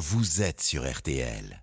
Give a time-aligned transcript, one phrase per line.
[0.00, 1.62] vous êtes sur RTL.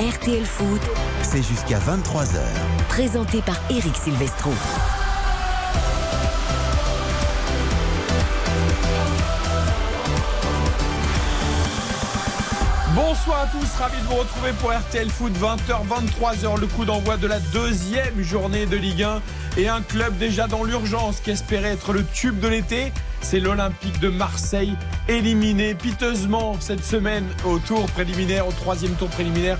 [0.00, 0.80] RTL Foot,
[1.22, 2.40] C'est jusqu'à 23h.
[2.88, 4.50] présenté par Eric Silvestro.
[12.96, 17.16] Bonsoir à tous, ravi de vous retrouver pour RTL Foot 20h 23h le coup d'envoi
[17.18, 19.22] de la deuxième journée de Ligue 1
[19.58, 23.98] et un club déjà dans l'urgence qui espérait être le tube de l'été, c'est l'Olympique
[24.00, 24.74] de Marseille
[25.08, 29.58] éliminé piteusement cette semaine au tour préliminaire, au troisième tour préliminaire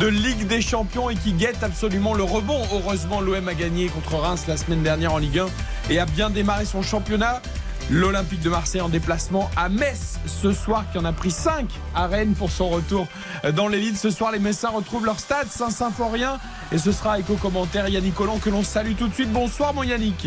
[0.00, 2.60] de Ligue des Champions et qui guette absolument le rebond.
[2.72, 5.46] Heureusement l'OM a gagné contre Reims la semaine dernière en Ligue 1
[5.90, 7.40] et a bien démarré son championnat.
[7.88, 12.08] L'Olympique de Marseille en déplacement à Metz ce soir, qui en a pris 5 à
[12.08, 13.06] Rennes pour son retour
[13.54, 13.96] dans l'élite.
[13.96, 16.40] Ce soir, les Messins retrouvent leur stade Saint-Symphorien.
[16.72, 19.32] Et ce sera avec au commentaire Yannick Collant que l'on salue tout de suite.
[19.32, 20.26] Bonsoir, mon Yannick.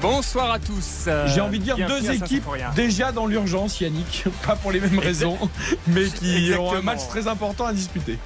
[0.00, 1.08] Bonsoir à tous.
[1.26, 4.24] J'ai envie de dire deux équipes déjà dans l'urgence, Yannick.
[4.46, 5.38] Pas pour les mêmes raisons,
[5.86, 8.18] mais qui ont un match très important à disputer.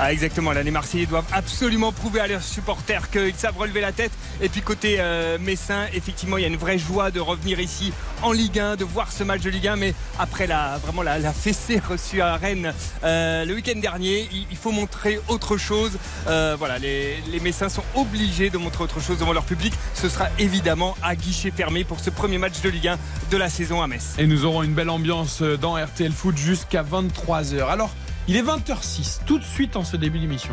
[0.00, 3.92] Ah, exactement, là les Marseillais doivent absolument prouver à leurs supporters qu'ils savent relever la
[3.92, 4.10] tête.
[4.42, 7.92] Et puis côté euh, Messin, effectivement, il y a une vraie joie de revenir ici
[8.20, 9.76] en Ligue 1, de voir ce match de Ligue 1.
[9.76, 14.56] Mais après la, vraiment la, fessée reçue à Rennes euh, le week-end dernier, il, il
[14.56, 15.92] faut montrer autre chose.
[16.26, 19.72] Euh, voilà, les, les Messins sont obligés de montrer autre chose devant leur public.
[19.94, 22.98] Ce sera évidemment à guichet fermé pour ce premier match de Ligue 1
[23.30, 24.14] de la saison à Metz.
[24.18, 27.68] Et nous aurons une belle ambiance dans RTL Foot jusqu'à 23h.
[27.68, 27.94] Alors,
[28.26, 30.52] il est 20h06, tout de suite en ce début d'émission.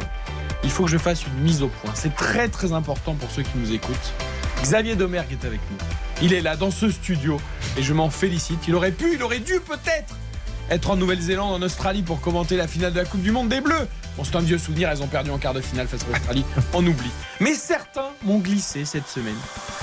[0.64, 1.92] Il faut que je fasse une mise au point.
[1.94, 4.14] C'est très très important pour ceux qui nous écoutent.
[4.62, 5.78] Xavier Domergue est avec nous.
[6.22, 7.40] Il est là dans ce studio
[7.78, 8.68] et je m'en félicite.
[8.68, 10.16] Il aurait pu, il aurait dû peut-être
[10.70, 13.62] être en Nouvelle-Zélande, en Australie pour commenter la finale de la Coupe du Monde des
[13.62, 13.88] Bleus.
[14.22, 16.46] Bon, c'est un vieux souvenir, elles ont perdu en quart de finale face à l'Australie.
[16.74, 17.10] On oublie.
[17.40, 19.34] Mais certains m'ont glissé cette semaine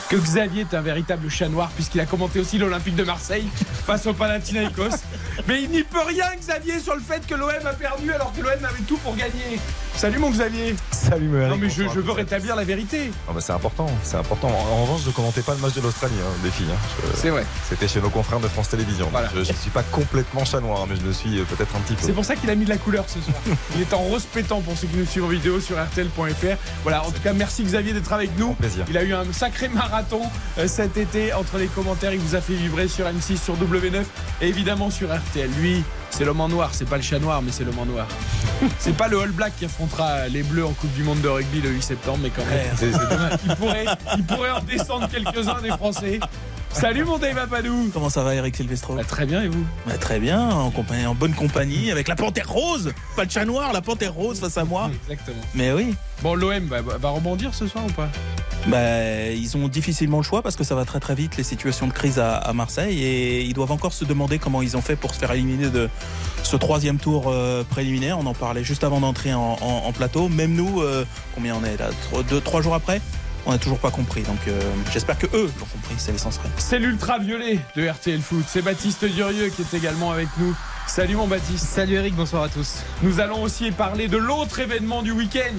[0.08, 3.48] que Xavier est un véritable chat noir puisqu'il a commenté aussi l'Olympique de Marseille
[3.84, 4.96] face au Panathinaikos.
[5.48, 8.40] Mais il n'y peut rien, Xavier, sur le fait que l'OM a perdu alors que
[8.40, 9.58] l'OM avait tout pour gagner.
[9.96, 10.76] Salut mon Xavier.
[10.92, 13.10] Salut Eric, Non mais je, veux rétablir la vérité.
[13.28, 14.48] Ah bah, c'est important, c'est important.
[14.48, 16.68] En, en revanche, je commentais pas le match de l'Australie, hein, les filles.
[16.72, 17.08] hein.
[17.14, 17.44] C'est vrai.
[17.68, 19.08] C'était chez nos confrères de France Télévisions.
[19.10, 19.28] Voilà.
[19.34, 21.94] Je, ne suis pas complètement chat noir, mais je le suis euh, peut-être un petit
[21.94, 22.06] peu.
[22.06, 23.36] C'est pour ça qu'il a mis de la couleur ce soir.
[23.74, 26.56] Il est en rose pétant pour ceux qui nous suivent en vidéo sur RTL.fr.
[26.82, 28.54] Voilà, en tout cas, merci Xavier d'être avec nous.
[28.54, 28.84] Plaisir.
[28.88, 30.22] Il a eu un sacré marathon
[30.58, 32.12] euh, cet été entre les commentaires.
[32.12, 34.02] Il vous a fait vibrer sur M6, sur W9
[34.40, 35.50] et évidemment sur RTL.
[35.60, 36.70] Lui, c'est l'homme en noir.
[36.72, 38.06] C'est pas le chat noir, mais c'est l'homme en noir.
[38.78, 41.60] C'est pas le All Black qui affrontera les Bleus en Coupe du Monde de rugby
[41.60, 43.38] le 8 septembre, mais quand même, c'est c'est dommage.
[43.46, 43.84] Il pourrait,
[44.16, 46.18] il pourrait en descendre quelques-uns des Français.
[46.72, 47.90] Salut mon Dave Apadou.
[47.92, 49.64] Comment ça va Eric Silvestro Bah, Très bien et vous?
[49.86, 53.44] Bah, Très bien, en, compagnie, en bonne compagnie, avec la panthère rose Pas le chat
[53.44, 55.42] noir, la panthère rose face à moi Exactement.
[55.54, 58.08] Mais oui, Bon, l'OM va, va rebondir ce soir ou pas?
[58.66, 61.86] Bah, ils ont difficilement le choix parce que ça va très très vite les situations
[61.86, 64.96] de crise à, à Marseille et ils doivent encore se demander comment ils ont fait
[64.96, 65.88] pour se faire éliminer de
[66.44, 68.18] ce troisième tour euh, préliminaire.
[68.18, 70.28] On en parlait juste avant d'entrer en, en- en plateau.
[70.28, 71.04] Même nous, euh,
[71.34, 71.88] combien on est là?
[72.30, 73.00] Deux, trois jours après?
[73.48, 74.22] On n'a toujours pas compris.
[74.22, 74.60] Donc euh,
[74.92, 76.46] j'espère que eux l'ont compris, c'est l'essentiel.
[76.58, 78.44] C'est l'ultraviolet de RTL Foot.
[78.46, 80.54] C'est Baptiste Durieux qui est également avec nous.
[80.86, 81.64] Salut mon Baptiste.
[81.64, 82.80] Salut Eric, bonsoir à tous.
[83.02, 85.54] Nous allons aussi parler de l'autre événement du week-end.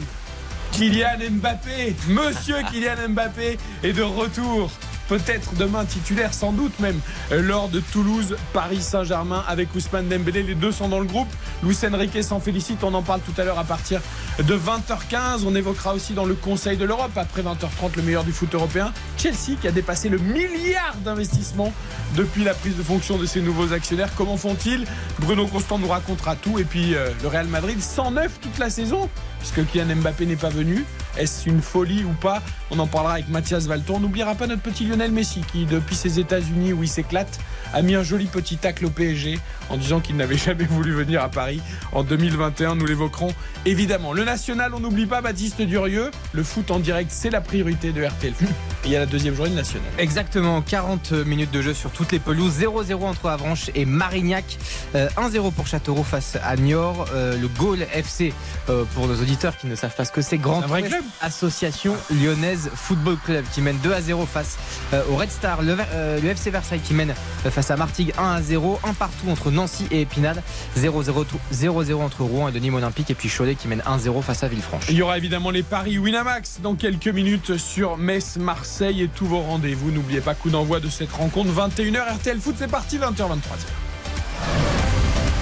[0.72, 4.70] Kylian Mbappé, monsieur Kylian Mbappé est de retour.
[5.10, 7.00] Peut-être demain titulaire, sans doute même,
[7.32, 10.44] euh, lors de Toulouse, Paris Saint-Germain avec Ousmane Dembélé.
[10.44, 11.28] Les deux sont dans le groupe.
[11.64, 12.84] Luis Enrique s'en félicite.
[12.84, 14.02] On en parle tout à l'heure à partir
[14.38, 15.46] de 20h15.
[15.48, 18.94] On évoquera aussi dans le Conseil de l'Europe, après 20h30, le meilleur du foot européen.
[19.18, 21.74] Chelsea qui a dépassé le milliard d'investissements
[22.16, 24.10] depuis la prise de fonction de ses nouveaux actionnaires.
[24.16, 24.86] Comment font-ils?
[25.18, 26.60] Bruno Constant nous racontera tout.
[26.60, 30.50] Et puis euh, le Real Madrid, 109 toute la saison, puisque Kylian Mbappé n'est pas
[30.50, 30.86] venu.
[31.18, 32.42] Est-ce une folie ou pas?
[32.72, 33.96] On en parlera avec Mathias Valton.
[33.96, 37.40] On n'oubliera pas notre petit Lionel Messi qui, depuis ses États-Unis où il s'éclate,
[37.74, 39.40] a mis un joli petit tacle au PSG
[39.70, 41.62] en disant qu'il n'avait jamais voulu venir à Paris
[41.92, 42.76] en 2021.
[42.76, 43.34] Nous l'évoquerons
[43.66, 44.14] évidemment.
[44.14, 46.12] Le national, on n'oublie pas Baptiste Durieux.
[46.34, 48.34] Le foot en direct, c'est la priorité de RTL.
[48.86, 49.90] Il y a la deuxième journée nationale.
[49.98, 52.60] Exactement, 40 minutes de jeu sur toutes les pelouses.
[52.60, 54.58] 0-0 entre Avranches et Marignac.
[54.96, 57.08] Euh, 1-0 pour Châteauroux face à Niort.
[57.14, 58.34] Euh, le Gaulle FC,
[58.70, 61.96] euh, pour nos auditeurs qui ne savent pas ce que c'est, Grand Ouest club Association
[62.10, 64.58] Lyonnaise Football Club qui mène 2-0 face
[64.94, 65.62] euh, au Red Star.
[65.62, 67.14] Le, euh, le FC Versailles qui mène
[67.46, 68.80] euh, face à Martigues 1-0.
[68.84, 70.42] Un partout entre Nancy et Épinal.
[70.78, 73.12] 0-0 tout- 0-0 entre Rouen et Denis Olympique.
[73.12, 74.86] Et puis Cholet qui mène 1-0 face à Villefranche.
[74.90, 79.26] Il y aura évidemment les paris Winamax dans quelques minutes sur Metz, Marseille et tous
[79.28, 79.92] vos rendez-vous.
[79.92, 83.30] N'oubliez pas coup d'envoi de cette rencontre 21h RTL Foot, c'est parti 20h 23h.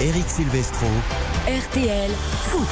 [0.00, 0.86] Eric Silvestro,
[1.48, 2.10] RTL
[2.50, 2.68] Foot.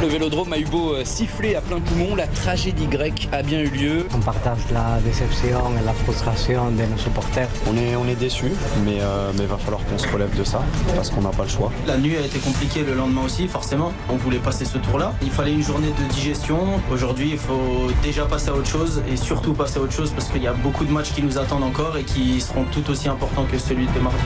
[0.00, 3.68] Le vélodrome a eu beau siffler à plein poumon, la tragédie grecque a bien eu
[3.68, 4.06] lieu.
[4.14, 7.48] On partage la déception et la frustration de nos supporters.
[7.68, 8.52] On est, on est déçus,
[8.86, 10.62] mais il euh, mais va falloir qu'on se relève de ça,
[10.94, 11.70] parce qu'on n'a pas le choix.
[11.86, 13.92] La nuit a été compliquée le lendemain aussi, forcément.
[14.08, 15.12] On voulait passer ce tour-là.
[15.20, 16.80] Il fallait une journée de digestion.
[16.90, 20.28] Aujourd'hui, il faut déjà passer à autre chose, et surtout passer à autre chose, parce
[20.28, 23.10] qu'il y a beaucoup de matchs qui nous attendent encore et qui seront tout aussi
[23.10, 24.16] importants que celui de mardi.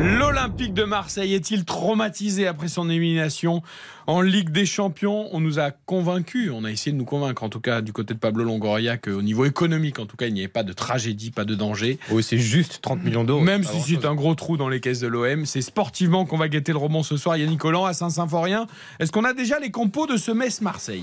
[0.00, 3.62] L'Olympique de Marseille est-il traumatisé après son élimination
[4.06, 5.28] en Ligue des Champions?
[5.32, 8.14] On nous a convaincus, on a essayé de nous convaincre, en tout cas du côté
[8.14, 11.32] de Pablo Longoria, qu'au niveau économique, en tout cas, il n'y avait pas de tragédie,
[11.32, 11.98] pas de danger.
[12.12, 13.40] Oui, c'est juste 30 millions d'euros.
[13.40, 16.48] Même si c'est un gros trou dans les caisses de l'OM, c'est sportivement qu'on va
[16.48, 17.36] guetter le roman ce soir.
[17.36, 18.68] Yannick Collant à Saint-Symphorien.
[19.00, 21.02] Est-ce qu'on a déjà les compos de ce Metz-Marseille?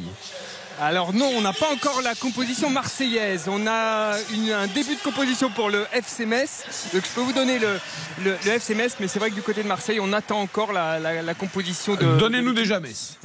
[0.82, 3.46] Alors non, on n'a pas encore la composition marseillaise.
[3.48, 6.66] On a un début de composition pour le FC Metz.
[6.94, 7.80] Donc je peux vous donner le,
[8.24, 11.00] le, FC Metz, mais c'est vrai que du côté de Marseille, on attend encore la,
[11.00, 12.18] la composition de...
[12.18, 13.18] Donnez-nous déjà Metz.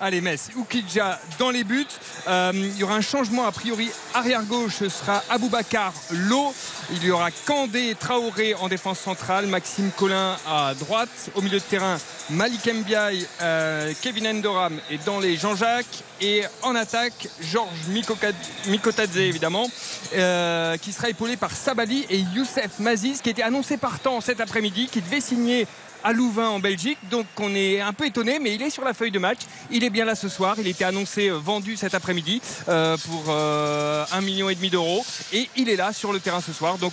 [0.00, 1.86] Allez, Metz, Oukidja dans les buts.
[2.28, 3.90] Euh, il y aura un changement a priori.
[4.12, 6.54] Arrière gauche ce sera Aboubacar Lo.
[6.92, 9.46] Il y aura Kandé Traoré en défense centrale.
[9.46, 11.30] Maxime Collin à droite.
[11.34, 11.98] Au milieu de terrain,
[12.30, 16.02] Malik Mbiaye, euh, Kevin Endoram et dans les Jean-Jacques.
[16.20, 17.88] Et en attaque, Georges
[18.66, 19.68] Mikotadze évidemment,
[20.14, 24.88] euh, qui sera épaulé par Sabali et Youssef Maziz, qui était annoncé partant cet après-midi,
[24.90, 25.66] qui devait signer
[26.04, 26.98] à Louvain en Belgique.
[27.10, 29.40] Donc on est un peu étonné, mais il est sur la feuille de match.
[29.70, 30.56] Il est bien là ce soir.
[30.58, 35.04] Il était annoncé euh, vendu cet après-midi euh, pour euh, million et demi d'euros.
[35.32, 36.78] Et il est là sur le terrain ce soir.
[36.78, 36.92] Donc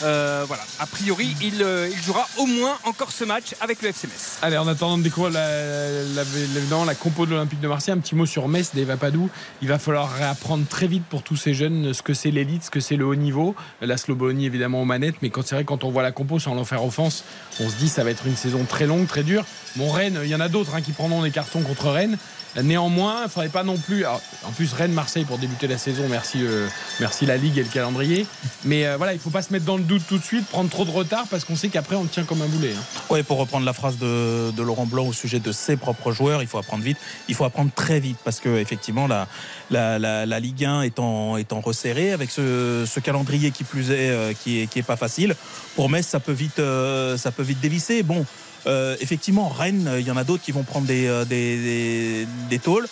[0.00, 1.64] voilà, a priori, il,
[2.02, 4.38] jouera au moins encore ce match avec le FC Metz.
[4.42, 8.26] Allez, en attendant de découvrir la, la, compo de l'Olympique de Marseille, un petit mot
[8.26, 9.28] sur Metz d'Eva Padou.
[9.62, 12.70] Il va falloir réapprendre très vite pour tous ces jeunes ce que c'est l'élite, ce
[12.70, 13.54] que c'est le haut niveau.
[13.80, 16.54] La Slobonie évidemment aux manettes, mais quand c'est vrai quand on voit la compo sans
[16.54, 17.24] l'en faire offense,
[17.60, 19.44] on se dit ça va être une saison très longue, très dure.
[19.76, 22.16] Bon, Rennes, il y en a d'autres hein, qui prendront des cartons contre Rennes.
[22.62, 24.06] Néanmoins, il ne faudrait pas non plus.
[24.06, 26.68] en plus, Rennes-Marseille pour débuter la saison, merci, euh,
[27.00, 28.26] merci la Ligue et le calendrier.
[28.64, 30.46] Mais euh, voilà, il ne faut pas se mettre dans le doute tout de suite,
[30.46, 32.72] prendre trop de retard parce qu'on sait qu'après, on tient comme un boulet.
[32.76, 32.82] Hein.
[33.10, 36.48] Oui, pour reprendre la phrase de, Laurent Blanc au sujet de ses propres joueurs, il
[36.48, 36.98] faut apprendre vite.
[37.28, 43.00] Il faut apprendre très vite parce que, effectivement, la, Ligue 1 étant, resserrée avec ce,
[43.00, 45.36] calendrier qui plus est, euh, qui est, qui est pas facile,
[45.74, 48.02] pour Metz, ça peut vite, ça peut vite dévisser.
[48.02, 48.24] Bon.
[48.66, 52.86] Euh, effectivement, Rennes, il y en a d'autres qui vont prendre des, euh, des, tôles.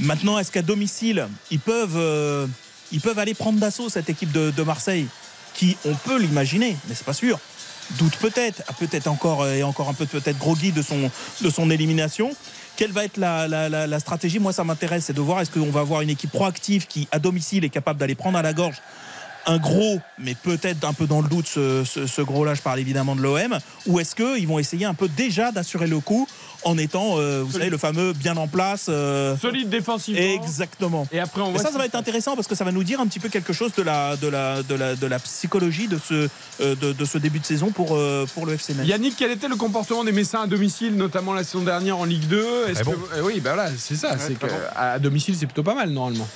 [0.00, 2.46] Maintenant, est-ce qu'à domicile, ils peuvent, euh,
[2.92, 5.06] ils peuvent aller prendre d'assaut cette équipe de, Marseille
[5.54, 7.38] qui, on peut l'imaginer, mais c'est pas sûr.
[7.98, 11.10] Doute peut-être, peut-être encore et encore un peu peut-être groggy de son,
[11.42, 12.34] de son élimination.
[12.76, 14.38] Quelle va être la, la stratégie?
[14.38, 17.18] Moi, ça m'intéresse, c'est de voir est-ce qu'on va avoir une équipe proactive qui, à
[17.18, 18.80] domicile, est capable d'aller prendre à la gorge
[19.46, 23.20] un gros, mais peut-être un peu dans le doute, ce, gros-là, je parle évidemment de
[23.20, 26.26] l'OM, ou est-ce qu'ils vont essayer un peu déjà d'assurer le coup
[26.64, 28.86] en étant, euh, vous savez, le fameux bien en place.
[28.88, 30.20] Euh, Solide défensivement.
[30.20, 31.08] Exactement.
[31.10, 33.00] Et après, on voit ça, ça va être intéressant parce que ça va nous dire
[33.00, 35.98] un petit peu quelque chose de la, de la, de la, de la psychologie de
[35.98, 36.28] ce,
[36.60, 37.98] euh, de, ce début de saison pour,
[38.34, 38.86] pour le FC Metz.
[38.86, 42.26] Yannick, quel était le comportement des Messins à domicile, notamment la saison dernière en Ligue
[42.28, 42.94] 2 est bon.
[43.22, 44.16] Oui, ben voilà, c'est ça.
[44.18, 44.36] c'est
[44.76, 46.28] à domicile, c'est plutôt pas mal normalement.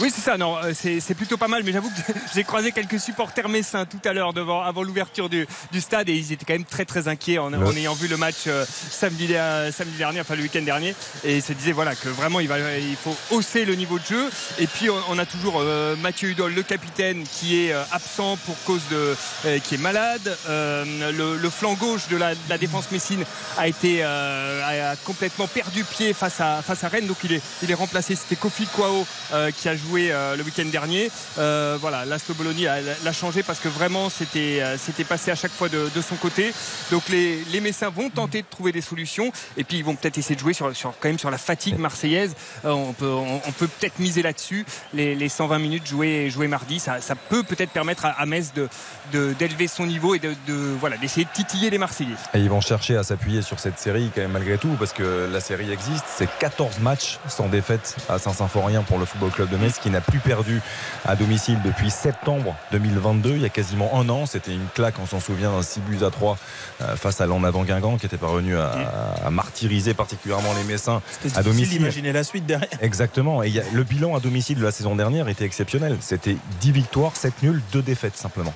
[0.00, 0.36] Oui, c'est ça.
[0.36, 1.62] Non, euh, c'est plutôt pas mal.
[1.64, 5.46] Mais j'avoue que j'ai croisé quelques supporters messins tout à l'heure devant, avant l'ouverture du,
[5.78, 8.64] stade et ils étaient quand même très très inquiets en, ayant vu le match euh,
[8.68, 9.34] samedi,
[9.72, 10.94] samedi dernier, enfin le week-end dernier.
[11.22, 14.04] Et ils se disaient voilà que vraiment il, va, il faut hausser le niveau de
[14.04, 14.30] jeu.
[14.58, 18.82] Et puis on, a toujours euh, Mathieu Hudol, le capitaine, qui est absent pour cause
[18.90, 19.14] de,
[19.60, 20.36] qui est malade.
[20.48, 23.24] Le, flanc gauche de la, défense messine
[23.58, 27.06] a été a complètement perdu pied face à face à Rennes.
[27.06, 28.16] Donc il est il est remplacé.
[28.16, 29.06] C'était Kofi Kwao
[29.56, 31.10] qui a joué joué euh, le week-end dernier.
[31.38, 35.52] Euh, voilà, l'Aslo Bologna l'a changé parce que vraiment c'était euh, c'était passé à chaque
[35.52, 36.52] fois de, son côté.
[36.90, 40.18] Donc les, les, Messins vont tenter de trouver des solutions et puis ils vont peut-être
[40.18, 42.34] essayer de jouer sur, sur, quand même sur la fatigue marseillaise.
[42.64, 44.66] on peut on, peut peut-être miser là-dessus.
[44.92, 48.68] Les, 120 minutes jouées, jouées mardi, ça, ça peut peut-être permettre à, Metz de
[49.12, 50.34] d'élever son niveau et de,
[50.80, 52.16] voilà d'essayer de titiller les Marseillais.
[52.34, 55.28] Et ils vont chercher à s'appuyer sur cette série quand même malgré tout parce que
[55.30, 56.04] la série existe.
[56.16, 60.00] C'est 14 matchs sans défaite à Saint-Symphorien pour le Football Club de Metz qui n'a
[60.00, 60.60] plus perdu
[61.04, 64.26] à domicile depuis septembre 2022, il y a quasiment un an.
[64.26, 66.38] C'était une claque, on s'en souvient, 6 buts à 3
[66.82, 71.02] euh, face à l'en avant Guingamp qui était parvenu à, martyriser particulièrement les Messins
[71.34, 71.80] à domicile.
[71.80, 72.68] Imaginer la suite derrière.
[72.80, 73.42] Exactement.
[73.42, 75.96] Et le bilan à domicile de la saison dernière était exceptionnel.
[76.00, 78.54] C'était 10 victoires, 7 nuls, 2 défaites simplement.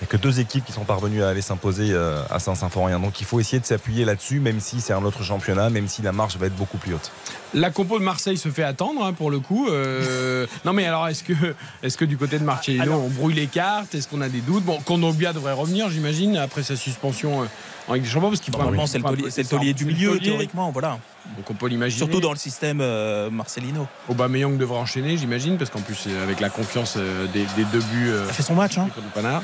[0.00, 3.00] Il n'y a que deux équipes qui sont parvenues à aller s'imposer euh, à Saint-Symphorien.
[3.00, 6.02] Donc il faut essayer de s'appuyer là-dessus, même si c'est un autre championnat, même si
[6.02, 7.10] la marge va être beaucoup plus haute.
[7.54, 9.68] La compo de Marseille se fait attendre hein, pour le coup.
[9.68, 11.32] Euh, non mais alors est-ce que,
[11.82, 13.94] est que du côté de Marcellino on brouille les cartes?
[13.94, 14.64] Est-ce qu'on a des doutes?
[14.64, 17.46] Bon, Kondogbia devrait revenir j'imagine après sa suspension euh,
[17.88, 20.18] en Ligue des Champions parce qu'il Normalement, c'est le taulier- c'est le taulier du milieu,
[20.18, 20.98] théoriquement, voilà.
[21.36, 21.96] Donc on peut l'imaginer.
[21.98, 23.86] Surtout dans le système euh, Marcelino.
[24.10, 27.80] Aubameyang devrait enchaîner j'imagine parce qu'en plus euh, avec la confiance euh, des, des deux
[27.80, 28.08] buts.
[28.10, 28.76] euh, Il a fait son match.
[28.76, 28.88] Hein.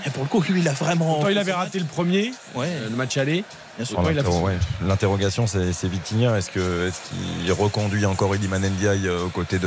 [0.07, 1.15] Et pour le coup, lui, il a vraiment.
[1.15, 2.67] Pourtant, il avait raté le premier, Ouais.
[2.69, 3.45] euh, le match aller.
[3.77, 3.99] Bien sûr.
[3.99, 6.37] Ouais, L'interrogation, c'est Vitinha.
[6.39, 9.59] Est-ce qu'il reconduit encore Iliman Ndiaye euh, aux côtés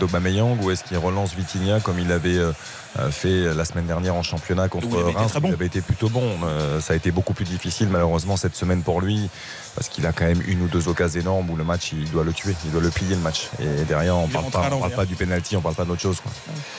[0.00, 2.52] d'Aubameyang ou est-ce qu'il relance Vitinha comme il avait euh,
[2.98, 5.48] euh, fait la semaine dernière en championnat contre il Reims bon.
[5.48, 6.28] Il avait été plutôt bon.
[6.80, 9.30] Ça a été beaucoup plus difficile malheureusement cette semaine pour lui
[9.76, 12.24] parce qu'il a quand même une ou deux occasions énormes où le match il doit
[12.24, 13.50] le tuer, il doit le plier le match.
[13.60, 16.20] Et derrière, on Il parle pas, parle du penalty, on parle pas d'autre chose.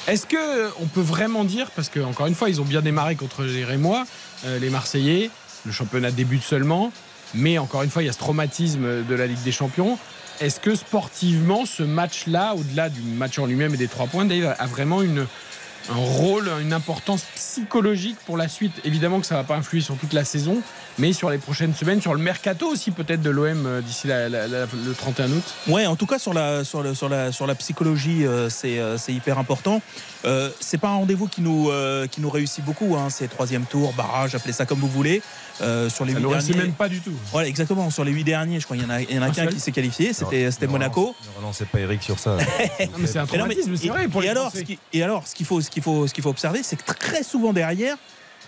[0.08, 2.82] Est-ce que euh, on peut vraiment dire, parce que encore une fois, ils ont bien
[2.82, 4.06] démarré contre les Rémois,
[4.46, 5.30] euh, les Marseillais,
[5.68, 6.92] le championnat débute seulement,
[7.36, 10.00] mais encore une fois, il y a ce traumatisme de la Ligue des Champions.
[10.40, 14.56] Est-ce que sportivement, ce match-là, au-delà du match en lui-même et des trois points, Dave,
[14.58, 18.74] a vraiment un rôle, une importance psychologique pour la suite?
[18.86, 20.62] Évidemment que ça ne va pas influer sur toute la saison,
[21.00, 24.30] mais sur les prochaines semaines, sur le mercato aussi peut-être de l'OM euh, d'ici la-
[24.30, 25.44] la- la- le 31 août.
[25.68, 28.80] Ouais, en tout cas sur la sur le, sur la sur la psychologie, euh, c'est
[28.80, 29.82] euh, c'est hyper important.
[30.26, 32.96] Euh, c'est pas un rendez-vous qui nous euh, qui nous réussit beaucoup.
[32.98, 33.10] Hein.
[33.10, 35.22] C'est troisième tour, barrage, appelez ça comme vous voulez.
[35.62, 37.14] Euh, sur les Ça huit derniers, même pas du tout.
[37.32, 37.90] voilà, exactement.
[37.90, 39.32] Sur les huit derniers, je crois, il y en a, il y en a Un
[39.32, 40.14] qu'un qui s'est qualifié.
[40.14, 41.02] C'était c'était Monaco.
[41.02, 42.38] relance- Ne relancez pas Eric sur ça.
[42.80, 44.08] Non, mais c'est un non, mais- traumatisme, c'est et- vrai.
[44.08, 44.60] Pour et les alors, Français.
[44.60, 46.76] ce qui, et alors, ce qu'il faut, ce qu'il faut, ce qu'il faut observer, c'est
[46.76, 47.98] que très souvent derrière,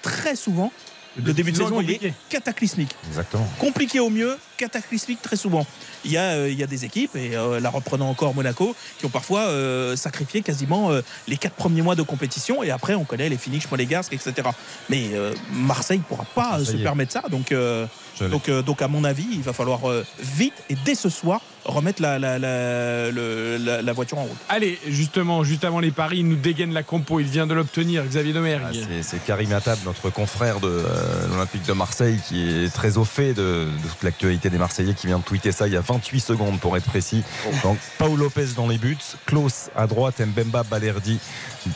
[0.04, 0.72] très souvent,
[1.18, 2.14] le début de saison il est compliqué.
[2.30, 2.96] cataclysmique.
[3.08, 3.48] Exactement.
[3.58, 5.66] compliqué au mieux, cataclysmique très souvent.
[6.06, 8.76] Il y a, euh, il y a des équipes, et euh, la reprenant encore Monaco,
[8.98, 12.96] qui ont parfois euh, sacrifié quasiment euh, les quatre premiers mois de compétition, et après
[12.96, 14.48] on connaît les Phoenix, Monégasque, etc.
[14.90, 17.86] Mais euh, Marseille ne pourra pas Ah, se permettre ça, donc, euh.
[18.28, 21.42] Donc, euh, donc à mon avis, il va falloir euh, vite et dès ce soir
[21.66, 24.38] remettre la, la, la, le- la- la voiture en route.
[24.48, 27.20] Allez, justement, juste avant les paris, il nous dégaine la compo.
[27.20, 28.64] Il vient de l'obtenir, Xavier Domergue.
[28.68, 32.98] Ah, c'est- c'est Karim Attab, notre confrère de euh, l'Olympique de Marseille, qui est très
[32.98, 35.78] au fait de, de toute l'actualité des Marseillais, qui vient de tweeter ça il y
[35.78, 37.24] a 28 secondes pour être précis.
[37.64, 38.98] Donc, Paul Lopez dans les buts,
[39.28, 41.20] Klaus à droite, Mbemba, Balerdi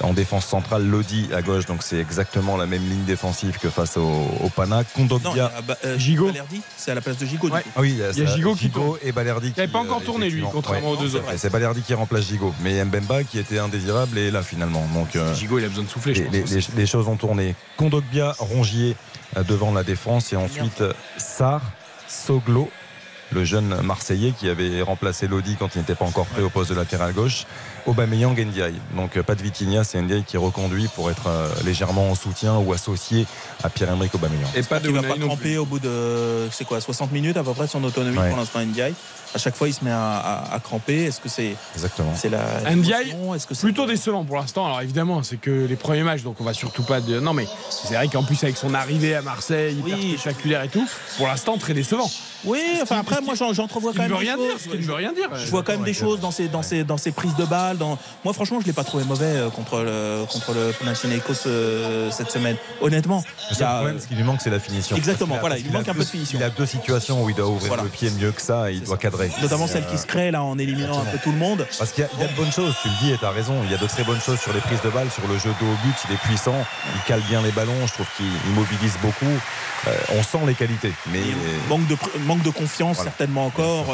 [0.01, 1.65] en défense centrale, Lodi à gauche.
[1.65, 4.01] Donc, c'est exactement la même ligne défensive que face au,
[4.41, 4.77] au Pana.
[4.77, 5.45] Non, il y Kondogbia.
[5.57, 6.31] a, bah, euh, Gigot.
[6.77, 7.49] C'est à la place de Gigot.
[7.49, 7.63] Ouais.
[7.75, 8.97] Ah oui, Il y a Gigot qui tourne.
[9.03, 9.53] et Balerdi.
[9.55, 11.27] Il n'avait pas encore euh, tourné, lui, contrairement aux deux c'est autres.
[11.37, 12.53] C'est Balerdi qui remplace Gigot.
[12.61, 14.85] Mais Mbemba, qui était indésirable, est là finalement.
[14.93, 16.49] Donc, euh, Gigot, il a besoin de souffler, je les, pense.
[16.51, 16.71] les- aussi.
[16.75, 17.55] les- les choses ont tourné.
[17.77, 18.95] Kondogbia, Rongier
[19.37, 20.83] euh, devant la défense et ensuite
[21.17, 21.61] Sarr,
[22.07, 22.69] Soglo,
[23.33, 26.69] le jeune Marseillais qui avait remplacé Lodi quand il n'était pas encore prêt au poste
[26.69, 27.45] de latéral gauche,
[27.85, 28.75] Aubameyang, Ndiaye.
[28.95, 32.15] Donc euh, pas de Vitinha, c'est Ndiaye qui est reconduit pour être euh, légèrement en
[32.15, 33.25] soutien ou associé
[33.63, 34.47] à Pierre-Emerick Aubameyang.
[34.55, 37.43] Et pas de Il va pas tremper au bout de c'est quoi 60 minutes à
[37.43, 38.29] peu près de son autonomie Ouais.
[38.29, 38.93] pour l'instant Ndiaye.
[39.35, 41.05] À chaque fois il se met à, à- à cramper.
[41.05, 42.13] Est-ce que c'est Exactement.
[42.15, 44.65] c'est la Ndiaye, Est-ce que c'est Plutôt décevant pour l'instant.
[44.65, 47.01] Alors évidemment, c'est que les premiers matchs, donc on va surtout pas.
[47.01, 47.19] De...
[47.19, 50.15] Non, mais c'est vrai qu'en plus avec son arrivée à Marseille, hyper Oui.
[50.19, 50.87] spectaculaire et tout,
[51.17, 52.09] pour l'instant très décevant.
[52.45, 54.51] Oui, enfin après moi j'en- j'entrevois quand ne même rien dire.
[54.51, 54.61] choses.
[54.63, 55.29] Ce qui ne veut rien dire.
[55.35, 57.77] Je vois quand même des choses dans ses, dans ses, dans ses prises de balles.
[57.77, 57.97] Dans...
[58.23, 62.31] Moi, franchement, je l'ai pas trouvé mauvais euh, contre le, contre le Panathinaikos euh, cette
[62.31, 62.57] semaine.
[62.81, 64.95] Honnêtement, Le problème, ce qui lui manque, c'est la finition.
[64.95, 66.37] Exactement, voilà, il a manque un peu de finition.
[66.39, 67.83] Il a deux situations où il doit ouvrir Voilà.
[67.83, 69.31] le pied mieux que ça et il doit cadrer.
[69.41, 71.65] notamment celle euh, qui se crée là en éliminant un peu tout le monde.
[71.77, 73.55] Parce qu'il y, a- de bonnes choses, tu le dis et tu as raison.
[73.65, 75.49] Il y a de très bonnes choses sur les prises de balles, sur le jeu
[75.59, 75.95] dos au but.
[76.09, 76.55] Il est puissant,
[76.95, 77.87] il cale bien les ballons.
[77.87, 79.25] Je trouve qu'il il mobilise beaucoup.
[79.87, 80.93] Euh, on sent les qualités.
[81.11, 81.19] Mais
[81.67, 81.95] manque de
[82.33, 83.11] manque de confiance Voilà.
[83.11, 83.85] certainement encore.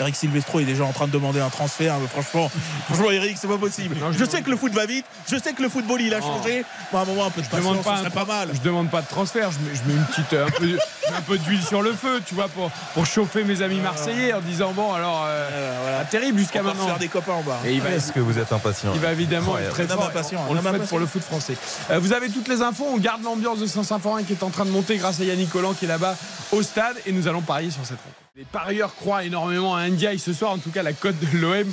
[0.00, 1.98] Eric Silvestro est déjà en train de demander un transfert.
[2.00, 2.50] mais franchement,
[2.86, 3.96] franchement, Eric, c'est pas possible.
[4.00, 5.04] Non, je sais que le foot va vite.
[5.30, 6.26] Je sais que le football il a Non.
[6.38, 6.64] changé.
[6.92, 8.48] Bon, à un moment, un peu de Je demande pas, serait pas mal.
[8.54, 9.50] Je demande pas de transfert.
[9.52, 10.78] Je mets, je mets une petite, euh, un peu,
[11.14, 14.40] un peu d'huile sur le feu, tu vois, pour, pour chauffer mes amis marseillais en
[14.40, 15.98] disant bon alors euh, Voilà, voilà.
[15.98, 16.88] pas terrible jusqu'à On va se maintenant.
[16.90, 17.58] faire des copains en bas.
[17.66, 20.04] Et il va, est-ce que vous êtes impatient Il va évidemment être très fort.
[20.04, 21.56] impatient, On le pour le foot français.
[21.90, 22.86] Euh, vous avez toutes les infos.
[22.92, 25.74] On garde l'ambiance de Saint-Symphorien qui est en train de monter grâce à Yannick Collant
[25.74, 26.16] qui est là-bas
[26.52, 28.16] au stade et nous allons parier sur cette rencontre.
[28.36, 30.52] Les parieurs croient énormément à Ndiaye ce soir.
[30.52, 31.66] En tout cas, la cote de l'OM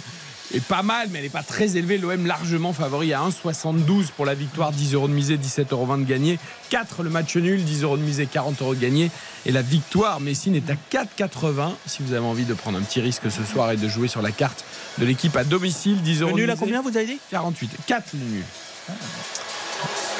[0.56, 2.00] est pas mal, mais elle n'est pas très élevée.
[2.00, 6.04] L'OM largement favori à 1,72 pour la victoire, 10 euros de misée, 17,20 euros de
[6.04, 6.40] gagné.
[6.72, 9.12] 4 le match nul, 10 euros de misée, 40 euros de gagné.
[9.46, 13.02] Et la victoire, Messine est à 4,80 si vous avez envie de prendre un petit
[13.02, 14.66] risque ce soir et de jouer sur la carte
[14.98, 16.02] de l'équipe à domicile.
[16.02, 17.20] 10 euros Le nul à combien vous avez dit?
[17.30, 17.70] 48.
[17.86, 18.44] 4 le nul.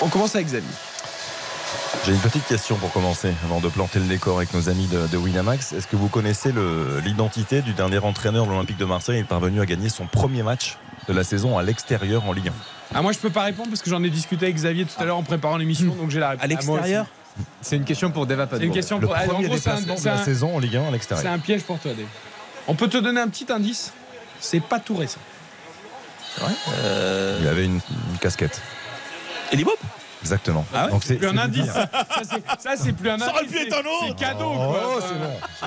[0.02, 0.70] On commence avec Xavier.
[2.06, 5.08] J'ai une petite question pour commencer, avant de planter le décor avec nos amis de,
[5.08, 5.74] de Winamax.
[5.74, 9.24] Est-ce que vous connaissez le- l'identité du dernier entraîneur de l'Olympique de Marseille Il est
[9.26, 12.52] parvenu à gagner son premier match de la saison à l'extérieur en Ligue 1
[12.96, 15.06] Ah, moi, je peux pas répondre parce que j'en ai discuté avec Xavier tout à
[15.06, 16.44] l'heure en préparant l'émission, donc j'ai la réponse.
[16.44, 17.06] À l'extérieur?
[17.62, 19.16] C'est une question pour Deva C'est une question Le pour.
[19.16, 20.82] ah, en premier gros, c'est un- déplacement de c'est la un- saison en Ligue 1
[20.82, 21.34] à C'est l'extérieur.
[21.34, 22.06] un piège pour toi, Dave.
[22.68, 23.92] On peut te donner un petit indice?
[24.40, 25.20] C'est pas tout récent.
[26.84, 27.80] Euh, Il avait une,
[28.12, 28.62] une casquette.
[29.52, 29.78] Elibop
[30.28, 30.66] Exactement.
[30.74, 31.66] Ah ouais Donc c'est Plus un indice.
[31.68, 31.88] Ça,
[32.24, 33.36] c'est- Ça, plus un Ça indice.
[33.36, 34.06] aurait pu être un autre.
[34.08, 35.00] C'est cadeau, Oh, quoi.
[35.08, 35.14] c'est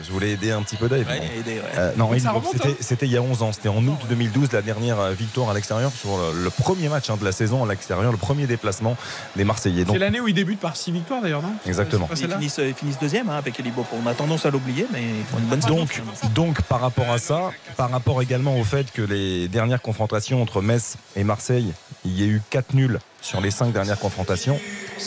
[0.01, 0.03] bon.
[0.07, 1.07] Je voulais aider un petit peu Dave.
[1.07, 1.41] Ouais, Bon.
[1.41, 1.63] aidé, ouais.
[1.79, 2.73] Euh, non, Ça c'était hein.
[2.81, 3.53] c'était il y a 11 ans.
[3.53, 7.09] C'était en août 2012, la dernière euh, victoire à l'extérieur sur le, le premier match
[7.11, 8.97] hein, de la saison à l'extérieur, le premier déplacement
[9.37, 9.85] des Marseillais.
[9.91, 11.53] C'est l'année où il débute par 6 victoires d'ailleurs, non?
[11.67, 12.09] Exactement.
[12.13, 13.87] Ils finissent, ils finissent deuxième hein, avec Elibop.
[13.93, 15.77] On a tendance à l'oublier, mais ils font une bonne saison.
[15.77, 16.03] donc,
[16.35, 20.61] donc, par rapport à ça, par rapport également au fait que les dernières confrontations entre
[20.61, 21.73] Metz et Marseille,
[22.05, 24.59] il y a eu 4 nuls sur les 5 dernières confrontations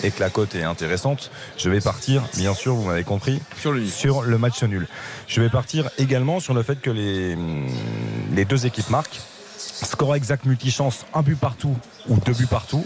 [0.04, 3.72] et que la cote est intéressante, je vais partir, bien sûr, vous m'avez compris, Sur
[3.72, 4.88] le sur le match nul.
[5.28, 7.38] Je vais partir également sur le fait que les,
[8.32, 9.20] les deux équipes marquent.
[9.58, 11.76] Score exact multichance, un but partout
[12.08, 12.84] ou deux buts partout.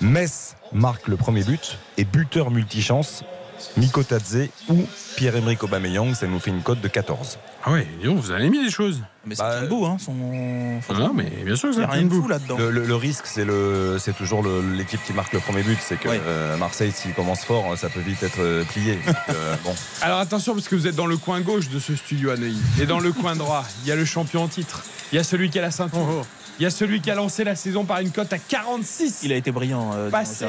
[0.00, 3.22] Metz marque le premier but et buteur multichance,
[3.76, 4.84] Nico Tadze ou
[5.16, 7.38] Pierre-Emerick Aubameyang, ça nous fait une cote de 14.
[7.64, 7.72] Ah
[8.04, 9.02] donc, vous avez mis des choses.
[9.26, 10.12] Mais ça Bah, debout, hein, son.
[10.12, 12.56] Non, mais bien sûr que Il n'y a rien de fou là-dedans.
[12.58, 15.78] Le, le- le risque, c'est le, c'est toujours le- l'équipe qui marque le premier but.
[15.80, 16.20] C'est que Ouais.
[16.24, 18.98] euh, Marseille, s'il commence fort, ça peut vite être euh, plié.
[19.06, 19.74] Donc, euh, bon.
[20.00, 22.60] Alors attention, parce que vous êtes dans le coin gauche de ce studio à Neuilly.
[22.80, 24.84] Et dans le coin droit, il y a le champion en titre.
[25.12, 26.24] Il y a celui qui a la ceinture.
[26.58, 29.20] Il y a celui qui a lancé la saison par une cote à 46.
[29.24, 29.90] Il a été brillant.
[29.94, 30.46] euh, passé.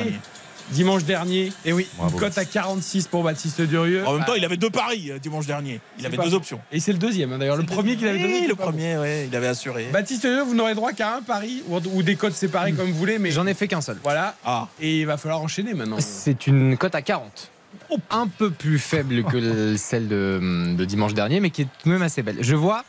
[0.72, 1.52] Dimanche dernier.
[1.66, 2.14] Et oui, Bravo.
[2.14, 4.06] une cote à 46 pour Baptiste Durieux.
[4.06, 5.80] En même temps, il avait deux paris euh, dimanche dernier.
[6.00, 6.60] Il avait deux options.
[6.72, 7.58] Et c'est le deuxième, hein, d'ailleurs.
[7.58, 8.42] Le premier qu'il avait donné.
[8.42, 8.72] Oui, le pas bon.
[8.72, 9.88] premier, ouais, il avait assuré.
[9.92, 12.98] Baptiste Durieux, vous n'aurez droit qu'à un pari ou, ou des cotes séparées comme vous
[12.98, 13.20] voulez.
[13.20, 13.98] Mais J'en ai fait qu'un seul.
[14.04, 14.36] voilà.
[14.46, 15.98] Ah, Et il va falloir enchaîner maintenant.
[16.00, 17.52] C'est une cote à 40.
[18.12, 21.88] Un peu plus faible que le- celle de, de dimanche dernier, mais qui est tout
[21.90, 22.38] de même assez belle.
[22.42, 22.84] Je vois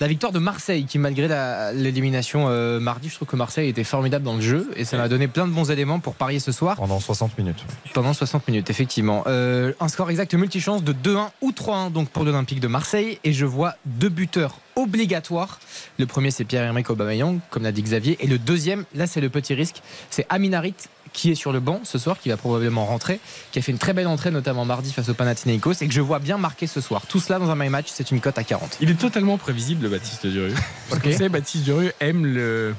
[0.00, 1.28] la victoire de Marseille, qui malgré
[1.74, 5.08] l'élimination euh, mardi, je trouve que Marseille était formidable dans le jeu et ça m'a
[5.08, 7.64] donné plein de bons éléments pour parier ce soir Pendant 60 minutes.
[7.94, 9.24] pendant 60 minutes, effectivement.
[9.26, 13.32] Euh, un score exact multichance de 2-1 ou 3-1 donc pour l'Olympique de Marseille et
[13.32, 15.60] je vois deux buteurs obligatoires.
[15.98, 19.28] Le premier c'est Pierre-Emerick Aubameyang, comme l'a dit Xavier, et le deuxième, là c'est le
[19.30, 20.74] petit risque, c'est Aminarit
[21.12, 23.20] qui est sur le banc ce soir, qui va probablement rentrer,
[23.52, 26.00] qui a fait une très belle entrée notamment mardi face au Panathinaikos et que je
[26.00, 27.02] vois bien marquer ce soir.
[27.08, 28.78] Tout cela dans un my match, c'est une cote à 40.
[28.80, 30.54] Il est totalement prévisible, Baptiste Durieux.
[30.90, 32.74] Parce que vous savez, Baptiste Durieux aime le-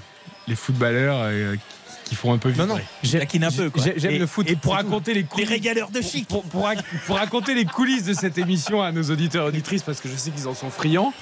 [0.48, 1.55] les footballeurs euh,
[2.03, 2.67] qui font un peu vibrer.
[2.67, 4.48] Non, non, taquine un peu, j'aime le foot.
[4.50, 4.77] Et pour tout.
[4.77, 5.50] raconter les Les coulisses.
[5.50, 6.27] régaleurs de chic.
[6.27, 9.82] Pour, pour rac- pour raconter les coulisses de cette émission à nos auditeurs et auditrices,
[9.82, 11.13] parce que je sais qu'ils en sont friands,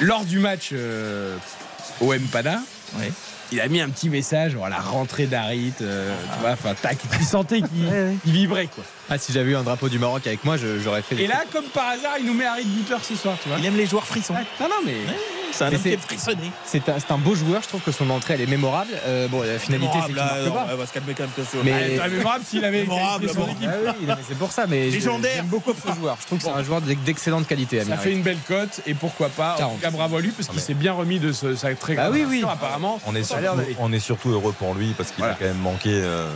[0.00, 1.36] lors du match euh,
[2.00, 2.20] Ouais.
[3.52, 7.24] il a mis un petit message, la rentrée d'Arit, euh, tu vois, enfin, tac, tu
[7.24, 8.84] sentais qu'il il vibrait, quoi.
[9.08, 11.16] Ah, si j'avais eu un drapeau du Maroc avec moi, j'aurais fait.
[11.16, 13.58] Et là, comme par hasard, il nous met Harit buteur ce soir, tu vois.
[13.58, 14.34] Il aime les joueurs frissons.
[14.60, 14.94] Non, non, mais.
[15.52, 18.46] C'est un c'est- un, c'est un beau joueur, je trouve que son entrée elle est
[18.46, 18.90] mémorable.
[19.06, 20.74] Euh, bon, la finalité c'est qu'il Mémorable, marque pas.
[20.74, 21.58] on va se calmer quand même, attention.
[21.64, 23.52] Mais- Ah, mémorable s'il avait Mémorable, qualifié son bon.
[23.54, 23.70] équipe.
[23.88, 26.18] Ah oui, c'est pour ça, mais j'aime beaucoup ce joueur.
[26.20, 27.78] Je trouve que c'est un joueur d'ex- d'excellente qualité.
[27.78, 28.00] Ça Amir.
[28.00, 29.54] fait une belle cote et pourquoi pas.
[29.54, 29.74] En 40.
[29.76, 31.94] tout cas, bravo à lui parce qu'il mais- s'est bien remis de ce- sa très
[31.94, 32.28] Bah grande oui, oui.
[32.28, 33.00] blessure, apparemment.
[33.06, 35.34] On est, Ça a surtout, on est surtout heureux pour lui parce qu'il Voilà.
[35.34, 36.28] a quand même manqué euh,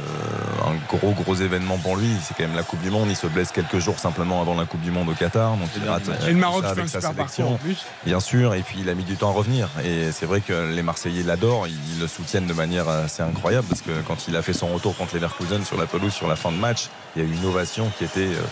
[0.67, 2.09] un gros gros événement pour lui.
[2.27, 3.09] C'est quand même la Coupe du Monde.
[3.09, 5.57] Il se blesse quelques jours simplement avant la Coupe du Monde au Qatar.
[5.57, 7.45] Donc il rate, Et le Maroc tout ça fait un avec sa super sélection.
[7.45, 7.87] parcours en plus.
[8.05, 9.71] Bien sûr, et puis il a mis du temps à revenir.
[9.83, 13.81] Et c'est vrai que les Marseillais l'adorent, ils le soutiennent de manière assez incroyable parce
[13.81, 16.53] que quand il a fait son retour contre Leverkusen sur la pelouse sur la fin
[16.53, 18.43] de match, il y a eu une ovation qui était euh,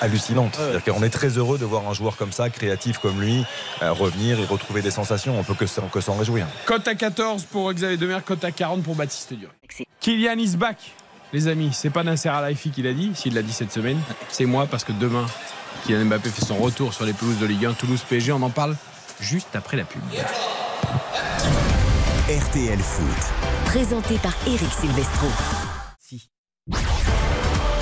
[0.00, 0.54] hallucinante.
[0.56, 3.44] C'est-à-dire qu'on est très heureux de voir un joueur comme ça, créatif comme lui,
[3.82, 5.38] euh, revenir et retrouver des sensations.
[5.38, 6.46] On peut que s'en que s'en réjouir.
[6.64, 9.50] Cote à 14 pour Xavier Demer, cote à 40 pour Baptiste Dur.
[10.00, 10.78] Kylian is back.
[11.34, 14.44] Les amis, c'est pas Nasser Al-Khelaifi qui l'a dit, s'il l'a dit cette semaine, c'est
[14.44, 15.26] moi parce que demain,
[15.84, 18.30] Kylian Mbappé fait son retour sur les pelouses de Ligue 1 Toulouse PSG.
[18.30, 18.76] On en parle
[19.20, 20.00] juste après la pub.
[22.28, 23.32] RTL Foot.
[23.64, 25.26] Présenté par Eric Silvestro.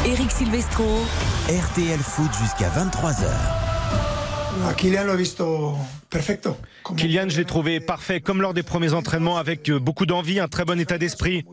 [0.07, 0.87] Eric Silvestro.
[1.51, 3.27] RTL Foot jusqu'à 23h.
[4.67, 5.77] A Kylian l'ho visto
[6.09, 6.57] perfetto.
[6.85, 10.49] Come Kylian, je l'ai trouvé parfait, comme lors des premiers entraînements, avec beaucoup d'envie, un
[10.49, 11.45] très bon état d'esprit.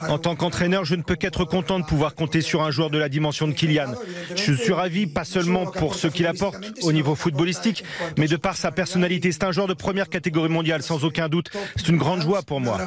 [0.00, 2.98] En tant qu'entraîneur, je ne peux qu'être content de pouvoir compter sur un joueur de
[2.98, 3.92] la dimension de Kylian.
[4.34, 7.84] Je suis ravi, pas seulement pour ce qu'il apporte au niveau footballistique,
[8.16, 9.32] mais de par sa personnalité.
[9.32, 11.50] C'est un joueur de première catégorie mondiale, sans aucun doute.
[11.76, 12.78] C'est une grande joie pour moi.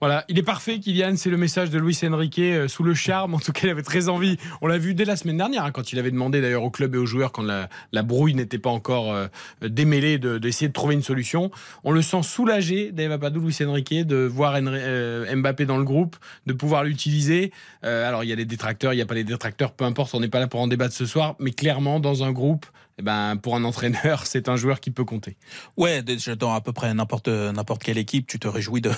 [0.00, 1.16] Voilà, il est parfait, Kylian.
[1.16, 3.34] C'est le message de Luis Enrique euh, sous le charme.
[3.34, 4.36] En tout cas, il avait très envie.
[4.60, 6.94] On l'a vu dès la semaine dernière, hein, quand il avait demandé d'ailleurs au club
[6.94, 9.26] et aux joueurs, quand la, la brouille n'était pas encore euh,
[9.60, 11.50] démêlée, de- d'essayer de, trouver une solution.
[11.82, 16.14] On le sent soulagé, Dave Apadou, Luis Enrique, de voir euh, Mbappé dans le groupe,
[16.46, 17.52] de pouvoir l'utiliser.
[17.84, 20.14] Euh, alors, il y a les détracteurs, il n'y a pas les détracteurs, peu importe,
[20.14, 21.34] on n'est pas là pour en débattre ce soir.
[21.40, 22.66] Mais clairement, dans un groupe,
[22.98, 25.36] eh ben, pour un entraîneur, c'est un joueur qui peut compter.
[25.76, 26.02] Ouais,
[26.38, 28.90] dans à peu près n'importe n'importe quelle équipe, tu te réjouis de,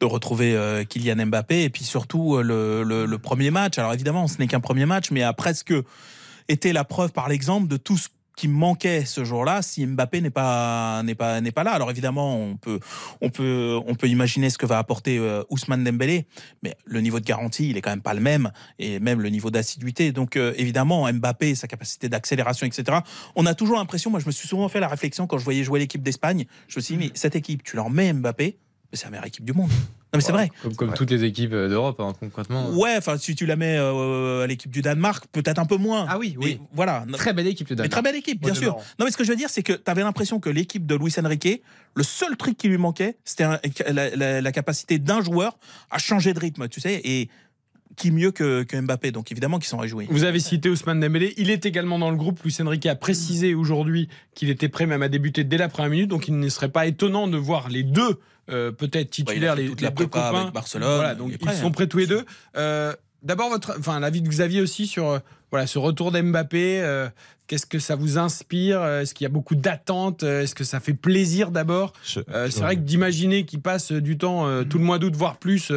[0.00, 3.78] de retrouver euh, Kylian Mbappé et puis surtout euh, le, le, le premier match.
[3.78, 5.72] Alors évidemment, ce n'est qu'un premier match, mais a presque
[6.48, 10.30] été la preuve par l'exemple de tout ce qui manquait ce jour-là si Mbappé n'est
[10.30, 11.72] pas n'est pas n'est pas là.
[11.72, 12.78] Alors évidemment, on peut
[13.20, 16.26] on peut on peut imaginer ce que va apporter euh, Ousmane Dembélé,
[16.62, 19.30] mais le niveau de garantie, il est quand même pas le même et même le
[19.30, 20.12] niveau d'assiduité.
[20.12, 22.98] Donc euh, évidemment, Mbappé, sa capacité d'accélération, etc.
[23.34, 25.64] On a toujours l'impression, moi je me suis souvent fait la réflexion quand je voyais
[25.64, 28.58] jouer l'équipe d'Espagne, je me suis dit mais cette équipe, tu leur mets Mbappé,
[28.92, 29.68] c'est la meilleure équipe du monde.
[29.70, 30.50] Non mais c'est vrai.
[30.62, 32.70] Comme, comme toutes les équipes euh, d'Europe, hein, concrètement.
[32.70, 36.06] Ouais, enfin si tu la mets euh, à l'équipe du Danemark, peut-être un peu moins.
[36.08, 36.58] Ah oui, oui.
[36.60, 37.04] Mais voilà.
[37.14, 37.92] Très belle équipe, le Mais Danemark.
[37.92, 38.68] très belle équipe, bien sûr.
[38.72, 38.84] marrant.
[38.98, 40.94] Non, mais ce que je veux dire, c'est que tu avais l'impression que l'équipe de
[40.94, 41.62] Luis Enrique,
[41.94, 43.44] le seul truc qui lui manquait, c'était
[43.92, 45.58] la, la- la capacité d'un joueur
[45.90, 47.28] à changer de rythme, tu sais, et
[47.96, 49.10] qui mieux que, que Mbappé.
[49.10, 50.06] Donc évidemment qu'ils sont réjouis.
[50.10, 52.42] Vous avez cité Ousmane Dembélé, il est également dans le groupe.
[52.44, 56.08] Luis Enrique a précisé aujourd'hui qu'il était prêt même à débuter dès la première minute,
[56.08, 59.68] donc il ne serait pas étonnant de voir les deux euh, peut-être titulaires, fait les,
[59.68, 60.40] toute les la deux prépa copains.
[60.42, 61.70] avec Barcelone, Voilà, il donc ils prêt, sont hein.
[61.70, 62.24] prêts tous les deux.
[62.56, 65.18] Euh, D'abord votre, enfin l'avis de Xavier aussi sur euh,
[65.50, 66.80] voilà ce retour d'Mbappé.
[66.82, 67.08] euh,
[67.48, 68.84] Qu'est-ce que ça vous inspire?
[68.84, 70.24] Est-ce qu'il y a beaucoup d'attentes?
[70.24, 71.92] Est-ce que ça fait plaisir d'abord?
[72.32, 75.36] Euh, C'est vrai que d'imaginer qu'il passe du temps euh, tout le mois d'août, voire
[75.38, 75.72] plus,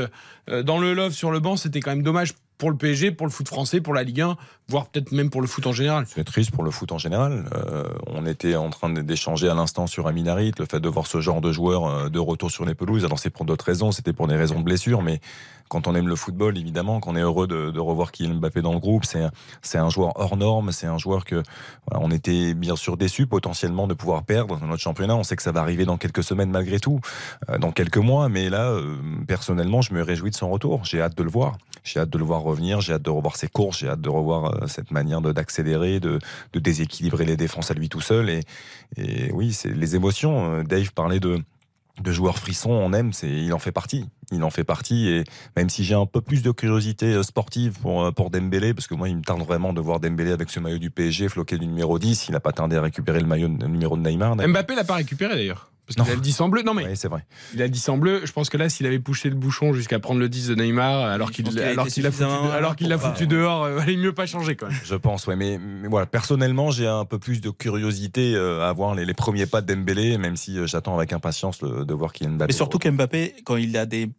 [0.63, 3.31] dans le love sur le banc, c'était quand même dommage pour le PSG, pour le
[3.31, 6.05] foot français, pour la Ligue 1, voire peut-être même pour le foot en général.
[6.07, 7.45] C'est triste pour le foot en général.
[7.55, 11.21] Euh, on était en train d'échanger à l'instant sur Aminarit, le fait de voir ce
[11.21, 13.05] genre de joueur euh, de retour sur les pelouses.
[13.05, 15.21] Alors c'est pour d'autres raisons, c'était pour des raisons de blessure, mais
[15.69, 18.79] quand on aime le football, évidemment, qu'on est heureux de, revoir Kylian Mbappé dans le
[18.79, 19.31] groupe, c'est un,
[19.61, 21.43] c'est un joueur hors norme, c'est un joueur que
[21.91, 25.15] on était bien sûr déçus potentiellement de pouvoir perdre dans notre championnat.
[25.15, 26.99] On sait que ça va arriver dans quelques semaines malgré tout,
[27.49, 30.85] euh, dans quelques mois, mais là, euh, personnellement, je me réjouis de son retour.
[30.85, 31.57] J'ai hâte de le voir.
[31.83, 34.09] J'ai hâte de le voir revenir, j'ai hâte de revoir ses courses, j'ai hâte de
[34.09, 36.19] revoir euh, cette manière d'accélérer, de,
[36.53, 38.29] de déséquilibrer les défenses à lui tout seul.
[38.29, 40.53] Et, oui, c'est les émotions.
[40.53, 41.39] Euh, Dave parlait de
[42.01, 44.05] de joueurs frissons, on aime, c'est, il en fait partie.
[44.31, 45.25] Il en fait partie et
[45.57, 48.95] même si j'ai un peu plus de curiosité euh, sportive pour, pour Dembélé, parce que
[48.95, 51.67] moi, il me tarde vraiment de voir Dembélé avec ce maillot du PSG floqué du
[51.67, 52.29] numéro 10.
[52.29, 54.37] Il n'a pas tardé à récupérer le maillot numéro de Neymar.
[54.37, 55.73] Mbappé l'a pas récupéré d'ailleurs.
[55.95, 56.61] Parce qu'il a le 10 en bleu.
[56.61, 57.25] Non mais Oui, c'est vrai.
[57.53, 58.21] il a le 10 en bleu.
[58.23, 61.03] Je pense que là, s'il avait poussé le bouchon jusqu'à prendre le 10 de Neymar,
[61.05, 63.97] alors qu'il alors l'a foutu, suffisamment alors qu'il l'a pour pas- foutu dehors, euh, valait
[63.97, 64.77] mieux pas changer quand même.
[64.83, 65.35] Je pense, ouais.
[65.35, 69.13] Mais, mais voilà, personnellement, j'ai un peu plus de curiosité euh, à voir les, les
[69.13, 72.51] premiers pas de Dembélé, même si euh, j'attends avec impatience le- de voir Kylian Mbappé.
[72.53, 74.09] Mais surtout qu'Mbappé, quand il a des.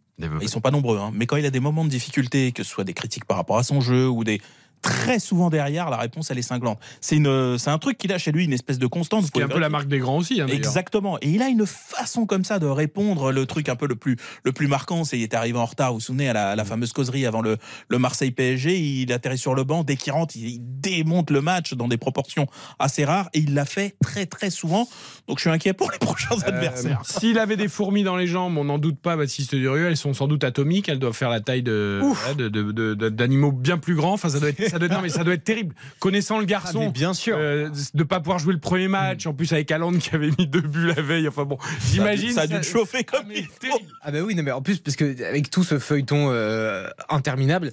[0.41, 2.69] Ils sont pas nombreux, hein, mais quand il a des moments de difficulté, que ce
[2.69, 4.39] soit des critiques par rapport à son jeu ou des.
[4.81, 6.79] Très souvent derrière, la réponse elle est cinglante.
[7.01, 9.25] C'est une, c'est un truc qu'il a chez lui, une espèce de constante.
[9.25, 10.41] Ce qui est un peu la marque des grands aussi.
[10.41, 10.47] hein.
[10.47, 11.17] Exactement.
[11.21, 13.31] Et il a une façon comme ça de répondre.
[13.31, 15.89] Le truc un peu le plus, le plus marquant, c'est qu'il est arrivé en retard.
[15.91, 17.57] Vous vous souvenez à la, à la fameuse causerie avant le,
[17.89, 18.79] le Marseille PSG.
[18.79, 19.83] Il atterrit sur le banc.
[19.83, 22.47] Dès qu'il rentre, il, il démonte le match dans des proportions
[22.79, 23.29] assez rares.
[23.33, 24.87] Et il l'a fait très très souvent.
[25.27, 27.01] Donc je suis inquiet pour les prochains Euh, adversaires.
[27.05, 30.13] S'il avait des fourmis dans les jambes, on n'en doute pas, Baptiste Durieux, elles sont
[30.13, 33.51] sans doute atomiques, elles doivent faire la taille de voilà, de- de- de- de- d'animaux
[33.51, 34.13] bien plus grands.
[34.13, 35.75] Enfin, ça doit être, ça doit être- non, mais ça doit être terrible.
[35.99, 37.35] Connaissant le garçon, Ah, bien sûr.
[37.37, 40.47] euh, de pas pouvoir jouer le premier match, en plus avec Haaland qui avait mis
[40.47, 41.27] deux buts la veille.
[41.27, 41.57] Enfin bon,
[41.91, 42.31] j'imagine.
[42.31, 43.51] Ça a dû le chauffer comme mais il faut.
[43.59, 43.91] terrible.
[44.01, 47.71] Ah bah oui, non mais en plus parce que avec tout ce feuilleton euh, interminable,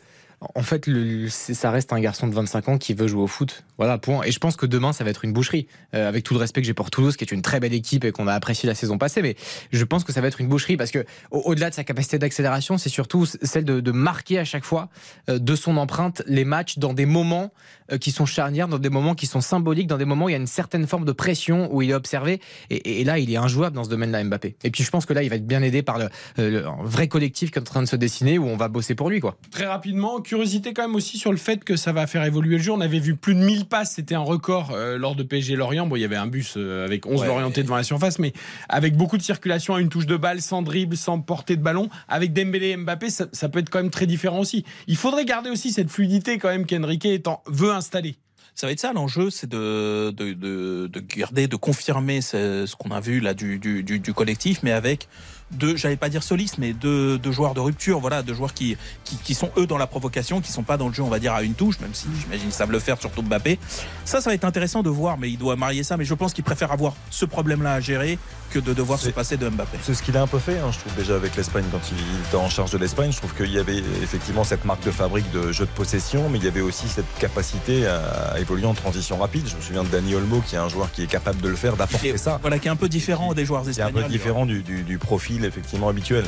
[0.55, 3.65] en fait, le- ça reste un garçon de 25 ans qui veut jouer au foot.
[3.77, 4.23] Voilà, point.
[4.25, 5.67] Et je pense que demain, ça va être une boucherie.
[5.95, 8.05] Euh, avec tout le respect que j'ai pour Toulouse, qui est une très belle équipe
[8.05, 9.37] et qu'on a apprécié la saison passée, mais
[9.73, 12.19] je pense que ça va être une boucherie parce que au- au-delà de sa capacité
[12.19, 14.89] d'accélération, c'est surtout celle de, marquer à chaque fois
[15.29, 17.53] euh, de son empreinte les matchs dans des moments
[17.91, 20.33] euh, qui sont charnières, dans des moments qui sont symboliques, dans des moments où il
[20.33, 22.41] y a une certaine forme de pression, où il est observé.
[22.71, 24.57] Et, là, il est injouable dans ce domaine-là, Mbappé.
[24.63, 27.09] Et puis je pense que là, il va être bien aidé par le, le- vrai
[27.09, 29.37] collectif qui est en train de se dessiner, où on va bosser pour lui, quoi.
[29.51, 32.63] Très rapidement, curiosité quand même aussi sur le fait que ça va faire évoluer le
[32.63, 32.73] jeu.
[32.73, 35.87] On avait vu plus de 1000 passes, c'était un record euh, lors de PSG Lorient.
[35.87, 37.27] Bon, il y avait un bus euh, avec 11 Ouais.
[37.27, 38.33] Lorientais devant la surface, mais
[38.69, 41.89] avec beaucoup de circulation à une touche de balle, sans dribble, sans portée de ballon.
[42.09, 44.65] Avec Dembélé et Mbappé, ça, ça peut être quand même très différent aussi.
[44.87, 47.09] Il faudrait garder aussi cette fluidité quand même qu'Enrique
[47.47, 48.17] veut installer.
[48.55, 52.75] Ça va être ça l'enjeu, c'est de, de, de, de garder, de confirmer ce, ce
[52.75, 55.09] qu'on a vu là du, du, du, du collectif, mais avec
[55.51, 58.77] deux, j'allais pas dire solistes, mais deux, deux joueurs de rupture, voilà, deux joueurs qui,
[59.05, 61.19] qui, qui sont eux dans la provocation, qui sont pas dans le jeu, on va
[61.19, 63.59] dire à une touche, même si j'imagine qu'ils savent le faire, surtout Mbappé.
[64.05, 65.97] Ça, ça va être intéressant de voir, mais il doit marier ça.
[65.97, 68.19] Mais je pense qu'il préfère avoir ce problème-là à gérer
[68.51, 69.79] que de devoir se passer de Mbappé.
[69.83, 72.27] C'est ce qu'il a un peu fait, hein, je trouve, déjà avec l'Espagne quand il
[72.27, 73.13] était en charge de l'Espagne.
[73.13, 76.39] Je trouve qu'il y avait effectivement cette marque de fabrique de jeu de possession, mais
[76.39, 79.47] il y avait aussi cette capacité à évoluer en transition rapide.
[79.49, 81.57] Je me souviens de Dani Olmo, qui est un joueur qui est capable de le
[81.57, 82.39] faire, d'apporter ça.
[82.41, 84.05] Voilà, qui est un peu différent des joueurs C'est un espagnols.
[84.05, 86.25] peu différent du, du- du profil effectivement habituel.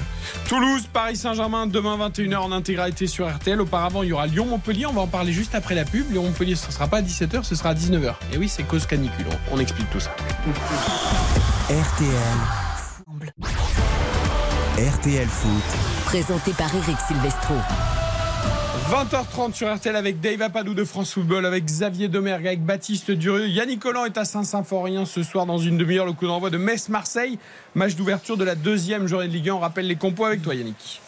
[0.49, 3.61] Toulouse, Paris Saint-Germain, demain 21h en intégralité sur RTL.
[3.61, 4.87] Auparavant, il y aura Lyon-Montpellier.
[4.87, 6.11] On va en parler juste après la pub.
[6.11, 8.14] Lyon-Montpellier, ce ne sera pas à 17h, ce sera à 19h.
[8.33, 9.27] Et oui, c'est cause canicule.
[9.51, 10.11] On, on explique tout ça.
[11.68, 12.11] RTL.
[14.79, 15.62] RTL Foot.
[16.07, 17.55] Présenté par Eric Silvestro.
[18.90, 23.46] 20h30 sur RTL avec Dave Apadou de France Football, avec Xavier Domergue, avec Baptiste Durieux.
[23.46, 26.07] Yannick Collant est à Saint-Symphorien ce soir dans une demi-heure.
[26.07, 27.38] Le coup d'envoi de Metz-Marseille,
[27.76, 29.55] match d'ouverture de la deuxième journée de Ligue 1.
[29.55, 31.00] On rappelle les compos avec toi, Yannick.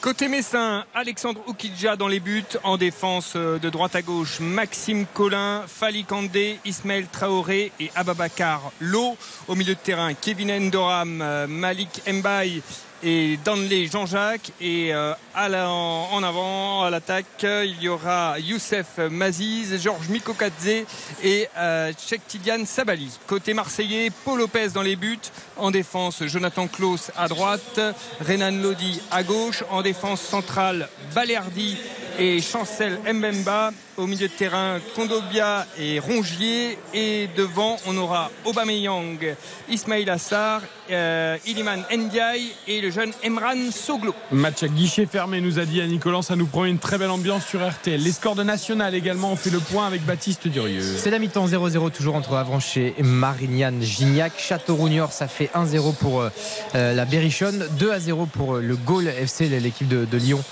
[0.00, 2.44] Côté Messin, Alexandre Oukidja dans les buts.
[2.64, 8.72] En défense euh, de droite à gauche, Maxime Collin, Fali Kandé, Ismaël Traoré et Ababakar
[8.80, 9.18] Lo.
[9.48, 12.62] Au milieu de terrain, Kevin Endoram, euh, Malik Mbaye
[13.02, 14.52] et Danley Jean-Jacques.
[14.60, 20.84] Et euh, à la- en avant, à l'attaque, il y aura Youssef Maziz, Georges Mikokadze
[21.22, 21.92] et euh,
[22.28, 23.10] Tidiane Sabali.
[23.26, 25.18] Côté marseillais, Paul Lopez dans les buts.
[25.56, 27.80] En défense, Jonathan Klaus à droite,
[28.26, 29.64] Renan Lodi à gauche.
[29.70, 31.76] En défense centrale, Balerdi
[32.18, 33.72] et Chancel Mbemba.
[34.00, 36.78] Au milieu de terrain, Kondobia et Rongier.
[36.94, 39.18] Et devant, on aura Aubameyang,
[39.68, 44.14] Ismail Assar, euh, Iliman Ndiaye et le jeune Emran Soglo.
[44.32, 46.22] Match à guichet fermé, nous a dit Yannick Collant.
[46.22, 48.00] Ça nous promet une très belle ambiance sur RTL.
[48.02, 50.80] Les scores de National également, on fait le point avec Baptiste Durieux.
[50.96, 54.32] C'est la mi-temps 0-0 toujours entre Avranches et Marignane Gignac.
[54.38, 56.30] Châteauroux Niort, ça fait 1-0 pour euh,
[56.74, 60.42] euh, la Berrichonne, 2-0 pour euh, le Gaulle FC, l'équipe de, de Lyon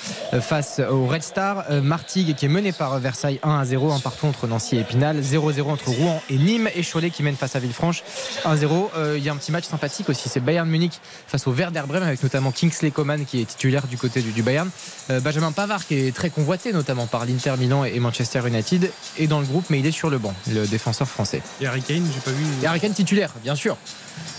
[0.43, 1.65] face au Red Star.
[1.71, 3.01] Euh, Martigues qui est mené par
[3.45, 6.83] euh, Versailles 1-0, un partout entre Nancy et Épinal, 0-0 entre Rouen et Nîmes et
[6.83, 8.03] Cholet qui mène face à Villefranche
[8.45, 8.89] 1-0.
[8.97, 11.83] Euh, Il y a un petit match sympathique aussi, c'est Bayern Munich face au Werder
[11.87, 14.71] Bremen avec notamment Kingsley Coman qui est titulaire du côté du, du Bayern.
[15.11, 19.27] Euh, Benjamin Pavard qui est très convoité notamment par l'Inter Milan et Manchester United est
[19.27, 21.43] dans le groupe mais il est sur le banc, le défenseur français.
[21.61, 22.45] Et Harry Kane, j'ai pas vu.
[22.63, 23.77] Et Harry Kane titulaire, bien sûr.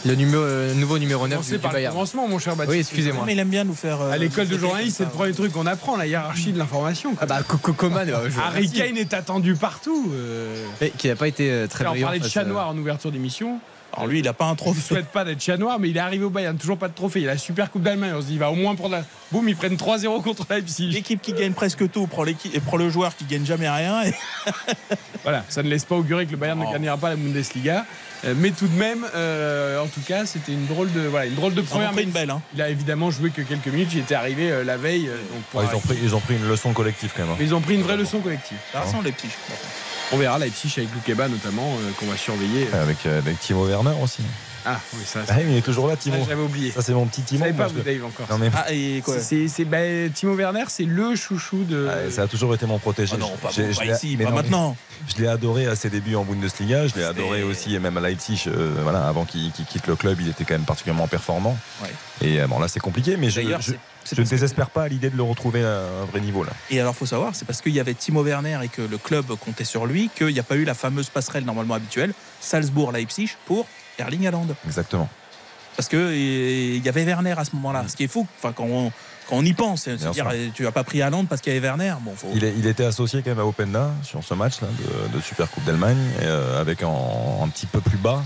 [0.06, 1.94] Le numéro, euh, nouveau numéro 9 Commencez du, du par Bayern.
[1.94, 2.74] commencement, mon cher Baptiste.
[2.74, 3.24] Oui, excusez-moi.
[3.26, 4.00] Mais il aime bien nous faire.
[4.02, 7.16] euh, À l'école de journaliste, c'est le premier truc qu'on apprend, la hiérarchie de l'information.
[7.20, 10.10] Ah bah Coco Coman, euh, Harry Kane est attendu partout.
[10.14, 10.64] euh.
[10.80, 12.08] Mais qui n'a pas été très on brillant.
[12.08, 13.60] parlait de chat noir en ouverture d'émission.
[13.94, 14.82] Alors lui, il a pas un Je ne trophée.
[14.82, 17.22] souhaite pas d'être chat noir, mais il est arrivé au Bayern, toujours pas de trophée.
[17.22, 18.14] Il a la super Coupe d'Allemagne.
[18.16, 19.04] On se dit, il va au moins prendre la.
[19.32, 20.90] Boum, ils prennent 3-0 contre Leipzig.
[20.92, 24.04] L'équipe qui gagne presque tout prend, et prend le joueur qui gagne jamais rien.
[24.04, 24.14] Et
[25.24, 26.72] Voilà, ça ne laisse pas augurer que le Bayern ne Oh.
[26.72, 27.86] gagnera pas la Bundesliga.
[28.26, 31.36] Euh, mais tout de même, euh, en tout cas, c'était une drôle de, voilà, une
[31.36, 31.98] drôle de première.
[31.98, 32.30] une belle.
[32.30, 32.42] Hein.
[32.54, 33.90] Il a évidemment joué que quelques minutes.
[33.94, 35.08] Il était arrivé euh, la veille.
[35.08, 37.32] euh, donc pour Ouais, ils, ont pris, ils ont pris une leçon collective quand même.
[37.32, 37.36] hein.
[37.40, 38.58] Mais ils ont pris une vraie leçon collective.
[38.74, 39.30] Ça ressemble les petits.
[40.12, 42.68] On verra Leipzig avec Loukeba notamment, euh, qu'on va surveiller.
[42.74, 44.24] Avec, euh, avec Timo Werner aussi.
[44.66, 46.18] Ah oui, ça, Ah, oui, il est toujours là, ça, Timo.
[46.28, 46.72] j'avais oublié.
[46.72, 47.40] Ça, c'est mon petit Vous Timo.
[47.40, 48.28] savez pas, vous, je- Dave, encore.
[48.30, 49.78] Non, mais Ah, et quoi C'est, c'est- bah,
[50.14, 51.88] Timo Werner, c'est le chouchou de.
[51.88, 53.14] Ouais, ça a toujours été mon protégé.
[53.16, 54.78] Ah non, pas, bon, je pas ici, mais pas non, mais maintenant.
[55.08, 56.88] Je l'ai adoré à ses débuts en Bundesliga.
[56.88, 58.44] Je l'ai adoré aussi, et même à Leipzig.
[58.48, 61.58] euh, voilà, avant qu'il quitte le club, il était quand même particulièrement performant.
[61.82, 61.90] Ouais.
[62.22, 64.88] Et euh, bon, là, c'est compliqué, mais je, je, je ne que- désespère pas à
[64.88, 66.52] l'idée de le retrouver à un vrai niveau là.
[66.70, 69.28] Et alors, faut savoir, c'est parce qu'il y avait Timo Werner et que le club
[69.44, 73.68] comptait sur lui qu'il n'y a pas eu la fameuse passerelle normalement habituelle Salzbourg-Leipzig pour
[74.00, 74.48] Erling Haaland.
[74.66, 75.10] Exactement.
[75.76, 77.86] Parce que il y avait Werner à ce moment-là.
[77.88, 78.92] Ce qui est fou, enfin, quand on,
[79.30, 79.96] quand on y pense, eh,
[80.54, 81.94] tu n'as pas pris Haaland parce qu'il y avait Werner.
[82.02, 82.28] Bon, faut...
[82.36, 84.68] Il, est- il était associé quand même à Openda sur ce match là,
[85.12, 88.22] de, de Super Coupe d'Allemagne, euh, avec en, un petit peu plus bas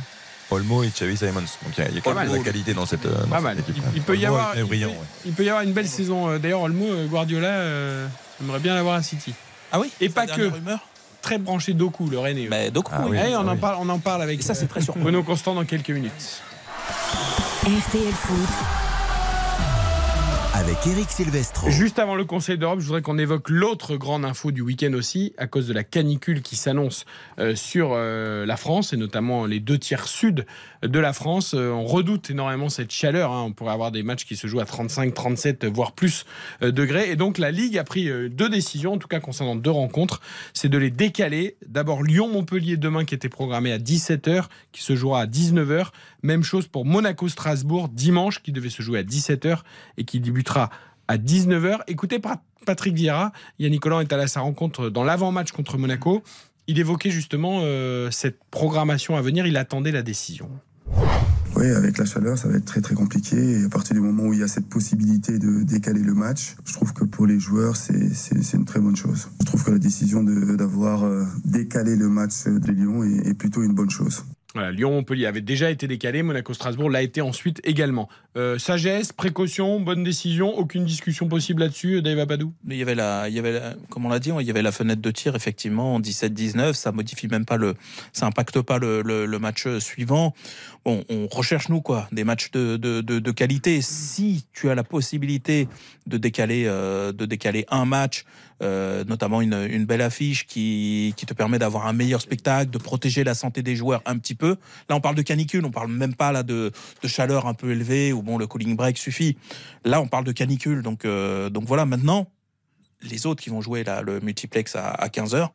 [0.50, 1.42] Olmo et Xavi Simons.
[1.42, 3.70] Donc il y a, quand même de la qualité dans cette, euh, dans Pas cette
[3.70, 3.84] équipe.
[3.92, 4.90] Il, il peut y avoir, est il, brillant.
[4.90, 5.06] peut, ouais.
[5.26, 6.30] il peut y avoir une belle saison.
[6.30, 8.08] Euh, D'ailleurs, Olmo, Guardiola, euh,
[8.40, 9.34] j'aimerais bien l'avoir à City.
[9.72, 10.42] Ah oui Et pas que.
[10.42, 10.80] rumeur
[11.24, 13.12] Très branché Doku, le Doku, Ah oui.
[13.18, 13.18] oui.
[13.30, 13.58] Eh, on, ah en oui.
[13.58, 15.06] parle, on en parle avec Et ça, c'est très surprenant.
[15.06, 16.42] Bruno Constant dans quelques minutes.
[17.64, 18.50] RTL Foot,
[20.54, 21.70] Avec Eric Silvestro.
[21.70, 25.34] Juste avant le Conseil d'Europe, je voudrais qu'on évoque l'autre grande info du week-end aussi,
[25.38, 27.06] à cause de la canicule qui s'annonce
[27.40, 30.46] euh, sur euh, la France, et notamment les deux tiers sud
[30.88, 31.54] de la France.
[31.54, 33.32] Euh, on redoute énormément cette chaleur.
[33.32, 33.44] hein.
[33.48, 36.26] On pourrait avoir des matchs qui se jouent à 35, 37, voire plus
[36.62, 37.10] euh, degrés.
[37.12, 40.22] Et donc la Ligue a pris euh, deux décisions, en tout cas concernant deux rencontres.
[40.54, 41.58] C'est de les décaler.
[41.68, 45.88] D'abord Lyon-Montpellier demain qui était programmé à 17h, qui se jouera à 19h.
[46.22, 49.60] Même chose pour Monaco-Strasbourg dimanche, qui devait se jouer à 17h
[49.98, 50.70] et qui débutera
[51.08, 51.80] à 19h.
[51.88, 56.24] Écoutez Pat- Patrick Vieira, Yannick Collant est allé à sa rencontre dans l'avant-match contre Monaco.
[56.68, 57.62] Il évoquait justement
[58.10, 60.50] cette programmation à venir, il attendait la décision.
[61.56, 63.36] Oui, avec la chaleur, ça va être très très compliqué.
[63.38, 66.56] Et à partir du moment où il y a cette possibilité de décaler le match,
[66.66, 69.30] je trouve que pour les joueurs, c'est c'est- c'est une très bonne chose.
[69.40, 73.34] Je trouve que la décision de- d'avoir euh, décalé le match de Lyon est, est
[73.36, 74.26] plutôt une bonne chose.
[74.56, 78.08] Voilà, Lyon-Montpellier avait déjà été décalé, Monaco-Strasbourg l'a été ensuite également.
[78.38, 82.94] Euh, sagesse, précaution, bonne décision, aucune discussion possible là-dessus, Dave Apadou Mais il y avait
[82.94, 85.10] la, il y avait la- comme on l'a dit, il y avait la fenêtre de
[85.10, 86.74] tir effectivement en 17-19.
[86.74, 87.74] Ça modifie même pas le,
[88.12, 90.36] ça impacte pas le, le- le match suivant.
[90.86, 93.82] On recherche nous quoi, des matchs de, de, de, qualité.
[93.82, 95.70] Si tu as la possibilité
[96.08, 98.26] de décaler, euh, de décaler un match,
[98.62, 102.78] euh, notamment une, une belle affiche qui, qui te permet d'avoir un meilleur spectacle, de
[102.78, 104.58] protéger la santé des joueurs un petit peu.
[104.90, 107.72] Là, on parle de canicule, on parle même pas là de, de chaleur un peu
[107.72, 109.38] élevée où bon le cooling break suffit.
[109.86, 111.86] Là, on parle de canicule, donc euh, donc voilà.
[111.86, 112.30] Maintenant,
[113.02, 115.50] les autres qui vont jouer là, le multiplex à, à 15 h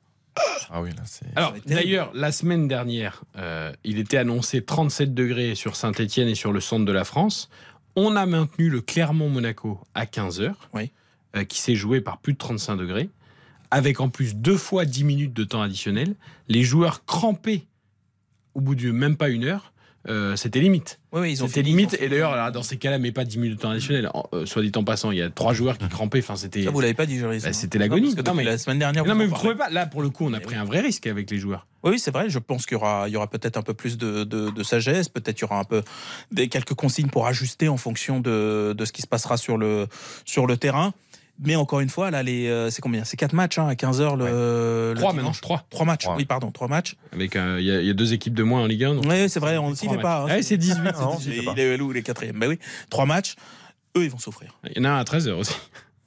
[0.70, 1.26] Ah oui, là, c'est.
[1.36, 6.52] Alors, d'ailleurs, la semaine dernière, euh, il était annoncé 37 degrés sur Saint-Etienne et sur
[6.52, 7.48] le centre de la France.
[7.96, 10.52] On a maintenu le Clermont-Monaco à 15h,
[11.36, 13.10] euh, qui s'est joué par plus de 35 degrés,
[13.70, 16.14] avec en plus deux fois 10 minutes de temps additionnel.
[16.48, 17.66] Les joueurs crampés
[18.54, 19.72] au bout de même pas une heure.
[20.08, 21.00] Euh, c'était limite.
[21.12, 21.96] Oui, oui, ils ont c'était limite.
[22.00, 24.10] Et d'ailleurs, là, dans ces cas-là, mais pas 10 minutes de temps additionnel.
[24.14, 26.20] En- euh, soit dit en passant, il y a trois joueurs qui crampaient.
[26.20, 26.62] Enfin, c'était.
[26.64, 27.42] Ça, vous l'avez pas dit, Joris.
[27.42, 27.52] Bah, hein.
[27.52, 28.14] c'était l'agonie.
[28.14, 29.48] la semaine dernière, Non, vous mais en vous parlez.
[29.50, 31.66] trouvez pas Là, pour le coup, on a pris un vrai risque avec les joueurs.
[31.82, 32.28] Oui, oui, c'est vrai.
[32.30, 34.62] Je pense qu'il y aura, il y aura peut-être un peu plus de, de, de
[34.62, 35.08] sagesse.
[35.08, 35.82] Peut-être il y aura un peu
[36.32, 39.86] des quelques consignes pour ajuster en fonction de, de ce qui se passera sur le
[40.24, 40.92] sur le terrain.
[41.40, 43.04] Mais encore une fois, là, les, euh, c'est combien?
[43.04, 44.24] C'est quatre matchs hein, à 15 h le,
[44.92, 45.14] le Trois dimanche.
[45.26, 45.66] maintenant, trois.
[45.70, 46.06] Trois matchs.
[46.16, 46.96] Oui, pardon, trois matchs.
[47.12, 48.94] Avec euh, il y, a- il y a deux équipes de moins en Ligue 1.
[48.96, 49.56] donc- Oui, c'est vrai.
[49.58, 50.22] On s'y Trois fait pas.
[50.22, 50.26] hein.
[50.26, 50.82] Ouais, c'est 18.
[51.00, 51.52] Non, c'est 18, c'est- pas.
[51.56, 52.58] il est où les quatrièmes Ben oui,
[52.90, 53.36] trois matchs.
[53.96, 54.52] Eux, ils vont souffrir.
[54.74, 55.54] Il y en a un à 13h aussi.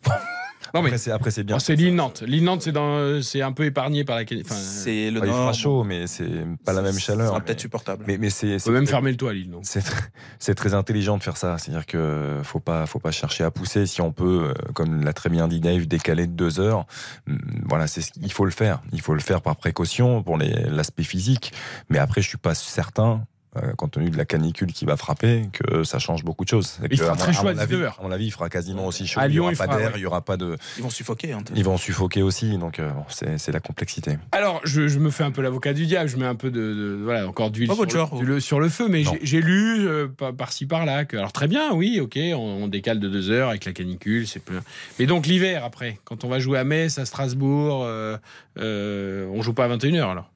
[0.73, 1.59] Non, mais Après, c'est, après, c'est bien.
[1.59, 2.23] C'est Lille-Nantes.
[2.25, 4.23] Lille-Nantes, c'est, dans, c'est un peu épargné par la.
[4.23, 6.29] Enfin, c'est le Ah, il fera chaud, mais c'est
[6.65, 7.27] pas la même chaleur.
[7.27, 8.03] sera mais- peut-être supportable.
[8.07, 8.59] Mais, mais c'est.
[8.59, 9.49] faut même fermer le toit à Lille.
[9.51, 9.61] donc.
[9.65, 10.07] C'est tr-
[10.39, 11.57] c'est très intelligent de faire ça.
[11.57, 13.85] C'est-à-dire que faut pas, faut pas chercher à pousser.
[13.85, 16.85] Si on peut, euh, comme l'a très bien dit Dave, décaler de deux heures,
[17.27, 18.81] hum, voilà, c'est ce- il faut le faire.
[18.93, 21.53] Il faut le faire par précaution pour les- l'aspect physique.
[21.89, 23.25] Mais après, je suis pas certain.
[23.57, 26.79] Euh, compte tenu de la canicule qui va frapper, que ça change beaucoup de choses.
[26.83, 27.97] Et Il que, fera à très chaud à à mon avis- 19 heures.
[27.99, 29.19] À mon avis, il fera quasiment aussi chaud.
[29.19, 29.99] À il y Lyon, aura il pas fera, d'air, ouais.
[29.99, 30.55] il y aura pas de.
[30.77, 31.33] Ils vont suffoquer.
[31.33, 31.43] hein.
[31.55, 34.17] Ils vont suffoquer aussi, donc euh, bon, c'est c'est la complexité.
[34.31, 36.59] Alors, je, je me fais un peu l'avocat du diable, je mets un peu de,
[36.61, 40.07] de- voilà, encore d'huile sur, genre, le, sur le feu, mais j'ai, j'ai lu euh,
[40.07, 43.49] par- par-ci par-là que, alors très bien, oui, ok, on, on décale de deux heures
[43.49, 44.61] avec la canicule, c'est plein.
[44.99, 48.17] Mais donc l'hiver après, quand on va jouer à Metz, à Strasbourg, euh,
[48.59, 50.30] euh, on joue pas à 21h alors.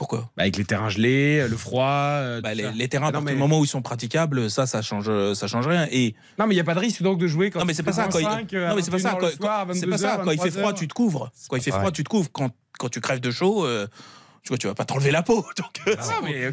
[0.00, 1.84] Pourquoi Bah, Avec les terrains gelés, le froid.
[1.86, 4.64] euh, Bah, les, terrains, à Non, partir mais- du moment où ils sont praticables, ça,
[4.66, 5.86] ça change, ça change rien.
[5.92, 7.74] Et Non, mais il n'y a pas de risque donc de jouer quand non, mais
[7.74, 8.08] c'est pas ça.
[8.10, 8.24] Quand il...
[8.56, 9.10] euh, non, mais c'est pas ça.
[9.20, 10.18] Quand, quand- c'est pas ça.
[10.24, 11.30] Quand il fait froid, tu te couvres.
[11.50, 12.30] Quand il fait froid, tu te couvres.
[12.32, 13.86] Quand, quand tu crèves de chaud, euh,
[14.42, 15.44] tu vois, tu vas pas t'enlever la peau.
[15.58, 16.02] Donc, euh, Ah,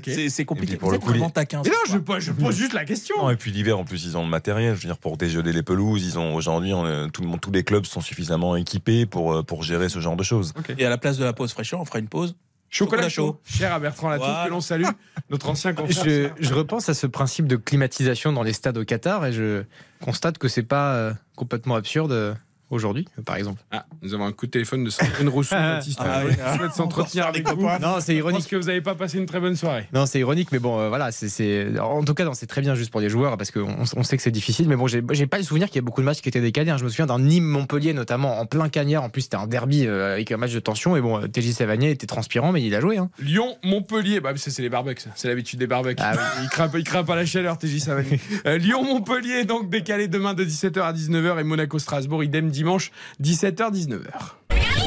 [0.03, 0.73] c'est, c'est compliqué.
[0.73, 1.31] Et puis, pour le coup, Mais non,
[1.85, 2.01] je, soir.
[2.03, 3.15] pose- je pose juste la question.
[3.17, 4.75] Non, et puis l'hiver, en plus, ils ont le matériel.
[4.75, 7.39] Je veux dire, pour dégeler les pelouses, ils ont aujourd'hui, on, euh, tout le monde,
[7.39, 10.53] tous les clubs sont suffisamment équipés pour, euh, pour gérer ce genre de choses.
[10.77, 12.35] Et à la place de la pause fraîcheur, on fera une pause.
[12.69, 13.39] Chocolat, chaud.
[13.45, 14.85] Cher à Bertrand Latour, que l'on salue,
[15.29, 15.73] notre ancien.
[15.89, 19.63] Je, je repense à ce principe de climatisation dans les stades au Qatar et je
[20.01, 22.33] constate que c'est pas euh, complètement absurde euh,
[22.69, 23.61] aujourd'hui, par exemple.
[23.71, 25.99] Ah, nous avons un coup de téléphone de Sandrine Rousseau, Baptiste.
[26.01, 27.61] Ah, Hervé, qui souhaite s'entretenir avec des vous.
[27.81, 28.39] Non, c'est Je ironique.
[28.39, 29.87] pense que vous n'avez pas passé une très bonne soirée.
[29.93, 32.75] Non, c'est ironique, mais bon, euh, voilà, c'est, c'est- en tout cas, c'est très bien
[32.75, 34.67] juste pour les joueurs parce qu'on on sait que c'est difficile.
[34.67, 36.41] Mais bon, j'ai, j'ai pas le souvenir qu'il y a beaucoup de matchs qui étaient
[36.41, 36.71] décalés.
[36.71, 36.77] hein.
[36.77, 39.03] Je me souviens d'un Nîmes Montpellier notamment en plein cagnard.
[39.03, 40.95] En plus, c'était un derby euh, avec un match de tension.
[40.97, 42.97] Et bon, euh, TJ Savanier était transpirant, mais il a joué.
[42.97, 43.09] Hein.
[43.19, 45.09] Lyon, Montpellier, bah, c'est les barbecues, ça.
[45.15, 46.03] c'est l'habitude des barbecues.
[46.43, 48.19] il, craint, pas- il craint pas la chaleur, TJ Savani.
[48.45, 52.91] Euh, Lyon, Montpellier, donc décalé demain de 17h à 19h et Monaco, Strasbourg, idem dimanche,
[53.21, 54.09] 17h, 19h.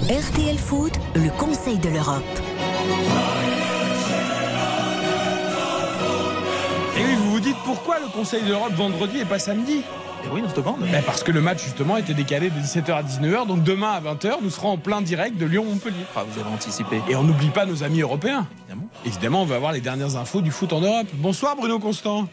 [0.09, 2.25] RTL Foot, le conseil de l'Europe.
[6.99, 9.83] Et oui, vous vous dites pourquoi le Conseil de l'Europe vendredi et pas samedi?
[10.25, 10.81] Et oui, on se demande.
[10.81, 14.01] Ben, Parce que le match justement était décalé de 17h à 19h, donc demain à
[14.01, 16.05] 20h, nous serons en plein direct de Lyon-Montpellier.
[16.17, 17.01] Ah, vous avez anticipé.
[17.09, 18.47] Et on n'oublie pas nos amis européens.
[18.67, 18.89] Évidemment.
[19.07, 21.07] Évidemment, on va avoir les dernières infos du foot en Europe.
[21.15, 22.29] Bonsoir Bruno Constant.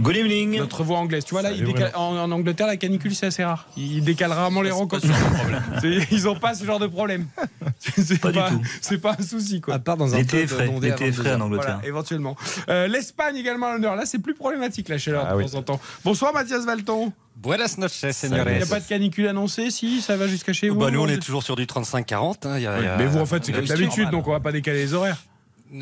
[0.00, 0.58] Good evening.
[0.58, 1.24] Notre voix anglaise.
[1.24, 3.66] Tu vois là, Salut, il décale- en, en Angleterre, la canicule c'est assez rare.
[3.76, 5.06] Ils décalent rarement les rencontres.
[5.08, 5.62] pas ce problème.
[5.80, 7.26] C'est- Ils n'ont pas ce genre de problème.
[7.78, 8.62] C'est Pas du tout.
[8.80, 9.74] C'est pas un souci quoi.
[9.74, 10.66] À part dans un L'été frais.
[10.66, 11.40] frais 22 en.
[11.40, 11.74] Angleterre.
[11.74, 12.36] Voilà, éventuellement.
[12.68, 13.96] Euh, L'Espagne également à l'honneur.
[13.96, 15.50] Là, c'est plus problématique la chaleur Ah de oui.
[15.50, 15.80] temps en temps.
[16.04, 17.12] Bonsoir Mathias Valton.
[17.36, 18.46] Buenas noches, Il n'y señores.
[18.46, 21.18] a pas de canicule annoncée, si Ça va jusqu'à chez vous Bah, nous, on est
[21.18, 22.46] toujours sur du 35-40.
[22.46, 22.66] hein, Oui,
[22.98, 25.16] Mais vous, en fait, c'est comme d'habitude, donc on va pas décaler les horaires.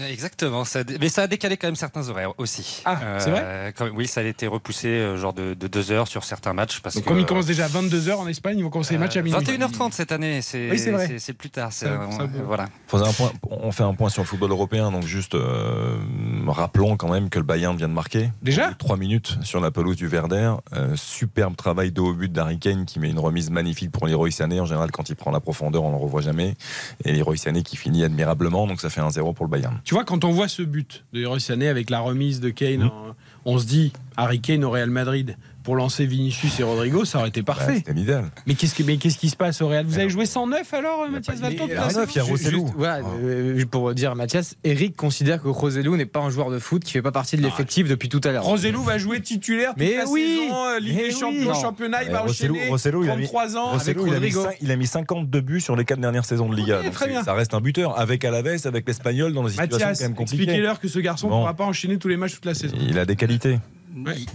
[0.09, 0.65] Exactement.
[0.65, 2.83] ça Mais ça a décalé quand même certains horaires aussi.
[2.85, 6.25] Ah, c'est vrai Oui, ça a été repoussé euh, genre de, de deux heures sur
[6.25, 6.81] certains matchs.
[6.81, 8.99] Parce Donc, que, comme ils commencent déjà à 22h en Espagne, ils vont commencer les
[8.99, 9.39] matchs à minuit.
[9.39, 11.17] 21h30 cette année, c'est Oui, c'est vrai.
[11.19, 11.73] c'est plus tard.
[11.73, 12.67] c'est- euh, ça- voilà.
[12.87, 15.99] Faisait un point- on fait un point sur le football européen, donc juste euh,
[16.47, 18.31] rappelons quand même que le Bayern vient de marquer.
[18.43, 20.53] Déjà Trois minutes sur la pelouse du Verder.
[20.75, 24.31] Euh, superbe travail de haut but d'Harry Kane qui met une remise magnifique pour Leroy
[24.31, 24.61] Sané.
[24.61, 26.57] En général, quand il prend la profondeur, on ne le revoit jamais.
[27.05, 29.80] Et Leroy Sané qui finit admirablement, donc ça fait un 0 pour le Bayern.
[29.85, 32.85] Tu vois, quand on voit ce but de Leroy Sané avec la remise de Kane,
[32.85, 33.15] en-
[33.45, 37.29] on se dit Harry Kane au Real Madrid pour lancer Vinicius et Rodrigo, ça aurait
[37.29, 37.77] été parfait.
[37.87, 38.25] C'était idéal.
[38.47, 39.85] mais qu'est-ce que- mais qu'est-ce qui se passe au Real?
[39.87, 42.61] Vous avez joué 109 alors, Mathias Valto toute la Alors, saison il y a Rosselló.
[42.63, 46.59] juste, voilà, euh, pour dire Mathias, Eric considère que Rosellou n'est pas un joueur de
[46.59, 48.45] foot qui fait pas partie de l'effectif depuis tout à l'heure.
[48.45, 51.11] Rosellou va jouer titulaire toute Mais la oui saison, euh, Ligue des.
[51.11, 52.69] Champions, championnat, il Ouais, va enchaîner.
[52.69, 53.73] Rossello, il a mis- 33 ans.
[53.79, 54.47] Avec il a, mis Rodrigo.
[54.63, 56.81] il a mis 52 buts sur les quatre dernières saisons de Liga.
[57.25, 60.43] Ça reste un buteur avec Alaves, avec l'Espagnol dans des situations quand même compliquées.
[60.45, 62.77] expliquez-leur que ce garçon ne pourra pas enchaîner tous les matchs toute la saison.
[62.81, 63.59] Il a des qualités.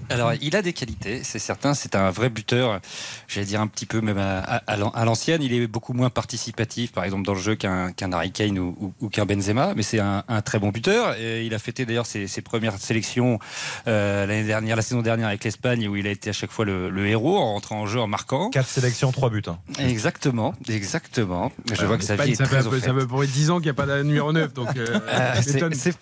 [0.10, 1.74] Alors, il a des qualités, c'est certain.
[1.74, 2.80] C'est un vrai buteur,
[3.28, 5.42] j'allais dire un petit peu même à, à- à l'an- à l'ancienne.
[5.42, 8.76] Il est beaucoup moins participatif, par exemple, dans le jeu qu'un qu'un Harry Kane ou,
[8.80, 11.16] ou- ou qu'un Benzema, mais c'est un, un très bon buteur.
[11.20, 13.40] Et il a fêté d'ailleurs ses, ses premières sélections
[13.88, 16.66] euh, l'année dernière, la saison dernière avec l'Espagne, où il a été à chaque fois
[16.66, 18.50] le, le héros en rentrant en jeu, en marquant.
[18.50, 19.42] 4 sélections, 3 buts.
[19.48, 19.58] hein.
[19.80, 21.52] Exactement, exactement.
[21.74, 23.06] Je vois que sa L'Espagne, vie est ça très ça fait.
[23.08, 24.54] pour 10 ans qu'il n'y a pas de numéro 9.
[24.54, 25.42] Donc, euh, Euh, ça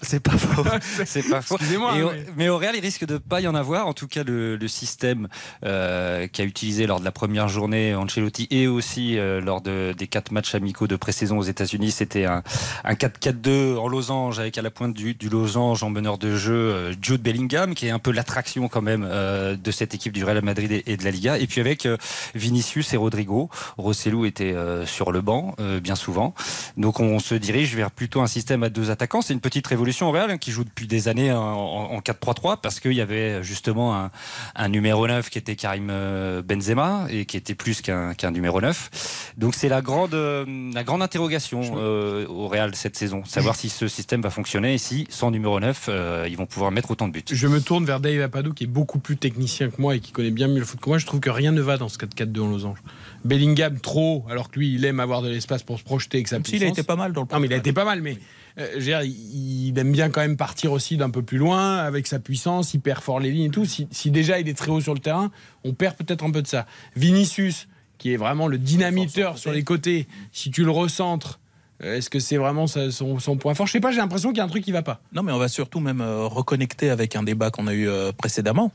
[0.01, 0.63] c'est- pas faux.
[1.05, 1.55] C'est pas faux.
[1.55, 2.49] Au- mais- mais...
[2.49, 3.87] au Real, il risque de pas y en avoir.
[3.87, 5.27] En tout cas, le, système
[5.65, 10.07] euh, qu'a utilisé lors de la première journée Ancelotti et aussi euh, lors de, des
[10.07, 12.43] quatre matchs amicaux de pré-saison aux États-Unis, c'était un,
[12.83, 16.53] un 4-4-2 en losange avec à la pointe du, du losange en meneur de jeu
[16.53, 20.41] euh, Jude Bellingham, qui est un peu l'attraction quand même de cette équipe du Real
[20.43, 21.37] Madrid et, de la Liga.
[21.37, 21.87] Et puis avec
[22.33, 23.49] Vinicius et Rodrigo.
[23.77, 26.33] Rossellou était sur le banc bien souvent.
[26.77, 29.21] Donc on se dirige vers plutôt un système à deux attaquants.
[29.21, 32.57] C'est une petite révolution au Real hein, qui joue depuis des années en, en 4-3-3
[32.61, 34.11] parce qu'il y avait justement un,
[34.55, 39.33] un numéro 9 qui était Karim euh, Benzema et qui était plus qu'un numéro 9.
[39.37, 43.23] Donc c'est la grande, euh, la grande interrogation euh, au Real cette saison.
[43.25, 46.71] Savoir si ce système va fonctionner et si sans numéro 9 euh, ils vont pouvoir
[46.71, 47.23] mettre autant de buts.
[47.29, 50.11] Je me tourne vers Dave Apadou qui est beaucoup plus technicien que moi et qui
[50.11, 50.97] connaît bien mieux le foot que moi.
[50.97, 52.79] Je trouve que rien ne va dans ce 4-4-2 en losange.
[53.25, 56.39] Bellingham trop, alors que lui il aime avoir de l'espace pour se projeter avec sa
[56.39, 56.61] puissance.
[56.61, 58.17] a été pas mal dans le Non mais il a été pas mal, mais
[58.59, 62.19] euh, dire, il aime bien quand même partir aussi d'un peu plus loin avec sa
[62.19, 63.65] puissance, il perd fort les lignes et tout.
[63.65, 65.31] Si, si déjà il est très haut sur le terrain,
[65.63, 66.65] on perd peut-être un peu de ça.
[66.95, 71.39] Vinicius, qui est vraiment le dynamiteur sur les côtés, si tu le recentres,
[71.83, 73.67] euh, est-ce que c'est vraiment son, son point fort?
[73.67, 75.01] Je sais pas, j'ai l'impression qu'il y a un truc qui va pas.
[75.13, 77.87] Non, mais on va surtout même euh, reconnecter avec un débat qu'on a eu
[78.17, 78.71] précédemment.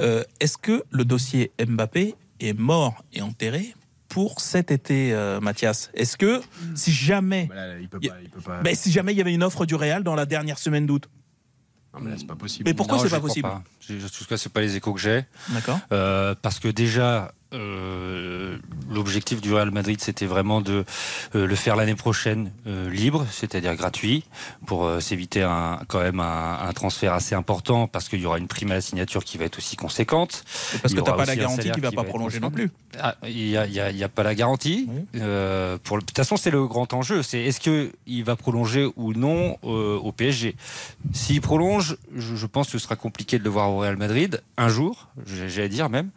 [0.00, 3.74] Euh, Est-ce que le dossier Mbappé est mort et enterré?
[4.14, 6.40] Pour cet été, euh, Mathias Est-ce que
[6.76, 7.50] si jamais,
[7.80, 8.62] il peut y- pas, il peut pas.
[8.62, 11.08] ben, si jamais il y avait une offre du Real dans la dernière semaine d'août
[11.92, 12.62] Non, mais là, c'est pas possible.
[12.64, 13.64] Mais pourquoi c'est pas possible pas.
[13.80, 15.24] Je- En tout cas, c'est pas les échos que j'ai.
[15.48, 15.80] D'accord.
[15.90, 18.58] Euh, parce que déjà, euh,
[18.90, 20.84] l'objectif du Real Madrid, c'était vraiment de
[21.34, 24.24] euh, le faire l'année prochaine euh, libre, c'est-à-dire gratuit,
[24.66, 28.48] pour s'éviter un, quand même un, un transfert assez important, parce qu'il y aura une
[28.48, 30.44] prime à la signature qui va être aussi conséquente.
[30.74, 32.70] Et parce Il que aura pas la garantie qu'il va qui pas prolonger non plus.
[33.00, 34.88] Ah, Il n'y a, pas la garantie.
[35.12, 37.22] Pour le- de toute façon, c'est le grand enjeu.
[37.22, 40.54] C'est est-ce qu'il va prolonger ou non au PSG
[41.12, 44.42] S'il prolonge, je, je pense que ce sera compliqué de le voir au Real Madrid
[44.56, 46.10] un jour, j'ai- j'allais dire même.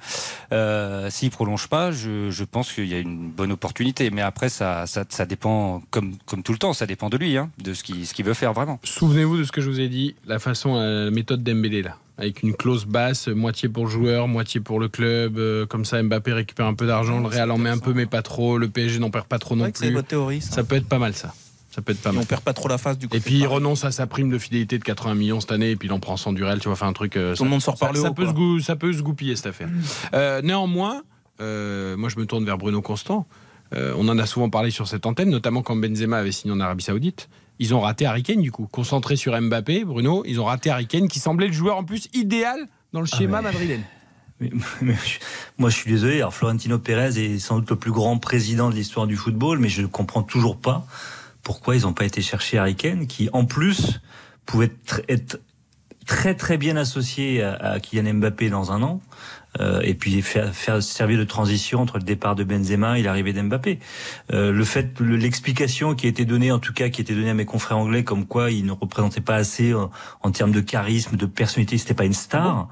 [1.28, 4.10] S'il prolonge pas, je, je pense qu'il y a une bonne opportunité.
[4.12, 7.36] Mais après, ça, ça, ça dépend, comme, comme tout le temps, ça dépend de lui,
[7.36, 8.80] hein, de ce qu'il ce qu'il veut faire vraiment.
[8.86, 11.98] Souvenez-vous de ce que je vous ai dit, la façon, euh, la méthode d'Embélé là,
[12.18, 16.02] avec une clause basse, moitié pour le joueur, moitié pour le club, euh, comme ça
[16.02, 18.70] Mbappé récupère un peu d'argent, le Real en met un peu mais pas trop, le
[18.70, 19.92] PSG n'en perd pas trop non plus.
[19.92, 20.52] votre théorie, ça.
[20.52, 21.34] Ça peut être pas mal ça.
[21.70, 22.24] Ça peut être pas Et mal.
[22.24, 23.18] on perd pas trop la face du côté.
[23.18, 25.76] Et puis il renonce à sa prime de fidélité de 80 millions cette année et
[25.76, 27.16] puis il en prend 100 du Real, tu vas faire un truc.
[27.18, 28.92] euh, Tout ça- le monde sort par ça, le ça peut se gou- ça peut
[28.94, 29.70] se goupiller cette affaire.
[30.16, 31.02] Euh, néanmoins, euh,
[31.40, 33.28] moi je me tourne vers Bruno Constant.
[33.74, 36.60] Euh, on en a souvent parlé sur cette antenne, notamment quand Benzema avait signé en
[36.62, 37.28] Arabie Saoudite.
[37.60, 40.24] Ils ont raté Harry Kane du coup, concentré sur Mbappé, Bruno.
[40.26, 42.60] Ils ont raté Harry Kane qui semblait le joueur en plus idéal
[42.94, 43.84] dans le Ah, schéma mais- madrilène.
[44.40, 45.20] Mais- mais je-
[45.58, 46.18] moi, je suis désolé.
[46.18, 49.68] Alors, Florentino Pérez est sans doute le plus grand président de l'histoire du football, mais
[49.70, 50.86] je ne comprends toujours pas
[51.44, 54.00] pourquoi ils n'ont pas été chercher Harry Kane, qui en plus
[54.46, 55.40] pouvait être, être
[56.06, 59.02] très très bien associé à, à Kylian Mbappé dans un an.
[59.60, 63.34] Euh, et puis faire, faire servir de transition entre le départ de Benzema et l'arrivée
[63.34, 63.80] d'Mbappé.
[64.32, 67.16] Euh, le fait, le- l'explication qui a été donnée, en tout cas qui a été
[67.16, 69.90] donnée à mes confrères anglais, comme quoi il ne représentait pas assez en,
[70.22, 72.68] en termes de charisme, de personnalité, c'était pas une star.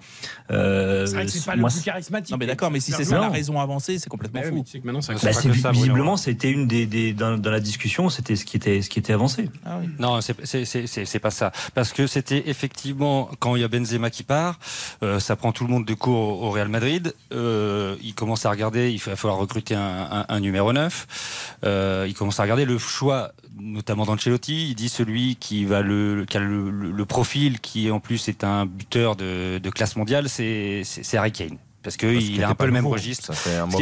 [0.51, 2.31] Euh, C'est vrai que c'est pas moi, le plus charismatique.
[2.31, 3.09] Non mais d'accord, mais si c'est Non.
[3.09, 4.77] ça la raison avancée, c'est complètement Mais oui, fou.
[4.83, 5.71] mais maintenant, bah, c'est ça, Bruno.
[5.71, 8.99] visiblement c'était une des, des dans, dans la discussion, c'était ce qui était ce qui
[8.99, 9.49] était avancé.
[9.65, 9.89] Ah oui.
[9.97, 11.51] Non, c'est- c'est c'est- c'est- c'est pas ça.
[11.73, 14.59] Parce que c'était effectivement, quand il y a Benzema qui part,
[15.03, 17.13] euh, ça prend tout le monde de court au, au Real Madrid.
[17.33, 21.57] Euh, il commence à regarder, il va falloir recruter un, un- un numéro 9.
[21.63, 24.69] Euh, il commence à regarder le choix, notamment d'Ancelotti.
[24.69, 28.27] Il dit celui qui, va le, qui a le, le- le profil, qui en plus
[28.29, 31.57] est un buteur de, de classe mondiale, c'est Harry Kane.
[31.83, 33.27] parce qu'il a un peu le même registre.
[33.27, 33.77] Ça fait un moment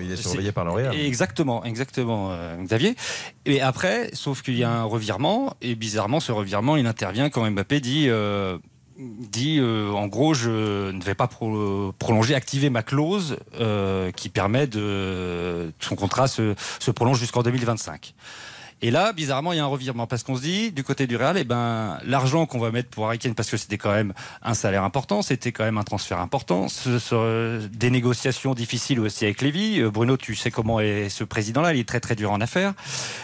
[0.00, 0.94] qu'il est surveillé par le Real.
[0.96, 2.96] Exactement, exactement, euh, Xavier.
[3.44, 7.48] Et après, sauf qu'il y a un revirement, et bizarrement, ce revirement, il intervient quand
[7.50, 8.06] Mbappé dit.
[8.08, 8.58] Euh,
[8.98, 13.36] dit euh, en gros je ne vais pas prolonger, activer ma clause
[14.16, 18.14] qui permet de son contrat se, se prolonge jusqu'en 2025.
[18.82, 21.16] Et là, bizarrement, il y a un revirement parce qu'on se dit, du côté du
[21.16, 24.12] Real, eh ben, l'argent qu'on va mettre pour Harry parce que c'était quand même
[24.42, 29.40] un salaire important, c'était quand même un transfert important, ce, des négociations difficiles aussi avec
[29.40, 29.80] Lévy.
[29.80, 32.74] Euh, Bruno, tu sais comment est ce président-là, il est très très dur en affaires.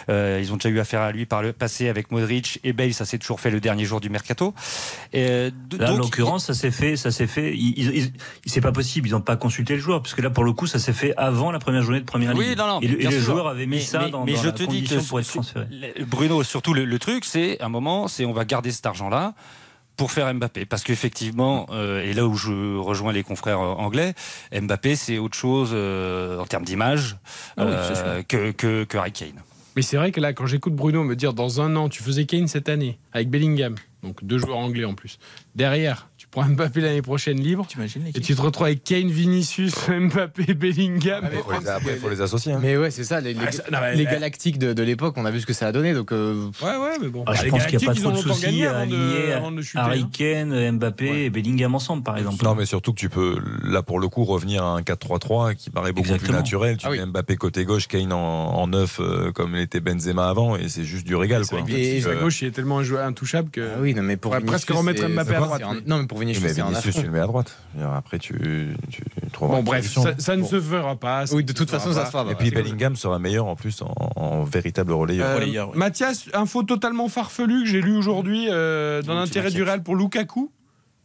[0.09, 2.93] Euh, ils ont déjà eu affaire à lui par le passé avec Modric et Bale,
[2.93, 4.55] ça s'est toujours fait le dernier jour du mercato.
[5.13, 7.55] Et, euh, là, en l'occurrence, ça s'est fait, ça s'est fait.
[8.47, 10.65] c'est pas possible, ils n'ont pas consulté le joueur, parce que là, pour le coup,
[10.65, 12.57] ça s'est fait avant la première journée de première oui, ligue.
[12.57, 14.97] Non, non, et, le, joueur avait mis ça dans, mais dans je la te condition
[14.97, 15.42] dis que pour être
[16.07, 19.33] Bruno, surtout le, truc, c'est un moment, c'est on va garder cet argent-là
[19.95, 20.65] pour faire Mbappé.
[20.65, 24.13] Parce qu'effectivement, euh, et là où je rejoins les confrères euh, anglais,
[24.51, 27.17] Mbappé, c'est autre chose euh, en termes d'image
[27.57, 29.41] ah que, que, que Harry Kane.
[29.75, 32.25] Mais c'est vrai que là, quand j'écoute Bruno me dire dans un an, tu faisais
[32.25, 35.17] Kane cette année, avec Bellingham, donc deux joueurs anglais en plus.
[35.55, 37.67] Derrière, pour Mbappé l'année prochaine libre.
[38.15, 41.29] Et tu te retrouves avec Kane, Vinicius, Mbappé, Bellingham.
[41.31, 42.53] Ah, après, il faut les associer.
[42.53, 42.59] Hein.
[42.59, 43.21] Mais ouais, c'est ça.
[43.21, 43.35] Les,
[43.71, 45.93] ah, les, galactiques de, l'époque, on a vu ce que ça a donné.
[45.93, 47.23] Donc, euh, Ouais, ouais, mais bon.
[47.27, 49.33] Ah, je pense qu'il n'y a pas trop de soucis à aligner
[49.75, 50.09] Harry hein.
[50.11, 52.43] Kane, Mbappé et Bellingham ensemble, par exemple.
[52.43, 55.69] Non, mais surtout que tu peux, là, pour le coup, revenir à un 4-3-3 qui
[55.69, 56.77] paraît beaucoup plus naturel.
[56.77, 60.83] Tu mets Mbappé côté gauche, Kane en, neuf, euh, comme l'était Benzema avant, et c'est
[60.83, 61.45] juste du régal.
[61.45, 61.59] Quoi.
[61.69, 63.79] Et à gauche, il est tellement intouchable que.
[63.79, 65.61] oui, non, mais pour presque remettre Mbappé à droite.
[65.85, 67.57] Non, mais pour Vinicius, c'est tu le mets à droite.
[67.95, 69.57] Après, tu, tu trouveras.
[69.57, 71.25] Bon, bref, ça, ne se fera pas.
[71.33, 72.29] Oui, de toute façon, ça se fera.
[72.31, 73.81] Et puis Bellingham sera meilleur en plus
[74.15, 75.39] en, véritable relayeur.
[75.39, 79.95] Euh, Mathias, info totalement farfelu que j'ai lu aujourd'hui euh, dans l'intérêt du Real pour
[79.95, 80.51] Lukaku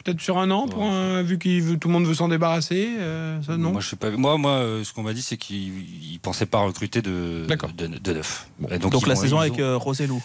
[0.04, 0.88] peut-être sur un an, pour
[1.24, 4.10] vu que tout le monde veut s'en débarrasser euh, ça, non Moi, je sais pas.
[4.10, 5.72] Moi, moi ce qu'on m'a dit, c'est qu'ils
[6.12, 7.46] ne pensaient pas recruter de,
[7.76, 8.48] de, de, neuf.
[8.80, 9.78] donc, la saison avec ont...
[9.78, 10.22] Roselou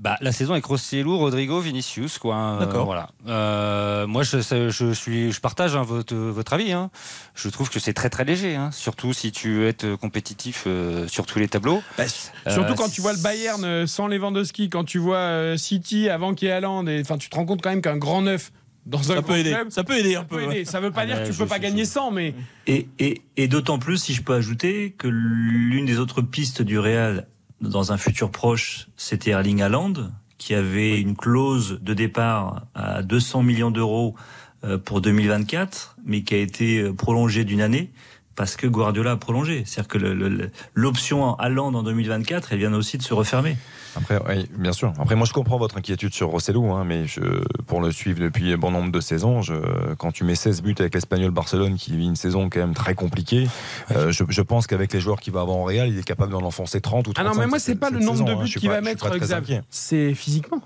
[0.00, 2.34] bah, la saison avec Rossellou, Rodrigo, Vinicius, quoi.
[2.34, 2.86] Hein, D'accord.
[2.86, 3.10] voilà.
[3.28, 6.72] Euh, moi, je, je, suis, je partage hein, votre, votre avis.
[6.72, 6.90] Hein.
[7.34, 8.70] Je trouve que c'est très très léger, hein.
[8.72, 11.82] surtout si tu veux être compétitif euh, sur tous les tableaux.
[11.98, 12.04] Bah,
[12.48, 16.48] surtout quand tu vois le Bayern euh, sans Lewandowski, quand tu vois City avant qu'il
[16.48, 18.52] y ait Haaland, enfin, tu te rends compte quand même qu'un grand neuf
[18.86, 19.54] dans un ça peut aider.
[19.68, 20.64] ça peut aider un peu.
[20.64, 22.34] Ça veut pas ah dire que tu peux pas gagner 100, mais
[22.66, 26.78] et, et, et d'autant plus si je peux ajouter que l'une des autres pistes du
[26.78, 27.26] Real
[27.60, 29.94] dans un futur proche, c'était Erling Haaland,
[30.38, 34.14] qui avait une clause de départ à 200 millions d'euros
[34.64, 37.90] euh, pour 2024, mais qui a été euh, prolongée d'une année
[38.40, 39.64] parce que Guardiola a prolongé.
[39.66, 43.58] C'est-à-dire que l'option Haaland en 2024, elle vient aussi de se refermer.
[43.96, 44.94] Après, oui, bien sûr.
[44.98, 47.20] Après, moi, je comprends votre inquiétude sur Rossellou, hein, mais je,
[47.66, 49.52] pour le suivre depuis bon nombre de saisons, je,
[49.98, 52.94] quand tu mets 16 buts avec l'Espagnol Barcelone, qui vit une saison quand même très
[52.94, 53.46] compliquée,
[53.90, 56.32] euh, je, je, pense qu'avec les joueurs qu'il va avoir en Real, il est capable
[56.32, 57.26] d'en enfoncer 30 ou 30.
[57.26, 58.42] Ah non, mais moi, c'est pas le nombre de hein.
[58.42, 59.06] buts qu'il va mettre,
[59.68, 60.62] C'est physiquement.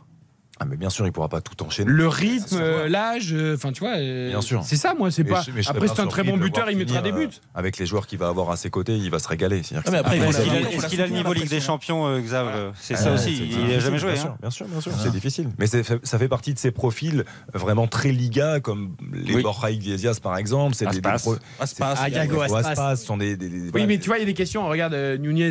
[0.61, 1.91] Ah mais bien sûr, il pourra pas tout enchaîner.
[1.91, 3.97] Le rythme, l'âge, euh, enfin tu vois.
[3.97, 4.63] Euh, bien sûr.
[4.65, 5.43] C'est ça, moi, c'est pas.
[5.67, 7.25] après, c'est un très bon buteur, il mettra des buts.
[7.25, 9.59] Euh, avec les joueurs qu'il va avoir à ses côtés, il va se régaler.
[9.59, 13.51] Est-ce qu'il a, le niveau Ligue des Champions, Xav C'est ça aussi.
[13.51, 14.13] Il n'a jamais joué.
[14.13, 14.37] Hein.
[14.41, 15.49] Bien sûr, bien sûr, c'est difficile.
[15.59, 20.37] Mais ça fait partie de ces profils vraiment très Liga, comme les Borja Iglesias par
[20.37, 20.75] exemple.
[20.75, 22.97] C'est des Aspas.
[22.97, 23.37] sont des.
[23.75, 24.69] Oui, mais tu vois, il y a des questions.
[24.69, 25.51] Regarde Nunez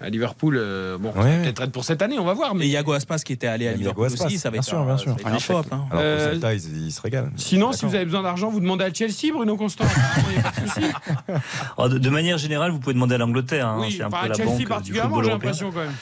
[0.00, 0.56] à Liverpool.
[0.58, 2.54] Euh, bon, peut-être être pour cette année, on va voir.
[2.54, 4.96] Mais et Yago Aspas qui était allé à Liverpool aussi, ça va bien sûr, bien
[4.96, 5.16] sûr.
[5.24, 5.66] un pop.
[5.70, 5.84] Hein.
[5.90, 7.30] Alors euh, ça, il, se régale.
[7.36, 9.84] Sinon, si vous avez besoin d'argent, vous demandez à Chelsea, Bruno Constant.
[11.78, 13.68] de, de, manière générale, vous pouvez demander à l'Angleterre.
[13.68, 13.78] Hein.
[13.80, 15.94] Oui, un peu à Chelsea particulièrement, j'ai l'impression quand même.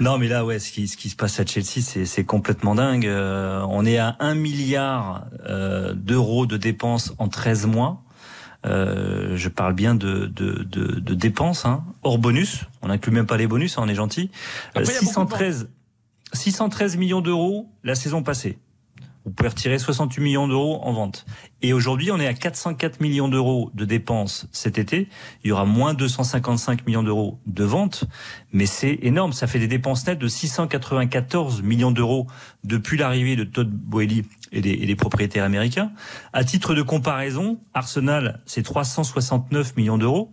[0.00, 3.06] Non, mais là, ouais, ce qui, ce qui se passe à Chelsea, c'est complètement dingue.
[3.06, 8.01] Euh, on est à 1 milliard euh, d'euros de dépenses en 13 mois.
[8.64, 12.66] Euh, je parle bien de, de, de, de dépenses, hein, hors bonus.
[12.82, 14.30] On n'inclut même pas les bonus, hein, on est gentil.
[14.80, 15.68] 613,
[16.32, 18.58] 613 millions d'euros la saison passée.
[19.24, 21.26] Vous pouvez retirer 68 millions d'euros en vente.
[21.62, 25.08] Et aujourd'hui, on est à 404 millions d'euros de dépenses cet été.
[25.44, 28.04] Il y aura moins 255 millions d'euros de ventes,
[28.52, 29.32] mais c'est énorme.
[29.32, 32.26] Ça fait des dépenses nettes de 694 millions d'euros
[32.64, 35.92] depuis l'arrivée de Todd Boehly et des, propriétaires américains.
[36.32, 40.32] À titre de comparaison, Arsenal, c'est 369 millions d'euros.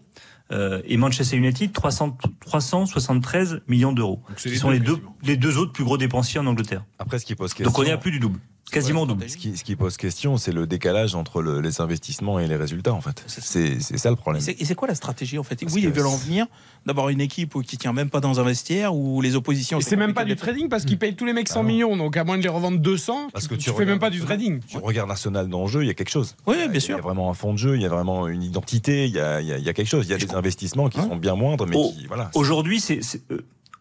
[0.51, 4.24] Euh, et Manchester United 300, 373 millions d'euros.
[4.36, 6.84] Ce sont les deux, les deux autres plus gros dépensiers en Angleterre.
[6.97, 7.72] Après, ce qui pose question.
[7.72, 8.39] Donc on est à plus du double.
[8.72, 9.30] Quasiment double.
[9.30, 12.55] Ce qui, ce qui pose question, c'est le décalage entre le- les investissements et les
[12.55, 13.24] résultats, en fait.
[13.28, 14.41] C'est ça le problème.
[14.47, 15.55] Et c'est- quoi la stratégie en fait?
[15.59, 16.45] Parce Oui, ils veulent en venir
[16.86, 19.80] d'avoir une équipe qui tient même pas dans un vestiaire où les oppositions.
[19.80, 22.15] Et c'est même pas du trading parce qu'ils payent tous les mecs 100 millions, donc
[22.17, 24.20] à moins de les revendre 200, Parce tu, que tu tu fais même pas du
[24.22, 24.59] trading.
[24.67, 26.36] Tu regardes Arsenal dans le jeu, il y a quelque chose.
[26.47, 26.95] Oui, bien sûr.
[26.95, 29.11] Il y a vraiment un fond de jeu, il y a vraiment une identité, il
[29.13, 30.05] y a, il y a- il y a quelque chose.
[30.07, 32.05] Il y a des investissements qui sont bien moindres, mais qui.
[32.07, 32.32] Voilà.
[32.36, 32.99] Aujourd'hui, c'est,
[33.32, 33.39] euh,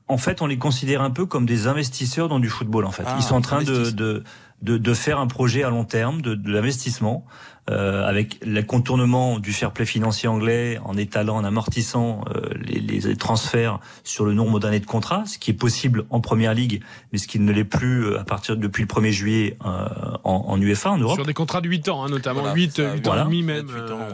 [0.09, 2.85] en fait, on les considère un peu comme des investisseurs dans du football.
[2.87, 4.25] En fait, Ah, ils sont en train de,
[4.63, 7.25] de, de faire un projet à long terme, de, de l'investissement,
[7.71, 12.81] euh, avec le contournement du fair play financier anglais, en étalant, en amortissant euh, les,
[12.81, 16.83] les transferts sur le nombre d'années de contrat, ce qui est possible en première ligue,
[17.13, 19.87] mais ce qui ne l'est plus euh, à partir depuis le 1er juillet euh,
[20.25, 21.17] en, en UEFA, en Europe.
[21.17, 23.23] Sur des contrats de 8 ans, hein, notamment Voilà, 8, c'est ça, 8 voilà.
[23.23, 23.67] ans et demi même.
[23.71, 24.11] euh,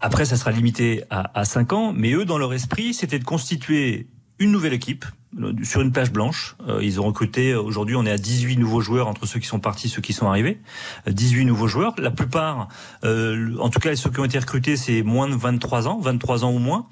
[0.00, 3.24] Après, ça sera limité à, à 5 ans, mais eux, dans leur esprit, c'était de
[3.24, 4.06] constituer
[4.38, 5.04] une nouvelle équipe
[5.38, 6.56] euh, sur une plage blanche.
[6.68, 9.46] Euh, ils ont recruté, euh, aujourd'hui, on est à 18 nouveaux joueurs entre ceux qui
[9.46, 10.60] sont partis, ceux qui sont arrivés.
[11.08, 11.94] Euh, 18 nouveaux joueurs.
[11.98, 12.68] La plupart,
[13.02, 16.52] en tout cas, ceux qui ont été recrutés, c'est moins de 23 ans, 23 ans
[16.52, 16.86] ou moins.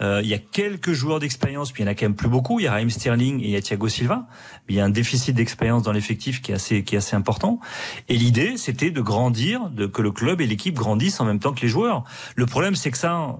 [0.00, 2.58] Il y a quelques joueurs d'expérience, puis il y en a quand même plus beaucoup.
[2.58, 4.26] Il y a Raheem Sterling et il y a Thiago Silva.
[4.66, 7.14] Mais il y a un déficit d'expérience dans l'effectif qui est assez, qui est assez
[7.14, 7.60] important.
[8.08, 11.52] Et l'idée, c'était de grandir, de que le club et l'équipe grandissent en même temps
[11.52, 12.02] que les joueurs.
[12.34, 13.38] Le problème, c'est que ça,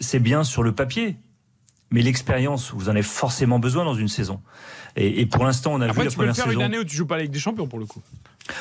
[0.00, 1.16] c'est bien sur le papier.
[1.90, 4.40] Mais l'expérience, vous en avez forcément besoin dans une saison.
[4.96, 6.58] Et, et pour l'instant, on a Après, vu la tu peux le première faire saison.
[6.60, 8.00] une année où tu joues pas Ligue des Champions pour le coup.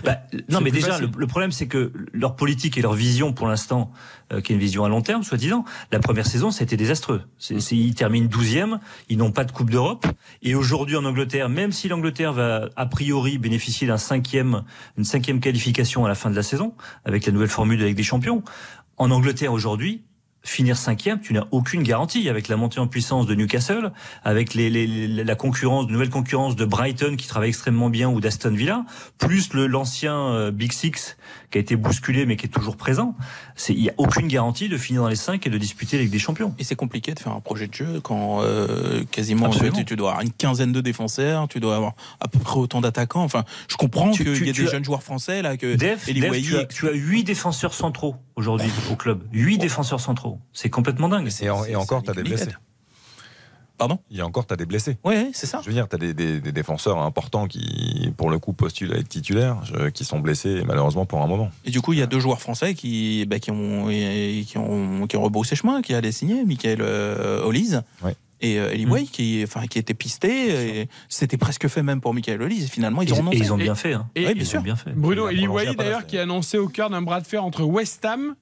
[0.03, 0.17] Bah,
[0.49, 3.91] non, mais déjà, le, le problème, c'est que leur politique et leur vision, pour l'instant,
[4.31, 6.77] euh, qui est une vision à long terme, soi-disant, la première saison, ça a été
[6.77, 7.23] désastreux.
[7.39, 10.05] C'est- ils terminent 12e, ils n'ont pas de Coupe d'Europe.
[10.43, 14.63] Et aujourd'hui, en Angleterre, même si l'Angleterre va, a priori, bénéficier d'un cinquième,
[14.97, 16.73] une cinquième qualification à la fin de la saison,
[17.05, 18.43] avec la nouvelle formule de la Ligue des Champions,
[18.97, 20.03] en Angleterre, aujourd'hui,
[20.41, 23.91] finir cinquième, tu n'as aucune garantie avec la montée en puissance de Newcastle,
[24.23, 28.51] avec les, les- la concurrence, nouvelle concurrence de Brighton qui travaille extrêmement bien ou d'Aston
[28.53, 28.85] Villa,
[29.17, 31.17] plus le l'ancien euh, Big Six
[31.51, 33.15] qui a été bousculé mais qui est toujours présent.
[33.55, 36.03] C'est il y a aucune garantie de finir dans les cinq et de disputer la
[36.03, 36.53] Ligue des Champions.
[36.59, 40.09] Et c'est compliqué de faire un projet de jeu quand euh, quasiment tu, tu dois
[40.11, 43.23] avoir une quinzaine de défenseurs, tu dois avoir à peu près autant d'attaquants.
[43.23, 46.07] Enfin, je comprends qu'il y ait tu des as- jeunes joueurs français là que Def,
[46.07, 49.23] Eli Def, Wahi tu, as, tu as huit défenseurs centraux aujourd'hui au club.
[49.33, 50.39] Huit défenseurs centraux.
[50.53, 51.29] C'est complètement dingue.
[51.41, 52.49] Et, en- et encore, tu as des blessés.
[53.79, 53.97] Pardon?
[54.11, 54.97] Il y a encore, tu as des blessés.
[55.03, 55.61] Oui, c'est ça.
[55.63, 58.93] Je veux dire, tu as des, des- des défenseurs importants qui, pour le coup, postulent
[58.93, 61.49] à être titulaires, je- qui sont blessés malheureusement pour un moment.
[61.65, 65.07] Et du coup, il y a deux joueurs français qui, bah, qui, ont, qui, ont,
[65.07, 67.81] qui ont rebroussé chemin, qui allaient signer, Michael euh, Olise.
[68.41, 68.85] Et euh, Eli.
[68.85, 72.63] Way, qui, enfin, qui était pisté, et c'était presque fait même pour Michael Olise.
[72.63, 74.07] Et finalement, ils Et- ont et ils ont bien fait, hein.
[74.15, 74.61] Et- Oui, bien sûr.
[74.61, 74.91] bien fait.
[74.91, 78.03] Bruno à Palace, d'ailleurs qui a annoncé au cœur d'un bras de fer entre West
[78.05, 78.35] Ham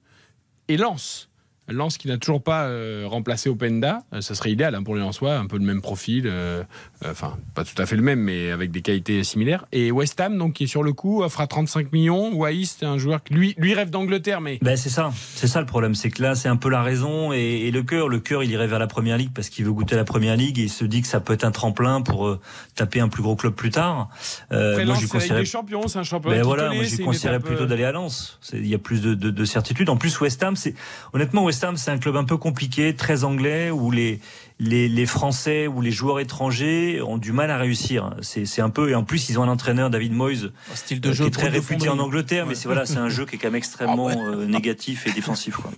[0.68, 1.27] et Lens.
[1.68, 5.00] Lens qui n'a toujours pas euh, remplacé Openda, Euh, ça serait idéal hein, pour les
[5.00, 6.62] Lensois, un peu le même profil, euh,
[7.04, 9.66] euh, enfin pas tout à fait le même, mais avec des qualités similaires.
[9.72, 12.32] Et West Ham donc qui est sur le coup offre à 35 millions.
[12.34, 15.60] Wai c'est un joueur qui lui, lui rêve d'Angleterre, mais Ben c'est ça, c'est ça
[15.60, 18.20] le problème, c'est que là c'est un peu la raison et, et le cœur, le
[18.20, 20.64] cœur il irait vers la première ligue parce qu'il veut goûter la première ligue et
[20.64, 22.38] il se dit que ça peut être un tremplin pour
[22.74, 24.08] taper un plus gros club plus tard.
[24.50, 26.84] Après moi Lens je Ligue conseillerais des Champions, c'est un championnat Ben voilà, connaît, moi
[26.84, 28.38] je une conseillerais étape, plutôt d'aller à Lens.
[28.52, 29.88] Il y a plus de, de, de certitude.
[29.88, 30.74] En plus, West Ham, c'est
[31.12, 34.20] honnêtement West C'est un club un peu compliqué, très anglais, où les
[34.60, 38.14] les, les Français ou les joueurs étrangers ont du mal à réussir.
[38.22, 41.10] C'est c'est un peu et en plus ils ont un entraîneur David Moyes style de
[41.10, 42.54] euh, jeu qui est très réputé en Angleterre, mais Ouais.
[42.56, 45.56] c'est voilà, c'est un jeu qui est quand même extrêmement euh, négatif et défensif.
[45.56, 45.70] Quoi.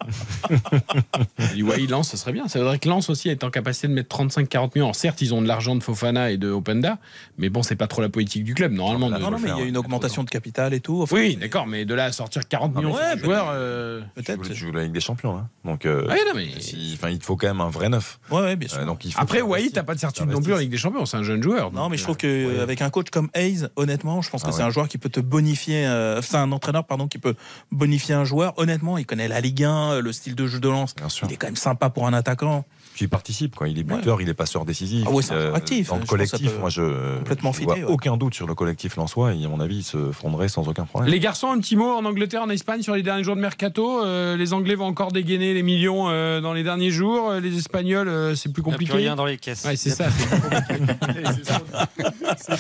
[1.53, 2.49] Eliway, Lens, ce serait bien.
[2.49, 4.87] Ça voudrait que Lens aussi est en capacité de mettre 35-40 millions.
[4.87, 6.99] Alors, certes, ils ont de l'argent de Fofana et de Openda,
[7.39, 9.11] mais bon, c'est pas trop la politique du club normalement.
[9.11, 11.03] de- Non, non, mais il y a une augmentation de capital et tout.
[11.03, 13.25] Enfin, Oui, d'accord, mais de là à sortir 40 millions ouais, un peut-être.
[13.25, 14.43] joueur, euh, peut-être.
[14.49, 15.49] Tu joues la Ligue des Champions, là.
[15.65, 18.19] Donc, euh, Ah non, mais- si- il te faut quand même un vrai neuf.
[18.31, 18.81] Ouais, ouais, bien sûr.
[18.83, 20.71] Euh, donc il faut Après, que- Wai, t'as pas de certitude non plus en Ligue
[20.71, 21.05] des Champions.
[21.07, 21.73] C'est un jeune joueur.
[21.73, 24.53] Non, mais je euh, trouve qu'avec un coach comme Hayes, honnêtement, je pense que Ah
[24.53, 24.65] c'est ouais.
[24.65, 25.87] un joueur qui peut te bonifier.
[25.87, 27.35] euh, c'est un entraîneur, pardon, qui peut
[27.73, 28.55] bonifier un joueur.
[28.59, 30.95] Honnêtement, il connaît la Ligue 1, le style de jeu de lance.
[31.25, 32.65] Il est quand même sympa pour un attaquant.
[33.01, 33.67] Puis il participe, quoi.
[33.67, 35.07] Il est buteur, il est passeur décisif.
[35.09, 35.89] Ah ouais, c'est Euh, actif.
[35.89, 37.91] Dans le collectif, moi, je complètement je vois fitter, ouais.
[37.91, 40.85] aucun doute sur le collectif lensois et à mon avis, il se fonderait sans aucun
[40.85, 41.11] problème.
[41.11, 44.05] Les garçons, un petit mot en Angleterre, en Espagne sur les derniers jours de mercato.
[44.05, 47.33] Euh, les Anglais vont encore dégainer les millions euh, dans les derniers jours.
[47.43, 48.93] Les Espagnols, euh, c'est plus Il y a compliqué.
[48.93, 49.65] plus rien dans les caisses.
[49.65, 50.11] Ouais, c'est ça.
[50.11, 50.75] c'est compliqué.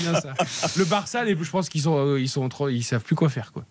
[0.00, 0.22] Bien.
[0.76, 3.52] Le Barça, les- je pense qu'ils sont, ils sont trop, ils savent plus quoi faire,
[3.52, 3.64] quoi.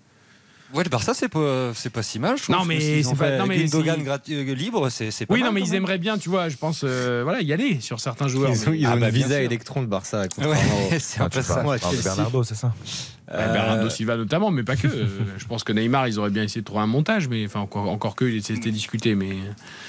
[0.74, 2.38] Ouais, le Barça, c'est pas, c'est pas si mal.
[2.38, 5.40] Je trouve, Non, mais c'est pas- non, mais Gundogan euh, libre, c'est c'est pas Oui,
[5.40, 5.78] mal, non, mais ils même.
[5.78, 8.52] aimeraient bien, tu vois, je pense, euh, voilà, y aller sur certains joueurs.
[8.52, 10.28] Ils ont, ils ont Ah, une bah, visa électron, le Barça.
[10.38, 11.64] Ouais, c'est un Ah, peu ça.
[12.04, 12.74] Bernardo, c'est ça?
[13.32, 14.88] Euh, Bernardo Silva notamment, mais pas que.
[14.88, 15.06] Euh,
[15.38, 17.88] je pense que Neymar, ils auraient bien essayé de trouver un montage, mais enfin encore,
[17.90, 19.36] encore que c'était discuté, mais.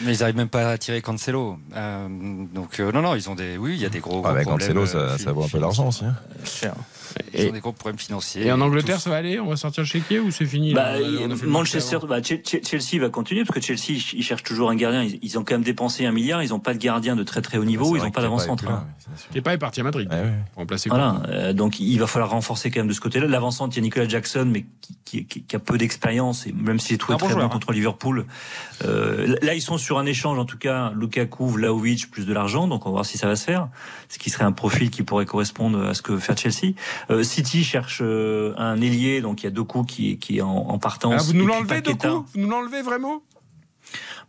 [0.02, 1.58] Mais ils n'arrivent même pas à tirer Cancelo.
[1.74, 2.08] Euh,
[2.54, 4.26] donc non, non, ils ont des, oui, il y a des gros.
[4.26, 6.04] Avec gros Cancelo, ça, ça vaut un peu d'argent aussi.
[6.04, 6.16] Hein.
[6.44, 6.74] Cher.
[7.34, 8.46] Ils ont des gros problèmes financiers.
[8.46, 9.40] Et en Angleterre, ça va aller?
[9.40, 10.74] On va sortir le chéquier ou c'est fini?
[10.74, 14.22] Bah, là, on a fait le Manchester, bah, Chelsea va continuer parce que Chelsea, ils
[14.22, 15.02] cherchent toujours un gardien.
[15.02, 16.42] Ils, ils ont quand même dépensé un milliard.
[16.42, 17.96] Ils n'ont pas de gardien de très très haut niveau.
[17.96, 18.68] Ils n'ont pas d'avant-centre.
[18.68, 18.86] hein.
[19.32, 20.08] Kepa est parti à Madrid.
[20.10, 20.30] Ouais.
[20.52, 23.26] Pour remplacer Voilà, euh, donc il va falloir renforcer quand même de ce côté-là.
[23.30, 24.66] L'avancante, il y a Nicolas Jackson, mais
[25.04, 27.48] qui, qui- qui a peu d'expérience, et même s'il est trouvé très bon hein.
[27.48, 28.26] contre Liverpool.
[28.84, 32.68] Euh, là, ils sont sur un échange, en tout cas, Lukaku, Vlaovic, plus de l'argent,
[32.68, 33.68] donc on va voir si ça va se faire.
[34.08, 36.74] Ce qui serait un profil qui pourrait correspondre à ce que veut faire Chelsea.
[37.10, 40.42] Euh, City cherche euh, un ailier, donc il y a Doku qui, est- qui est
[40.42, 41.14] en, en partance.
[41.18, 42.08] Ah, vous nous l'enlevez, Paqueta.
[42.08, 42.26] Doku?
[42.34, 43.22] Vous nous l'enlevez vraiment?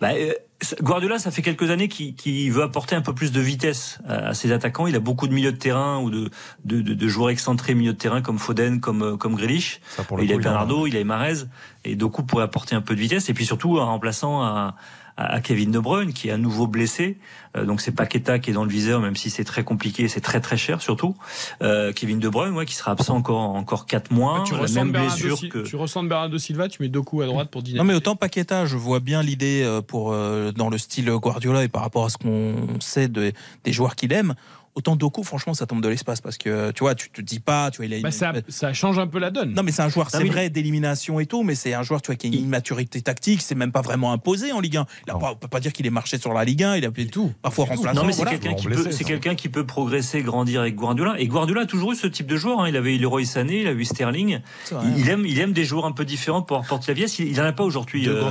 [0.01, 0.33] Bah, euh,
[0.81, 4.33] Guardiola, ça fait quelques années qu'il veut apporter un peu plus de vitesse à, à
[4.33, 4.87] ses attaquants.
[4.87, 6.29] Il a beaucoup de milieux de terrain ou de,
[6.65, 9.79] de, de, de joueurs excentrés milieux de terrain comme Foden, comme, euh, comme Grealish.
[9.95, 11.45] Ça, pour le Il a coup, Bernardo, il a Marez
[11.85, 13.29] et Doku pourrait apporter un peu de vitesse.
[13.29, 14.75] Et puis surtout en remplaçant à,
[15.17, 17.17] à, à Kevin De Bruyne qui est à nouveau blessé.
[17.57, 20.21] Euh, donc c'est Paqueta qui est dans le viseur, même si c'est très compliqué, c'est
[20.21, 21.15] très très cher surtout.
[21.61, 24.61] Euh, Kevin De Bruyne, ouais, qui sera absent encore encore quatre mois, Ah, tu, la
[24.61, 25.59] ressens même blessure que.
[25.59, 27.77] tu ressens Bernardo Silva, tu mets Doku à droite pour dynamiser.
[27.79, 31.63] Non mais autant Paqueta, je vois bien l'idée euh, pour euh, dans le style Guardiola
[31.63, 33.33] et par rapport à ce qu'on sait de-
[33.63, 34.33] des joueurs qu'il aime.
[34.73, 37.69] Autant Doku, franchement, ça tombe de l'espace parce que tu vois, tu te dis pas,
[37.71, 39.53] tu vois, il a une- Bah, ça, ça change un peu la donne.
[39.53, 42.01] Non mais c'est un joueur, Non, c'est vrai, d'élimination et tout, mais c'est un joueur,
[42.01, 44.85] tu vois, qui a une immaturité tactique, c'est même pas vraiment imposé en Ligue 1.
[45.07, 46.85] Il a pas, on peut pas dire qu'il est marché sur la Ligue 1, il
[46.85, 47.33] a pu tout.
[47.41, 47.99] parfois remplaçant.
[47.99, 48.37] Non mais c'est voilà.
[48.37, 51.15] quelqu'un qui peut, quelqu'un qui peut progresser, grandir avec Guardiola.
[51.19, 52.61] Et Guardiola a toujours eu ce type de joueur.
[52.61, 52.69] hein.
[52.69, 54.39] Il avait eu Leroy Sané, il a eu Sterling.
[54.71, 54.85] Vrai.
[54.95, 57.19] Il, il aime, il aime des joueurs un peu différents pour apporter la vitesse.
[57.19, 58.21] Il, il en a pas aujourd'hui euh,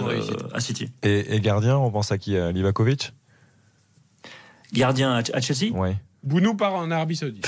[0.55, 0.89] à City.
[1.03, 3.13] Et, et gardien, on pense à qui à Livakovic?
[4.73, 5.73] Gardien à, à Chelsea?
[5.75, 5.97] Ouais.
[6.23, 7.47] Bounou part en Arabie Saoudite.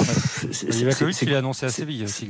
[0.51, 2.29] C'est- Livakovic, c'est- il a annoncé à Séville aussi.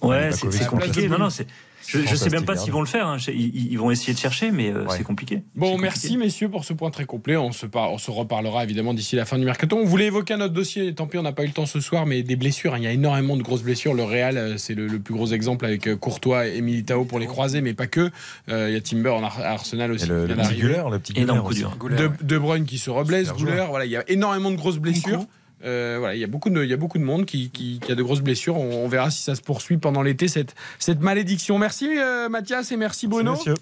[0.00, 1.08] Ouais, c'est compliqué.
[1.08, 1.46] Non, non, c'est.
[1.84, 3.08] Je, je sais même pas s'ils vont le faire.
[3.08, 3.16] hein.
[3.26, 4.96] Ils, ils vont essayer de chercher, mais euh, Ouais.
[4.96, 5.42] c'est compliqué.
[5.56, 6.16] Bon, merci compliqué.
[6.16, 7.36] messieurs pour ce point très complet.
[7.36, 9.76] On se, par- on se reparlera évidemment d'ici la fin du mercato.
[9.76, 11.80] On voulait évoquer un autre dossier, tant pis on n'a pas eu le temps ce
[11.80, 12.74] soir, mais des blessures.
[12.74, 12.78] hein.
[12.78, 13.94] Il y a énormément de grosses blessures.
[13.94, 17.18] Le Real, euh, c'est le, le plus gros exemple avec euh, Courtois et Militao pour
[17.18, 18.10] les croisés, mais pas que.
[18.48, 20.04] Euh, Il y a Timber en Ar- Arsenal aussi.
[20.04, 20.54] Et le, qui le petit.
[20.54, 21.58] Guller, le petit Guller Énorme coup aussi.
[21.62, 21.76] dur.
[21.80, 23.68] De, de Bruyne qui se reblesse, joueur.
[23.70, 25.26] Voilà, il y a énormément de grosses blessures.
[25.64, 27.78] Euh, voilà, il y a beaucoup de, il y a beaucoup de monde qui, qui,
[27.80, 28.56] qui a de grosses blessures.
[28.56, 31.58] On, on verra si ça se poursuit pendant l'été cette, cette malédiction.
[31.58, 33.32] Merci euh, Mathias et merci Bono.
[33.32, 33.54] Monsieur.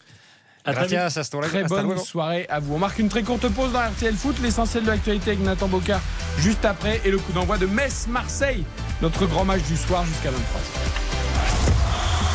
[0.64, 0.98] À très vite.
[1.42, 2.74] Très bonne soirée à vous.
[2.74, 4.36] On marque une très courte pause dans RTL Foot.
[4.42, 6.02] L'essentiel de l'actualité avec Nathan Bocard
[6.38, 8.64] juste après et le coup d'envoi de Metz-Marseille.
[9.00, 10.60] Notre grand match du soir jusqu'à 23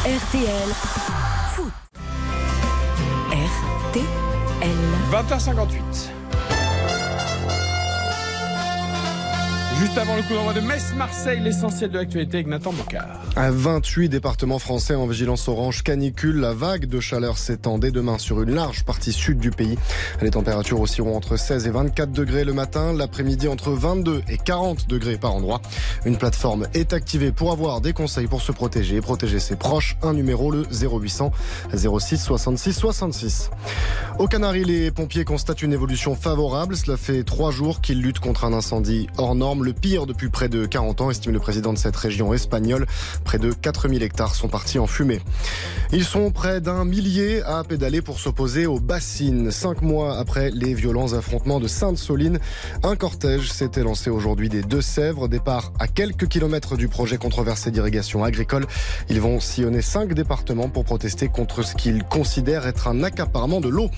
[0.05, 0.73] RTL
[1.55, 1.71] Foot.
[3.31, 4.05] RTL.
[5.11, 6.14] 20h58.
[9.79, 13.19] Juste avant le coup d'envoi de Metz-Marseille, l'essentiel de l'actualité avec Nathan Bocard.
[13.35, 18.17] À 28 départements français en vigilance orange canicule, la vague de chaleur s'étend dès demain
[18.17, 19.77] sur une large partie sud du pays.
[20.21, 24.87] Les températures oscilleront entre 16 et 24 degrés le matin, l'après-midi entre 22 et 40
[24.87, 25.61] degrés par endroit.
[26.05, 29.97] Une plateforme est activée pour avoir des conseils pour se protéger et protéger ses proches.
[30.03, 31.33] Un numéro, le 0800
[31.75, 33.49] 06 66 66.
[34.19, 36.77] Aux Canaries, les pompiers constatent une évolution favorable.
[36.77, 40.47] Cela fait trois jours qu'ils luttent contre un incendie hors norme, le pire depuis près
[40.47, 42.85] de 40 ans, estime le président de cette région espagnole.
[43.23, 45.19] Près de 4000 hectares sont partis en fumée.
[45.91, 49.51] Ils sont près d'un millier à pédaler pour s'opposer aux bassines.
[49.51, 52.39] Cinq mois après les violents affrontements de Sainte-Soline,
[52.83, 55.27] un cortège s'était lancé aujourd'hui des Deux-Sèvres.
[55.27, 58.67] Départ à quelques kilomètres du projet controversé d'irrigation agricole.
[59.09, 63.69] Ils vont sillonner cinq départements pour protester contre ce qu'ils considèrent être un accaparement de
[63.69, 63.89] l'eau.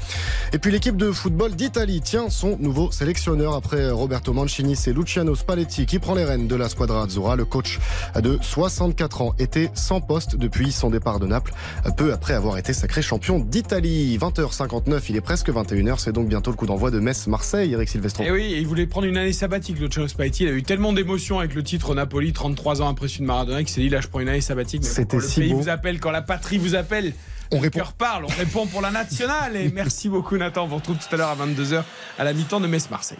[0.53, 4.77] Et puis l'équipe de football d'Italie tient son nouveau sélectionneur après Roberto Mancini.
[4.77, 7.35] C'est Luciano Spalletti qui prend les rênes de la squadra Azzurra.
[7.35, 7.79] Le coach
[8.21, 11.53] de 64 ans était sans poste depuis son départ de Naples,
[11.97, 14.17] peu après avoir été sacré champion d'Italie.
[14.17, 15.95] 20h59, il est presque 21h.
[15.97, 18.23] C'est donc bientôt le coup d'envoi de Metz-Marseille, Eric Silvestro.
[18.23, 20.43] Et oui, il voulait prendre une année sabbatique, Luciano Spalletti.
[20.43, 23.59] Il a eu tellement d'émotions avec le titre Napoli, 33 ans après celui de Maradona,
[23.59, 24.85] qu'il s'est dit là, je prends une année sabbatique.
[24.85, 25.59] C'était le si pays beau.
[25.59, 27.13] vous appelle, quand la patrie vous appelle,
[27.51, 27.79] On le répond.
[27.79, 29.55] cœur parle, on répond pour la nationale.
[29.55, 30.65] Et merci beaucoup, Nathan.
[30.65, 31.83] On vous retrouve tout à l'heure à 22h
[32.19, 33.17] à la mi-temps de Metz-Marseille.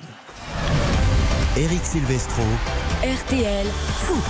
[1.58, 2.44] Eric Silvestro.
[3.02, 3.66] RTL
[4.06, 4.24] Foot.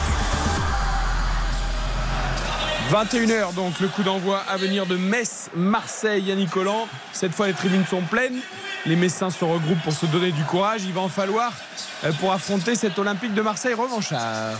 [2.90, 6.88] 21h donc le coup d'envoi à venir de Metz-Marseille Yannick Collant.
[7.12, 8.40] Cette fois les tribunes sont pleines.
[8.88, 10.82] Les Messins se regroupent pour se donner du courage.
[10.86, 11.52] Il va en falloir
[12.04, 14.58] euh, pour affronter cet Olympique de Marseille revanchard.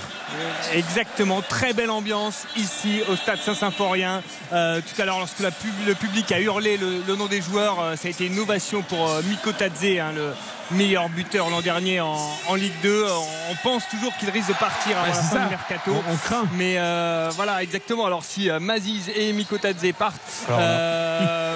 [0.74, 4.22] Exactement, très belle ambiance ici au stade Saint-Symphorien.
[4.54, 7.42] Euh, tout à l'heure, lorsque la pub- le public a hurlé le, le nom des
[7.42, 10.34] joueurs, euh, ça a été une ovation pour euh, Miko Tadze, hein, le
[10.72, 12.18] meilleur buteur l'an dernier en,
[12.48, 13.06] en Ligue 2.
[13.10, 15.92] On, on pense toujours qu'il risque de partir avant Ouais, la fin du mercato.
[16.08, 16.46] On- on craint.
[16.58, 16.78] Mais
[17.36, 18.06] voilà, exactement.
[18.06, 20.20] Alors si Maziz et Miko Tadze partent,
[20.50, 20.60] Alors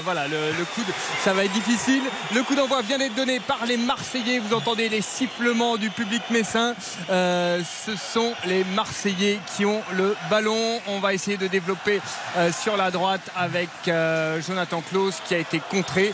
[0.03, 0.81] voilà, le, coup
[1.23, 2.01] ça va être difficile.
[2.33, 4.39] Le coup d'envoi vient d'être donné par les Marseillais.
[4.39, 6.75] Vous entendez les sifflements du public messin.
[7.09, 10.79] Euh, ce sont les Marseillais qui ont le ballon.
[10.87, 12.01] On va essayer de développer
[12.37, 16.13] euh, sur la droite avec euh, Jonathan Klaus qui a été contré.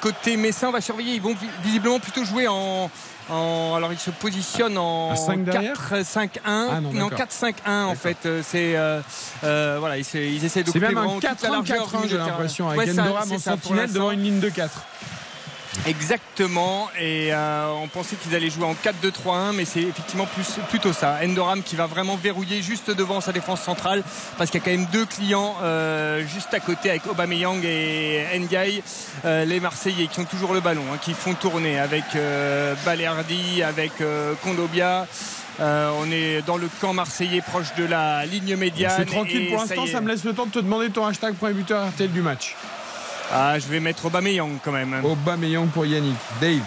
[0.00, 1.14] Côté messin, on va surveiller.
[1.14, 2.90] Ils vont vi- visiblement plutôt jouer en.
[3.30, 7.26] En- alors ils se positionnent en Un cinq derrière 4-5-1 Ah non, non, d'accord.
[7.26, 8.16] 4-5-1 en fait.
[8.26, 9.00] Euh, c'est euh,
[9.44, 11.50] euh, voilà ils, ils essaient de C'est couper même un vraiment toute la 4 1
[11.52, 14.22] largeur 4 du 1 milieu j'ai l'impression Ouais, avec ça, Endoram en sentinelle devant une
[14.22, 14.82] ligne de 4.
[15.86, 16.88] Exactement.
[16.98, 21.18] Et euh, on pensait qu'ils allaient jouer en 4-2-3-1, mais c'est effectivement plus, plutôt ça.
[21.22, 24.02] Endoram qui va vraiment verrouiller juste devant sa défense centrale,
[24.36, 28.24] parce qu'il y a quand même deux clients euh, juste à côté avec Aubameyang et
[28.38, 28.82] Ndiaye,
[29.24, 32.04] euh, les Marseillais qui ont toujours le ballon, hein, qui font tourner avec
[32.84, 33.92] Balerdi, avec
[34.42, 35.06] Kondobia.
[35.60, 38.92] Euh, on est dans le camp marseillais proche de la ligne médiane.
[38.96, 41.54] C'est tranquille pour l'instant, ça me laisse le temps de te demander ton hashtag premier
[41.54, 42.54] buteur RTL du match.
[43.32, 45.04] Ah, je vais mettre Aubameyang quand même.
[45.04, 46.16] Aubameyang pour Yannick.
[46.40, 46.60] Dave.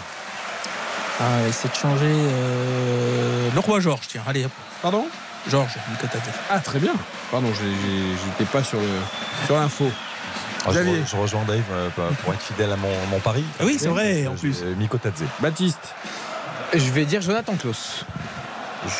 [1.20, 2.06] Ah, essaie de changer.
[2.06, 4.52] euh, Le roi Georges, tiens, allez hop.
[4.80, 5.06] Pardon?
[5.50, 6.22] Georges, Miko Tadze.
[6.50, 6.92] Ah très bien.
[7.30, 8.86] Pardon, j'étais pas sur le
[9.46, 9.90] sur l'info.
[10.64, 11.00] Ah, je, Xavier.
[11.00, 11.88] re- je rejoins Dave euh,
[12.22, 13.44] pour être fidèle à mon, mon pari.
[13.58, 14.62] Ah oui, c'est vrai, en Je- plus.
[14.62, 15.24] euh, Miko Tadze.
[15.40, 15.94] Baptiste.
[16.72, 18.04] Je vais dire Jonathan Klaus.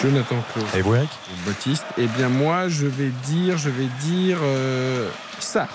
[0.02, 0.66] Jonathan Klaus.
[0.76, 1.10] Et vous, Eric
[1.46, 1.84] Baptiste.
[1.98, 5.08] Eh bien moi, je vais dire, je vais dire euh,
[5.38, 5.68] ça.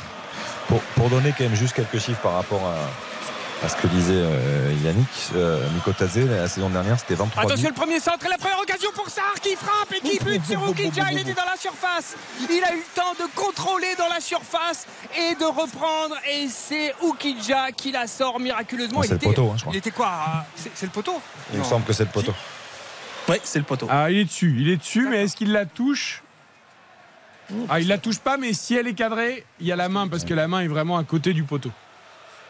[0.68, 4.13] Pour, pour donner quand même juste quelques chiffres par rapport à, à ce que disait
[4.15, 7.51] euh, Yannick, euh, Miko Tadze, la saison dernière, c'était 23 buts.
[7.51, 10.45] Attention, le premier centre et la première occasion pour Sarr qui frappe et qui bute
[10.45, 11.05] sur Oukidja.
[11.11, 12.15] Il était dans la surface.
[12.41, 14.86] Il a eu le temps de contrôler dans la surface
[15.18, 16.15] et de reprendre.
[16.32, 19.03] Et c'est Oukidja qui la sort miraculeusement.
[19.03, 19.74] Il c'est le était- poteau, hein, je crois.
[19.74, 21.20] Il était quoi ah, C'est le poteau?
[21.53, 22.34] Il me semble que c'est le poteau.
[23.30, 23.88] Ouais, c'est le poteau.
[23.89, 26.24] Ah, il est dessus, il est dessus, mais est-ce qu'il la touche?
[27.69, 30.07] Ah, il la touche pas, mais si elle est cadrée, il y a la main
[30.07, 31.71] parce que la main est vraiment à côté du poteau.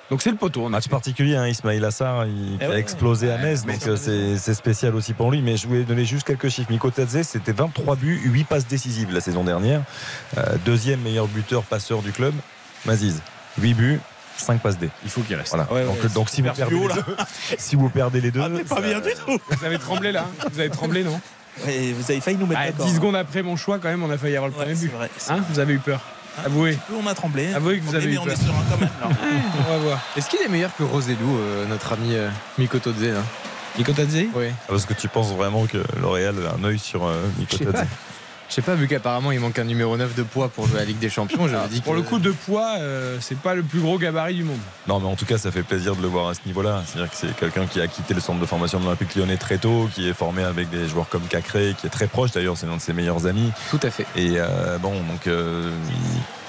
[0.10, 0.70] Donc c'est le poteau.
[0.70, 2.80] Match particulier, hein, Ismail Assar, il Eh a ouais.
[2.80, 5.42] explosé à Metz, mais donc c'est euh, c'est spécial aussi pour lui.
[5.42, 6.72] Mais je voulais donner juste quelques chiffres.
[6.72, 9.82] Miko Tadze, c'était 23 buts, 8 passes décisives la saison dernière.
[10.38, 12.34] Euh, deuxième meilleur buteur passeur du club.
[12.86, 13.22] Maziz,
[13.60, 14.00] 8 buts,
[14.38, 14.90] 5 passes D.
[15.04, 15.50] Il faut qu'il reste.
[15.54, 15.70] Voilà.
[15.74, 17.16] Ouais, donc, ouais, donc si, vous perdez les deux,
[17.58, 19.38] si vous perdez les deux, Ah, pas ça- bien du tout.
[19.50, 21.20] Vous avez tremblé là hein Vous avez tremblé, non?
[21.66, 22.86] Vous avez failli nous mettre ah, d'accord.
[22.86, 24.86] 10 secondes après mon choix, quand même, on a failli avoir le Ouais, premier c'est
[24.88, 24.94] but.
[24.96, 25.10] vrai.
[25.18, 26.02] c'est Hein vous avez eu peur
[26.46, 26.72] Avouez.
[26.74, 26.98] vrai.
[27.04, 27.52] On a tremblé.
[27.54, 28.34] Avouez que vous avez mais eu on peur.
[28.34, 28.90] est serein quand même.
[29.02, 29.10] là.
[29.68, 30.00] On va voir.
[30.16, 32.30] Est-ce qu'il est meilleur que Roselou, euh, notre ami euh,
[32.60, 33.24] Miko Tadze là
[33.78, 34.26] Miko Tadze?
[34.36, 34.46] Oui.
[34.52, 37.58] Ah, Parce que tu penses vraiment que L'Oréal a un œil sur euh, Miko
[38.50, 38.72] Je sais pas.
[38.72, 40.80] Je sais pas, vu qu'apparemment il manque un numéro 9 de poids pour jouer à
[40.82, 43.54] la Ligue des Champions, j'avais dit Pour que- le coup de poids, euh, c'est pas
[43.56, 44.60] le plus gros gabarit du monde.
[44.88, 46.82] Non, mais en tout cas, ça fait plaisir de le voir à ce niveau-là.
[46.86, 49.58] C'est-à-dire que c'est quelqu'un qui a quitté le centre de formation de l'Olympique lyonnais très
[49.58, 52.68] tôt, qui est formé avec des joueurs comme Cacré, qui est très proche d'ailleurs, c'est
[52.68, 53.52] l'un de ses meilleurs amis.
[53.70, 54.06] Tout à fait.
[54.16, 55.70] Et euh, bon, donc euh,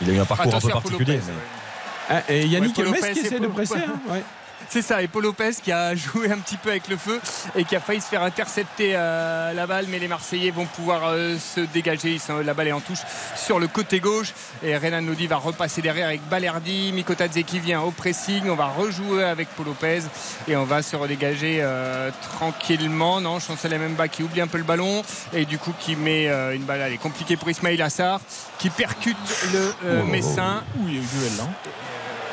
[0.03, 1.14] il, il a eu un parcours un peu particulier.
[1.16, 3.74] Lopez, mais- Ah, et Yannick Ouais, Metz Lopez, qui essaie de presser.
[3.76, 4.22] hein, ouais.
[4.71, 7.19] C'est ça, et Paul Lopez qui a joué un petit peu avec le feu
[7.57, 11.01] et qui a failli se faire intercepter euh, la balle, mais les Marseillais vont pouvoir
[11.07, 12.12] euh, se dégager.
[12.12, 12.99] Ils sont- la balle est en touche
[13.35, 17.81] sur le côté gauche et Renan Lodi va repasser derrière avec Balerdi, Mikotadze qui vient
[17.81, 18.51] au pressing.
[18.51, 20.01] On va rejouer avec Paul Lopez
[20.47, 23.23] et on va se redégager euh, tranquillement.
[23.23, 25.03] Non, Chancel Mbemba qui oublie un peu le ballon
[25.33, 28.21] et du coup qui met euh, une balle, elle est compliquée pour Ismail Assar
[28.59, 29.16] qui percute
[29.53, 30.07] le euh, Oh.
[30.07, 30.62] Messin.
[30.79, 31.45] Ouh, il y a eu duel là.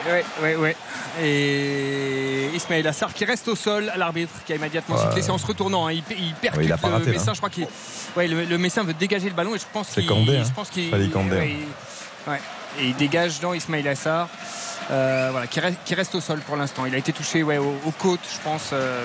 [0.08, 0.76] Ouais, ouais, ouais.
[1.24, 5.48] Et Ismaël Assar qui reste au sol, l'arbitre qui a immédiatement sifflé, c'est en se
[5.48, 5.88] retournant.
[5.88, 5.94] hein.
[5.94, 6.34] Il, il
[6.78, 7.06] pas le.
[7.12, 7.34] Messin.
[7.34, 7.68] Je crois qu'il,
[8.16, 10.44] ouais, le, le Messin veut dégager le ballon et je pense C'est qu'il, Candé, hein.
[10.48, 11.56] je pense qu'il, ouais,
[12.28, 12.40] ouais.
[12.80, 14.28] Et il dégage dans Ismaël Assar,
[14.92, 16.86] euh, voilà, qui reste, qui reste au sol pour l'instant.
[16.86, 18.70] Il a été touché, ouais, aux, aux côtes, je pense.
[18.74, 19.04] euh,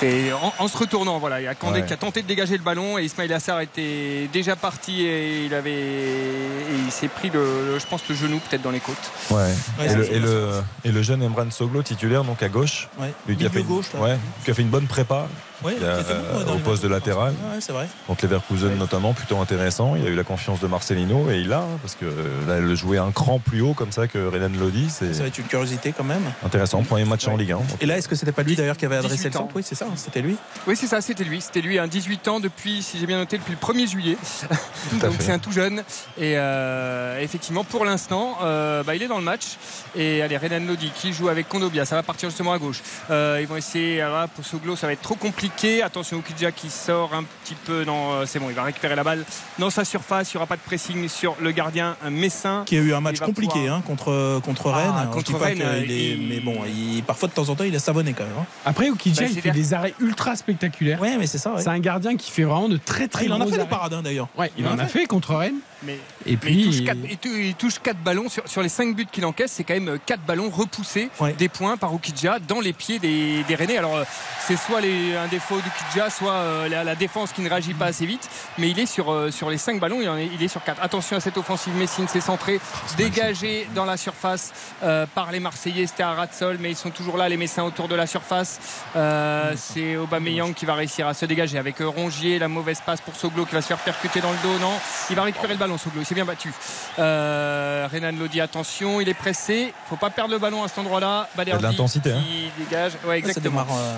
[0.00, 1.40] c'est en, en se retournant, voilà.
[1.40, 1.84] Il y a Ouais.
[1.86, 5.54] qui a tenté de dégager le ballon et Ismail Assar était déjà parti et il
[5.54, 7.40] avait, et il s'est pris le,
[7.72, 8.96] le- je pense, le genou peut-être dans les côtes.
[9.30, 9.36] Ouais.
[9.78, 10.50] Ouais, et, le, ça, et, le,
[10.84, 13.12] et le jeune Emran Soglo, titulaire, donc à gauche, Ouais.
[13.28, 14.00] lui qui a, Milieu fait une, gauche, là.
[14.00, 15.28] ouais, qui a fait une bonne prépa
[15.62, 17.32] Ouais, a, bon, ouais, dans au poste de latéral.
[17.32, 17.88] Ouais, c'est vrai.
[18.06, 19.96] contre Leverkusen notamment, plutôt intéressant.
[19.96, 22.58] Il a eu la confiance de Marcelino et il l'a, hein, parce que euh, là,
[22.60, 25.38] le jouer un cran plus haut comme ça que Renan Lodi, c'est Ça va être
[25.38, 26.22] une curiosité quand même.
[26.44, 26.82] intéressant.
[26.82, 27.58] Premier match en Ligue 1.
[27.80, 29.48] Et là, est-ce que c'était pas lui d'ailleurs qui avait adressé 18 le centre ans.
[29.54, 29.86] Oui, c'est ça.
[29.96, 30.36] c'était lui
[30.66, 31.40] Oui, c'est ça, c'était lui.
[31.40, 34.16] C'était lui, un 18 ans depuis, si j'ai bien noté, depuis le 1er juillet.
[35.00, 35.82] Donc c'est un tout jeune.
[36.18, 39.58] Et euh, effectivement, pour l'instant, euh, bah, il est dans le match.
[39.96, 42.80] Et allez, Renan Lodi qui joue avec Kondobia, ça va partir justement à gauche.
[43.10, 45.49] Euh, ils vont essayer, alors là, pour Soglo, ça va être trop compliqué.
[45.84, 47.84] Attention au Kidja qui sort un petit peu.
[47.84, 49.24] Non, euh, c'est bon, il va récupérer la balle
[49.58, 50.32] dans sa surface.
[50.32, 52.62] Il n'y aura pas de pressing sur le gardien un Messin.
[52.66, 55.08] qui a eu un match compliqué pouvoir- hein, contre, contre Ah, Rennes.
[55.10, 57.74] Je contre Rennes, euh, est- il- Mais bon, il- parfois de temps en temps, il
[57.74, 58.32] est savonné quand même.
[58.40, 58.46] hein.
[58.64, 61.00] Après, Okidja, Bah, il fait des arrêts ultra spectaculaires.
[61.00, 61.52] Ouais, mais c'est ça.
[61.54, 61.62] ouais.
[61.62, 63.58] C'est un gardien qui fait vraiment de très très Ah, il en a fait des
[63.58, 63.68] arrêts.
[63.68, 64.28] parades hein, d'ailleurs.
[64.38, 65.56] Ouais, il en a fait contre Rennes.
[65.82, 65.94] Mais,
[66.26, 68.68] Et mais puis, il, touche quatre, il tou- il touche quatre ballons sur, sur les
[68.68, 69.52] 5 buts qu'il encaisse.
[69.52, 71.32] C'est quand même 4 ballons repoussés Ouais.
[71.32, 73.78] des points par Ukidja dans les pieds des, des Rennais.
[73.78, 74.04] Alors, euh,
[74.46, 77.86] c'est soit les, un défaut d'Ukidja, soit euh, la, la défense qui ne réagit pas
[77.86, 78.28] assez vite.
[78.58, 80.62] Mais il est sur, euh, sur les 5 ballons, il, en est, il est sur
[80.62, 80.82] 4.
[80.82, 81.74] Attention à cette offensive.
[81.76, 82.60] Messine s'est centré,
[82.98, 84.52] dégagé dans la surface
[84.82, 85.86] euh, par les Marseillais.
[85.86, 88.06] C'était à ras de sol, mais ils sont toujours là, les Messins autour de la
[88.06, 88.58] surface.
[88.96, 92.38] Euh, c'est Aubameyang qui va réussir à se dégager avec euh, Rongier.
[92.38, 94.58] La mauvaise passe pour Soglo qui va se faire percuter dans le dos.
[94.60, 94.72] Non,
[95.08, 96.00] il va récupérer le ballon, Soglo.
[96.00, 96.52] Il s'est bien battu.
[96.98, 99.72] Euh, Renan Lodi, attention, il est pressé.
[99.88, 101.28] faut pas perdre le ballon à cet endroit-là.
[101.38, 102.22] Il y a de l'intensité, hein.
[102.58, 102.92] dégage.
[103.06, 103.62] Ouais, Ça exactement.
[103.62, 103.96] démarre, euh,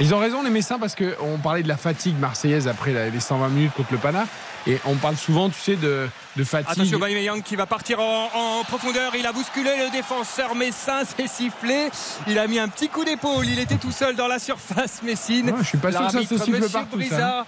[0.00, 3.48] Ils ont raison les Messins parce qu'on parlait de la fatigue marseillaise après les 120
[3.48, 4.26] minutes contre le Pana
[4.68, 6.72] et on parle souvent tu sais de, de fatigue.
[6.72, 9.14] Attention Aubameyang qui va partir en, en profondeur.
[9.14, 11.88] Il a bousculé le défenseur Messin, c'est sifflé.
[12.26, 13.46] Il a mis un petit coup d'épaule.
[13.46, 15.50] Il était tout seul dans la surface Messine.
[15.50, 17.06] Ouais, je suis pas sûr que ça se siffle partout, ça.
[17.08, 17.46] Brizard.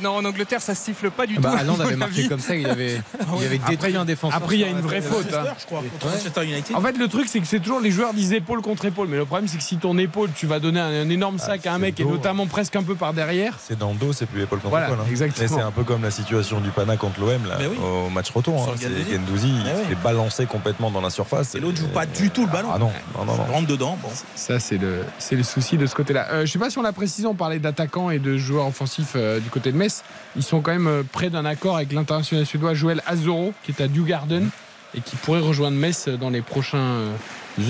[0.00, 1.60] Non, en Angleterre, ça se siffle pas du Bah, tout.
[1.62, 3.00] Hollande avait marqué comme ça, il avait,
[3.40, 4.36] il avait détruit un défenseur.
[4.42, 5.26] Après il y a une vraie faute.
[5.34, 5.54] hein.
[5.58, 6.76] je crois, contre Manchester United.
[6.76, 9.16] En fait le truc c'est que c'est toujours les joueurs disent épaule contre épaule mais
[9.16, 11.74] le problème c'est que si ton épaule tu vas donner un, un énorme sac à
[11.74, 12.10] un mec et dos.
[12.10, 13.54] notamment presque un peu par derrière.
[13.60, 15.00] C'est dans le dos, c'est plus épaule contre Voilà, épaule.
[15.02, 15.06] hein.
[15.10, 15.44] exactement.
[15.44, 17.66] Et c'est un peu comme la situation du Pana contre l'OM oui.
[17.82, 18.68] au match retour.
[18.68, 18.74] Hein.
[18.76, 18.88] C'est.
[19.12, 21.54] Gendouzi, il Mais se fait balancer complètement dans la surface.
[21.54, 22.68] Et l'autre joue pas du tout le ballon.
[22.74, 23.98] Ah non, non, non, rentre dedans.
[24.02, 24.08] Bon.
[24.34, 26.26] Ça c'est le c'est le souci de ce côté-là.
[26.32, 29.12] Euh, je sais pas si on l'a précisé, on parlait d'attaquants et de joueurs offensifs
[29.16, 30.02] euh, du côté de Metz.
[30.36, 33.82] Ils sont quand même euh, près d'un accord avec l'international suédois Joël Azoro qui est
[33.82, 34.48] à Dewgarden
[34.94, 37.12] et qui pourrait rejoindre Metz dans les prochaines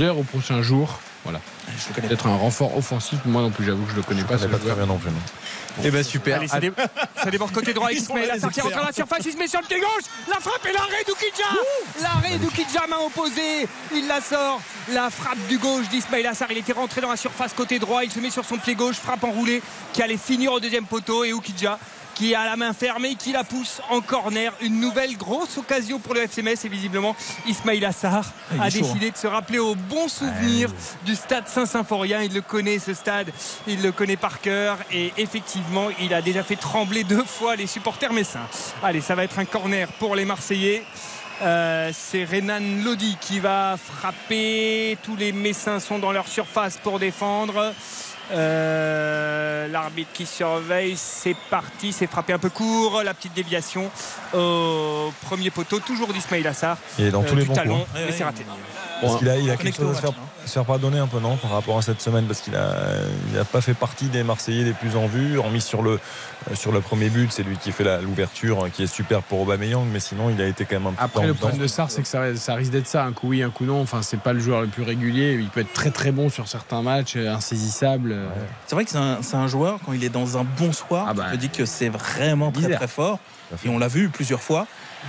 [0.01, 1.01] heures ou prochains jours.
[1.25, 1.41] Voilà.
[1.95, 3.19] Connais Peut-être un renfort offensif.
[3.27, 4.37] Moi non plus, j'avoue que je le connais pas.
[4.37, 5.11] Je ce connais pas très bien non plus.
[5.11, 5.17] non.
[5.85, 6.39] Eh ben super.
[6.39, 6.73] Allez, ça, dé-
[7.23, 7.99] ça déborde côté droit les
[8.31, 9.21] Assar qui rentre dans la surface.
[9.25, 10.05] Il se met sur le pied gauche.
[10.29, 11.45] La frappe et l'arrêt d'Oukidja.
[12.03, 13.69] L'arrêt d'Oukidja, main opposée.
[13.95, 14.61] Il la sort.
[14.93, 16.51] La frappe du gauche d'Ismaël Assar.
[16.51, 18.03] Il était rentré dans la surface côté droit.
[18.05, 18.97] Il se met sur son pied gauche.
[18.97, 19.63] Frappe enroulée
[19.93, 21.25] qui allait finir au deuxième poteau.
[21.25, 21.79] Et Oukidja
[22.19, 24.53] qui a la main fermée, qui la pousse en corner.
[24.61, 27.15] Une nouvelle grosse occasion pour le FCMS et visiblement
[27.47, 28.83] Ismail Assar est a chaud, hein.
[28.83, 30.69] décidé de se rappeler au bon souvenir
[31.07, 32.23] du stade Saint-Symphorien.
[32.23, 33.31] Il le connaît ce stade,
[33.69, 37.69] il le connaît par cœur et effectivement il a déjà fait trembler deux fois les
[37.69, 38.49] supporters messins.
[38.83, 40.83] Allez, ça va être un corner pour les Marseillais.
[41.41, 44.99] Euh, c'est Renan Lodi qui va frapper.
[45.05, 47.73] Tous les Messins sont dans leur surface pour défendre.
[48.33, 53.03] Euh, L'arbitre qui surveille, c'est parti, c'est frappé un peu court.
[53.05, 53.91] La petite déviation
[54.35, 56.79] au premier poteau, toujours d'Ismail Assar.
[56.99, 57.91] Est dans tous les du bons talon, coups.
[58.07, 58.45] mais c'est raté.
[59.01, 60.47] Parce qu'il a, il a quelque chose à se faire, match, hein.
[60.47, 62.75] se faire pardonner un peu, non, par rapport à cette semaine, parce qu'il a,
[63.33, 66.55] il a pas fait partie des Marseillais les plus en vue, remis sur le, euh,
[66.55, 69.41] sur le premier but, c'est lui qui fait la- l'ouverture, euh, qui est super pour
[69.41, 71.91] Aubameyang, mais sinon il a été quand même un peu Après, le problème de Sar,
[71.91, 73.05] c'est que ça, ça risque d'être ça.
[73.05, 73.81] Un coup oui, un coup non.
[73.81, 75.37] Enfin, c'est pas le joueur le plus régulier.
[75.41, 78.13] Il peut être très très bon sur certains matchs, euh, insaisissable.
[78.13, 78.27] euh.
[78.67, 81.27] C'est vrai que c'est un, joueur, quand il est dans un bon soir, Ah bah.
[81.29, 82.79] je te dis que c'est vraiment très Bizarre.
[82.79, 83.19] très fort.
[83.65, 84.67] Et on l'a vu plusieurs fois.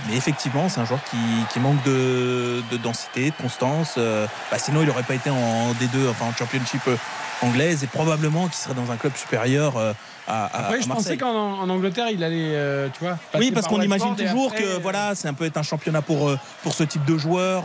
[0.08, 1.16] Mais effectivement, c'est un joueur qui,
[1.52, 3.94] qui manque de, de densité, de constance.
[3.98, 6.96] Euh, bah, sinon, il n'aurait pas été en D2, enfin en championship euh,
[7.42, 9.92] anglaise, et probablement qu'il serait dans un club supérieur euh,
[10.26, 11.04] à, Après, à je Marseille.
[11.04, 13.18] pensais qu'en en Angleterre, il allait, euh, tu vois.
[13.34, 16.02] Oui, parce par qu'on imagine toujours après, que voilà, c'est un peu être un championnat
[16.02, 16.30] pour,
[16.62, 17.64] pour ce type de joueur.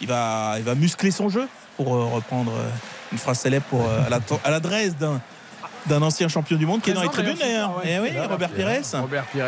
[0.00, 1.46] Il va, il va muscler son jeu,
[1.76, 2.52] pour reprendre
[3.12, 5.20] une phrase célèbre pour, à la- à l'adresse d'un
[5.86, 7.84] d'un ancien champion du monde qui est dans les tribunes d'ailleurs, ouais.
[7.86, 8.68] Eh oui, Robert Pires.
[9.00, 9.46] Robert Pires.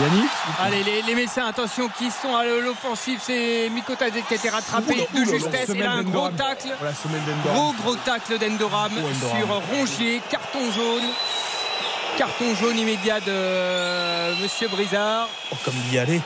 [0.00, 3.18] Yannick Allez, les, les Messins, attention, qui sont à l'offensive.
[3.22, 5.68] C'est Mikotadze qui a été rattrapé Oula, de justesse.
[5.70, 6.68] Et là, un gros tacle.
[7.44, 9.14] Gros, gros tacle d'Endoram Endoram.
[9.38, 10.20] sur Rongier.
[10.30, 11.08] Carton jaune.
[12.18, 15.28] Carton jaune immédiat de euh, Monsieur Brizard.
[15.52, 16.20] Oh, comme il y allait.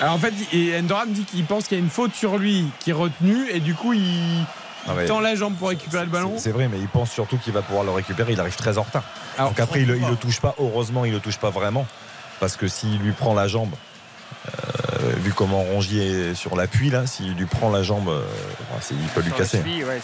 [0.00, 2.66] Alors en fait, et Endoram dit qu'il pense qu'il y a une faute sur lui
[2.80, 4.44] qui est retenue et du coup il
[4.88, 5.06] Ah ouais.
[5.06, 6.34] tend la jambe pour récupérer le ballon.
[6.38, 8.32] C'est- vrai, mais il pense surtout qu'il va pouvoir le récupérer.
[8.32, 9.02] Il arrive très en retard.
[9.36, 10.54] Alors, Donc après, il, il le touche pas.
[10.58, 11.84] Heureusement, il le touche pas vraiment.
[12.40, 13.74] Parce que s'il lui prend la jambe,
[15.00, 18.22] euh, vu comment Rongier est sur l'appui, là, s'il lui prend la jambe, euh,
[18.80, 19.60] c'est- il peut lui casser.
[19.60, 20.00] suivi, ouais, ouais.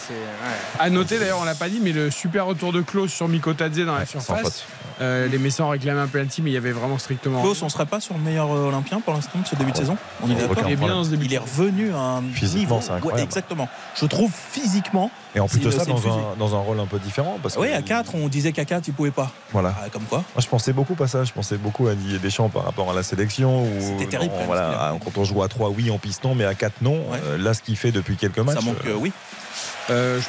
[0.79, 3.79] À noter d'ailleurs, on l'a pas dit, mais le super retour de Klaus sur Mikotadze
[3.79, 4.63] dans la Ouais, surface.
[5.01, 7.41] Euh, les Messins ont réclamé un penalty, mais il y avait vraiment strictement.
[7.41, 9.77] Klaus, on serait pas sur le meilleur euh, Olympien pour l'instant de ce début de
[9.77, 10.97] saison On est d'accord Il est bien problème.
[10.97, 11.25] dans ce début.
[11.25, 12.79] Il est revenu à un Physiquement, niveau.
[12.81, 13.19] c'est incroyable.
[13.19, 13.67] Ouais, exactement.
[13.99, 16.97] Je trouve physiquement, Et en plus de ça, dans un, dans un rôle un peu
[16.99, 17.37] différent.
[17.43, 19.31] Parce Oui, à 4, on disait qu'à 4, il pouvait pas.
[19.51, 19.75] Voilà.
[19.83, 21.25] Ah, comme quoi Moi, je pensais beaucoup à ça.
[21.25, 23.65] Je pensais beaucoup à Didier Deschamps par rapport à la sélection.
[23.81, 26.81] C'était terrible, non, quand voilà, on joue à 3, oui, en piston, mais à 4,
[26.81, 27.01] non.
[27.13, 28.55] Euh, là, ce qu'il fait depuis quelques matchs.
[28.55, 29.11] Ça manque, euh, euh, oui.
[29.91, 30.23] Euh, je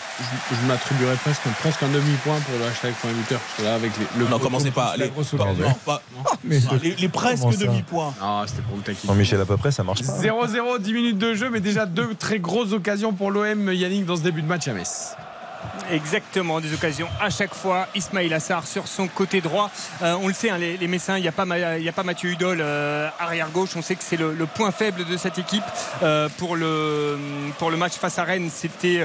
[0.54, 3.40] je- je m'attribuerais presque, presque un demi-point pour le hashtag point buteur.
[3.40, 4.94] Parce que là, avec les, le Non, commencez pas.
[4.98, 5.68] la Les, non,
[6.14, 6.60] non, mais-
[7.08, 8.14] presque demi-points.
[8.20, 9.12] Ah, c'était pour vous taquiner.
[9.12, 10.12] Jean-Michel, à peu près, ça marche pas.
[10.12, 14.16] 0-0, 10 minutes de jeu, mais déjà deux très grosses occasions pour l'OM, Yannick, dans
[14.16, 15.16] ce début de match à Metz.
[15.90, 17.86] Exactement, des occasions à chaque fois.
[17.94, 19.70] Ismail Assar sur son côté droit.
[20.02, 23.50] Euh, on le sait, hein, les, Messins, il n'y a, pas Mathieu Hudol euh, arrière
[23.50, 23.70] gauche.
[23.76, 25.64] On sait que c'est le, point faible de cette équipe.
[26.02, 27.16] Euh, pour, le,
[27.76, 29.04] match face à Rennes, c'était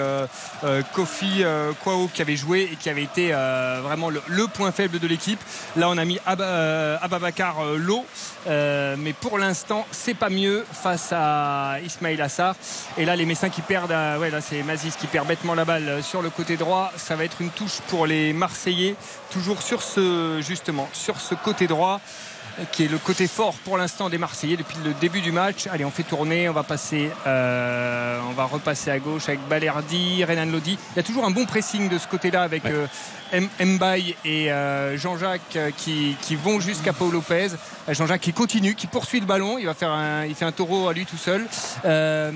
[0.94, 1.44] Kofi
[1.84, 3.32] Kwao qui avait joué et qui avait été
[3.84, 5.40] vraiment le, point faible de l'équipe.
[5.76, 7.58] Là, on a mis euh, Ababakar.
[8.48, 12.56] Euh, mais pour l'instant, c'est pas mieux face à Ismail Assar.
[12.98, 16.02] Et là, les Messins qui perdent, là, c'est Mazis qui perd bêtement la balle euh,
[16.02, 16.92] sur le côté droit.
[16.98, 18.96] Ça va être une touche pour les Marseillais,
[19.32, 22.31] toujours sur ce, justement, sur ce côté droit euh,
[22.72, 25.68] qui est le côté fort pour l'instant des Marseillais depuis le début du match.
[25.72, 30.24] Allez, on fait tourner, on va passer, euh, on va repasser à gauche avec Balerdi,
[30.24, 30.78] Renan Lodi.
[30.94, 32.88] Il y a toujours un bon pressing de ce côté-là avec euh,
[33.32, 37.50] M- Mbaye et euh, Jean-Jacques euh, qui, qui vont jusqu'à Paul Lopez.
[37.90, 39.58] Euh, Jean-Jacques qui continue, qui poursuit le ballon.
[39.58, 41.48] Il va faire un, il fait un taureau à lui tout seul.
[41.86, 42.32] Euh,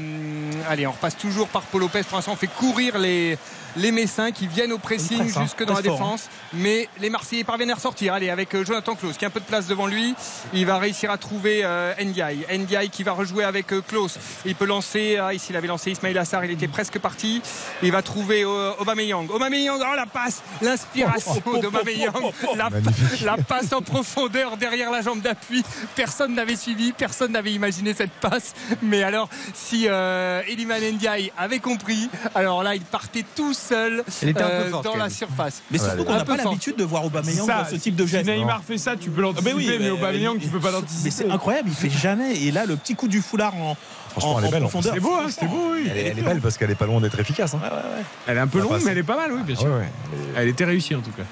[0.70, 2.04] allez, on repasse toujours par Paul Lopez.
[2.04, 3.38] Pour l'instant, on fait courir les
[3.76, 5.44] les Messins qui viennent au pressing presse, hein.
[5.44, 6.30] jusque dans la fort, défense.
[6.54, 8.14] Mais les Marseillais parviennent à ressortir.
[8.14, 10.16] Allez, avec euh, Jonathan Klaus qui a un peu de place devant lui,
[10.54, 12.46] il va réussir à trouver euh, Ndiaye.
[12.58, 14.18] Ndiaye qui va rejouer avec euh, Klaus.
[14.46, 17.42] Il peut lancer, ah, ici il avait lancé Ismail Assar, il était presque parti.
[17.84, 19.30] Il va trouver euh, Aubameyang.
[19.30, 22.14] Aubameyang, oh la passe, l'inspiration d'Aubameyang,
[22.56, 22.70] la,
[23.24, 25.64] la passe en profondeur derrière la jambe d'appui.
[25.96, 28.54] Personne n'avait suivi, personne n'avait imaginé cette passe.
[28.82, 34.30] Mais alors, si euh, Eliman Ndiaye avait compris, alors là, il partait tout seul Elle
[34.30, 35.62] était un peu euh, forte, dans la surface.
[35.72, 38.26] Mais surtout qu'on n'a pas l'habitude de voir Aubameyang dans ce type de geste.
[38.26, 40.50] Si Neymar fait ça, tu peux Ah, l'anticiper, mais oui, mais mais- Aubameyang, mais- tu
[40.50, 41.12] peux pas Mais l'anticiper.
[41.12, 42.36] c'est incroyable, il fait jamais.
[42.44, 43.76] Et là, le petit coup du foulard en,
[44.12, 45.88] Franchement, en- elle est belle, beau, hein, c'était beau, oui.
[45.90, 47.54] Elle, est- elle est belle parce qu'elle est pas loin d'être efficace.
[47.54, 47.60] hein.
[48.28, 49.66] Elle est un peu longue, mais elle est pas mal, oui, bien sûr.
[49.68, 49.90] Ouais, ouais.
[50.38, 51.24] Elle était réussie en tout cas.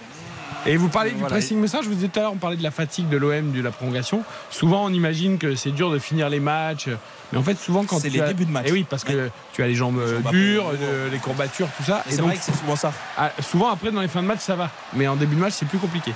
[0.66, 1.30] Et vous parlez du Voilà.
[1.36, 3.52] pressing message, je vous disais tout à l'heure, on parlait de la fatigue de l'OM,
[3.52, 4.24] de la prolongation.
[4.50, 6.88] Souvent, on imagine que c'est dur de finir les matchs.
[7.34, 8.28] Mais en fait, souvent, quand C'est tu les as...
[8.28, 8.68] débuts de match.
[8.68, 11.84] Et oui, parce que tu as les jambes euh, jambes dures, euh, les courbatures, tout
[11.84, 12.04] ça.
[12.08, 12.94] C'est vrai que c'est souvent ça.
[13.18, 14.70] ah, souvent, après, dans les fins de match, ça va.
[14.94, 16.14] Mais en début de match, c'est plus compliqué.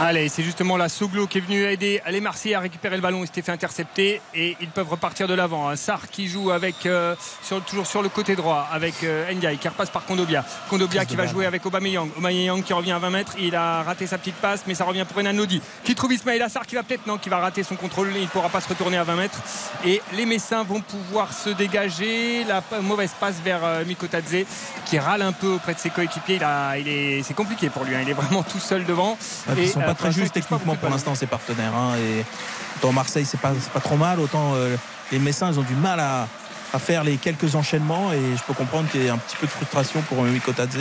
[0.00, 3.22] Allez, c'est justement la Soglo qui est venu aider les Marseillais à récupérer le ballon.
[3.22, 5.68] Il s'était fait intercepter et ils peuvent repartir de l'avant.
[5.68, 9.58] Un Sarr qui joue avec euh, sur- toujours sur le côté droit avec euh, Ndiaye
[9.58, 10.44] qui repasse par Kondobia.
[10.70, 12.08] Kondobia qui va jouer avec Aubameyang.
[12.16, 13.32] Aubameyang qui revient à 20 mètres.
[13.38, 16.40] Il a raté sa petite passe, mais ça revient pour Renan Lodi qui trouve Ismail
[16.40, 18.12] Assar qui va peut-être non, qui va rater son contrôle.
[18.14, 19.38] Il ne pourra pas se retourner à 20 mètres.
[19.84, 22.44] Et les Messins vont pouvoir se dégager.
[22.44, 24.44] La mauvaise passe vers euh, Mikotadze
[24.86, 26.36] qui râle un peu auprès de ses coéquipiers.
[26.36, 27.94] Il a, il est, c'est compliqué pour lui.
[27.94, 28.00] hein.
[28.02, 29.18] Il est vraiment tout seul devant.
[29.48, 31.74] Ouais, Et, ils sont pas très justes techniquement pour l'instant, ces partenaires.
[31.74, 32.24] hein, et
[32.82, 34.20] dans Marseille, c'est pas, pas trop mal.
[34.20, 34.76] Autant euh,
[35.12, 36.28] les Messins, ils ont du mal à,
[36.72, 38.12] à faire les quelques enchaînements.
[38.12, 40.78] Et je peux comprendre qu'il y ait un petit peu de frustration pour Mikotadze.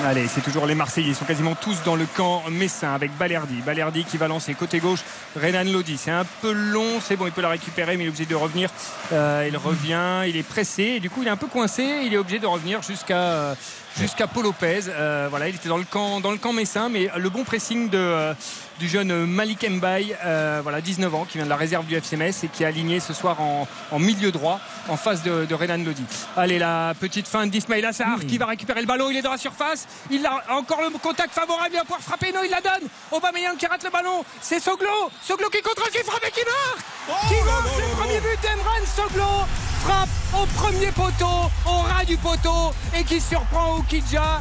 [0.00, 1.10] Allez, c'est toujours les Marseillais.
[1.10, 3.56] Ils sont quasiment tous dans le camp messin avec Balerdi.
[3.64, 5.00] Balerdi qui va lancer côté gauche.
[5.36, 5.98] Renan Lodi.
[5.98, 6.98] C'est un peu long.
[7.00, 8.70] C'est bon, il peut la récupérer, mais il est obligé de revenir.
[9.12, 10.22] Euh, il revient.
[10.26, 10.98] Il est pressé.
[10.98, 11.84] Du coup, il est un peu coincé.
[12.04, 13.54] Il est obligé de revenir jusqu'à.
[13.98, 14.84] Jusqu'à Paul Lopez.
[14.88, 17.90] Euh, voilà, il était dans le camp, dans le camp messin, mais le bon pressing
[17.90, 18.34] de, euh,
[18.82, 22.32] du jeune Malik Mbaye, euh, voilà, 19 ans, qui vient de la réserve du FCMS
[22.42, 24.58] et qui est aligné ce soir en, en milieu droit,
[24.88, 26.02] en face de, de Renan Lodi.
[26.36, 29.08] Allez, la petite fin d'Ismail Assar qui va récupérer le ballon.
[29.08, 29.86] Il est dans la surface.
[30.10, 31.68] Il a encore le contact favorable.
[31.72, 32.32] Il va pouvoir frapper.
[32.32, 32.88] Non, il la donne.
[33.12, 34.24] Aubameyang qui rate le ballon.
[34.40, 34.88] C'est Soglo.
[35.22, 37.28] Soglo qui contrôle, qui frappe et qui marque.
[37.28, 39.46] qui marque le premier but d'Emran Soglo.
[39.84, 44.40] Frappe au premier poteau, au ras du poteau et qui surprend Oukidja.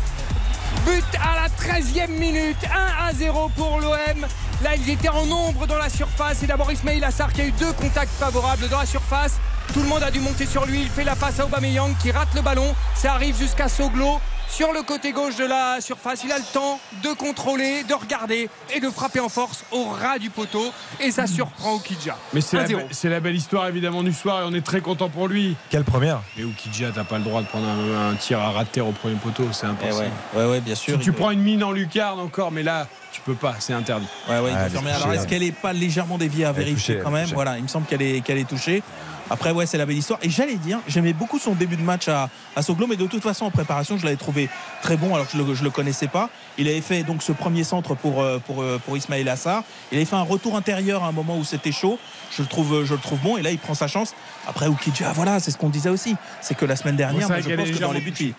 [0.85, 4.27] But à la 13e minute, 1 à 0 pour l'OM.
[4.63, 6.43] Là, ils étaient en nombre dans la surface.
[6.43, 9.39] Et d'abord Ismail Assar qui a eu deux contacts favorables dans la surface.
[9.73, 10.81] Tout le monde a dû monter sur lui.
[10.81, 12.75] Il fait la passe à Aubameyang qui rate le ballon.
[12.95, 14.19] Ça arrive jusqu'à Soglo
[14.51, 16.23] sur le côté gauche de la surface.
[16.25, 20.19] Il a le temps de contrôler, de regarder et de frapper en force au ras
[20.19, 20.71] du poteau.
[20.99, 22.17] Et ça surprend Oukidja.
[22.33, 22.75] Mais c'est la, 1-0.
[22.75, 25.55] be- c'est la belle histoire évidemment du soir et on est très content pour lui.
[25.69, 28.81] Quelle première Mais Oukidja, t'as pas le droit de prendre un, un tir à rater
[28.81, 30.11] au premier poteau, c'est Eh impossible.
[30.35, 30.95] ouais, ouais, ouais, bien sûr.
[30.97, 34.07] Si tu prends une mine en lucarne encore, mais là, tu peux pas, c'est interdit.
[34.29, 35.27] Ouais, ouais, il Ah, est touchée, Alors, est-ce elle.
[35.29, 37.35] qu'elle est pas légèrement déviée à vérifier touchée, quand même touchée.
[37.35, 38.83] Voilà, il me semble qu'elle est, qu'elle est touchée.
[39.31, 40.19] Après, ouais, c'est la belle histoire.
[40.21, 43.23] Et j'allais dire, j'aimais beaucoup son début de match à, à Soglo, mais de toute
[43.23, 44.49] façon, en préparation, je l'avais trouvé
[44.81, 46.29] très bon alors que je je le connaissais pas.
[46.57, 49.63] Il avait fait donc ce premier centre pour, euh, euh, pour Ismaël Assar.
[49.91, 51.97] Il avait fait un retour intérieur à un moment où c'était chaud.
[52.35, 53.37] Je le trouve bon.
[53.37, 54.13] Et là, il prend sa chance.
[54.51, 56.15] Après, Oukidja, voilà, c'est ce qu'on disait aussi.
[56.41, 58.33] C'est que la semaine dernière, Bon, moi, c'est je pense que dans les buts, il,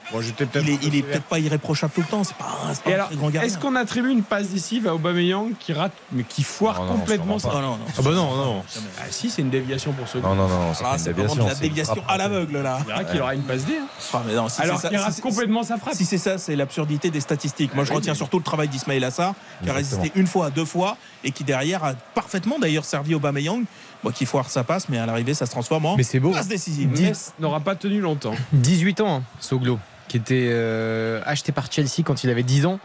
[0.55, 2.23] il est, il peut-être pas irréprochable tout le temps.
[2.23, 3.43] C'est pas, un- c'est pas Et un alors, très grand gardien.
[3.49, 6.99] est-ce qu'on attribue une passe décisive à Aubameyang qui rate, mais qui foire Non, non,
[6.99, 7.49] complètement ça.
[7.49, 7.79] Non, non, non.
[7.99, 8.63] Ah bah non, non.
[9.01, 11.17] Ah si, c'est une déviation pour ce Non, non, non, c'est Ah, pas c'est une
[11.17, 11.47] vraiment de déviation.
[11.63, 12.79] la déviation à l'aveugle là.
[12.87, 13.73] Dirait qu'il aura une passe D.
[13.81, 13.87] hein.
[14.13, 15.95] Ah, mais non, si Alors qu'il rate complètement sa frappe.
[15.95, 17.75] Si c'est ça, c'est l'absurdité des statistiques.
[17.75, 19.35] Moi, je retiens surtout le travail d'Ismaël Assar,
[19.65, 23.65] qui a résisté une fois, deux fois, et qui derrière a parfaitement d'ailleurs servi Aubameyang.
[24.03, 26.31] Moi, qui foire sa passe, mais à l'arrivée, ça se transforme en Mais c'est beau.
[26.33, 26.91] passe décisive.
[27.01, 28.35] Metz n'aura pas tenu longtemps.
[28.53, 29.79] 18 ans, hein, Soglo,
[30.09, 32.81] qui était euh, acheté par Chelsea quand il avait 10 ans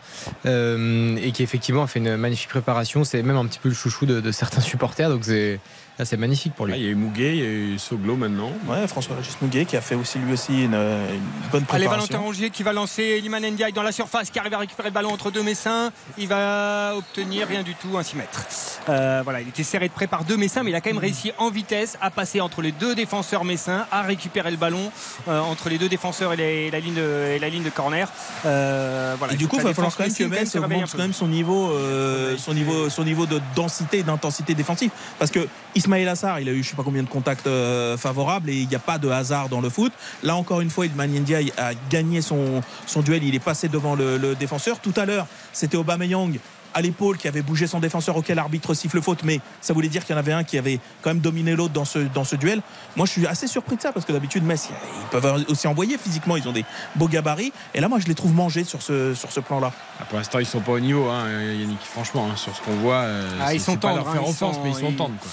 [0.46, 3.04] euh, et qui effectivement a fait une magnifique préparation.
[3.04, 5.60] C'est même un petit peu le chouchou de, de certains supporters, donc c'est
[6.00, 6.78] là, c'est magnifique pour Ah, lui.
[6.80, 8.52] il y a eu Mouguet, il y a eu Soglo maintenant.
[8.68, 11.22] Ouais, François-Régis Mouguet qui a fait aussi lui aussi une, une
[11.52, 11.90] bonne Allez, préparation.
[12.14, 14.94] Valentin Rongier qui va lancer Liman Ndiaye dans la surface, qui arrive à récupérer le
[14.94, 15.92] ballon entre deux Messins.
[16.18, 18.46] Il va obtenir rien du tout, un 6 mètres.
[18.90, 20.98] Euh, voilà, il était serré de près par deux Messins, mais il a quand même
[20.98, 24.92] réussi en vitesse à passer entre les deux défenseurs Messins, à récupérer le ballon
[25.28, 27.70] euh, entre les deux défenseurs et, les- et la, ligne de, et la ligne de
[27.70, 28.08] corner.
[28.46, 30.98] Euh, voilà, Et il du coup, il va falloir quand même que Metz augmente quand
[31.00, 34.92] même son niveau, euh, son niveau, son niveau de densité et d'intensité défensive.
[35.20, 35.48] Parce que
[35.88, 38.68] Ismaël Assar, il a eu je sais pas combien de contacts euh, favorables et il
[38.68, 39.94] n'y a pas de hasard dans le foot.
[40.22, 43.24] Là encore une fois, Ilman Ndiaye a gagné son, son duel.
[43.24, 44.80] Il est passé devant le, le défenseur.
[44.80, 46.38] Tout à l'heure, c'était Aubameyang
[46.74, 50.06] à l'épaule qui avait bougé son défenseur auquel l'arbitre siffle faute mais ça voulait dire
[50.06, 52.36] qu'il y en avait un qui avait quand même dominé l'autre dans ce, dans ce
[52.36, 52.62] duel
[52.98, 55.98] moi je suis assez surpris de ça parce que d'habitude Metz ils peuvent aussi envoyer
[55.98, 56.66] physiquement ils ont des
[56.96, 59.72] beaux gabarits et là moi je les trouve manger sur ce, sur ce plan là
[60.00, 61.80] Ah, pour l'instant, ils sont pas au niveau, hein, Yannick.
[61.82, 64.26] Franchement, hein, sur ce qu'on voit, euh, Ah, ils sont pas tendres, leur faire hein,
[64.28, 65.16] ils offense, sont- mais ils sont ils- tendres.
[65.20, 65.32] Quoi.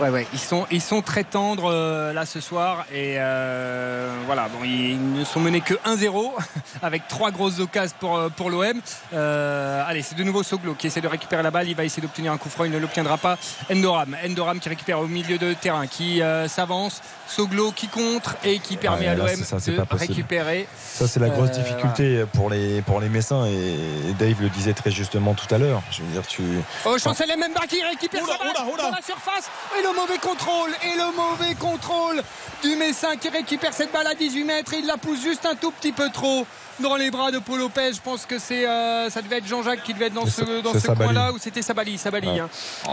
[0.00, 4.48] Ouais, ouais, ils sont, ils sont très tendres euh, là ce soir et euh, voilà,
[4.48, 6.32] bon, ils ne sont menés que 1-0
[6.82, 8.80] avec trois grosses occasions pour, euh, pour l'OM.
[9.12, 12.02] Euh, allez, c'est de nouveau Soglo qui essaie de récupérer la balle, il va essayer
[12.02, 13.38] d'obtenir un coup franc, il ne l'obtiendra pas.
[13.72, 18.60] Endoram, Endoram qui récupère au milieu de terrain, qui euh, s'avance, Soglo qui contre et
[18.60, 20.68] qui permet Ouais, à l'OM de récupérer.
[20.78, 23.46] Ça, c'est la grosse Euh, difficulté pour les, pour les Messins.
[23.46, 25.82] Et Dave le disait très justement tout à l'heure.
[25.90, 26.42] Je veux dire, tu.
[26.84, 28.82] Oh, Chancel Mbemba qui récupère Oula, sa balle oula, oula.
[28.90, 32.22] dans la surface et le mauvais contrôle et le mauvais contrôle
[32.62, 35.54] du Messin qui récupère cette balle à 18 mètres et il la pousse juste un
[35.54, 36.46] tout petit peu trop
[36.80, 39.82] dans les bras de Paul Lopez je pense que c'est euh, ça devait être Jean-Jacques
[39.82, 41.04] qui devait être dans ce, dans ce Sabali.
[41.04, 42.40] coin là ou c'était Sabali Sabali Ouais.
[42.40, 42.48] hein.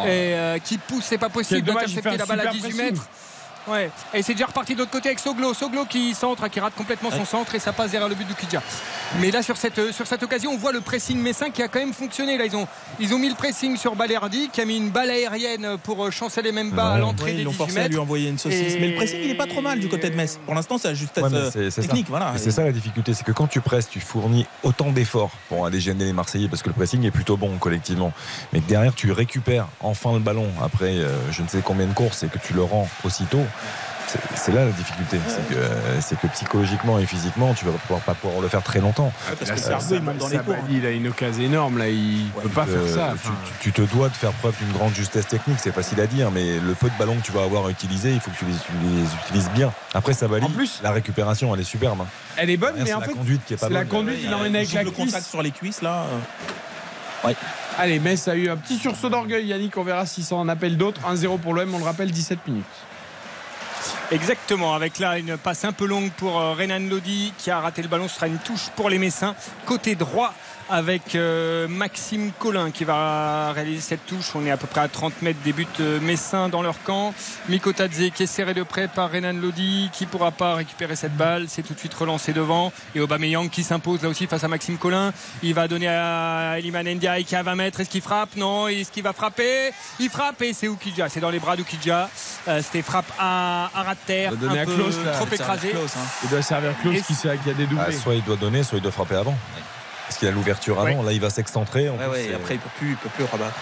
[0.06, 2.84] et euh, qui pousse c'est pas possible d'intercepter la balle à super 18 pressing.
[2.85, 3.07] mètres
[3.68, 5.53] Ouais, et c'est déjà reparti de l'autre côté avec Soglo.
[5.53, 8.61] Soglo qui centre, qui rate complètement son centre et ça passe derrière le but d'Ukidja.
[9.19, 11.80] Mais là, sur cette, sur cette occasion, on voit le pressing messin qui a quand
[11.80, 12.38] même fonctionné.
[12.38, 12.68] Là, ils ont,
[12.99, 16.11] ils ont mis le pressing sur Balerdi qui a mis une balle aérienne pour euh,
[16.11, 16.99] Chancel Memba à Ouais.
[16.99, 18.95] l'entrée Ouais, des ils l'ont 18 forcé à lui envoyer une saucisse Et- mais le
[18.95, 21.23] pressing il est pas trop mal du côté de Metz pour l'instant c'est la justesse
[21.23, 21.88] Ouais, mais euh, c'est- c'est ça.
[21.88, 24.91] technique voilà Et C'est ça la difficulté, c'est que quand tu presses, tu fournis autant
[24.91, 28.11] d'efforts pour aller gêner les Marseillais parce que le pressing est plutôt bon collectivement.
[28.52, 31.94] Mais que derrière, tu récupères enfin le ballon après euh, je ne sais combien de
[31.94, 33.44] courses et que tu le rends aussitôt.
[34.36, 35.56] C'est- là la difficulté, c'est que,
[36.02, 39.12] c'est que psychologiquement et physiquement, tu vas pouvoir, pas pouvoir le faire très longtemps.
[39.40, 40.56] parce Là, que Sergio, il monte dans les cours.
[40.70, 41.90] Il a une occasion énorme, là.
[41.90, 43.08] Il peut pas Euh, faire ça.
[43.14, 43.36] tu- enfin.
[43.62, 46.30] tu, tu te dois de faire preuve d'une grande justesse technique, c'est facile à dire,
[46.30, 48.46] mais le peu de ballons que tu vas avoir à utiliser, il faut que tu
[48.46, 49.72] les, tu les utilises bien.
[49.96, 50.46] Après, ça valide.
[50.46, 52.02] En plus- la récupération, elle est superbe.
[52.02, 52.08] hein.
[52.38, 53.90] Elle est bonne, mais c'est en la fait, conduite qui est pas c'est la bonne.
[54.00, 55.28] conduite, il emmène avec la le contact cuisse.
[55.28, 56.04] sur les cuisses là
[57.24, 57.28] euh.
[57.28, 57.36] ouais
[57.80, 59.76] Allez, Metz a eu un petit sursaut d'orgueil, Yannick.
[59.78, 61.02] On verra si ça en appelle d'autres.
[61.08, 62.64] 1-0 pour l'OM, on le rappelle, 17 minutes.
[64.12, 67.82] Exactement, avec là une passe un peu longue pour euh, Renan Lodi qui a raté
[67.82, 68.08] le ballon.
[68.08, 69.36] Ce sera une touche pour les Messins.
[69.66, 70.34] Côté droit
[70.74, 74.32] avec euh, Maxime Collin qui va réaliser cette touche.
[74.34, 77.14] On est à peu près à 30 mètres des buts euh, Messins dans leur camp.
[77.48, 81.16] Miko Tadze qui est serré de près par Renan Lodi qui pourra pas récupérer cette
[81.16, 81.45] balle.
[81.48, 82.74] C'est tout de suite relancé devant.
[82.95, 85.14] Et Aubameyang qui s'impose là aussi face à Maxime Collin.
[85.44, 87.80] Il va donner à Eliman Ndiaye qui est à 20 mètres.
[87.80, 88.36] Est-ce qu'il frappe?
[88.36, 88.68] Non.
[88.68, 89.70] Est-ce qu'il va frapper?
[90.00, 91.08] Il frappe et c'est Oukidja.
[91.08, 92.10] C'est dans les bras d'Oukidja.
[92.48, 94.32] Euh, C'était frappe à, à ras de terre.
[94.34, 95.12] Il va donner un à peu Klaus, là.
[95.12, 95.70] trop Il écrasé.
[95.70, 96.06] Close, hein.
[96.24, 97.91] Il doit servir Klaus qui, sait- qui a des Ah, doublés.
[97.95, 99.36] soit il doit donner, soit il doit frapper avant.
[100.08, 101.90] Parce qu'il a l'ouverture avant, là il va s'excentrer.
[101.90, 103.56] en ouais plus, ouais après il peut plus il peut plus rabattre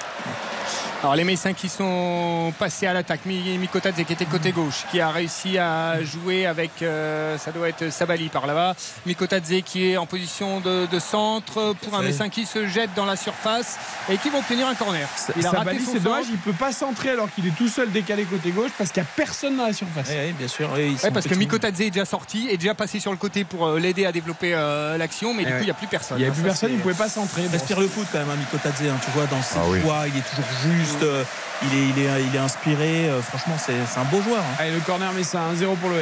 [1.04, 3.22] Alors les Messins qui sont passés à l'attaque.
[3.26, 7.70] Mi- Mikotadze qui était côté gauche, qui a réussi à jouer avec, euh, ça doit
[7.70, 8.76] être Sabali par là-bas.
[9.08, 12.04] Mikotadze qui est en position de, de centre pour un.
[12.04, 13.78] Messin qui se jette dans la surface
[14.12, 15.08] et qui va obtenir un corner.
[15.38, 17.68] Il a raté Sabali, son c'est dommage, il peut pas centrer alors qu'il est tout
[17.68, 20.08] seul décalé côté gauche parce qu'il n'y a personne dans la surface.
[20.10, 21.34] Ouais, bien sûr Ouais, sont parce que.
[21.34, 24.52] Mikotadze est déjà sorti, est déjà passé sur le côté pour euh, l'aider à développer
[24.54, 25.62] euh, l'action, mais Eh du coup ouais.
[25.64, 26.18] il n'y a plus personne.
[26.20, 27.42] Il n'y hein, plus ça, personne, il ne pouvait pas centrer.
[27.44, 29.80] Bon, respire le foot quand même hein, Mikotadze hein, tu vois dans ses Ah oui.
[29.80, 31.24] poids il est toujours juste juste, euh,
[31.64, 33.10] il, est, il, est, il est inspiré.
[33.10, 34.42] euh, franchement, c'est un beau joueur.
[34.42, 34.56] hein.
[34.60, 35.98] Allez, le corner met ça 1-0 pour l'OM.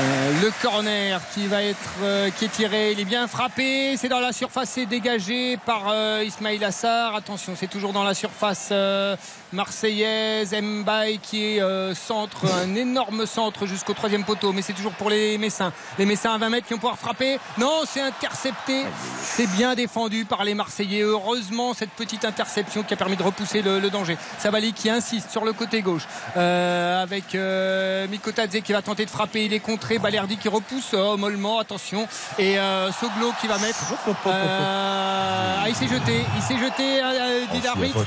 [0.00, 4.08] Euh, le corner qui va être euh, qui est tiré, il est bien frappé, c'est
[4.08, 7.16] dans la surface, c'est dégagé par euh, Ismail Assar.
[7.16, 9.16] Attention, c'est toujours dans la surface euh,
[9.52, 10.54] marseillaise.
[10.54, 15.10] Mbaye qui est euh, centre, un énorme centre jusqu'au troisième poteau, mais c'est toujours pour
[15.10, 15.72] les Messins.
[15.98, 17.38] Les Messins à 20 mètres qui vont pouvoir frapper.
[17.58, 18.84] Non, c'est intercepté.
[19.22, 21.02] C'est bien défendu par les Marseillais.
[21.02, 24.16] Heureusement, cette petite interception qui a permis de repousser le, le danger.
[24.38, 26.06] Savali qui insiste sur le côté gauche
[26.36, 29.44] euh, avec euh, Mikotadze qui va tenter de frapper.
[29.44, 29.98] Il est contré.
[29.98, 31.58] Balerdi qui repousse oh, mollement.
[31.58, 32.06] Attention.
[32.38, 33.94] Et euh, Soglo qui va mettre.
[34.26, 36.24] Ah, il s'est jeté.
[36.36, 37.02] Il s'est jeté.
[37.02, 38.04] Euh, dit l'arbitre.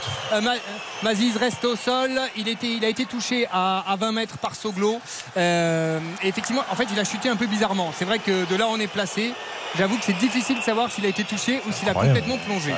[1.32, 2.20] Maziz reste au sol.
[2.36, 5.00] Il, était, il a été touché à, à 20 mètres par Soglo.
[5.38, 7.92] Euh, et effectivement, en fait, il a chuté un peu bizarrement.
[7.96, 9.34] C'est vrai que de là où on est placé,
[9.78, 12.74] j'avoue que c'est difficile de savoir s'il a été touché ou s'il a complètement plongé.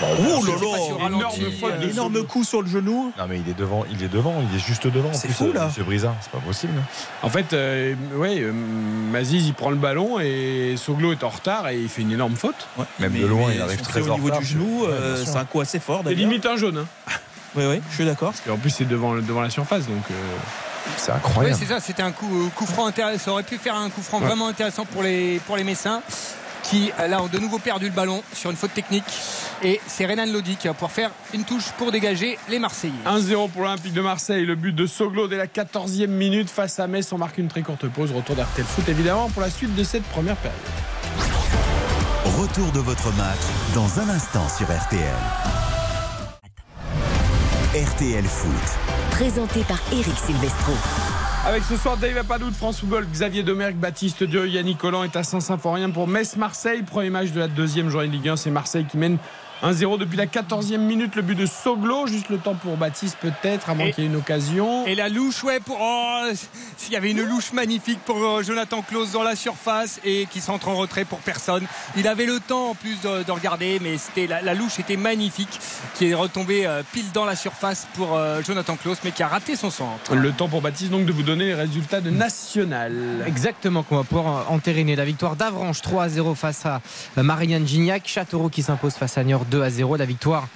[0.00, 3.12] Oh là là, énorme, faute, énorme coup sur le genou.
[3.18, 5.10] Non mais il est devant, il est devant, il est juste devant.
[5.10, 5.66] en C'est plus, fou, là.
[5.66, 6.72] Monsieur Brisa, c'est pas possible.
[7.22, 11.68] En fait, euh, ouais, euh, Maziz il prend le ballon et Soglo est en retard
[11.68, 12.66] et il fait une énorme faute.
[12.98, 14.40] Même Mais- de loin, il arrive très en au niveau retard.
[14.40, 14.84] du genou.
[14.86, 16.78] Euh, c'est un coup assez fort C'est limite un jaune.
[16.78, 17.12] Hein.
[17.54, 18.32] Oui, oui, je suis d'accord.
[18.46, 19.86] Et en plus, c'est devant, devant la surface.
[19.86, 20.14] Donc, euh,
[20.96, 21.56] C'est Oui, incroyable.
[21.60, 23.24] c'est ça, c'était un coup, coup franc intéressant.
[23.26, 24.26] Ça aurait pu faire un coup franc Ouais.
[24.26, 26.00] vraiment intéressant pour les, pour les Messins
[26.62, 29.04] qui, là, ont de nouveau perdu le ballon sur une faute technique.
[29.62, 32.92] Et c'est Renan Lodi qui va pouvoir faire une touche pour dégager les Marseillais.
[33.06, 34.44] 1-0 pour l'Olympique de Marseille.
[34.44, 37.12] Le but de Soglo dès la 14e minute face à Metz.
[37.12, 38.12] On marque une très courte pause.
[38.12, 40.58] Retour d'RTL Foot, évidemment, pour la suite de cette première période.
[42.24, 43.40] Retour de votre match
[43.74, 45.02] dans un instant sur RTL.
[47.74, 48.52] RTL Foot.
[49.12, 50.72] Présenté par Eric Silvestro.
[51.44, 55.16] Avec ce soir Dave Apadou de France Football, Xavier Domergue, Baptiste Dieu, Yannick Collant est
[55.16, 56.84] à Saint-Symphorien pour Metz-Marseille.
[56.84, 59.18] Premier match de la deuxième journée de Ligue 1, c'est Marseille qui mène
[59.62, 61.14] 1-0 depuis la 14e minute.
[61.16, 64.06] Le but de Soglo, juste le temps pour Baptiste peut-être, à moins Et- qu'il y
[64.06, 64.86] ait une occasion.
[64.86, 65.78] Et la louche, ouais, pour.
[65.80, 66.24] oh,
[66.76, 70.40] S'il y avait une louche magnifique pour euh, Jonathan Klaus dans la surface et qui
[70.40, 71.64] s'entre en retrait pour personne.
[71.96, 74.96] Il avait le temps en plus de, de regarder, mais c'était la, la louche était
[74.96, 75.60] magnifique,
[75.94, 79.28] qui est retombée euh, pile dans la surface pour euh, Jonathan Klaus, mais qui a
[79.28, 80.14] raté son centre.
[80.14, 83.24] Le temps pour Baptiste donc de vous donner les résultats de National.
[83.26, 86.80] Exactement, qu'on va pouvoir entériner la victoire d'Avranches 3 à 0 face à
[87.16, 90.48] Marianne Gignac, Châteauroux qui s'impose face à Niort 2 à 0, la victoire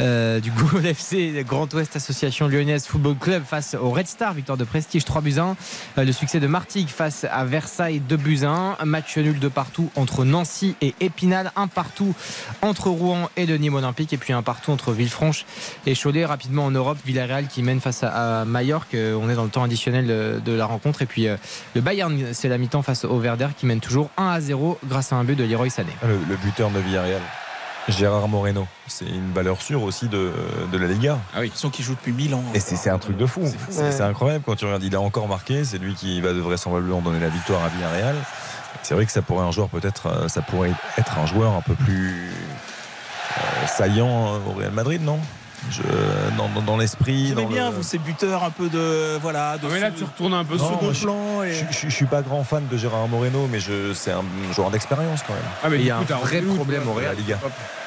[0.00, 4.58] euh, du Gaulle FC Grand Ouest Association Lyonnaise Football Club face au Red Star, victoire
[4.58, 5.56] de prestige 3 buts à 1.
[5.98, 8.84] Euh, le succès de Martigues face à Versailles 2 buts à 1.
[8.86, 12.12] Match nul de partout entre Nancy et Épinal, un partout
[12.60, 15.44] entre Rouen et le Nîmes Olympique et puis un partout entre Villefranche
[15.86, 16.24] et Cholet.
[16.24, 18.94] Rapidement en Europe, Villarreal qui mène face à, Majorque.
[18.94, 20.06] Euh, On est dans le temps additionnel
[20.44, 21.28] de, la rencontre et puis
[21.74, 25.12] le Bayern, c'est la mi-temps face au Werder qui mène toujours 1 à 0 grâce
[25.12, 25.92] à un but de Leroy Sané.
[26.02, 27.22] Le buteur de Villarreal,
[27.90, 30.32] Gérard Moreno, c'est une valeur sûre aussi de,
[30.72, 31.18] de la Liga.
[31.34, 31.50] Ah oui.
[31.54, 32.44] Ils sont qui jouent depuis 1000 ans.
[32.54, 33.42] Et c'est c'est un truc de fou.
[33.68, 34.82] C'est c'est incroyable quand tu regardes.
[34.82, 35.64] Il a encore marqué.
[35.64, 38.16] C'est lui qui va de vraisemblablement donner la victoire à Villarreal.
[38.82, 41.60] C'est vrai que ça pourrait un joueur peut-être, euh, ça pourrait être un joueur un
[41.60, 42.30] peu plus
[43.38, 45.18] euh, saillant au Real Madrid, non?
[45.70, 45.82] Je-
[46.36, 47.32] Dans, dans- dans l'esprit.
[47.34, 49.18] Vous bien, le- vous, ces buteurs un peu de.
[49.20, 51.42] Voilà, de Ah, mais là, sous- tu retournes un peu Non, second je- plan.
[51.42, 51.52] Et...
[51.52, 54.24] Je, je- je suis pas grand fan de Gérard Moreno, mais je- c'est un
[54.54, 55.42] joueur d'expérience quand même.
[55.62, 57.14] Ah, mais Il y a coup, un vrai problème au Real.
[57.16, 57.38] Liga.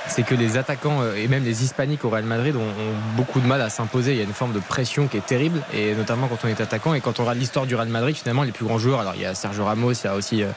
[0.07, 3.39] c'est que les attaquants euh, et même les hispaniques au Real Madrid ont, ont beaucoup
[3.39, 4.11] de mal à s'imposer.
[4.11, 6.59] Il y a une forme de pression qui est terrible, et notamment quand on est
[6.61, 6.93] attaquant.
[6.93, 9.21] Et quand on regarde l'histoire du Real Madrid, finalement, les plus grands joueurs, alors il
[9.21, 10.47] y a Sergio Ramos, il y a aussi euh,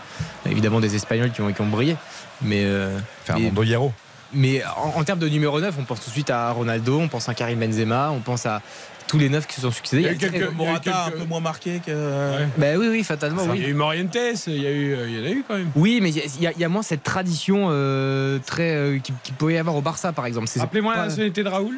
[0.51, 1.97] évidemment des Espagnols qui ont, qui ont brillé.
[2.43, 3.93] Mais, euh, Fernando Hierro.
[4.37, 7.09] Mais en, en termes de numéro 9, on pense tout de suite à Ronaldo, on
[7.09, 8.63] pense à Karim Benzema, on pense à
[9.09, 10.03] tous les neufs qui se sont succédés.
[10.03, 11.93] Il y a eu quelques- Morata un peu moins marqué que.
[11.93, 12.49] Ouais.
[12.59, 13.65] Ben oui, oui, fatalement, Il y oui.
[13.65, 14.17] a eu Morientes,
[14.49, 15.71] il y, a eu, il y en a eu quand même.
[15.77, 19.13] Oui, mais il y, a- il y a moins cette tradition euh, très euh, qui,
[19.23, 20.49] qui peut y avoir au Barça, par exemple.
[20.57, 21.77] Rappelez-moi pas- la nationalité de Raoul.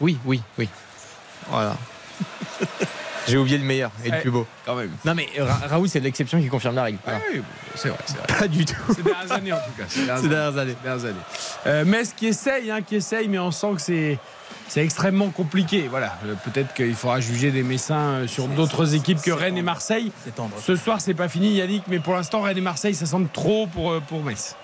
[0.00, 0.68] Oui, oui, oui.
[1.48, 1.76] Voilà.
[3.28, 4.20] J'ai oublié le meilleur et le Ouais.
[4.20, 4.46] plus beau.
[4.66, 4.90] Quand même.
[5.04, 6.98] Non, mais Ra- Raoul, c'est l'exception qui confirme la règle.
[7.04, 7.20] Voilà.
[7.32, 7.40] Oui,
[7.74, 8.26] c'est vrai, c'est vrai.
[8.38, 8.74] Pas du tout.
[8.94, 9.84] Ces dernières années en tout cas.
[9.88, 10.76] Ces dernières dernières années.
[10.82, 11.20] dernières années.
[11.66, 14.18] Euh, Metz qui essaye, hein, qui essaye, mais on sent que c'est
[14.68, 15.86] c'est extrêmement compliqué.
[15.90, 19.62] Voilà, Euh, peut-être qu'il faudra juger des Messins euh, sur d'autres équipes que Rennes et
[19.62, 20.10] Marseille.
[20.24, 20.56] C'est tendre.
[20.60, 23.66] Ce soir, c'est pas fini, Yannick, mais pour l'instant, Rennes et Marseille, ça semble trop
[23.66, 24.56] pour, pour Metz.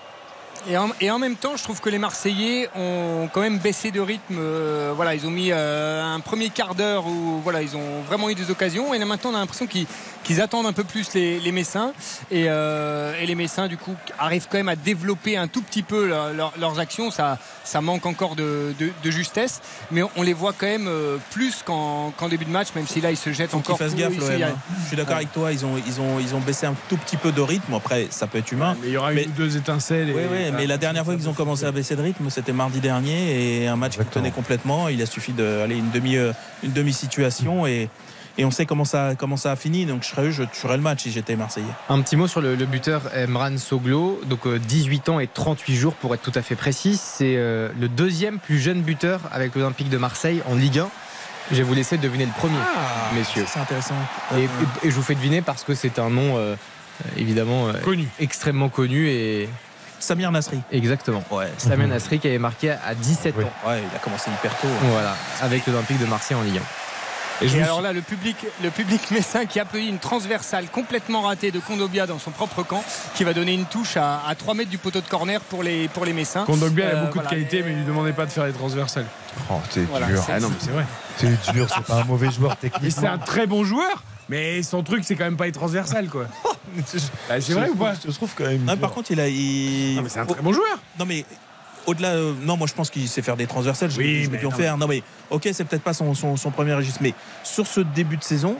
[0.69, 0.77] Et
[1.09, 4.37] en, même temps, je trouve que les Marseillais ont quand même baissé de rythme.
[4.37, 8.29] Euh, voilà, ils ont mis euh, un premier quart d'heure où voilà, ils ont vraiment
[8.29, 8.93] eu des occasions.
[8.93, 9.87] Et là maintenant, on a l'impression qu'ils
[10.23, 11.93] qu'ils attendent un peu plus les, les Messins.
[12.31, 15.83] Et, euh, et les Messins, du coup, arrivent quand même à développer un tout petit
[15.83, 17.11] peu leur- leur- leurs actions.
[17.11, 19.61] Ça, ça manque encore de, de- de justesse,
[19.91, 23.11] mais on, les voit quand même euh, plus qu'en début de match, même si là
[23.11, 23.77] ils se jettent Faut qu'ils encore.
[23.77, 24.55] fassent gaffe, ici, a- hein.
[24.83, 27.17] Je suis d'accord avec toi, ils ont, ils, ont, ils ont baissé un tout petit
[27.17, 27.73] peu de rythme.
[27.73, 28.75] Après, ça peut être humain.
[28.81, 30.09] Mais il y aura Mais- une ou deux étincelles.
[30.09, 30.13] Et...
[30.13, 32.79] Oui, oui, mais la dernière fois qu'ils ont commencé à baisser de rythme, c'était mardi
[32.79, 34.87] dernier et un match qui tenait complètement.
[34.89, 36.31] Il a suffi d'aller une demi euh,
[36.63, 37.89] une demi situation et
[38.37, 39.85] et on sait comment ça, comment ça a fini.
[39.85, 41.65] Donc je serais je tuerais le match si j'étais Marseillais.
[41.89, 44.19] Un petit mot sur le, le buteur Emran Soglo.
[44.25, 46.97] Donc euh, 18 ans et 38 jours pour être tout à fait précis.
[47.01, 50.89] C'est euh, le deuxième plus jeune buteur avec l'Olympique de Marseille en Ligue 1.
[51.51, 53.45] Je vais vous laisser deviner le premier, Ah, messieurs.
[53.47, 53.95] C'est intéressant.
[54.37, 54.47] Et, et-
[54.87, 56.55] et je vous fais deviner parce que c'est un nom euh,
[57.17, 58.07] évidemment euh, Connu.
[58.19, 59.49] extrêmement connu et
[59.99, 60.59] Samir Nasri.
[60.71, 61.23] exactement.
[61.29, 61.47] Ouais.
[61.57, 63.43] Samir Nasri qui avait marqué à 17 Oui.
[63.43, 63.51] ans.
[63.67, 64.67] Ouais, il a commencé hyper tôt.
[64.83, 66.61] Voilà, avec l'Olympique de Marseille en Ligue 1.
[67.41, 71.59] Et alors là, le public, le public messin qui applaudit une transversale complètement ratée de
[71.59, 72.83] Kondobia dans son propre camp,
[73.15, 75.87] qui va donner une touche à, à 3 mètres du poteau de corner pour les,
[75.87, 76.43] pour les Messins.
[76.45, 77.29] Kondogbia a Euh, beaucoup voilà.
[77.29, 79.05] de qualité, mais lui demandez pas de faire les transversales.
[79.49, 80.23] Oh, t'es Voilà, dur.
[80.25, 80.85] c'est- Ah non, mais c'est vrai.
[81.17, 82.91] T'es dur, c'est pas un mauvais joueur Mais technique.
[82.97, 86.25] c'est un très bon joueur, mais son truc, c'est quand même pas les transversales, quoi.
[87.27, 87.93] Bah, c'est vrai ou pas?
[88.05, 88.63] Je trouve quand même.
[88.63, 89.27] Non, par contre, il a.
[89.27, 90.77] il- Non, mais c'est un très bon joueur.
[90.97, 91.25] Non, mais
[91.87, 92.09] au-delà.
[92.09, 93.91] euh, non, moi je pense qu'il sait faire des transversales.
[93.91, 94.77] Je Oui, je en non, faire.
[94.77, 96.99] Non, mais ok, c'est peut-être pas son, son, son premier registre.
[97.01, 97.13] Mais
[97.43, 98.57] sur ce début de saison,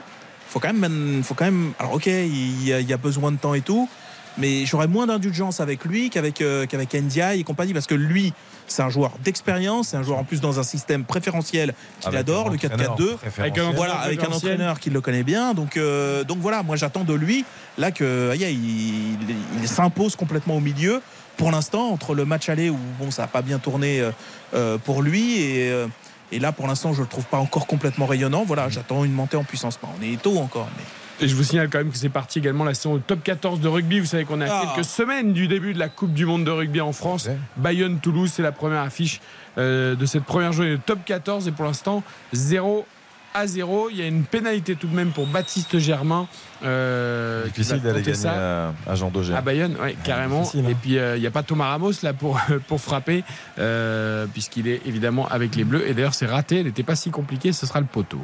[0.49, 1.22] faut quand même.
[1.23, 3.61] Faut quand même alors, ok, il y, a, il y a besoin de temps et
[3.61, 3.89] tout.
[4.38, 8.34] Mais j'aurais moins d'indulgence avec lui qu'avec euh, qu'avec Ndiaye et compagnie parce que lui,
[8.65, 12.49] c'est un joueur d'expérience, c'est un joueur en plus dans un système préférentiel qu'il adore,
[12.49, 13.18] le entraîneur 4-4-2.
[13.39, 15.53] Avec un Voilà, avec un entraîneur qui le connaît bien.
[15.53, 17.43] Donc, euh, donc voilà, moi j'attends de lui
[17.77, 21.02] là que aïe, aïe, il, il s'impose complètement au milieu.
[21.37, 24.11] Pour l'instant, entre le match aller où bon, ça n'a pas bien tourné euh,
[24.53, 25.87] euh, pour lui et, euh,
[26.31, 28.43] et là pour l'instant je le trouve pas encore complètement rayonnant.
[28.45, 29.79] Voilà, j'attends une montée en puissance.
[29.81, 32.39] Bon, on est tôt encore, mais Et je vous signale quand même que c'est parti
[32.39, 33.99] également la saison top 14 de rugby.
[33.99, 34.73] Vous savez qu'on est à Ah.
[34.75, 37.25] quelques semaines du début de la Coupe du Monde de rugby en France.
[37.27, 37.37] Ouais.
[37.57, 39.21] Bayonne-Toulouse, c'est la première affiche
[39.57, 41.47] euh, de cette première journée de top 14.
[41.47, 42.03] Et pour l'instant,
[42.33, 42.85] 0
[43.33, 43.89] à 0.
[43.91, 46.27] Il y a une pénalité tout de même pour Baptiste Germain.
[46.63, 48.73] euh, Difficile d'aller gagner ça.
[48.87, 49.33] à, Jean Daugé.
[49.33, 50.43] À Bayonne, ouais, carrément.
[50.55, 50.63] hein.
[50.69, 53.23] Et puis euh, il n'y a pas Thomas Ramos là pour, pour frapper,
[53.59, 55.87] euh, puisqu'il est évidemment avec les Bleus.
[55.87, 56.59] Et d'ailleurs, c'est raté.
[56.59, 57.51] Elle n'était pas si compliquée.
[57.53, 58.21] Ce sera le poteau.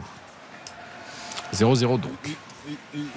[1.53, 2.11] 0-0 donc.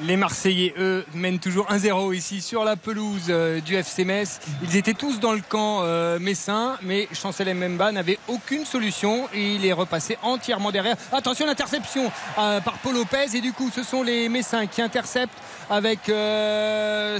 [0.02, 4.40] Les Marseillais, eux, mènent toujours 1-0 ici sur la pelouse euh, du FC Metz.
[4.62, 9.54] Ils étaient tous dans le camp euh, messin, mais Chancel Mbemba n'avait aucune solution et
[9.54, 10.96] il est repassé entièrement derrière.
[11.12, 15.30] Attention, l'interception euh, par Paul Lopez et du coup, ce sont les Messins qui interceptent
[15.68, 17.18] avec euh,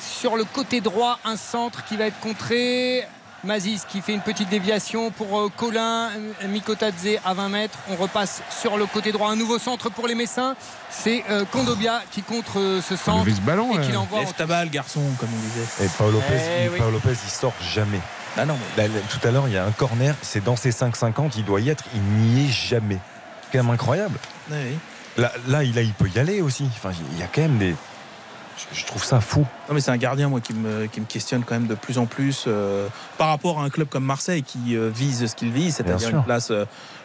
[0.00, 3.04] sur le côté droit un centre qui va être contré.
[3.46, 6.10] Mazis qui fait une petite déviation pour euh, Colin
[6.42, 7.78] euh, Mikotadze à 20 mètres.
[7.90, 9.30] On repasse sur le côté droit.
[9.30, 10.54] Un nouveau centre pour les Messins.
[10.90, 13.86] C'est euh, Kondobia qui contre euh, ce centre ce ballon, et là.
[13.86, 14.20] qui l'envoie.
[14.20, 15.84] lève ta balle, garçon, comme on disait.
[15.86, 16.26] Et Paul Lopez,
[16.60, 16.78] Eh il, oui.
[16.78, 18.00] Paul Lopez, il sort jamais.
[18.36, 20.56] Ah non, mais Là, là, tout à l'heure, il y a un corner, c'est dans
[20.56, 22.98] ses 5,50, il doit y être, il n'y est jamais.
[23.52, 24.18] Quand même incroyable.
[24.50, 24.56] Oui.
[25.16, 26.64] Là, là, il, a- il peut y aller aussi.
[26.76, 27.74] Enfin, il y a quand même des.
[28.56, 29.40] Je, je trouve ça fou.
[29.68, 31.98] Non mais c'est un gardien moi qui me, qui me questionne quand même de plus
[31.98, 32.88] en plus euh,
[33.18, 36.24] par rapport à un club comme Marseille qui euh, vise ce qu'il vise, c'est-à-dire une
[36.24, 36.50] place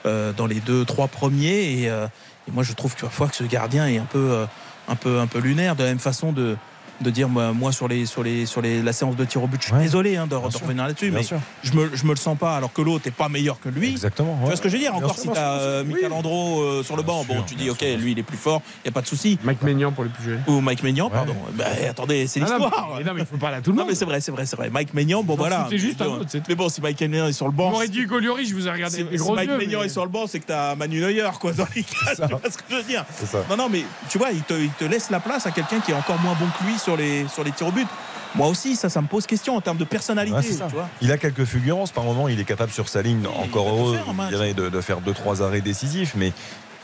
[0.06, 3.44] euh, dans les deux trois premiers et, et moi je trouve que parfois que ce
[3.44, 4.46] gardien est un peu
[4.88, 6.58] un peu un peu lunaire de la même façon de
[7.02, 9.48] de dire moi, moi, sur les sur les sur les la séance de tir au
[9.48, 9.82] but je suis Ouais.
[9.84, 11.40] désolé hein, de, revenir là-dessus mais sûr.
[11.64, 13.90] je me je me le sens pas alors que l'autre est pas meilleur que lui
[13.92, 14.38] Exactement.
[14.42, 14.96] tu vois ce que je veux dire?
[14.96, 17.80] Encore si tu as Michael Andro euh, sur le Bien banc, bon, tu dis, ok,
[17.80, 17.98] sûr.
[17.98, 19.38] lui il est plus fort, il n'y a pas de souci.
[19.44, 20.44] Mike Maignan pour les plus jeunes.
[20.48, 21.12] Ou Mike Maignan, Ouais.
[21.14, 21.36] pardon.
[21.54, 23.00] Bah, attendez, c'est non, l'histoire.
[23.06, 23.90] non, mais il faut parler à tout le Non, monde.
[23.92, 24.70] mais c'est vrai, c'est vrai, c'est vrai.
[24.70, 25.64] Mike Maignan, bon voilà.
[25.66, 27.72] foutais juste un mais, autre, c'est mais bon, si Mike Maignan est sur le banc.
[27.72, 29.50] m'aurait dit Hugo Lloris, je vous ai regardé Si, Mike.
[29.50, 32.16] Maignan est sur le banc, c'est que t'as Manu Neuer, quoi, dans les cas.
[32.16, 33.04] Tu vois ce que je veux dire?
[33.16, 33.50] C'est.
[33.50, 35.92] Non, non, mais tu vois, il te, il te laisse la place à quelqu'un qui
[35.92, 37.88] est encore moins bon que lui sur les, sur les tirs au but.
[38.34, 40.38] Moi aussi, ça, ça me pose question en termes de personnalité.
[40.38, 40.68] Ouais, c'est ça.
[40.68, 41.92] tu vois Il a quelques fulgurances.
[41.92, 44.82] Par moment, il est capable sur sa ligne, il encore heureux, faire dirais, de, de
[44.82, 46.14] faire deux trois arrêts décisifs.
[46.16, 46.32] Mais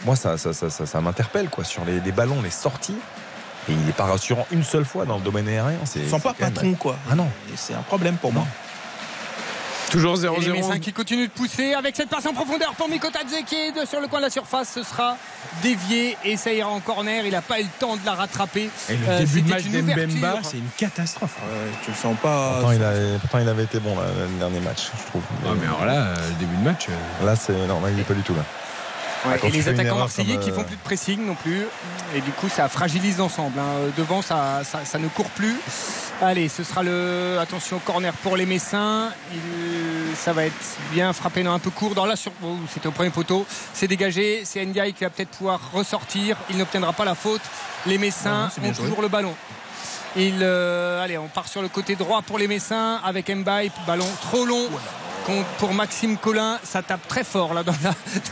[0.06, 2.98] moi, ça, ça, ça, ça, m'interpelle quoi sur les, les ballons, les sorties.
[3.70, 5.78] Et il n'est pas rassurant une seule fois dans le domaine aérien.
[5.86, 6.98] C'est sont pas même- patron, quoi.
[7.10, 7.28] Ah non.
[7.56, 8.46] C'est un problème pour moi.
[9.90, 10.52] Toujours Et les 0-0.
[10.54, 13.86] Messins qui continuent de pousser avec cette passe en profondeur pour Mikotadze qui est de-
[13.88, 14.70] sur le coin de la surface.
[14.76, 15.18] Ce sera
[15.64, 17.26] dévié et ça ira en corner.
[17.26, 18.70] Il n'a pas eu le temps de la rattraper.
[18.90, 21.36] Et le Euh, début de match une d'Embemba, c'est une catastrophe.
[21.86, 22.58] Tu le sens pas.
[22.60, 25.24] Pourtant, il, a- pourtant, il avait été bon là, le dernier match, je trouve.
[25.46, 26.88] Ah, mais alors là, euh, le début de match.
[26.90, 28.44] euh, Là, c'est là, il n'est pas du tout là.
[29.28, 31.66] Ouais, Ah, et les attaquants marseillais qui euh, font plus de pressing non plus.
[32.16, 33.60] Et du coup, ça fragilise l'ensemble.
[33.60, 33.92] hein.
[33.98, 35.56] Devant, ça, ça, ça ne court plus.
[36.22, 37.38] Allez, ce sera le.
[37.40, 39.10] Attention, corner pour les Messins.
[39.34, 40.56] Il- Ça va être
[40.92, 41.94] bien frappé dans un peu court.
[41.94, 42.32] Dans la sur...
[42.44, 43.46] oh, C'était au premier poteau.
[43.74, 44.42] C'est dégagé.
[44.46, 46.38] C'est Ndiaye qui va peut-être pouvoir ressortir.
[46.50, 47.42] Il n'obtiendra pas la faute.
[47.86, 48.84] Les Messins Non, ont joué.
[48.86, 49.34] toujours le ballon.
[50.16, 53.70] Il, euh, allez, on part sur le côté droit pour les Messins avec Mbaye.
[53.86, 54.68] Ballon trop long.
[55.58, 56.60] Pour Maxime Collin.
[56.64, 57.74] Ça tape très fort là dans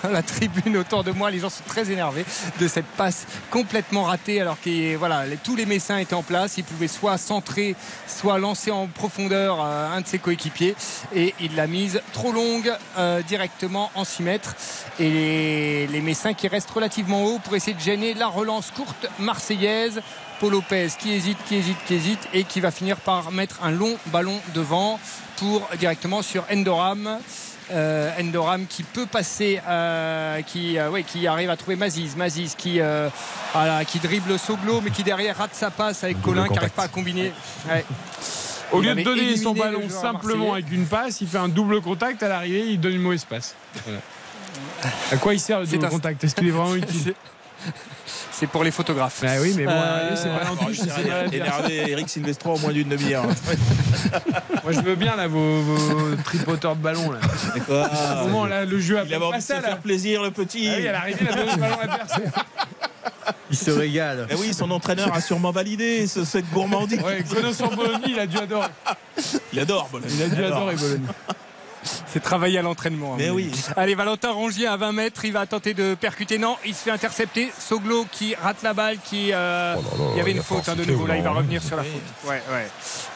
[0.10, 1.30] la, tribune autour de moi.
[1.30, 2.26] Les gens sont très énervés
[2.60, 6.58] de cette passe complètement ratée alors que voilà, tous les Messins étaient en place.
[6.58, 7.76] Ils pouvaient soit centrer,
[8.08, 10.76] soit lancer en profondeur euh, un de ses coéquipiers.
[11.14, 14.56] Et il l'a mise trop longue euh, directement en 6 mètres.
[15.00, 19.08] Et les, les Messins qui restent relativement haut pour essayer de gêner la relance courte
[19.20, 20.02] marseillaise.
[20.40, 23.72] Paul Lopez qui hésite, qui hésite, qui hésite et qui va finir par mettre un
[23.72, 25.00] long ballon devant
[25.38, 27.20] pour directement sur Endoram.
[27.72, 32.16] Euh, Endoram qui peut passer, euh, qui, euh, ouais, qui arrive à trouver Maziz.
[32.16, 33.10] Maziz qui, euh,
[33.54, 36.84] voilà, qui dribble Soglo, mais qui derrière rate sa passe avec Colin qui n'arrive pas
[36.84, 37.34] à combiner.
[37.68, 37.84] Ouais.
[38.72, 41.82] Au Il lieu de donner son ballon simplement avec une passe, il fait un double
[41.82, 43.56] contact à l'arrivée, il donne une mauvaise passe.
[43.86, 44.00] Voilà.
[45.12, 46.24] À quoi il sert le double un- contact?
[46.24, 47.14] Est-ce qu'il est vraiment utile?
[48.38, 49.20] C'est pour les photographes.
[49.22, 51.34] Bah oui, mais bon, Euh, c'est pas en touche, c'est pas l'adversaire.
[51.34, 53.24] Énervé Eric Silvestro en moins d'une demi-heure.
[54.64, 57.20] Moi, je veux bien là vos, vos tripoteurs de ballon là.
[57.54, 57.86] D'accord.
[57.92, 60.32] À un moment là, le jeu a Il avait envie de se faire plaisir, le
[60.32, 60.68] petit.
[60.70, 62.32] Ah oui, à l'arrivée, il a donné le ballon à adversaire.
[63.52, 64.28] Il se régale.
[64.30, 67.00] Eh oui, son entraîneur a sûrement validé ce- cette gourmandise.
[67.02, 68.68] Ouais, connaissant Bologna, il a dû adorer.
[69.54, 70.10] Il adore Bologne.
[70.14, 70.58] Il a dû adore.
[70.58, 71.08] adorer Bologna.
[72.08, 73.14] C'est travailler à l'entraînement.
[73.14, 73.18] hein.
[73.18, 73.52] Mais oui.
[73.78, 76.38] Allez, Valentin Rongier à 20 mètres, il va tenter de percuter.
[76.38, 77.52] Non, il se fait intercepter.
[77.60, 79.32] Soglo qui rate la balle, qui.
[79.34, 81.04] euh, Oh là là, il y avait une faute hein, de nouveau.
[81.04, 82.02] ou Là, il va revenir sur la faute.
[82.30, 82.68] Ouais, ouais.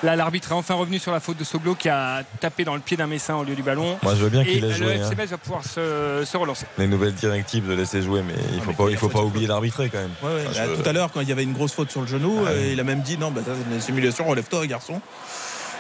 [0.03, 2.81] Là, l'arbitre est enfin revenu sur la faute de Soglo qui a tapé dans le
[2.81, 3.97] pied d'un Messin au lieu du ballon.
[4.03, 4.93] Moi, je veux bien Et qu'il ait le joué.
[4.95, 5.15] FC hein.
[5.17, 6.65] Metz va pouvoir se, se relancer.
[6.77, 9.09] Les nouvelles directives de laisser jouer, mais il faut mais pas, il il a faut
[9.09, 10.11] pas oublier d'arbitrer quand même.
[10.23, 10.45] Ouais, ouais.
[10.49, 12.07] Enfin, Bah, je- Tout à l'heure, quand il y avait une grosse faute sur le
[12.07, 12.69] genou, Ah euh, oui.
[12.73, 15.01] il a même dit non, bah, ça, c'est une simulation, relève-toi, garçon.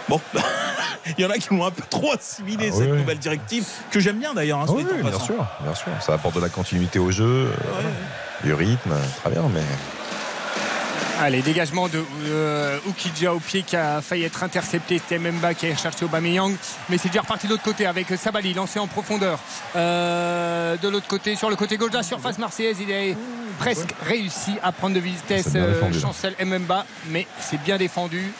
[0.09, 0.19] Bon,
[1.17, 2.97] il y en a qui l'ont un peu trop assimilé Ah cette oui.
[2.97, 4.59] nouvelle directive, que j'aime bien d'ailleurs.
[4.59, 5.91] hein, Ah oui, bien sûr, bien sûr.
[6.01, 7.53] Ça apporte de la continuité au jeu, euh,
[8.43, 8.91] du rythme,
[9.21, 9.61] très bien, mais
[11.21, 14.99] Allez, dégagement de euh, Oukidja au pied qui a failli être intercepté.
[14.99, 16.55] C'était Memba qui a cherché Aubameyang.
[16.89, 19.37] Mais c'est déjà reparti de l'autre côté avec Sabali lancé en profondeur.
[19.75, 23.17] Euh, de l'autre côté, sur le côté gauche de la surface marseillaise, il est
[23.59, 25.91] presque réussi à prendre de vitesse euh.
[25.91, 26.85] Chancel Mbemba.
[27.09, 28.31] Mais c'est bien défendu.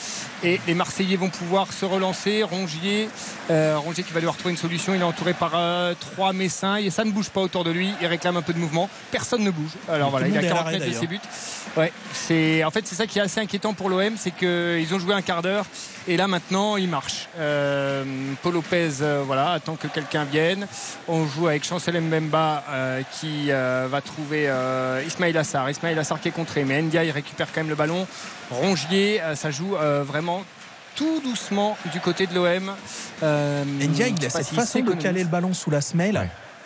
[0.44, 2.44] Et les Marseillais vont pouvoir se relancer.
[2.44, 3.10] Rongier,
[3.50, 4.94] euh, Rongier qui va devoir trouver une solution.
[4.94, 6.78] Il est entouré par euh, trois Messins.
[6.78, 7.92] Et ça ne bouge pas autour de lui.
[8.02, 8.90] Il réclame un peu de mouvement.
[9.12, 9.72] Personne ne bouge.
[9.90, 11.20] Alors voilà, il a monde est à 40 l'arrêt, mètres de ses buts.
[11.78, 15.00] Ouais, c'est en fait c'est ça qui est assez inquiétant pour l'OM, c'est qu'ils ont
[15.00, 15.66] joué un quart d'heure
[16.10, 17.30] et là maintenant ils marchent.
[17.38, 18.04] Euh,
[18.42, 20.68] Paul Lopez, euh, voilà, attend que quelqu'un vienne.
[21.08, 25.70] On joue avec Chancel Mbemba euh, qui euh, va trouver euh, Ismail Assar.
[25.70, 28.08] Ismail Assar qui est contré, mais Ndia il récupère quand même le ballon.
[28.52, 30.44] Rongier, euh, ça joue euh, vraiment
[30.96, 32.74] tout doucement du côté de l'OM.
[33.24, 36.18] Euh, Ndia, il a cette façon de caler le ballon sous la semelle.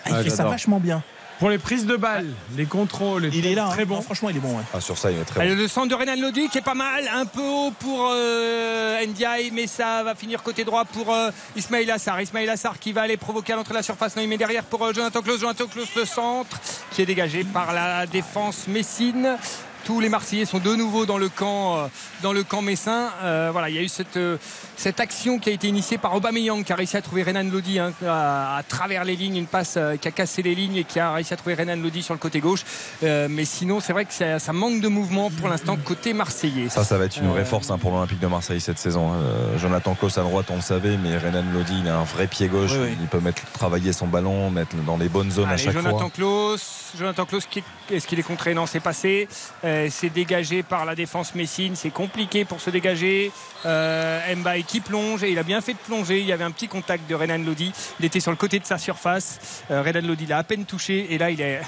[0.06, 1.04] Ah, il Ah, fait ça vachement bien.
[1.40, 3.86] Pour les prises de balles, les contrôles, Il est là, très hein.
[3.86, 3.96] bon.
[3.96, 4.56] Non, franchement, il est bon.
[4.56, 4.64] ouais.
[4.74, 5.62] ah, sur ça, il est très Allez, bon.
[5.62, 9.52] le centre de Renan Lodi qui est pas mal, un peu haut pour euh, Ndiaye,
[9.52, 12.22] mais ça va finir côté droit pour euh, Ismail Assar.
[12.22, 14.16] Ismail Assar qui va aller provoquer à l'entrée de la surface.
[14.16, 15.40] Non, il met derrière pour euh, Jonathan Klaus.
[15.42, 16.60] Jonathan Klaus, le centre
[16.92, 19.38] qui est dégagé par la défense messine.
[19.86, 21.88] Tous les Marseillais sont de nouveau dans le camp, euh,
[22.22, 23.10] dans le camp messin.
[23.22, 24.38] Euh, voilà, il y a eu cette, euh,
[24.78, 27.80] cette action qui a été initiée par Aubameyang qui a réussi à trouver Renan Lodi
[27.80, 30.84] hein, à, à travers les lignes, une passe euh, qui a cassé les lignes et
[30.86, 32.62] qui a réussi à trouver Renan Lodi sur le côté gauche.
[33.04, 36.70] Euh, mais sinon, c'est vrai que ça, ça manque de mouvement pour l'instant côté marseillais.
[36.70, 39.12] Ça, ça va être une vraie force hein, pour l'Olympique de Marseille cette saison.
[39.12, 39.18] hein.
[39.22, 42.28] Euh, Jonathan Klaus à droite, on le savait, mais Renan Lodi, il a un vrai
[42.28, 42.72] pied gauche.
[42.72, 42.98] Oui, oui.
[43.02, 46.10] Il peut mettre, travailler son ballon, mettre dans les bonnes zones à chaque Jonathan fois.
[46.16, 47.44] Klaus, Jonathan Klaus,
[47.92, 48.54] est-ce qu'il est contré?
[48.54, 49.28] Non, c'est passé.
[49.66, 51.76] Euh, c'est dégagé par la défense messine.
[51.76, 53.32] C'est compliqué pour se dégager.
[53.66, 56.20] Euh, Mbaye qui plonge et il a bien fait de plonger.
[56.20, 57.72] Il y avait un petit contact de Renan Lodi.
[58.00, 59.64] Il était sur le côté de sa surface.
[59.72, 61.62] Euh, Renan Lodi l'a à peine touché et là il est.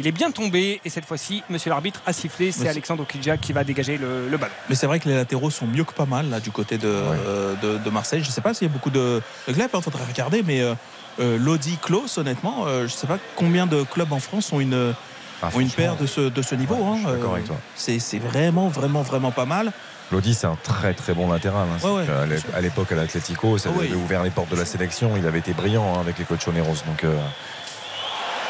[0.00, 2.52] Il est bien tombé et cette fois-ci, monsieur l'arbitre a sifflé.
[2.52, 4.52] C'est Alexandre Okidja qui va dégager le, le ballon.
[4.68, 6.86] Mais c'est vrai que les latéraux sont mieux que pas mal là du côté de,
[6.86, 8.22] euh, de, de Marseille.
[8.22, 10.74] Je sais pas s'il y a beaucoup de, de clubs, il faudrait regarder, mais euh,
[11.18, 14.94] euh, Lodi, Klaus, honnêtement, euh, je sais pas combien de clubs en France ont une,
[15.42, 16.74] Ah, ont une paire de ce, de ce niveau.
[16.74, 17.08] ouais, hein.
[17.08, 17.52] Euh.
[17.76, 19.72] C'est c'est vraiment, vraiment, vraiment pas mal.
[20.10, 21.66] Lodi, c'est un très très bon latéral.
[21.72, 21.86] hein.
[21.86, 24.64] Ouais, ouais, à l'é- à l'époque, à l'Atlético, ça avait ouvert les portes de la
[24.64, 25.12] sélection.
[25.16, 26.82] Il avait été brillant hein, avec les Cochoneros.
[26.86, 27.14] Donc, euh,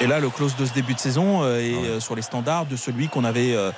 [0.00, 2.66] Et là, le close de ce début de saison euh, est Ah sur les standards
[2.66, 3.72] de celui qu'on avait euh,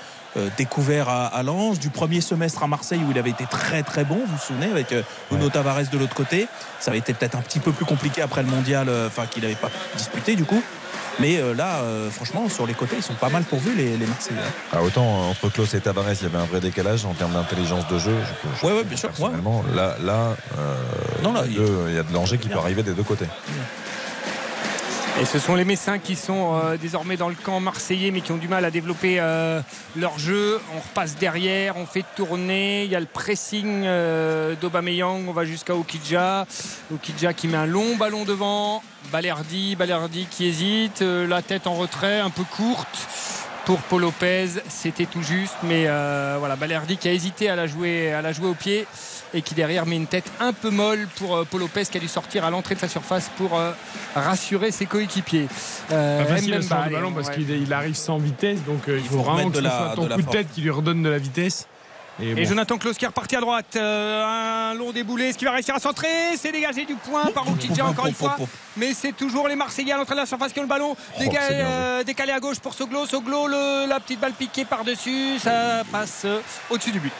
[0.59, 4.05] découvert à, à Lens, du premier semestre à Marseille où il avait été très très
[4.05, 5.51] bon, vous vous souvenez, avec euh, Bruno Ouais.
[5.51, 6.47] Tavares de l'autre côté.
[6.79, 9.43] Ça avait été peut-être un petit peu plus compliqué après le mondial, euh, enfin qu'il
[9.43, 10.63] n'avait pas disputé du coup.
[11.19, 14.07] Mais euh, là, euh, franchement, sur les côtés, ils sont pas mal pourvus les, les
[14.07, 14.39] Marseillais.
[14.73, 17.33] ah, autant euh, entre Klaus et Tavares, il y avait un vrai décalage en termes
[17.33, 18.15] d'intelligence de jeu.
[18.61, 20.37] Je, Ouais, ouais, bien sûr, Personnellement, là, là,
[21.23, 23.27] Non, là, les il- y a de danger qui peut arriver des deux côtés.
[25.19, 28.33] Et ce sont les Messins qui sont euh, désormais dans le camp marseillais mais qui
[28.33, 29.61] ont du mal à développer euh,
[29.97, 30.61] leur jeu.
[30.75, 32.85] On repasse derrière, on fait tourner.
[32.85, 34.55] Il y a le pressing euh.
[34.63, 36.47] On va jusqu'à Okidja.
[36.95, 38.83] Okidja qui met un long ballon devant.
[39.13, 41.03] Balerdi, Balerdi qui hésite.
[41.03, 43.09] euh, la tête en retrait, un peu courte.
[43.67, 45.85] Pour Paul Lopez, c'était tout juste, mais
[46.39, 48.87] voilà, Balerdi qui a hésité à la jouer, à la jouer au pied
[49.35, 52.01] et qui derrière met une tête un peu molle pour euh, Paul Lopez qui a
[52.01, 53.73] dû sortir à l'entrée de sa surface pour euh,
[54.15, 55.49] rassurer ses coéquipiers.
[55.93, 57.35] Euh, Pas facile à Mbemba, sortir le allez, ballon parce ouais.
[57.35, 59.65] qu'il il arrive sans vitesse, donc euh, il faut, faut vraiment remettre que de ce
[59.65, 61.67] la- soit ton de la coup de tête qui lui redonne de la vitesse.
[62.23, 62.45] Et.
[62.45, 63.77] Jonathan Klaus qui est reparti à droite.
[63.77, 65.29] Euh, un long déboulé.
[65.29, 68.37] Est-ce qu'il va réussir à centrer C'est dégagé du point par Okidja encore une fois.
[68.77, 70.95] Mais c'est toujours les Marseillais à l'entrée de la surface qui ont le ballon.
[71.19, 73.07] Euh, décalé à gauche pour Soglo.
[73.07, 75.39] Soglo, le- la petite balle piquée par-dessus.
[75.39, 77.13] Ça passe euh, au-dessus du but.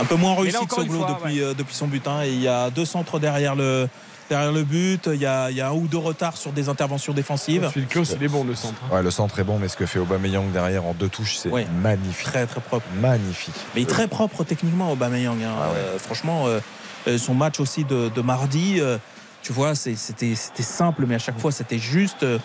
[0.00, 2.22] Un peu moins réussi là, que encore une Soglo fois, depuis, euh, depuis son butin.
[2.24, 3.88] Et il y a deux centres derrière le,
[4.28, 5.08] derrière le but.
[5.12, 7.70] Il y, a, il y a un ou deux retards sur des interventions défensive.
[7.72, 8.74] Phil Klaus, il est bon le centre.
[8.90, 8.94] hein.
[8.96, 11.48] Ouais, le centre est bon, mais ce que fait Aubameyang derrière en deux touches, c'est
[11.50, 11.66] Ouais.
[11.82, 12.24] magnifique.
[12.26, 12.86] Très très propre.
[13.00, 13.54] Magnifique.
[13.74, 15.42] Mais il est très propre techniquement Aubameyang.
[15.42, 15.52] hein.
[15.62, 15.76] Ah ouais.
[15.76, 18.98] Euh, franchement, euh, son match aussi de, de mardi, euh,
[19.42, 19.94] tu vois, c'était
[20.34, 22.22] c'était simple, mais à chaque fois c'était juste.
[22.22, 22.38] euh,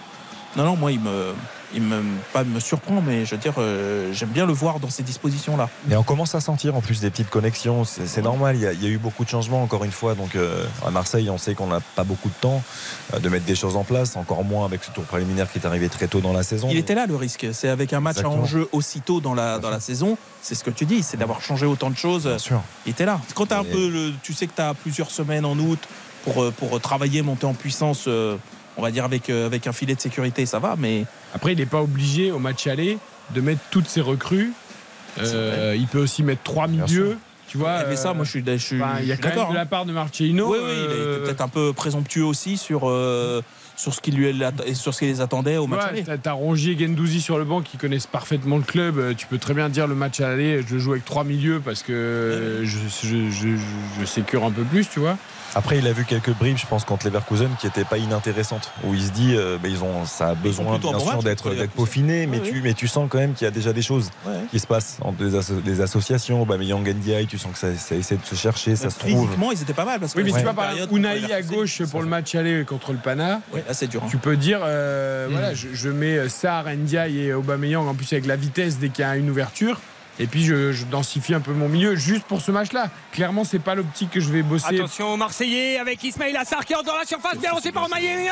[0.57, 1.33] non, non, moi il me,
[1.73, 2.01] il me
[2.33, 5.55] pas me surprend, mais je veux dire, euh, j'aime bien le voir dans ces dispositions
[5.57, 5.69] là.
[5.89, 7.83] Et on commence à sentir en plus des petites connexions.
[7.85, 10.15] C'est normal, il y, a, il y a eu beaucoup de changements encore une fois.
[10.15, 12.63] Donc euh, à Marseille, on sait qu'on n'a pas beaucoup de temps
[13.13, 15.65] euh, de mettre des choses en place, encore moins avec ce tour préliminaire qui est
[15.65, 16.67] arrivé très tôt dans la saison.
[16.71, 17.47] Il était là le risque.
[17.53, 18.41] C'est avec un match Exactement.
[18.41, 20.17] à enjeu aussitôt dans la, dans la saison.
[20.41, 22.23] C'est ce que tu dis, c'est d'avoir changé autant de choses.
[22.25, 22.61] Bien sûr.
[22.85, 23.19] Il était là.
[23.35, 25.79] Quand as un peu le- tu sais que tu as plusieurs semaines en août
[26.23, 28.37] pour, pour travailler, monter en puissance, euh,
[28.79, 31.57] on va dire avec, euh, avec un filet de sécurité, ça va, mais Après, il
[31.59, 32.97] n'est pas obligé au match aller
[33.35, 34.51] de mettre toutes ses recrues.
[35.21, 37.17] Euh, il peut aussi mettre trois milieux.
[37.47, 39.49] Tu vois, mais ça, moi je suis, je suis, enfin, il y a quand même
[39.49, 39.65] de la hein.
[39.65, 40.51] part de Marcelino.
[40.51, 43.41] Oui, oui, il a euh, peut-être un peu présomptueux aussi sur, euh,
[43.75, 44.27] sur, ce qui lui,
[44.67, 46.17] et sur ce qui les attendait au match Ouais, aller.
[46.21, 49.15] t'as- Rongier et Gendouzi sur le banc qui connaissent parfaitement le club.
[49.17, 51.81] Tu peux très bien dire le match à l'aller, je joue avec trois milieux parce
[51.81, 55.17] que je, je, je, je- je sécure un peu plus, tu vois.
[55.55, 58.71] Après, il a vu quelques bribes, je pense, contre Leverkusen qui n'étaient pas inintéressantes.
[58.83, 61.23] Où il se dit, euh, bah, ils ont, ça a besoin, bien bon sûr, match
[61.23, 63.81] d'être peaufiné, mais, Oui, tu, mais tu sens quand même qu'il y a déjà des
[63.81, 64.33] choses Ouais.
[64.51, 66.41] qui se passent entre les, asso- les associations.
[66.41, 69.29] Aubameyang, Ndiaye, tu sens que ça, ça essaie de se chercher, ça se trouve.
[69.51, 69.99] Ils étaient pas mal.
[69.99, 72.35] Parce que Oui, mais tu ouais, vois, par exemple, Unai à gauche pour le match
[72.35, 73.41] aller contre le Pana.
[73.53, 74.01] Ouais, là, c'est dur.
[74.03, 74.07] hein.
[74.09, 78.25] Tu peux dire, euh, voilà, je, je mets Sarr, Ndiaye et Aubameyang en plus avec
[78.27, 79.79] la vitesse dès qu'il y a une ouverture.
[80.19, 82.89] Et puis je, je densifie un peu mon milieu juste pour ce match-là.
[83.13, 84.75] Clairement, c'est pas l'optique que je vais bosser.
[84.75, 88.29] Attention aux Marseillais avec Ismail Assar qui entre dans la surface, bien lancé par Yang.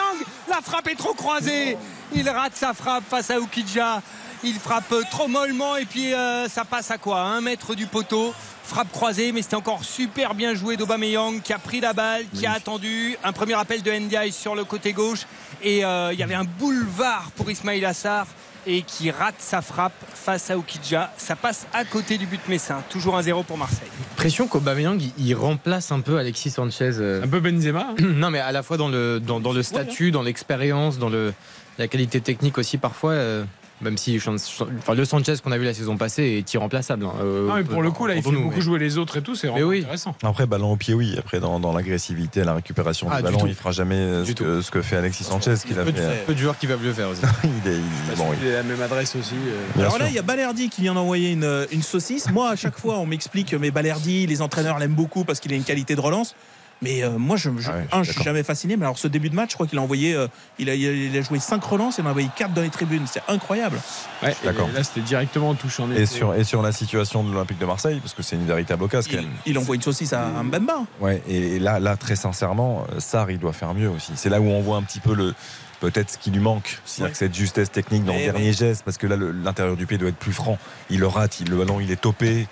[0.50, 1.78] La frappe est trop croisée.
[2.14, 4.02] Il rate sa frappe face à Ukidja.
[4.44, 7.22] Il frappe trop mollement et puis euh, ça passe à quoi?
[7.22, 8.34] Un mètre du poteau.
[8.64, 12.46] Frappe croisée, mais c'était encore super bien joué d'Aubameyang qui a pris la balle, qui
[12.46, 13.16] a attendu.
[13.24, 15.22] Un premier appel de Ndiaye sur le côté gauche.
[15.64, 18.28] Et euh, il y avait un boulevard pour Ismail Assar
[18.68, 21.12] et qui rate sa frappe face à Ukidja.
[21.18, 22.84] Ça passe à côté du but messin.
[22.90, 23.88] Toujours 1-0 pour Marseille.
[24.18, 26.92] Pression qu'Aubameyang il, il remplace un peu Alexis Sanchez.
[27.00, 27.24] euh.
[27.24, 27.88] Un peu Benzema.
[27.92, 27.96] hein.
[28.04, 31.34] non, mais à la fois dans le, dans, dans le statut, dans l'expérience, dans le,
[31.78, 33.12] la qualité technique aussi parfois.
[33.12, 33.44] euh,
[33.82, 37.06] même si enfin, le Sanchez qu'on a vu la saison passée est irremplaçable.
[37.06, 39.22] hein, euh, pour le coup, là, il fait nous, beaucoup mais- jouer les autres et
[39.22, 39.80] tout, c'est Mais vraiment oui.
[39.82, 40.16] intéressant.
[40.24, 41.16] Après, ballon au pied, oui.
[41.18, 43.48] Après, dans, dans l'agressivité, la récupération Ah, du du ballon, tout.
[43.48, 46.02] il fera jamais ce que, ce que fait Alexis Sanchez, qu'il a peu, fait.
[46.02, 47.22] de, peu de joueurs qui peuvent le faire aussi.
[47.44, 49.36] il est, il- bon, la même adresse aussi.
[49.36, 49.80] euh.
[49.82, 52.30] Alors là, il y a Balerdi qui vient d'envoyer une, une saucisse.
[52.32, 55.54] Moi, à chaque fois, on m'explique que mais Balerdi, les entraîneurs l'aiment beaucoup parce qu'il
[55.54, 56.36] a une qualité de relance.
[56.82, 58.78] Mais euh, moi, je, je, Ah ouais, un, je je suis jamais fasciné.
[58.78, 60.28] Mais alors, ce début de match, je crois qu'il a envoyé, euh,
[60.60, 63.06] il, a, il a joué 5 relances, il en a envoyé 4 dans les tribunes.
[63.12, 63.80] C'est incroyable.
[64.22, 64.70] Ouais, et D'accord.
[64.74, 67.66] là, c'était directement en touche en Et sur, et sur la situation de l'Olympique de
[67.66, 70.84] Marseille, parce que c'est une véritable occasion Il, il envoie une saucisse à un Mbemba.
[71.00, 74.12] Ouais, et, et là, là, très sincèrement, euh, Sarr, il doit faire mieux aussi.
[74.16, 75.34] C'est là où on voit un petit peu le
[75.80, 77.12] peut-être ce qui lui manque, c'est-à-dire Ouais.
[77.12, 80.00] que cette justesse technique dans Mais le dernier geste, parce que là, l'intérieur du pied
[80.00, 80.58] doit être plus franc.
[80.90, 82.48] Il le rate, il, le ballon, il est topé.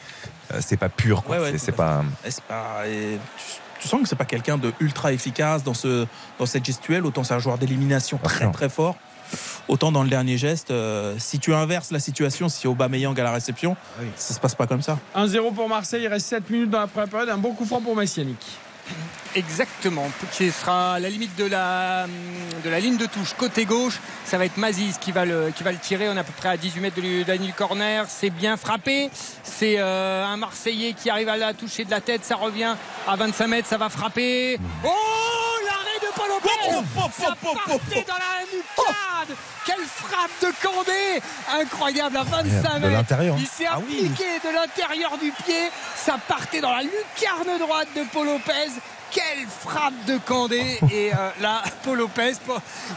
[0.53, 1.38] Euh, c'est pas pur, quoi.
[1.38, 2.03] Ouais, ouais, C'est- pas.
[2.23, 3.18] Et c'est pas- et
[3.86, 6.07] tu, sens que c'est pas quelqu'un de ultra efficace dans, ce,
[6.40, 7.06] dans cette gestuelle.
[7.06, 8.95] Autant c'est un joueur d'élimination très très fort.
[9.68, 13.32] Autant dans le dernier geste, euh, si tu inverses la situation, si Aubameyang à la
[13.32, 13.76] réception,
[14.16, 14.99] ça se passe pas comme ça.
[15.16, 17.30] 1-0 pour Marseille, il reste 7 minutes dans la première période.
[17.30, 18.38] Un bon coup franc pour Massianic.
[19.36, 22.07] Exactement, qui sera la limite de la,
[22.80, 23.99] ligne de touche côté gauche.
[24.24, 25.52] Ça va être Mazis qui va le,
[25.82, 26.07] tirer.
[26.07, 28.06] On est à peu près à 18 mètres de la corner.
[28.07, 29.10] C'est bien frappé.
[29.44, 32.24] C'est euh, un Marseillais qui arrive à la toucher de la tête.
[32.24, 32.76] Ça revient
[33.06, 33.68] à 25 mètres.
[33.68, 34.57] Ça va frapper.
[34.86, 35.44] Oh
[36.15, 36.85] Paul Lopez
[37.17, 41.21] Ça partait dans la lucarne Quelle frappe de Candé
[41.61, 43.15] Incroyable à 25 De mètres.
[43.37, 45.69] Il s'est Ah appliqué de l'intérieur du pied.
[45.95, 48.71] Ça partait dans la lucarne droite de Paul Lopez.
[49.15, 50.61] Quelle frappe de Candé
[50.91, 52.33] Et euh, là, Paul Lopez,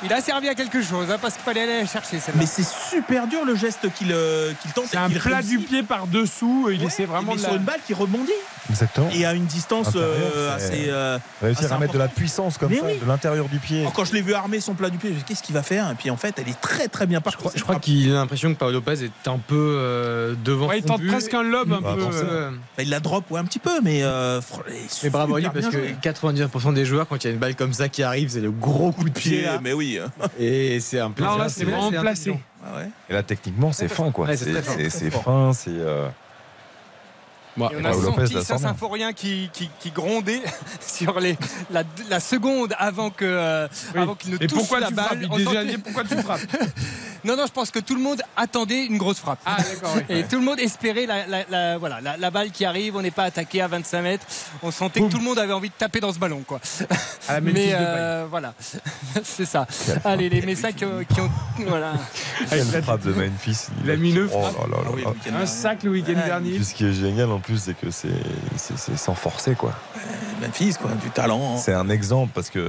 [0.04, 2.40] il a servi à quelque chose hein, parce qu'il fallait aller la chercher celle-là.
[2.40, 4.86] Mais c'est super dur le geste qu'il euh, qu'il tente.
[4.90, 5.58] C'est un qu'il plat réussit.
[5.60, 6.68] du pied par dessous.
[6.72, 7.56] Il essaie vraiment de sur la...
[7.56, 8.32] une balle qui rebondit
[8.70, 9.08] Exactement.
[9.14, 10.84] et à une distance euh, c'est- assez.
[10.88, 12.98] euh, Réussir assez à mettre de la puissance comme Mais ça, oui.
[13.00, 13.80] de l'intérieur du pied.
[13.80, 15.42] Alors, Quand je l'ai vu armer son plat du pied, je me suis dit, qu'est-ce
[15.42, 15.90] qu'il va faire?
[15.90, 17.38] Et puis en fait, elle est très très bien partie.
[17.54, 20.66] Je crois qu'il a l'impression que Paolo Lopez est un peu euh, devant.
[20.68, 21.08] Ouais, il tente but.
[21.10, 22.04] presque un lob un Bah, peu.
[22.04, 24.00] Enfin, il la drop ouais, un petit peu, mais.
[24.02, 24.40] Euh,
[25.02, 25.92] Mais bravo à lui parce que.
[26.12, 28.50] 99% des joueurs, quand il y a une balle comme ça qui arrive, c'est le
[28.50, 29.42] gros coup de pied.
[29.42, 29.60] Là.
[29.62, 29.98] mais oui.
[30.38, 31.32] Et c'est un plaisir.
[31.32, 32.38] Non, là, c'est vraiment placé.
[32.64, 32.88] Ah ouais?
[33.08, 34.26] Et là, techniquement, c'est fin, quoi.
[34.26, 35.68] Ouais, c'est fin, c'est.
[35.70, 36.08] euh,
[37.58, 38.44] Bon, Et on a Paolo Lopez senti bien.
[38.44, 40.40] Saint-Symphorien qui, qui, qui grondait
[40.80, 41.36] sur les,
[41.70, 44.00] la, la seconde avant que euh, Oui.
[44.02, 45.04] avant qu'il ne Et touche pourquoi la tu balle.
[45.26, 46.40] frappes déjà dit pourquoi tu frappes
[47.24, 49.40] Non, non, je pense que tout le monde attendait une grosse frappe.
[49.44, 50.02] Ah oui.
[50.08, 52.94] Et tout le monde espérait la, la- la- voilà, la, la balle qui arrive.
[52.94, 54.26] On n'est pas attaqué à 25 mètres.
[54.62, 55.08] On sentait Boum.
[55.08, 56.42] que tout le monde avait envie de taper dans ce ballon.
[56.46, 56.60] Quoi.
[57.26, 58.54] À la Memphis Mais euh, voilà,
[59.24, 59.66] c'est ça.
[60.04, 61.30] Allez, les Messins qui, ont- qui ont.
[61.66, 61.94] Voilà.
[62.50, 63.66] Quelle la- frappe de Memphis.
[63.84, 66.24] Il a mis neuf Oh Ah Un sac le week-end Ouais.
[66.24, 66.62] dernier.
[66.62, 68.08] Ce qui est génial en plus, c'est que c'est
[68.96, 69.72] sans forcer quoi.
[70.40, 71.54] Memphis, quoi, du talent.
[71.56, 71.58] hein.
[71.58, 72.60] C'est un exemple parce que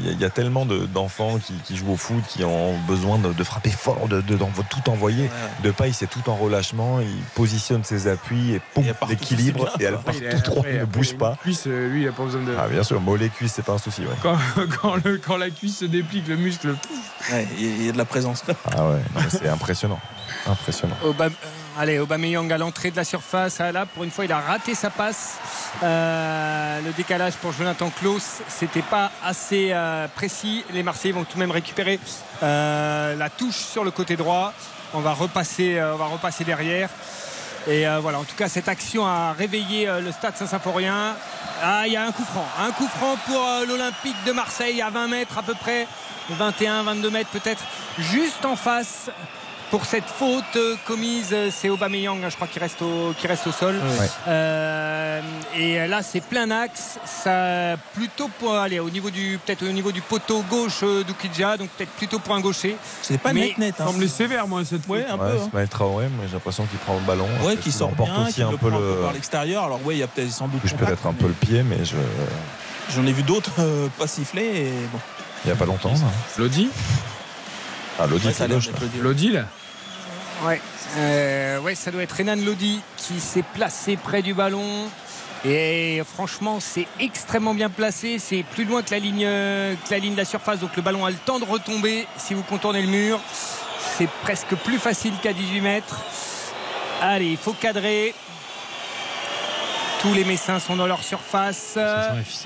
[0.00, 2.44] il y, a- il y a tellement de- d'enfants qui, qui jouent au foot qui
[2.44, 5.24] ont besoin de, de frapper fort, de, tout envoyer.
[5.24, 5.30] Ouais.
[5.62, 7.00] De paille, c'est tout en relâchement.
[7.00, 11.36] Il positionne ses appuis et tout l'équilibre et elle part tout il ne bouge pas.
[11.40, 12.54] Cuisse, euh, lui, il a pas besoin de.
[12.58, 14.02] Ah bien sûr, mollet cuisse, c'est pas un souci.
[14.02, 14.08] Ouais.
[14.22, 14.36] Quand,
[14.82, 16.74] quand, le- quand la cuisse se déplique, le muscle.
[17.32, 18.44] Ouais, il y y a de la présence.
[18.76, 19.00] Ah ouais,
[19.30, 19.98] c'est impressionnant,
[20.46, 20.96] impressionnant.
[21.04, 21.32] Aubame-
[21.78, 23.60] Allez, Aubameyang à l'entrée de la surface.
[23.60, 25.36] Ah, Là, pour une fois, il a raté sa passe.
[25.82, 30.64] Euh, le décalage pour Jonathan Klaus, c'était pas assez euh, précis.
[30.72, 32.00] Les Marseillais vont tout de même récupérer
[32.42, 34.54] euh, la touche sur le côté droit.
[34.94, 36.88] On va repasser, on va repasser derrière.
[37.66, 41.16] Et voilà, en tout cas, cette action a réveillé le stade Saint-Symphorien.
[41.60, 42.46] Ah, il y a un coup franc.
[42.60, 45.86] Un coup franc pour l'Olympique de Marseille à 20 mètres à peu près.
[46.30, 47.62] 21, 22 mètres peut-être.
[47.98, 49.10] Juste en face
[49.70, 51.34] pour cette faute commise.
[51.50, 53.74] C'est Aubameyang, hein, je crois, qui reste au, qui reste au sol.
[53.98, 54.08] Ouais.
[54.28, 55.20] Euh,
[55.56, 56.98] et là, c'est plein axe.
[57.04, 61.56] Ça, plutôt pour aller au niveau du, peut-être au niveau du poteau gauche euh, d'Oukidja,
[61.56, 62.76] donc peut-être plutôt pour un gaucher.
[63.02, 63.74] C'est pas Mais net net.
[63.80, 63.86] Hein.
[63.86, 64.98] semblait sévère, moi, cette fois.
[64.98, 65.58] Ouais, un Ouais, peu.
[65.58, 65.66] hein.
[65.68, 67.26] Traoré, moi j'ai l'impression qu'il prend le ballon.
[67.42, 69.02] Ouais, qui il sort bien, aussi qui un le peu le.
[69.02, 69.64] par l'extérieur.
[69.64, 70.60] Alors ouais, il y a peut-être sans doute.
[70.62, 71.96] Touche contact, peut-être un peu mais le pied, mais je.
[72.94, 74.44] J'en ai vu d'autres euh, pas siffler.
[74.44, 74.98] Et bon.
[75.44, 75.94] Il n'y a pas longtemps.
[75.96, 76.04] ça?
[76.38, 76.68] Lodi?
[77.98, 78.22] Ah, gauche.
[78.80, 79.02] le deal.
[79.02, 79.44] Lodi, là
[80.44, 80.60] Ouais.
[80.98, 84.88] Euh, ouais, ça doit être Renan Lodi qui s'est placé près du ballon.
[85.44, 88.18] Et franchement, c'est extrêmement bien placé.
[88.18, 90.60] C'est plus loin que la ligne, que la ligne de la surface.
[90.60, 93.20] Donc le ballon a le temps de retomber si vous contournez le mur.
[93.96, 96.00] C'est presque plus facile qu'à 18 mètres.
[97.00, 98.14] Allez, il faut cadrer.
[100.00, 101.78] Tous les Messins sont dans leur surface.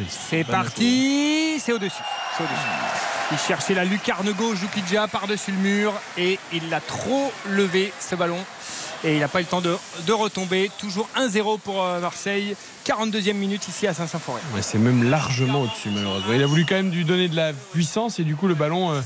[0.09, 1.59] C'est parti.
[1.61, 2.03] C'est au-dessus.
[2.37, 3.01] C'est au-dessus.
[3.33, 8.17] Il cherchait la lucarne gauche Joukidja par-dessus le mur et il l'a trop levé ce
[8.17, 8.39] ballon.
[9.03, 10.71] Et il n'a pas eu le temps de, de retomber.
[10.79, 12.55] Toujours 1-0 pour euh, Marseille.
[12.87, 14.43] 42e minute ici à Saint-Symphorien.
[14.55, 16.33] Ouais, c'est même largement au-dessus, malheureusement.
[16.35, 18.91] Il a voulu quand même lui donner de la puissance et du coup, le ballon,
[18.93, 19.01] euh,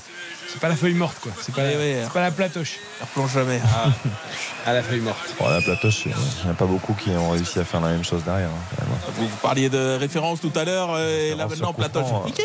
[0.49, 1.33] c'est pas la feuille morte, quoi.
[1.41, 2.01] C'est pas, Ouais, ouais.
[2.05, 2.79] c'est pas la platoche.
[3.01, 3.61] Il replonge jamais.
[4.67, 5.19] À la feuille morte.
[5.39, 7.89] Bon, la platoche, il n'y en a pas beaucoup qui ont réussi à faire la
[7.91, 8.49] même chose derrière.
[8.49, 8.89] hein, même.
[9.17, 10.89] Vous, vous parliez de référence tout à l'heure.
[10.95, 12.07] euh, et là maintenant, Platoche.
[12.07, 12.43] franc, Piqué.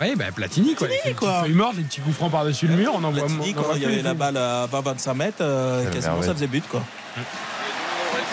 [0.00, 0.88] Oui, bah Platini, quoi.
[0.88, 1.42] Platini, quoi.
[1.42, 3.82] feuilles mortes, les petits coups francs par-dessus le mur, on en voit Platini, quand il
[3.82, 6.64] y avait la balle à 20-25 mètres, euh, Quelle quasiment ça faisait but.
[6.68, 6.82] quoi.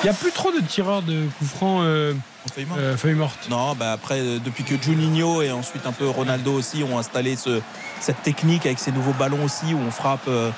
[0.01, 2.13] Il n'y a plus trop de tireurs de coups francs euh,
[2.45, 2.77] On fait mort.
[2.79, 3.47] euh, feuilles mortes.
[3.49, 7.35] Non, bah après, euh, depuis que Juninho et ensuite un peu Ronaldo aussi ont installé
[7.35, 7.59] ce-
[7.99, 10.49] cette technique avec ces nouveaux ballons aussi où on frappe euh,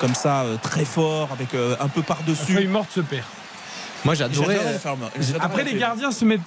[0.00, 2.52] comme ça euh, très fort avec euh, un peu La par-dessus.
[2.54, 3.22] feuille morte se perd.
[4.04, 4.58] Moi, j'adorais.
[5.40, 6.40] Après, les gardiens se mettent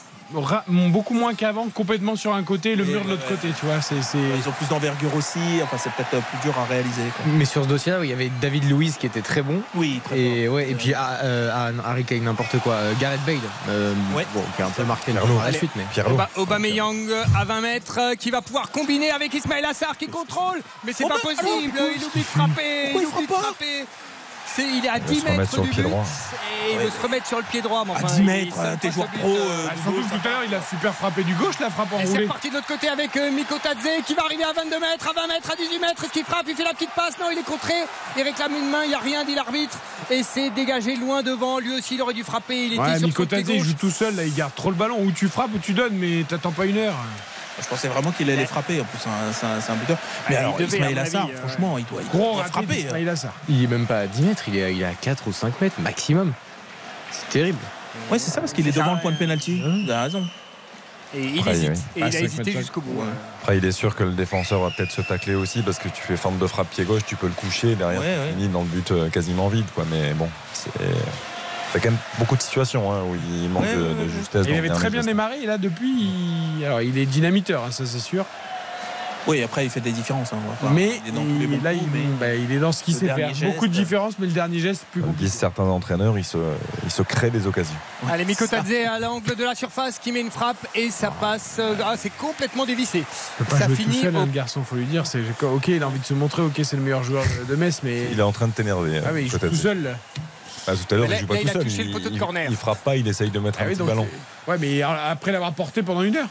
[0.89, 3.35] beaucoup moins qu'avant, complètement sur un côté, le Et mur de l'autre ouais.
[3.35, 3.81] côté, tu vois.
[3.81, 5.39] C'est, c'est- Ils ont plus d'envergure aussi.
[5.63, 7.03] Enfin, c'est peut-être euh, plus dur à réaliser.
[7.15, 7.25] quoi.
[7.27, 9.61] Mais sur ce dossier-là, il y avait David Luiz qui était très bon.
[9.75, 12.73] Oui, très Et, ouais, et puis ah, euh, Harry Kane, n'importe quoi.
[12.73, 13.35] Euh, Gareth Bale,
[13.69, 14.25] euh, Ouais.
[14.33, 15.71] bon, qui a un peu marqué le par la suite.
[15.75, 15.85] Mais...
[16.03, 16.97] Oba- Aubameyang
[17.35, 20.61] à 20 mètres qui va pouvoir combiner avec Ismaël Assar qui contrôle.
[20.85, 21.73] Mais c'est pas possible.
[21.95, 22.89] Il oublie de frapper.
[22.91, 23.85] Pourquoi il oublie de frappe pas frapper.
[24.45, 26.03] C'est- il est à va 10 se remettre mètres sur le du pied but droit.
[26.67, 27.83] et il veut se remettre sur le pied droit.
[27.85, 30.01] mais À enfin, 10 il- mètres, ça hein, t'es joueur pro, euh, euh, Ah, surtout
[30.01, 32.23] que tout à l'heure, il a super frappé du gauche, la frappe Et c'est enroulée.
[32.23, 35.13] reparti de l'autre côté avec euh, Miko Tadze qui va arriver à 22 mètres, à
[35.13, 36.03] 20 mètres, à 18 mètres.
[36.03, 36.45] Est-ce qu'il frappe?
[36.49, 37.17] Il fait la petite passe.
[37.19, 37.73] Non, il est contré.
[38.17, 38.83] Il réclame une main.
[38.83, 39.77] Il n'y a rien, dit l'arbitre.
[40.09, 41.59] Et c'est dégagé loin devant.
[41.59, 42.65] Lui aussi, il aurait dû frapper.
[42.65, 44.75] Il était Ouais, sur Miko Tadze, il joue tout seul, là, il garde trop le
[44.75, 44.97] ballon.
[45.01, 46.95] Ou tu frappes ou tu donnes, mais t'attends pas une heure.
[47.61, 48.81] Je pensais vraiment qu'il allait frapper.
[48.81, 49.97] En plus, c'est un- buteur.
[50.29, 52.87] Mais il alors, mon Assar, euh, franchement, il doit, il Gros doit frapper.
[52.91, 53.29] hein.
[53.47, 55.61] Il est même pas à 10 mètres, il est, il est à 4 ou 5
[55.61, 56.33] mètres maximum.
[57.11, 57.59] C'est terrible.
[58.09, 59.61] Ouais, c'est ça parce qu'il est devant le point de pénalty.
[59.61, 60.25] Vous avez raison.
[61.13, 61.69] Et il Après, hésite.
[61.71, 61.77] oui.
[61.97, 63.01] Et Ah, il a hésité jusqu'au bout.
[63.01, 63.09] hein.
[63.41, 66.01] Après, il est sûr que le défenseur va peut-être se tacler aussi parce que tu
[66.01, 68.29] fais forme de frappe pied gauche, tu peux le coucher derrière, Ouais, tu ouais.
[68.29, 69.83] finis dans le but euh, quasiment vide, quoi.
[69.91, 70.69] Mais bon, c'est.
[71.71, 74.45] Fait quand même beaucoup de situations hein, où il manque Ouais, de, justesse.
[74.49, 75.07] Il avait très bien geste.
[75.07, 76.09] démarré et là depuis,
[76.59, 76.65] il...
[76.65, 78.25] alors il est dynamiteur, hein, ça c'est sûr.
[79.27, 80.33] Oui, après, il fait des différences.
[80.33, 80.37] hein,
[80.73, 82.57] mais il est dans tous les il- bons là, coups, il, mais- bah, il est
[82.57, 83.29] dans ce qu'il sait faire.
[83.35, 83.43] geste.
[83.53, 85.29] Beaucoup de différences, mais le dernier geste plus Comme compliqué.
[85.29, 86.39] disent certains entraîneurs, il se,
[86.83, 87.75] il se crée des occasions.
[88.09, 91.57] Allez, Mikotadze à l'angle de la surface qui met une frappe et ça passe.
[91.59, 93.03] euh, Ah, c'est complètement dévissé.
[93.47, 95.05] Pas Ça jouer finit tout seul, au- hein, le garçon, faut lui dire.
[95.05, 96.41] C'est ok, il a envie de se montrer.
[96.41, 99.01] Ok, c'est le meilleur joueur de, Metz, mais Il est en train de t'énerver.
[99.05, 99.95] ah mais il joue tout seul.
[100.67, 100.73] Là.
[100.73, 101.63] Ah, tout à l'heure, il joue pas là, tout il a seul.
[101.63, 102.47] touché le poteau de il, corner.
[102.49, 104.07] il frappe pas, il essaye de mettre Ah un oui, petit ballon.
[104.47, 106.27] ouais, mais après l'avoir porté pendant une heure.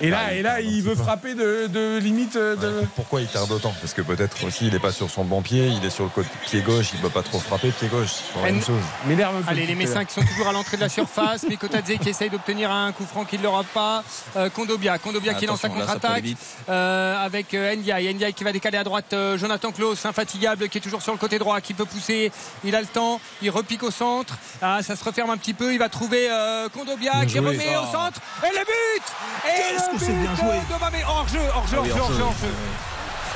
[0.00, 2.80] Et là, Ah, et là, il veut frapper de, de limite euh, de.
[2.80, 2.86] Ouais.
[2.96, 5.68] Pourquoi il tarde autant Parce que peut-être aussi il est pas sur son bon pied,
[5.68, 8.10] il est sur le côté pied gauche, il peut pas trop frapper pied gauche.
[8.34, 8.82] C'est la même chose.
[9.06, 9.50] M'énerve un peu.
[9.50, 11.44] Allez, les Messins qui sont toujours à l'entrée de la surface.
[11.44, 14.02] Mikotadze qui essaye d'obtenir un coup franc qu'il n'aura pas.
[14.36, 14.98] Euh, Kondobia.
[14.98, 16.24] Kondobia qui lance la contre-attaque.
[16.68, 18.14] Euh, avec Ndiaye.
[18.14, 19.12] Ndiaye qui va décaler à droite.
[19.12, 22.30] euh, Jonathan Klaus, infatigable, qui est toujours sur le côté droit, qui peut pousser.
[22.64, 23.20] Il a le temps.
[23.42, 24.36] Il repique au centre.
[24.62, 25.72] Ah, ça se referme un petit peu.
[25.72, 27.40] Il va trouver euh, Kondobia Bien qui joué.
[27.48, 27.92] remet au Oh.
[27.92, 28.20] centre.
[28.44, 30.56] Et le but Et Qu'est-ce le que c'est but bien joué.
[31.06, 32.24] Hors-jeu, hors-jeu, hors-jeu,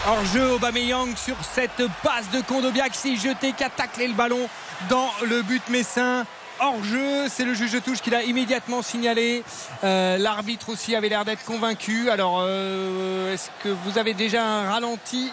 [0.07, 0.51] hors-jeu.
[0.55, 4.49] Aubameyang sur cette passe de Kondobia qui s'est jeté, qui a taclé le ballon
[4.89, 6.25] dans le but messin.
[6.61, 9.43] Hors-jeu, c'est le juge de touche qui l'a immédiatement signalé.
[9.83, 12.11] Euh, L'arbitre aussi avait l'air d'être convaincu.
[12.11, 15.33] Alors, euh, est-ce que vous avez déjà un ralenti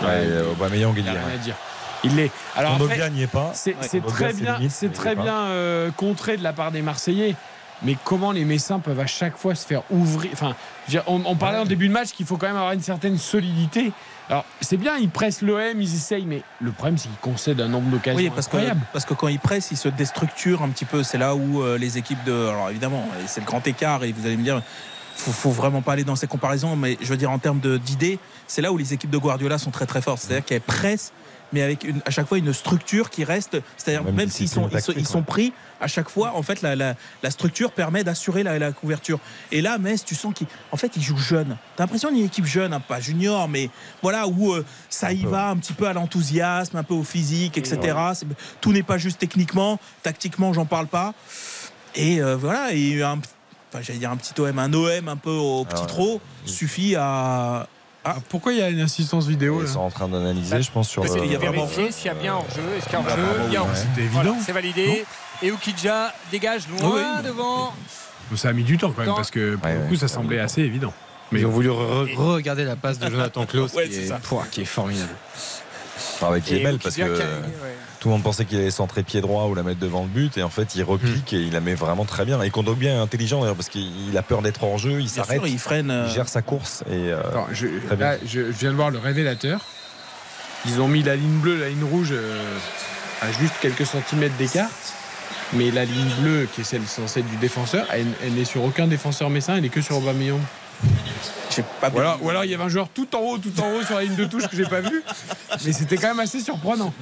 [0.00, 1.18] Ouais, euh, Aubameyang, il Il y a est.
[1.24, 1.56] rien à dire.
[2.04, 2.30] Il l'est.
[2.54, 2.78] Alors
[3.10, 3.50] n'y est pas.
[3.54, 7.34] c'est Ouais, très bien, c'est très bien euh, contré de la part des Marseillais.
[7.82, 10.54] Mais comment les Messins peuvent à chaque fois se faire ouvrir Enfin,
[11.06, 13.92] on, on parlait en début de match qu'il faut quand même avoir une certaine solidité.
[14.28, 17.68] Alors, c'est bien, ils pressent l'OM, ils essayent, mais le problème, c'est qu'ils concèdent un
[17.68, 18.80] nombre d'occasions Oui, parce que, incroyable.
[18.92, 21.02] parce que quand ils pressent, ils se déstructurent un petit peu.
[21.02, 22.32] C'est là où euh, les équipes de.
[22.48, 24.62] Alors évidemment, c'est le grand écart et vous allez me dire.
[25.16, 28.20] Faut, faut vraiment pas aller dans ces comparaisons, mais je veux dire en termes d'idées,
[28.46, 30.20] c'est là où les équipes de Guardiola sont très très fortes.
[30.22, 31.12] C'est-à-dire qu'elles pressent,
[31.52, 33.56] mais avec une- à chaque fois une structure qui reste.
[33.76, 36.94] C'est-à-dire Même même, s'ils sont, ils sont, pris, à chaque fois, en fait, la, la-
[37.22, 39.18] la structure permet d'assurer la, la couverture.
[39.52, 41.56] Et là, Metz, tu sens qu'en fait, ils jouent jeunes.
[41.76, 43.70] T'as l'impression d'une équipe jeune, hein, pas junior, mais
[44.02, 47.56] voilà où euh, ça y va un petit peu à l'enthousiasme, un peu au physique,
[47.58, 47.96] etc.
[48.60, 51.14] Tout n'est pas juste techniquement, tactiquement, j'en parle pas.
[51.94, 53.12] Et euh, voilà, et un,
[53.72, 55.86] enfin, j'allais dire un petit OM, un OM un peu au petit ouais.
[55.86, 57.66] trop suffit à.
[58.10, 60.88] Ah, pourquoi il y a une assistance vidéo Ils sont en train d'analyser, je pense,
[60.88, 61.10] sur le.
[61.10, 61.92] qu'il y a vraiment Vérifier hors-jeu.
[61.96, 62.62] s'il y a bien hors-jeu.
[62.76, 63.74] Est-ce qu'il y a hors-jeu Il y a hors-jeu.
[63.94, 64.44] C'était Voilà, évident.
[64.46, 65.04] c'est validé.
[65.42, 67.72] Et Ukidja dégage loin devant.
[68.36, 70.40] Ça a mis du temps quand même, parce que pour Ouais, le coup, ça semblait
[70.40, 70.92] assez évident.
[71.32, 74.06] Mais Ils ont voulu re- regarder la passe de Jonathan Klaus Ouais, qui, c'est est,
[74.08, 74.16] ça.
[74.18, 75.10] pouah, qui est formidable.
[76.22, 77.02] Avec qui est belle parce que
[77.98, 80.08] Euh, tout le monde pensait qu'il allait centrer pied droit ou la mettre devant le
[80.08, 82.40] but et en fait il repique et il la met vraiment très bien.
[82.42, 85.58] Et Kondogbia est intelligent d'ailleurs parce qu'il a peur d'être hors jeu, il s'arrête, il
[85.58, 85.90] freine.
[85.90, 88.10] euh, il gère sa course et euh, Attends, je, Très bien.
[88.12, 89.60] là, je, je viens de voir le révélateur.
[90.66, 92.56] Ils ont mis la ligne bleue, la ligne rouge euh,
[93.22, 94.70] à juste quelques centimètres d'écart.
[95.54, 98.62] Mais la ligne bleue, qui est celle censée être du défenseur, elle, elle n'est sur
[98.64, 100.40] aucun défenseur messin, elle est que sur Aubameyang.
[101.80, 103.72] Pas Ou alors, ou alors il y avait un joueur tout en haut, tout en
[103.72, 105.02] haut sur la ligne de touche que j'ai pas vu.
[105.64, 106.92] Mais c'était quand même assez surprenant.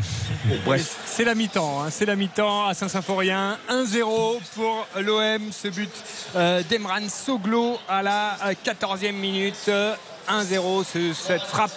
[0.64, 0.96] Bref.
[1.04, 3.58] C'est la mi-temps, hein, c'est la mi-temps à Saint-Symphorien.
[3.70, 5.42] 1-0 pour l'OM.
[5.52, 5.90] Ce but
[6.36, 9.56] euh, d'Emran Soglo à la euh, 14e minute.
[9.68, 9.94] Euh,
[10.28, 11.72] 1-0, ce- cette frappe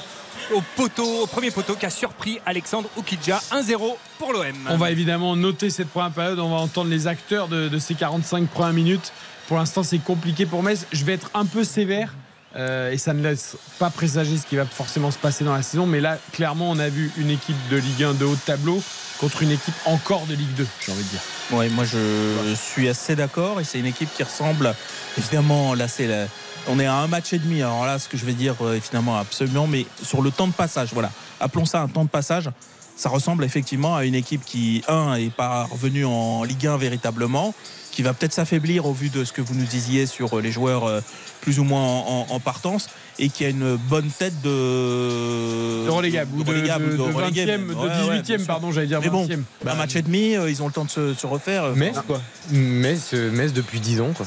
[0.53, 3.39] au poteau, au premier poteau qui a surpris Alexandre Oukidja.
[3.51, 4.45] 1-0 pour l'OM.
[4.69, 7.93] On va évidemment noter cette première période, on va entendre les acteurs de, de ces
[7.93, 9.11] 45 premières minutes.
[9.49, 10.85] Pour l'instant, c'est compliqué pour Metz.
[10.93, 12.13] Je vais être un peu sévère.
[12.55, 15.61] euh, et ça ne laisse pas présager ce qui va forcément se passer dans la
[15.61, 15.85] saison.
[15.85, 18.81] Mais là, clairement, on a vu une équipe de Ligue 1 de haut de tableau
[19.19, 21.19] contre une équipe encore de Ligue 2, j'ai envie de dire.
[21.51, 24.73] Ouais, moi je suis assez d'accord et c'est une équipe qui ressemble
[25.17, 26.25] évidemment là c'est la-
[26.67, 28.79] on est à un match et demi alors là ce que je vais dire euh,
[28.79, 32.49] finalement absolument mais sur le temps de passage voilà appelons ça un temps de passage
[32.95, 37.53] ça ressemble effectivement à une équipe qui un est pas revenue en Ligue 1 véritablement
[37.99, 40.85] qui va peut-être s'affaiblir au vu de ce que vous nous disiez sur les joueurs
[40.85, 41.01] euh,
[41.41, 42.87] plus ou moins en, en- en partance
[43.19, 47.63] et qui a une bonne tête de De relégable ou de, relégable de- de relégable.
[47.63, 48.47] 20e, de Ouais, ouais, 18e, bien sûr.
[48.47, 49.41] pardon, j'allais dire mais bon 20e.
[49.65, 51.75] bah, un match et demi euh, ils ont le temps de se, se refaire euh,
[51.75, 52.21] Metz, quoi.
[52.51, 54.25] Metz, euh, Metz depuis 10 ans, quoi.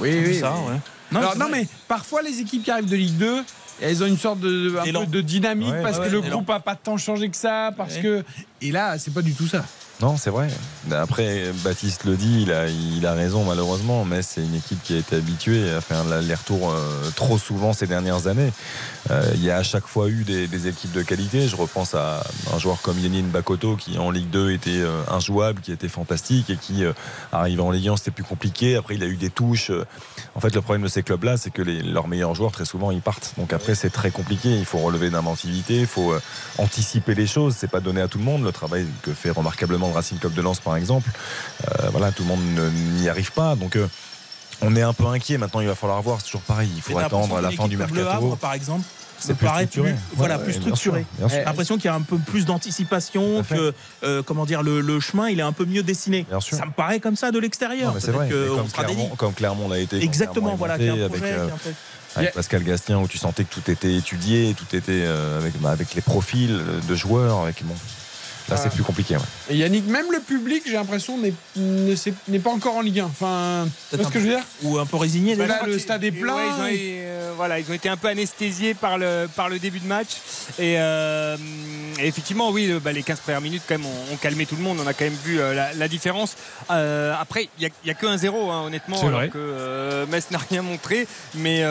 [0.00, 0.38] Oui, oui.
[0.38, 0.72] ça mais-
[1.16, 1.60] ouais Alors, non, vrai.
[1.62, 3.42] mais parfois, les équipes qui arrivent de Ligue 2,
[3.80, 5.00] elles ont une sorte de, un Élan.
[5.00, 7.70] peu de dynamique Ouais, parce ouais, que le groupe a pas tant changé que ça.
[7.74, 8.02] Parce Ouais.
[8.02, 8.24] que...
[8.60, 9.64] Et là, c'est pas du tout ça.
[10.00, 10.46] Non, c'est vrai.
[10.92, 14.94] Après, Baptiste le dit, il a, il a raison malheureusement, mais c'est une équipe qui
[14.94, 18.52] a été habituée à faire les retours euh, trop souvent ces dernières années.
[19.10, 21.48] Euh, il y a à chaque fois eu des, des, équipes de qualité.
[21.48, 22.22] Je repense à
[22.52, 26.50] un joueur comme Yanin Bakoto qui en Ligue 2 était euh, injouable, qui était fantastique
[26.50, 26.92] et qui euh,
[27.32, 28.76] arrive en Ligue 1 c'était plus compliqué.
[28.76, 29.72] Après il a eu des touches.
[30.34, 32.90] En fait le problème de ces clubs-là c'est que les, leurs meilleurs joueurs très souvent
[32.90, 33.34] ils partent.
[33.38, 34.50] Donc après c'est très compliqué.
[34.50, 36.14] Il faut relever d'inventivité, il faut
[36.58, 37.54] anticiper les choses.
[37.56, 38.44] C'est pas donné à tout le monde.
[38.44, 41.10] Le travail que fait remarquablement le Racing Club de Lens par exemple.
[41.92, 43.56] voilà tout le monde n'y arrive pas.
[43.56, 43.78] Donc
[44.60, 45.60] on est un peu inquiet maintenant.
[45.60, 46.18] Il va falloir voir.
[46.20, 46.70] C'est toujours pareil.
[46.74, 48.08] Il faut attendre à la fin du mercato.
[48.08, 48.84] Havre, par exemple,
[49.18, 49.92] c'est plus paraît structuré.
[49.92, 51.06] Plus, voilà, plus structuré.
[51.28, 53.74] J'ai l'impression qu'il y a un peu plus d'anticipation, que
[54.04, 56.26] euh, comment dire, le, le, chemin il est un peu mieux dessiné.
[56.40, 57.94] Ça me paraît comme ça de l'extérieur.
[57.98, 58.28] C'est vrai.
[58.28, 60.02] Comme, Clermont, comme Clermont l'a été.
[60.02, 61.08] Exactement, voilà, avec, euh,
[62.16, 65.70] avec Pascal Gastien où tu sentais que tout était étudié, tout était euh, avec, bah,
[65.70, 66.58] avec les profils
[66.88, 67.74] de joueurs, avec bon.
[68.48, 69.16] Là, c'est plus compliqué.
[69.16, 69.56] Ouais.
[69.56, 73.04] Yannick, même le public, j'ai l'impression, n'est pas encore en Ligue 1.
[73.04, 74.44] Enfin, tu ce que je veux dire?
[74.62, 75.34] Ou un peu résigné.
[75.34, 76.36] Là, le stade est plein.
[76.44, 79.80] ils, ont, euh, voilà, ils ont été un peu anesthésiés par le, par le début
[79.80, 80.08] de match.
[80.58, 81.36] Et, euh,
[82.00, 84.78] effectivement, oui, bah, les 15 premières minutes, quand même, ont, calmé tout le monde.
[84.82, 86.36] On a quand même vu euh, la, différence.
[86.68, 91.06] après, il n'y a, a, que 1-0, hein, honnêtement, alors que Metz n'a rien montré.
[91.34, 91.62] Mais,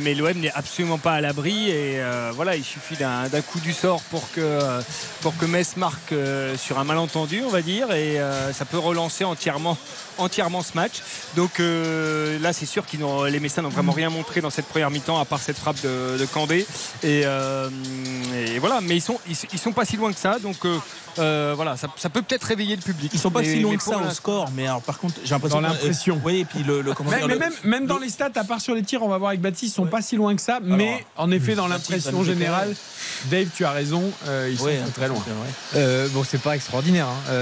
[0.00, 1.70] mais l'OM n'est absolument pas à l'abri.
[1.70, 2.00] Et
[2.34, 4.58] voilà, il suffit d'un coup du sort pour que,
[5.20, 8.64] pour que que Metz marque euh, sur un malentendu, on va dire, et euh, ça
[8.64, 9.76] peut relancer entièrement,
[10.16, 11.02] entièrement ce match.
[11.34, 14.92] Donc euh, là, c'est sûr que les Messins n'ont vraiment rien montré dans cette première
[14.92, 16.64] mi-temps, à part cette frappe de, de Candé.
[17.02, 17.24] Et,
[18.60, 20.38] voilà, mais ils sont, ils, sont pas si loin que ça.
[20.38, 20.58] Donc
[21.16, 23.10] voilà, ça, peut peut-être réveiller le public.
[23.14, 25.60] Ils sont pas si loin que ça au score, mais alors, par contre, j'ai l'impression.
[25.60, 26.20] Dans l'impression.
[26.24, 29.02] oui, et puis le, mais, même, même, dans les stats, à part sur les tirs,
[29.02, 30.60] on va voir avec Baptiste, ils sont pas si loin que ça.
[30.62, 32.74] mais en effet, dans l'impression générale,
[33.30, 34.02] Dave, tu as raison,
[34.48, 35.22] ils sont très loin.
[35.74, 37.06] Euh, bon, c'est pas extraordinaire.
[37.28, 37.40] 52% hein.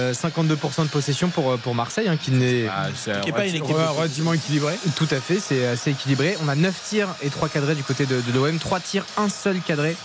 [0.79, 2.89] euh, de possession pour, euh, pour Marseille, hein, qui n'est ah,
[3.33, 4.77] pas une équipe relativement équilibrée.
[4.97, 6.37] Tout à fait, c'est assez équilibré.
[6.45, 9.61] On a 9 tirs et 3 cadrés du côté de, l'OM, 3 tirs, un seul
[9.61, 9.97] cadré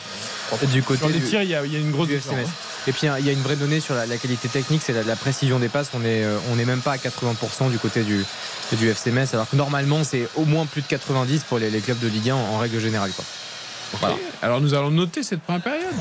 [0.72, 2.50] du côté sur les tirs, il y, a, une grosse différence.
[2.88, 5.60] Et puis il y a une vraie donnée sur la, qualité technique, c'est la, précision
[5.60, 5.90] des passes.
[5.94, 8.24] On n'est on est même pas à 80% du côté du,
[8.74, 12.00] du FC Metz, alors que normalement c'est au moins plus de 90 pour les, clubs
[12.00, 13.12] de Ligue 1 en, règle générale.
[13.12, 13.26] Quoi.
[14.42, 15.94] Alors nous allons noter cette première période.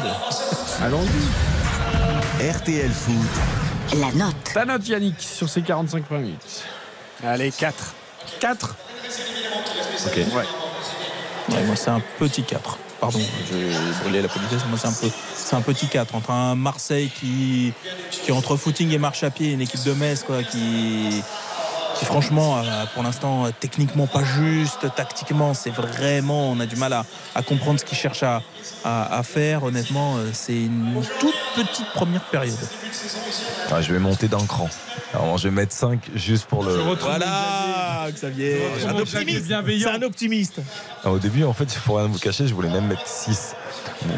[0.83, 2.49] Allons-y.
[2.51, 3.99] RTL Foot.
[4.01, 4.35] La note.
[4.53, 6.65] Ta note Yannick sur ces 45 premières minutes.
[7.25, 7.95] Allez, 4.
[8.41, 8.77] 4
[10.07, 10.17] Ok.
[10.17, 11.63] Ouais.
[11.65, 12.79] moi c'est un petit 4.
[13.05, 13.21] Pardon,
[13.51, 14.63] j'ai brûlé la politesse.
[14.69, 17.75] Moi c'est un peu, c'est un petit 4 entre un Marseille qui,
[18.11, 21.23] qui entre footing et marche à pied, une équipe de Metz quoi, qui
[21.97, 26.93] qui franchement, euh, pour l'instant, techniquement pas juste, tactiquement, c'est vraiment, on a du mal
[26.93, 28.43] à, comprendre ce qu'il cherche à,
[28.85, 29.65] à, faire.
[29.65, 32.57] Honnêtement, euh, c'est une toute petite première période.
[33.71, 34.69] Ah, je vais monter d'un cran.
[35.13, 36.75] Alors, je vais mettre 5 juste pour le.
[36.75, 38.61] Voilà, Xavier.
[38.87, 39.47] Un optimiste.
[39.47, 40.61] C'est un optimiste.
[41.05, 43.55] au début, en fait, pour rien vous cacher, je voulais même mettre 6.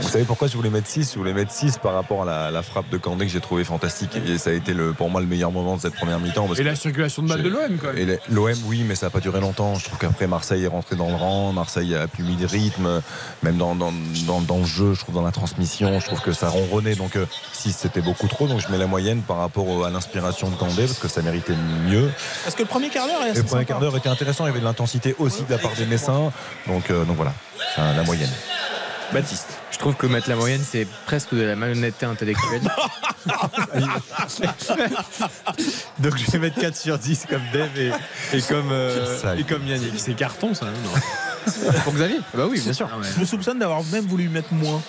[0.01, 2.63] Vous savez pourquoi je voulais mettre 6 Je voulais mettre 6 par rapport à la,
[2.63, 4.11] frappe de Candé que j'ai trouvé fantastique.
[4.27, 6.49] Et ça a été le, pour moi le meilleur moment de cette première mi-temps.
[6.55, 8.19] Et la circulation de balle de l'OM quand même.
[8.29, 9.77] L'OM, oui, mais ça n'a pas duré longtemps.
[9.77, 11.53] Je trouve qu'après Marseille est rentré dans le rang.
[11.53, 13.03] Marseille a plus mis de rythme,
[13.43, 13.93] même dans, dans,
[14.41, 16.01] dans, le jeu, je trouve, dans la transmission.
[16.01, 16.95] Je trouve que ça ronronnait.
[16.95, 17.13] Donc
[17.53, 18.47] 6 euh, c'était beaucoup trop.
[18.49, 21.55] Donc je mets la moyenne par rapport à l'inspiration de Candé parce que ça méritait
[21.89, 22.11] mieux.
[22.45, 24.45] Parce que le premier quart d'heure Le premier quart d'heure était intéressant.
[24.45, 26.33] Il y avait de l'intensité aussi de la part des Messins.
[26.67, 27.33] Donc, euh, donc voilà,
[27.77, 28.31] la moyenne.
[29.13, 29.59] Baptiste.
[29.71, 32.63] Je trouve que mettre la moyenne, c'est presque de la malhonnêteté intellectuelle.
[35.99, 37.91] Donc je vais mettre 4 sur 10 comme Dave et,
[38.43, 39.95] comme, euh, et comme Yannick.
[39.97, 40.73] C'est carton ça, non
[41.85, 42.89] Pour Xavier Bah oui, bien sûr.
[42.93, 44.83] Ah je me soupçonne d'avoir même voulu mettre moins.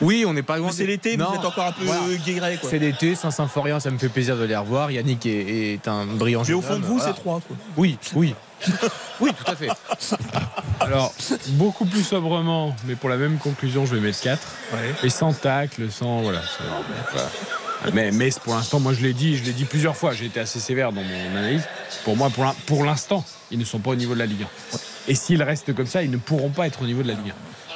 [0.00, 0.70] Oui, on n'est pas loin.
[0.72, 2.02] C'est l'été, vous êtes encore un peu voilà.
[2.62, 4.90] C'est l'été, Saint-Symphorien, ça me fait plaisir de les revoir.
[4.90, 7.40] Yannick est, un brillant Mais au fond de vous, c'est 3.
[7.40, 7.56] Quoi.
[7.76, 8.34] Oui, oui.
[9.20, 9.68] oui, tout à fait.
[10.80, 11.12] Alors,
[11.50, 14.38] beaucoup plus sobrement, mais pour la même conclusion, je vais mettre 4.
[15.04, 16.22] Et sans tacle, sans.
[16.22, 16.42] Voilà.
[17.92, 20.40] Mais, mais pour l'instant, moi je l'ai dit, je l'ai dit plusieurs fois, j'ai été
[20.40, 21.62] assez sévère dans mon analyse.
[22.04, 22.30] Pour moi,
[22.66, 24.78] pour l'instant, ils ne sont pas au niveau de la Ligue 1.
[25.08, 27.30] Et s'ils restent comme ça, ils ne pourront pas être au niveau de la Ligue
[27.30, 27.34] 1.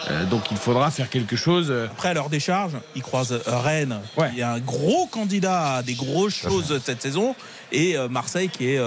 [0.09, 1.69] Euh, donc il faudra faire quelque chose.
[1.71, 1.87] Euh.
[1.91, 4.01] Après, à leur décharge, ils croisent Rennes,
[4.33, 7.35] Il y a un gros candidat à des grosses choses cette saison,
[7.73, 8.81] et euh, Marseille qui est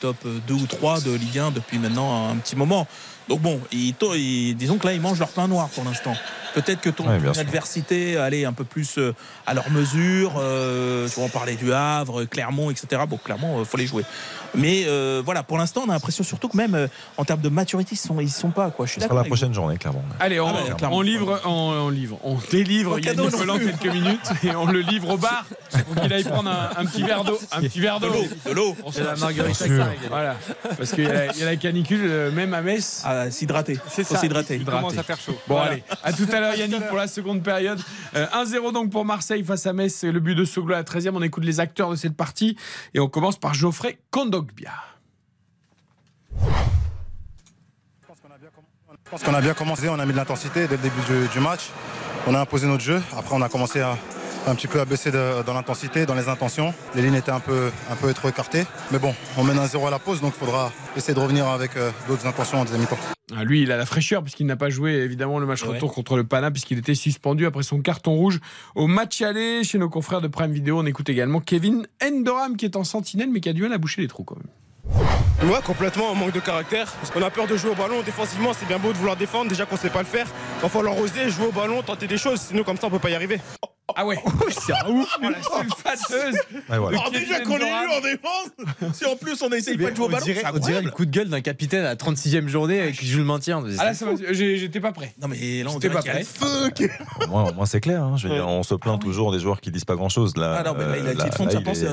[0.00, 0.16] top
[0.46, 2.86] 2 ou 3 de Ligue 1 depuis maintenant un petit moment.
[3.28, 6.14] Donc bon, disons que là, ils mangent leur pain noir pour l'instant.
[6.54, 9.14] Peut-être que ton, adversité allait un peu plus euh,
[9.46, 10.34] à leur mesure.
[10.38, 13.02] Euh, tu vas en parler du Havre, Clermont, etc.
[13.08, 14.04] Bon, Clermont, il euh, faut les jouer.
[14.54, 14.84] Mais
[15.24, 16.86] voilà, pour l'instant, on a l'impression surtout que même euh,
[17.16, 18.70] en termes de maturité, ils sont, ils sont pas.
[18.70, 18.84] Quoi.
[18.84, 19.28] Je suis Ce sera d'accord la vous.
[19.28, 20.04] prochaine journée, clairement.
[20.20, 20.96] Allez, on, Ah ouais, clairement.
[20.98, 23.46] on livre, on, on livre, on délivre Yannick plus.
[23.78, 25.46] quelques minutes et on le livre au bar
[25.86, 28.12] pour qu'il aille prendre un, un petit verre d'eau, un petit verre d'eau.
[28.46, 28.76] De l'eau.
[28.84, 29.64] On C'est se- la marguerite
[30.10, 30.36] Voilà,
[30.76, 33.02] parce qu'il y, a la- il y a la canicule euh, même à Metz.
[33.12, 33.78] À s'hydrater.
[33.88, 34.18] C'est ça.
[34.18, 34.56] s'hydrater.
[34.56, 35.32] Il commence à faire chaud.
[35.46, 35.72] Bon Voilà.
[35.72, 37.80] allez, à tout à l'heure Yannick pour la seconde période.
[38.16, 41.12] Euh, 1-0 donc pour Marseille face à Metz, le but de Soglo à la 13e.
[41.14, 42.56] On écoute les acteurs de cette partie
[42.94, 44.72] et on commence par Geoffrey Kondogbia.
[49.04, 51.28] Je pense qu'on a bien commencé, on a mis de l'intensité dès le début du,
[51.28, 51.68] du match.
[52.26, 53.02] On a imposé notre jeu.
[53.16, 53.98] Après, on a commencé à,
[54.46, 56.74] un petit peu à baisser de- dans l'intensité, dans les intentions.
[56.94, 58.64] Les lignes étaient un peu, un peu trop écartées.
[58.90, 61.46] Mais bon, on mène un 0 à la pause, donc il faudra essayer de revenir
[61.46, 62.98] avec euh, d'autres intentions en deuxième mi-temps.
[63.36, 65.70] Ah, lui, il a la fraîcheur puisqu'il n'a pas joué évidemment le match Ouais.
[65.74, 68.40] retour contre le Pana puisqu'il était suspendu après son carton rouge
[68.74, 70.78] au match aller chez nos confrères de Prime Video.
[70.78, 73.78] On écoute également Kevin Endoram qui est en sentinelle mais qui a du mal à
[73.78, 74.48] boucher les trous quand même.
[75.42, 76.86] Ouais, complètement, on manque de caractère.
[76.92, 78.02] Parce qu'on a peur de jouer au ballon.
[78.02, 80.26] Défensivement, c'est bien beau de vouloir défendre, déjà qu'on sait pas le faire.
[80.58, 82.40] Il va falloir oser, jouer au ballon, tenter des choses.
[82.40, 83.40] Sinon, comme ça, on peut pas y arriver.
[83.94, 84.18] Ah ouais,
[84.48, 86.34] c'est un ouf, oh, la sulfateuse.
[86.70, 86.98] Ouais, voilà.
[86.98, 90.04] Alors déjà qu'on est nul en défense, si en plus on essaye pas de jouer
[90.04, 91.96] au on, ballon, dirait, c'est on dirait le coup de gueule d'un capitaine à la
[91.96, 93.62] 36e journée et qui joue le maintien.
[93.78, 93.92] Ah là,
[94.30, 95.12] j'étais pas prêt.
[95.20, 96.24] Non mais là on pas prêt.
[97.22, 98.02] au moins, c'est clair.
[98.02, 98.14] hein.
[98.16, 100.38] Je veux dire, on se plaint toujours des joueurs qui disent pas grand chose.
[100.38, 101.86] Là, Ah non mais là il a été de fond de sa pensée.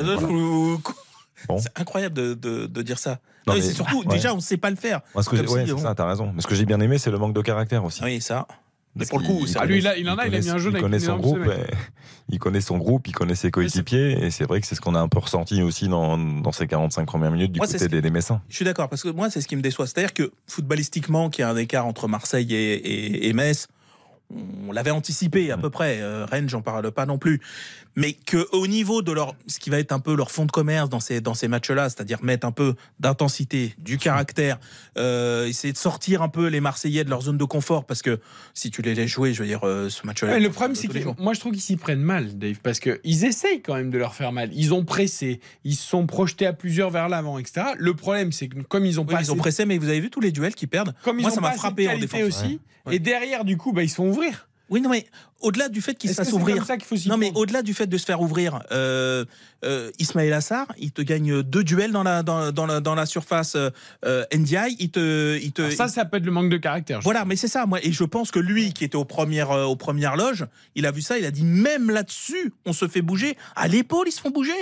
[1.47, 1.57] Bon.
[1.57, 3.19] C'est incroyable de, de- de dire ça.
[3.47, 4.05] Non, Non, mais c'est surtout, ouais.
[4.15, 5.01] déjà on sait pas le faire.
[5.15, 6.31] Moi, ce que ouais, si, ça, t'as raison.
[6.35, 8.03] Mais ce que j'ai bien aimé, c'est le manque de caractère aussi.
[8.03, 8.47] Oui ça.
[8.95, 10.49] Mais pour le coup, ça- Ah, lui, il a- il en a, il a mis
[10.49, 11.39] un jaune il connaît son énorme groupe,
[12.29, 14.95] il connaît son groupe, il connaît ses coéquipiers, et c'est vrai que c'est ce qu'on
[14.95, 18.09] a un peu ressenti aussi dans, dans ces 45 premières minutes du Moi, côté des
[18.09, 18.41] Messins.
[18.49, 19.85] Je suis d'accord, parce que moi, c'est ce qui me déçoit.
[19.87, 23.67] C'est-à-dire que footballistiquement, qu'il y a un écart entre Marseille et, et- et Metz,
[24.67, 25.61] on l'avait anticipé à Mm.
[25.61, 25.99] peu près.
[26.01, 27.41] Euh, Rennes, j'en parle pas non plus.
[27.95, 30.87] Mais qu'au niveau de leur, ce qui va être un peu leur fond de commerce
[30.89, 34.59] dans ces, dans ces matchs-là, c'est-à-dire mettre un peu d'intensité, du caractère,
[34.97, 38.19] euh, essayer de sortir un peu les Marseillais de leur zone de confort, parce que
[38.53, 40.29] si tu les laisses jouer, je veux dire, euh, ce match-là.
[40.33, 43.25] Ouais, le problème, c'est que moi, je trouve qu'ils s'y prennent mal, Dave, parce qu'ils
[43.25, 44.49] essayent quand même de leur faire mal.
[44.53, 47.67] Ils ont pressé, ils se sont projetés à plusieurs vers l'avant, etc.
[47.77, 49.99] Le problème, c'est que comme ils ont Oui, pas ils ont pressé, mais vous avez
[49.99, 50.93] vu tous les duels qu'ils perdent.
[51.03, 52.21] comme ils Moi, ont ça m'a frappé en défense.
[52.21, 52.95] aussi, Ouais.
[52.95, 54.45] et derrière, du coup, bah, ils se font ouvrir.
[54.69, 55.07] Oui, non, mais
[55.41, 56.57] au-delà du fait qu'il se fasse c'est ouvrir.
[56.57, 59.25] comme ça qu'il faut s'y Non, mais au-delà du fait de se faire ouvrir, euh,
[59.65, 63.07] euh, Ismaël Assar, il te gagne deux duels dans la, dans, dans la, dans la
[63.07, 63.71] surface euh,
[64.05, 64.75] euh, NDI.
[64.77, 66.99] Il te, il te, Alors ça, ça peut être le manque de caractère.
[67.01, 67.79] voilà, mais c'est ça, moi.
[67.83, 70.91] Et je pense que lui, qui était aux premières, euh, aux premières loges, il a
[70.91, 73.37] vu ça, il a dit même là-dessus, on se fait bouger.
[73.55, 74.53] À l'épaule, ils se font bouger.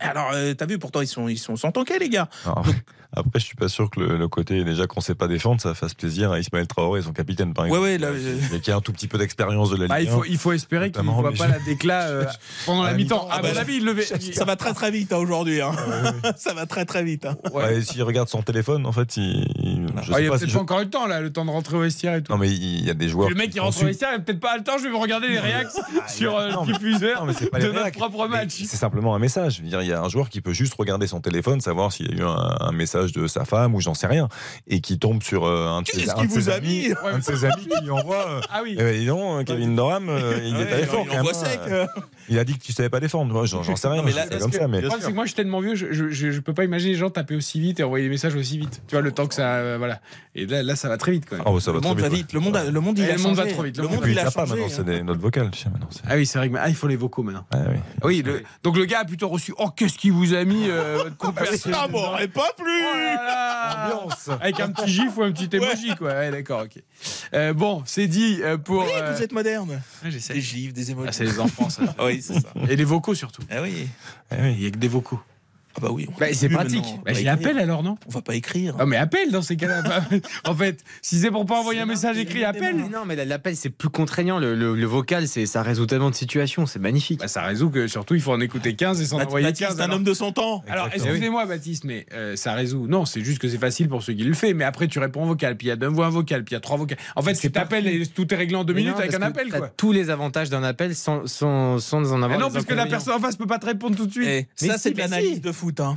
[0.00, 2.28] Mais Alors, euh, t'as vu, pourtant, ils sont, ils sont sans tanker, les gars.
[2.44, 2.66] Alors,
[3.14, 5.74] après, je suis pas sûr que le, le côté déjà qu'on sait pas défendre, ça
[5.74, 7.84] fasse plaisir à Ismaël Traoré, son capitaine, par Ouais, exemple.
[7.86, 10.08] ouais, là, euh, Et qui a un tout petit peu d'expérience de la Bah, Ligue
[10.08, 10.26] il, faut, 1.
[10.28, 12.24] il faut espérer qu'il ne voit pas je- la déclat euh,
[12.66, 13.28] pendant À la mi-temps.
[13.30, 15.60] Ah mon bah, avis, il le ça va très très vite hein, aujourd'hui.
[15.60, 15.72] hein.
[16.36, 17.26] ça va très très vite.
[17.26, 17.36] hein.
[17.52, 19.46] Ouais, et s'il regarde son téléphone, en fait, il.
[19.62, 21.20] il- je Ah, sais il a peut-être si pas je- encore eu le temps, là,
[21.20, 22.32] le temps de rentrer au vestiaire et tout.
[22.32, 23.28] Non, mais il y a des joueurs.
[23.28, 24.96] le mec, qui rentre au vestiaire, il a peut-être pas le temps, je vais me
[24.96, 28.50] regarder les réactions sur euh, le diffuseur de notre propre match.
[28.64, 29.56] C'est simplement un message.
[29.58, 31.92] Je veux dire, il y a un joueur qui peut juste regarder son téléphone, savoir
[31.92, 32.72] s'il y a eu un, un
[33.02, 34.28] message de sa femme ou j'en sais rien,
[34.66, 37.44] et qui tombe sur euh, un de ses, un de amis, mis un de ses
[37.44, 38.28] amis qui lui envoie.
[38.28, 38.76] euh, Ah oui.
[38.78, 41.60] eh ben, dis donc, Kevin Doram, euh, il est allé il fort quand envoie sec,
[41.66, 41.70] hein.
[41.70, 41.86] euh.
[42.28, 43.32] Il a dit que tu savais pas défendre.
[43.32, 44.68] Moi, J'en sais rien, Non, mais mais là, c'est comme que- ça.
[44.68, 46.54] Mais Le problème, c'est que moi, je suis tellement vieux, je, je, je- je peux
[46.54, 48.82] pas imaginer les gens taper aussi vite et envoyer des messages aussi vite.
[48.86, 49.54] Tu vois, le temps que ça.
[49.56, 50.00] euh, voilà.
[50.34, 51.44] Et là, là, ça va très vite quand même.
[51.46, 52.26] Ah, ça Le va monde très va vite.
[52.26, 52.32] vite.
[52.32, 53.88] Le monde, a- le monde, il Et a le monde va trop vite, le Le
[53.88, 54.84] monde il il a a pas maintenant, c'est hein.
[54.84, 55.50] des notes vocales.
[55.50, 57.44] tu sais, maintenant, c'est- Ah oui, c'est vrai que ah, il faut les vocaux maintenant.
[57.52, 57.80] Ouais.
[58.04, 60.98] Oui, le- donc le gars a plutôt reçu Oh, qu'est-ce qu'il vous a mis euh,
[61.18, 62.64] votre Ça m'aurait pas plu.
[62.66, 63.90] Oh là
[64.40, 66.08] Avec un petit gif ou un petit emoji, quoi.
[66.12, 66.82] Ouais, d'accord, ok.
[67.34, 68.84] Euh, bon, c'est dit euh, pour.
[68.84, 69.80] Oui, vous êtes moderne.
[70.04, 71.08] Des gifs, des émotions.
[71.08, 71.82] Ah, c'est les enfants, ça.
[72.12, 72.52] oui, c'est ça.
[72.68, 73.42] Et les vocaux surtout.
[73.50, 73.88] Ah oui.
[74.30, 74.54] Eh oui.
[74.56, 75.20] Il y a que des vocaux.
[75.76, 76.06] Ah bah oui.
[76.18, 76.84] Bah, c'est pratique.
[77.04, 78.76] Bah, appelle alors, non On va pas écrire.
[78.78, 79.82] Ah, mais appelle dans ces cas-là.
[80.44, 82.76] en fait, si c'est pour pas envoyer un message écrit, appelle.
[82.76, 84.38] Mais non, mais l'appel c'est plus contraignant.
[84.38, 87.20] Le, le- le vocal, c'est ça résout tellement de situations, c'est magnifique.
[87.20, 89.68] Bah, ça résout que surtout il faut en écouter 15 et s'en Baptiste, envoyer Baptiste,
[89.70, 89.80] 15.
[89.80, 89.96] un alors.
[89.96, 90.62] homme de son temps.
[90.68, 92.86] Alors, excusez-moi, Baptiste, mais euh, ça résout.
[92.86, 94.52] Non, c'est juste que c'est facile pour ceux qui le font.
[94.54, 96.52] Mais après, tu réponds en vocal, puis il y a deux voix en vocal, puis
[96.52, 96.98] il y a trois vocales.
[97.16, 99.22] En fait, tu t'appelles et tout est réglé en deux Mais minutes non, avec un
[99.22, 99.68] appel, quoi.
[99.76, 102.38] Tous les avantages d'un appel sans, sans, sans en avoir.
[102.38, 104.28] Non, parce que la personne en face peut pas te répondre tout de suite.
[104.28, 105.80] Eh, Mais ça, c'est de l'analyse de foot.
[105.80, 105.96] hein.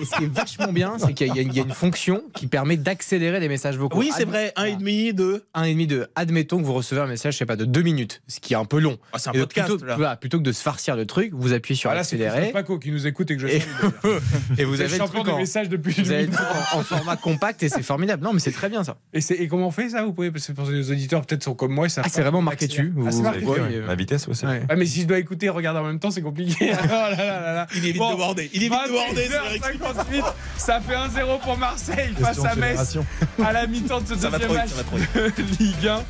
[0.00, 2.22] Et ce qui est vachement bien, c'est qu'il y, a- il y a une- fonction
[2.34, 3.98] qui permet d'accélérer les messages vocaux.
[3.98, 4.52] Oui, c'est vrai.
[4.56, 5.44] Un et demi, deux.
[5.54, 6.08] Un et demi de.
[6.14, 8.56] Admettons que vous recevez un message, je sais pas, de deux minutes, ce qui est
[8.56, 8.98] un peu long.
[9.12, 9.96] Ah, c'est un Et de- podcast, plutôt, là.
[9.96, 12.52] voilà, plutôt que de se farcir le truc, vous appuyez sur Voilà, c'est accélérer Christophe
[12.52, 13.56] Paco qui nous écoute et que je Et-
[14.58, 16.36] et vous C'est avez le truc en, messages depuis vous avez le 2000.
[16.36, 18.22] truc en- en format compact et c'est formidable.
[18.24, 18.96] Non, mais c'est très bien ça.
[19.12, 20.04] Et, c'est- et comment on fait ça?
[20.04, 21.86] Vous pouvez, parce que pour les auditeurs peut-être sont comme moi.
[21.86, 22.92] et savent Ah, c'est vraiment marqué dessus.
[22.98, 24.46] Ah, c'est Vous- marqué La vitesse, c'est.
[24.68, 26.70] Ah, mais si je dois écouter et regarder en même temps, c'est compliqué.
[26.70, 27.66] là là là là.
[27.74, 28.50] Il est vite Bon, débordé.
[28.54, 30.24] Il est vite débordé, c'est 1h58,
[30.56, 32.98] ça fait 1-0 pour Marseille face à Metz
[33.44, 34.70] à la mi-temps de ce Ça deuxième match
[35.14, 36.00] de Ligue 1.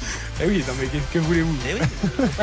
[0.42, 1.56] Eh oui, non mais qu'est-ce que voulez-vous?
[1.68, 1.74] Eh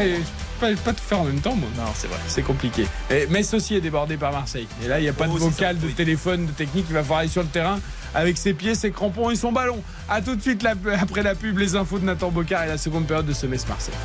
[0.07, 0.23] oui.
[0.59, 1.69] pas, pas, pas tout faire en même temps, moi.
[1.77, 2.17] Non, c'est vrai.
[2.27, 2.85] C'est compliqué.
[3.09, 4.67] Et Metz aussi est débordé par Marseille.
[4.83, 5.93] Et là, il n'y a pas Oh, de vocal, ça, de oui.
[5.93, 6.85] téléphone, de technique.
[6.89, 7.79] Il va falloir aller sur le terrain
[8.15, 9.81] avec ses pieds, ses crampons et son ballon.
[10.09, 12.77] A tout de suite, la- après la pub, les infos de Nathan Bocard et la
[12.77, 13.95] seconde période de ce Metz Marseille.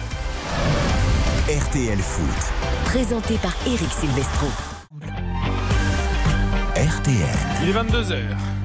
[1.48, 2.27] RTL Foot.
[2.86, 4.48] Présenté par Eric Silvestro.
[6.78, 7.26] RTL.
[7.60, 8.57] Il est 22h.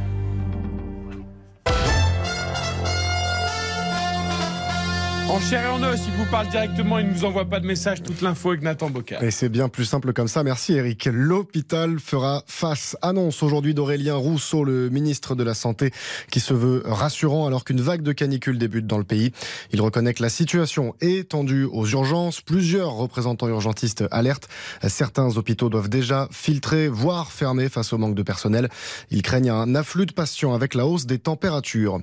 [5.34, 7.66] En chair et en os, il vous parle directement, il ne vous envoie pas de
[7.66, 9.24] message, toute l'info avec Nathan Bocard.
[9.24, 10.44] Et c'est bien plus simple comme ça.
[10.44, 11.10] Merci Eric.
[11.12, 12.96] L'hôpital fera face.
[13.02, 15.90] Annonce aujourd'hui d'Aurélien Rousseau, le ministre de la Santé,
[16.30, 19.32] qui se veut rassurant alors qu'une vague de canicule débute dans le pays.
[19.72, 22.42] Il reconnaît que la situation est tendue aux urgences.
[22.42, 24.50] Plusieurs représentants urgentistes alertent.
[24.88, 28.70] Certains hôpitaux doivent déjà filtrer, voire fermer face au manque de personnel.
[29.10, 32.02] Ils craignent un afflux de patients avec la hausse des températures.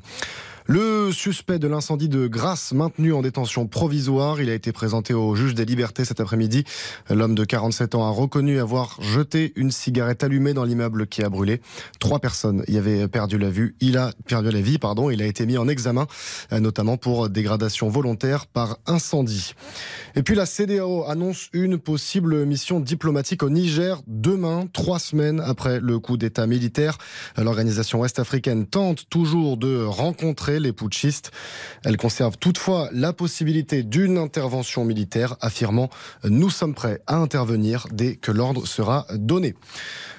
[0.66, 5.35] Le suspect de l'incendie de Grasse, maintenu en détention provisoire, il a été présenté au
[5.35, 6.65] juge des libertés cet après-midi.
[7.09, 11.28] L'homme de 47 ans a reconnu avoir jeté une cigarette allumée dans l'immeuble qui a
[11.28, 11.61] brûlé.
[11.99, 13.74] Trois personnes y avaient perdu la vue.
[13.81, 15.11] Il a perdu la vie, pardon.
[15.11, 16.07] Il a été mis en examen,
[16.53, 19.55] euh, notamment pour dégradation volontaire par incendie.
[20.15, 25.81] Et puis la CDAO annonce une possible mission diplomatique au Niger demain, trois semaines après
[25.81, 26.99] le coup d'État militaire.
[27.37, 31.31] L'organisation ouest-africaine tente toujours de rencontrer les putschistes.
[31.85, 35.90] Elle conserve toutefois la possibilité d'une intervention militaire, affirmant⁇
[36.28, 39.51] Nous sommes prêts à intervenir dès que l'ordre sera donné⁇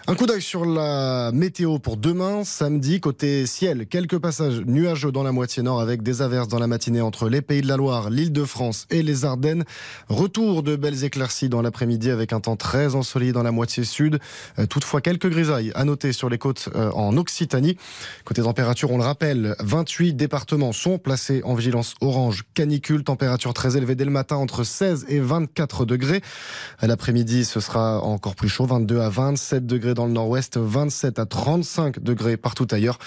[0.08, 3.86] un coup d'œil sur la météo pour demain, samedi, côté ciel.
[3.86, 7.44] Quelques passages nuageux dans la moitié nord avec des averses dans la matinée entre les
[7.44, 9.64] Pays de la Loire, l'île de France et les Ardennes.
[10.10, 14.20] Retour de belles éclaircies dans l'après-midi avec un temps très ensoleillé dans la moitié sud.
[14.58, 17.78] Euh, Toutefois, quelques grisailles à noter sur les côtes euh, en Occitanie.
[18.26, 23.04] Côté température, on le rappelle, 28 départements sont placés en vigilance orange canicule.
[23.04, 26.22] Température très élevée dès le matin entre 16 et 24 degrés.
[26.80, 31.20] À l'après-midi, ce sera encore plus chaud, 22 à 27 degrés dans le nord-ouest, 27
[31.20, 33.00] à 35 degrés partout ailleurs.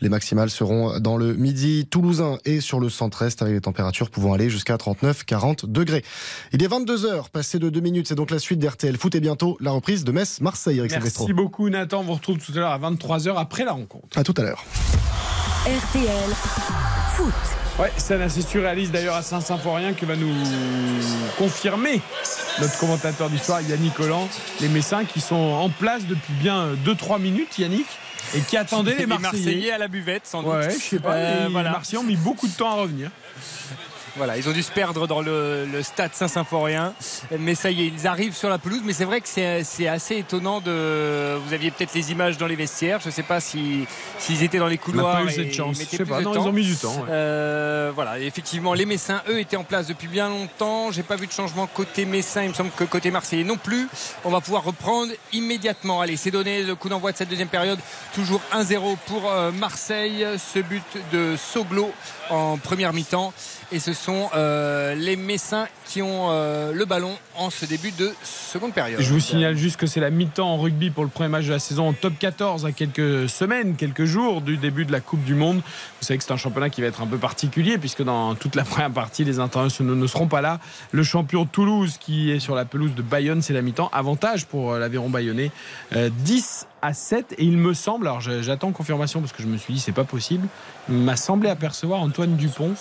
[0.00, 4.32] Les maximales seront dans le midi toulousain et sur le centre-est avec des températures pouvant
[4.32, 6.04] aller jusqu'à 39-40 degrés.
[6.52, 9.56] Il est 22h, passé de 2 minutes, c'est donc la suite d'RTL Foot et bientôt
[9.60, 11.24] la reprise de Metz-Marseille, Silvestro.
[11.24, 14.18] Merci beaucoup Nathan, on vous retrouve tout à l'heure à 23h après la rencontre.
[14.18, 14.64] À tout à l'heure.
[15.66, 16.30] RTL
[17.16, 17.57] Foot.
[17.78, 20.34] Ouais, scène assez surréaliste d'ailleurs à Saint-Symphorien que va nous
[21.36, 22.00] confirmer
[22.60, 24.28] notre commentateur d'histoire Yannick Collant,
[24.60, 27.86] les Messins qui sont en place depuis bien 2-3 minutes Yannick
[28.34, 29.70] et qui attendaient les Marseillais.
[29.70, 30.52] à la buvette sans doute.
[30.54, 31.70] Ouais, je sais pas, Euh, les voilà.
[31.70, 33.10] Marseillais ont mis beaucoup de temps à revenir.
[34.16, 36.92] Voilà, ils ont dû se perdre dans le, le stade Saint-Symphorien.
[37.38, 38.80] Mais ça y est, ils arrivent sur la pelouse.
[38.84, 41.36] Mais c'est vrai que c'est assez étonnant de.
[41.46, 43.00] Vous aviez peut-être les images dans les vestiaires.
[43.00, 43.86] Je ne sais pas si-
[44.18, 45.18] s'ils étaient dans les On couloirs.
[45.18, 45.78] pas eu et cette chance.
[45.92, 47.06] ils pas, non, ils ont mis du temps, ouais.
[47.10, 50.90] Euh, voilà, effectivement, les Messins, eux, étaient en place depuis bien longtemps.
[50.90, 52.42] J'ai pas vu de changement côté Messin.
[52.42, 53.88] Il me semble que côté Marseillais non plus.
[54.24, 56.00] On va pouvoir reprendre immédiatement.
[56.00, 57.78] Allez, c'est donné le coup d'envoi de cette deuxième période.
[58.14, 60.26] Toujours 1-0 pour euh, Marseille.
[60.38, 60.82] Ce but
[61.12, 61.92] de Soglo
[62.30, 63.32] en première mi-temps.
[63.70, 68.14] Et ce sont euh, les Messins qui ont euh, le ballon en ce début de
[68.22, 68.98] seconde période.
[68.98, 71.50] Je vous signale juste que c'est la mi-temps en rugby pour le premier match de
[71.50, 75.22] la saison en top 14 à quelques semaines, quelques jours du début de la Coupe
[75.22, 75.56] du Monde.
[75.56, 78.54] Vous savez que c'est un championnat qui va être un peu particulier puisque dans toute
[78.54, 80.60] la première partie, les internationaux ne seront pas là.
[80.92, 83.90] Le champion Toulouse qui est sur la pelouse de Bayonne, c'est la mi-temps.
[83.92, 85.50] Avantage pour euh, l'Aveyron Bayonnais.
[85.94, 89.58] Euh, 10 à 7 et il me semble, alors j'attends confirmation parce que je me
[89.58, 90.48] suis dit c'est pas possible,
[90.88, 92.74] m'a semblé apercevoir Antoine Dupont.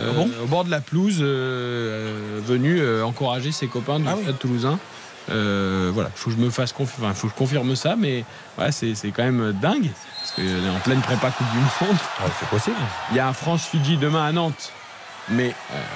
[0.00, 4.78] Euh, au bord de la pelouse, euh, euh, venu encourager ses copains du stade toulousain.
[5.28, 8.24] Voilà, il faut que je me fasse confi- enfin, faut que je confirme ça, mais
[8.70, 11.96] c'est c'est quand même dingue parce qu'on est en pleine prépa Coupe du Monde.
[12.40, 12.76] c'est possible.
[13.10, 14.72] Il y a un France-Fidji demain à Nantes,
[15.30, 15.54] mais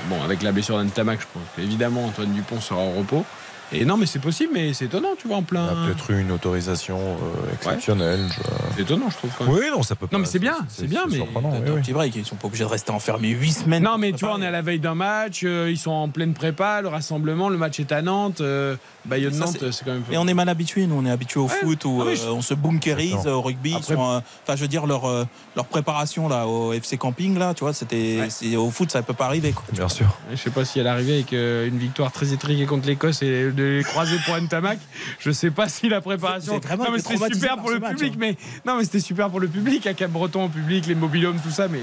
[0.09, 3.24] bon, avec la blessure d'Antamac, je pense qu'évidemment Antoine Dupont sera au repos.
[3.73, 5.66] Et non, mais c'est possible, mais c'est étonnant, tu vois, en plein.
[5.73, 8.20] Il y a peut-être eu une autorisation euh, exceptionnelle.
[8.28, 8.43] je-
[8.77, 9.31] C'est étonnant, je trouve.
[9.39, 9.55] quand même.
[9.55, 10.16] Oui, non, ça peut pas.
[10.16, 11.19] Non, mais c'est bien, c'est bien, mais.
[11.20, 11.27] oui,
[11.66, 11.81] oui.
[11.81, 13.82] petit break, ils sont pas obligés de rester enfermés 8 semaines.
[13.82, 16.09] Non, mais tu vois, on est à la veille d'un match, euh, ils sont en
[16.09, 20.03] pleine prépa, le rassemblement, le match est à Nantes, euh, Ça, Bayonne-Nantes, c'est- quand même.
[20.11, 22.28] Et on est mal habitué, nous on est habitué au foot où Ah euh, je-
[22.28, 23.39] on se Exactement.
[23.39, 23.74] au rugby.
[23.74, 24.23] Après- Enfin,
[24.57, 25.27] je veux dire leur
[25.57, 28.20] leur préparation là au FC Camping là, tu vois, c'était
[28.57, 29.53] au foot ça peut pas arriver.
[29.53, 29.65] Quoi.
[29.73, 30.07] Bien sûr.
[30.31, 33.79] Je sais pas si elle arrivait avec une victoire très étriquée contre l'Écosse et de
[33.79, 34.79] les croiser pour Ntamak.
[35.19, 36.61] Je sais pas si la préparation.
[36.61, 38.19] C'était super pour le match, public, hein.
[38.19, 38.37] mais
[38.67, 41.69] non, mais c'était super pour le public, à Cap-Breton au public, les mobilhomes, tout ça,
[41.69, 41.83] mais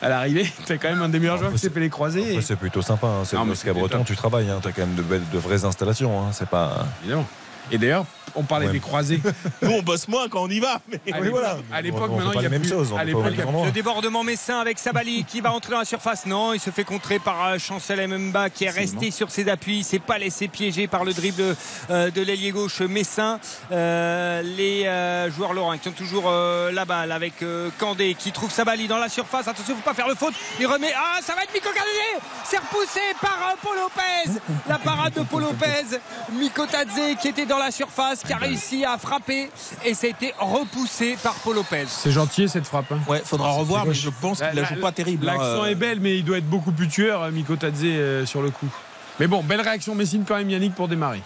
[0.00, 2.34] à l'arrivée, t'as quand même un des meilleurs joueurs qui s'est fait les croiser.
[2.34, 3.06] Et- c'est plutôt sympa.
[3.06, 3.24] Hein.
[3.24, 4.50] C'est c'était Breton, tu travailles.
[4.50, 4.58] Hein.
[4.62, 6.20] Tu as quand même de, belles, de vraies installations.
[6.20, 6.30] Hein.
[6.32, 6.86] C'est pas.
[7.02, 7.26] Évidemment.
[7.70, 8.72] Et d'ailleurs, on parlait Ouais.
[8.72, 9.20] des croisés.
[9.62, 10.80] Nous, on bosse moins quand on y va.
[10.88, 10.96] Mais...
[11.12, 11.56] À Oui, l'époque- voilà.
[11.72, 13.66] À l'époque, On fait maintenant, il y a même endroit.
[13.66, 16.26] Le débordement messin avec Sabali qui va entrer dans la surface.
[16.26, 19.78] Non, il se fait contrer par euh, Chancel Mbemba qui est resté sur ses appuis.
[19.78, 21.56] Il s'est pas laissé piéger par le dribble
[21.90, 23.38] euh, de l'ailier gauche messin.
[23.70, 27.34] Euh, les euh, joueurs lorrains qui ont toujours la balle avec
[27.78, 29.48] Candé qui trouve Sabali dans la surface.
[29.48, 30.34] Attention, faut pas faire le faute.
[30.60, 30.92] Il remet.
[30.96, 34.40] Ah, ça va être Miko Candé C'est repoussé par Paul Lopez.
[34.68, 35.98] La parade de Paul Lopez.
[36.32, 39.50] Miko Tadze qui était dans la surface, qui a réussi à frapper
[39.84, 41.84] et ça a été repoussé par Paul Lopez.
[41.88, 42.90] C'est gentil cette frappe.
[42.92, 42.98] hein.
[43.08, 45.28] Ouais, faudra revoir, mais je pense qu'il la joue pas terrible.
[45.28, 45.70] hein, L'accent euh.
[45.70, 48.50] est belle, mais il doit être beaucoup plus tueur, euh, Miko Tadze, euh, sur le
[48.50, 48.68] coup.
[49.20, 51.20] Mais bon, belle réaction Messine quand même, Yannick, pour démarrer.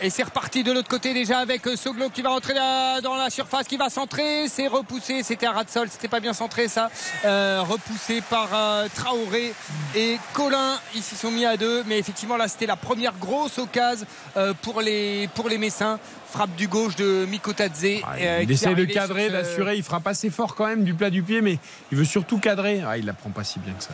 [0.00, 3.16] Et c'est reparti de l'autre côté déjà avec euh, Soglo qui va rentrer là- dans
[3.16, 4.46] la surface, qui va centrer.
[4.48, 6.88] C'est repoussé, c'était à ras de sol, c'était pas bien centré ça.
[7.24, 9.52] Euh, repoussé par euh, Traoré
[9.96, 10.78] et Colin.
[10.94, 14.06] Ils s'y sont mis à deux, mais effectivement là c'était la première grosse occasion
[14.36, 15.98] euh, pour les pour les Messins.
[16.30, 17.84] Frappe du gauche de Miko Tadze.
[17.84, 19.76] euh, Ah, il essaie de cadrer, d'assurer.
[19.76, 21.58] Il frappe assez fort quand même du plat du pied, mais
[21.90, 22.82] il veut surtout cadrer.
[22.86, 23.90] Ah, il la prend pas si bien que ça.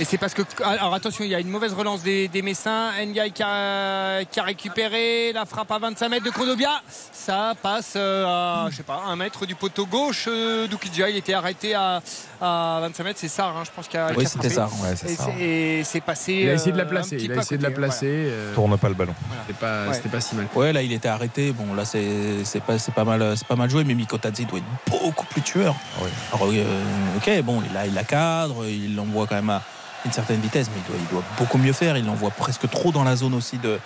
[0.00, 0.42] Et c'est parce que.
[0.64, 2.90] Alors attention, il y a une mauvaise relance des, des Messins.
[3.06, 6.70] Ndiaye qui a, qui a récupéré la frappe à 25 mètres de Kondobia.
[7.12, 11.08] Ça passe euh, à, je sais pas, un mètre du poteau gauche euh, d'Oukidja.
[11.10, 12.02] Il était arrêté à,
[12.40, 13.18] à 25 mètres.
[13.20, 14.50] C'est Sarr, hein, je pense, qui a, Oui, c'était.
[14.50, 14.94] Sarr, ouais,
[15.40, 16.32] Et c'est- passé.
[16.34, 17.16] Il a essayé de la euh, placer.
[17.20, 18.06] Il a essayé de la placer.
[18.10, 19.14] euh, Tourne pas le ballon.
[19.46, 19.94] C'était pas, Ouais.
[19.94, 20.46] c'était pas si mal.
[20.54, 21.52] Ouais, là, il était arrêté.
[21.52, 24.44] Bon, là, c'est c'est pas, c'est pas, mal, c'est pas mal joué, mais Miko Tadze
[24.46, 25.74] doit être beaucoup plus tueur.
[26.02, 26.10] Ouais.
[26.32, 29.62] Alors, euh, ok, bon, il a, il la cadre, il l'envoie quand même à
[30.04, 31.96] une certaine vitesse, mais il doit, il doit beaucoup mieux faire.
[31.96, 33.78] Il l'envoie presque trop dans la zone aussi de,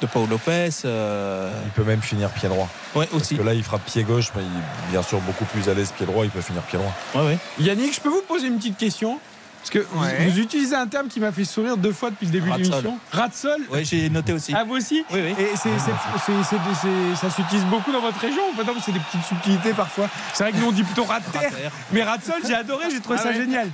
[0.00, 0.70] de Paul Lopez.
[0.84, 2.68] euh, Il peut même finir pied droit.
[2.94, 3.36] Ouais, Parce aussi.
[3.36, 5.92] que là, il frappe pied gauche, mais il est bien sûr beaucoup plus à l'aise
[5.96, 6.24] pied droit.
[6.24, 6.92] Il peut finir pied droit.
[7.14, 7.38] Ouais, ouais.
[7.60, 9.18] Yannick, je peux vous poser une petite question?
[9.66, 10.28] Parce que vous- Ouais.
[10.28, 12.98] vous, utilisez un terme qui m'a fait sourire deux fois depuis le début de l'émission.
[13.10, 14.52] Ratsol Ouais, j'ai noté aussi.
[14.56, 15.34] Ah, vous aussi Oui, oui.
[15.44, 15.90] Et c'est- c'est-
[16.24, 20.08] c'est- ça s'utilise beaucoup dans votre région ou pas c'est des petites subtilités parfois.
[20.34, 21.50] C'est vrai que nous on dit plutôt rat de terre.
[21.92, 23.34] Mais Ratsol, j'ai adoré, j'ai trouvé Ah ça ouais.
[23.34, 23.68] génial.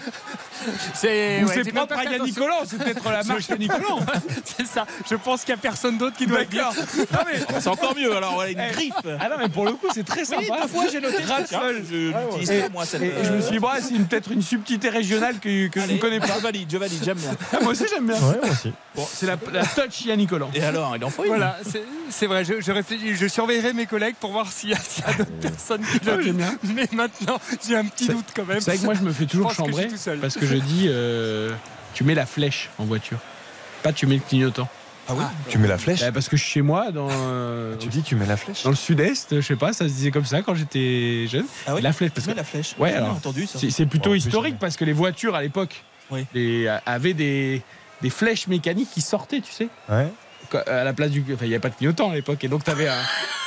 [0.95, 2.37] C'est Ou ouais, propre à Yannick.
[2.37, 3.99] Collant, c'est peut-être la marque Yannick Collant.
[4.57, 4.87] C'est ça.
[5.11, 6.39] Je pense qu'il n'y a personne d'autre qui doit.
[6.41, 8.93] Non, mais- C'est encore mieux, alors, voilà, une Eh, griffe.
[9.21, 10.41] Ah non, mais pour le coup, c'est très sympa.
[10.43, 11.23] Oui, deux fois, j'ai noté.
[11.25, 11.83] Ratsol.
[11.91, 11.97] Je
[12.39, 13.03] l'utilise moi, cette.
[13.03, 15.99] et- et je me suis dit, bah, c'est peut-être une subtilité régionale que je ne
[15.99, 16.27] connais pas.
[16.37, 17.35] Je valide, je valide, j'aime bien.
[17.53, 18.17] Ah, moi aussi, j'aime bien.
[18.17, 18.73] Ouais, moi aussi.
[18.95, 20.51] Bon, c'est la, la touch Yannick Collant.
[20.55, 21.29] Et alors, il en faut une.
[21.29, 21.59] Voilà,
[22.11, 22.45] c'est- vrai.
[22.45, 25.83] Je, je réfléchis, je surveillerai mes collègues pour voir s'il y a, a d'autres personnes
[25.83, 26.55] qui Ah, le bien.
[26.75, 28.61] Mais maintenant, j'ai un petit doute quand même.
[28.61, 29.89] C'est vrai que moi, je me fais toujours chambrer
[30.21, 31.51] parce que je dis, euh,
[31.95, 33.19] tu mets la flèche en voiture.
[33.83, 34.69] Pas tu mets le clignotant.
[35.09, 37.75] Ah oui Tu mets la flèche Bah, parce que je suis chez moi dans, euh,
[37.79, 40.11] Tu dis tu mets la flèche dans le sud-est, je sais pas, ça se disait
[40.11, 41.45] comme ça quand j'étais jeune.
[41.67, 42.75] Ah oui La flèche, parce Tu que mets la flèche.
[42.79, 43.59] Ouais, J'ai jamais alors, entendu ça.
[43.59, 44.59] c'est c'est plutôt Oh, en plus, historique jamais.
[44.61, 46.25] parce que les voitures à l'époque Oui.
[46.35, 47.63] les- avaient des,
[48.01, 49.69] des flèches mécaniques qui sortaient, tu sais.
[49.89, 50.09] Ouais.
[50.55, 51.21] À la place du.
[51.23, 53.01] Enfin, il n'y avait pas de clignotant à l'époque et donc t'avais un.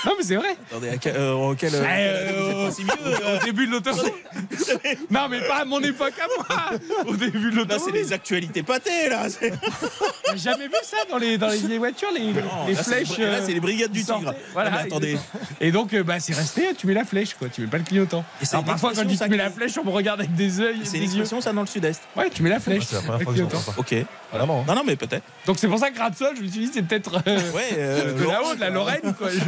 [0.05, 0.55] Non, mais c'est vrai.
[0.69, 2.91] Attendez, à quel, euh, auquel, euh, Euh, vous êtes pas si vieux,
[3.25, 4.13] euh, Au début de l'autoroute.
[5.09, 6.79] non, mais pas à mon époque à moi.
[7.07, 7.93] Au début de Là, c'est l'autoroute.
[7.95, 9.27] les actualités pâtées, là.
[10.31, 13.17] J'ai jamais vu ça dans les, dans les vieilles voitures, les, Non, les là, flèches.
[13.17, 14.25] les- Là, euh, c'est les brigades du sortaient.
[14.25, 14.35] tigre.
[14.53, 15.17] Voilà, attendez.
[15.61, 17.47] Et donc, euh, bah, c'est resté, tu mets la flèche, quoi.
[17.49, 18.23] Tu mets pas le clignotant.
[18.41, 20.75] Et Alors, parfois, quand tu mets la flèche, on me regarde avec des yeux.
[20.83, 21.21] C'est une des yeux.
[21.21, 22.01] expression, ça, dans le sud-est.
[22.15, 22.79] Ouais, tu mets la flèche.
[22.81, 23.57] Ouais, c'est la première fois que clignotant.
[23.57, 23.79] j'entends ça.
[23.79, 23.95] Ok.
[24.31, 24.65] Vraiment.
[24.67, 25.23] Non, non, mais peut-être.
[25.45, 26.94] Donc, c'est pour ça que Ratsol, je me suis dit, c'est peut-être
[27.27, 29.29] euh, Ouais, euh, de là-haut, de la Lorraine, quoi.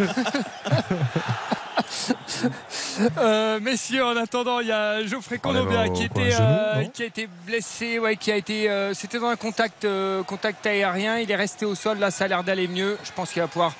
[3.18, 7.03] Euh, messieurs, en attendant, il y a Geoffrey Kondogbia au- qui, était, genou, euh, qui
[7.03, 11.18] a été blessé, ouais, qui a été, euh, c'était dans un contact, euh, contact aérien.
[11.19, 11.99] Il est resté au sol.
[11.99, 12.98] Là, ça a l'air d'aller mieux.
[13.03, 13.74] Je pense qu'il va pouvoir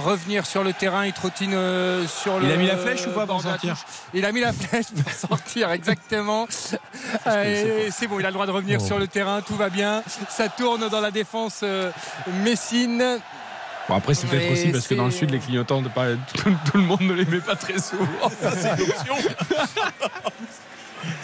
[0.00, 1.04] revenir sur le terrain.
[1.06, 2.46] Il trottine euh, sur le.
[2.46, 3.76] Il a mis la flèche ou pas pour sortir.
[4.12, 6.46] Il a mis la flèche pour sortir, exactement.
[7.44, 8.86] Et c'est bon, il a le droit de revenir Oh.
[8.86, 9.40] sur le terrain.
[9.40, 10.02] Tout va bien.
[10.28, 11.90] Ça tourne dans la défense euh,
[12.42, 13.18] Messine.
[13.88, 16.50] Bon, après, c'est peut-être aussi parce que dans le sud, les clignotants, de pas- tout,
[16.70, 18.30] tout le monde ne les met pas très souvent.
[18.40, 19.14] Ça, c'est l'option.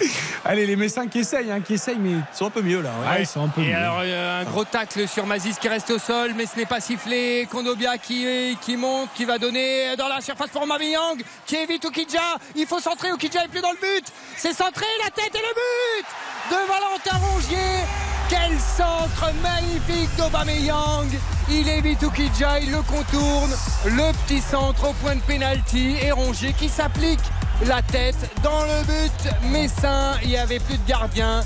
[0.45, 2.11] Allez, les Messins qui essayent, hein, qui essayent, mais.
[2.13, 2.91] Ils sont un peu mieux, là.
[3.03, 3.09] ouais.
[3.17, 3.75] Ouais, ils sont un peu Et mieux.
[3.77, 6.81] alors euh, un gros tacle sur Mazis qui reste au sol mais ce n'est pas
[6.81, 7.47] sifflé.
[7.51, 12.37] Kondobia qui, qui monte, qui va donner dans la surface pour Mabiyang qui évite Okidja.
[12.57, 14.05] Il faut centrer, Okidja est plus dans le but.
[14.37, 16.07] C'est centré, la tête et le but
[16.51, 17.85] de Valentin Rongier.
[18.29, 21.09] Quel centre magnifique d'Aubameyang.
[21.49, 23.51] Il évite Okidja, il le contourne.
[23.87, 27.21] Le petit centre au point de pénalty et Rongier qui s'applique
[27.67, 30.15] la tête dans le but messin.
[30.23, 31.43] Il n'y avait plus de gardien.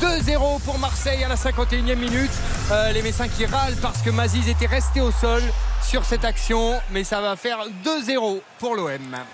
[0.00, 2.30] 2-0 pour Marseille à la 51e minute.
[2.70, 5.42] Euh, les Messins qui râlent parce que Maziz était resté au sol
[5.82, 8.90] sur cette action, mais ça va faire 2-0 pour l'OM.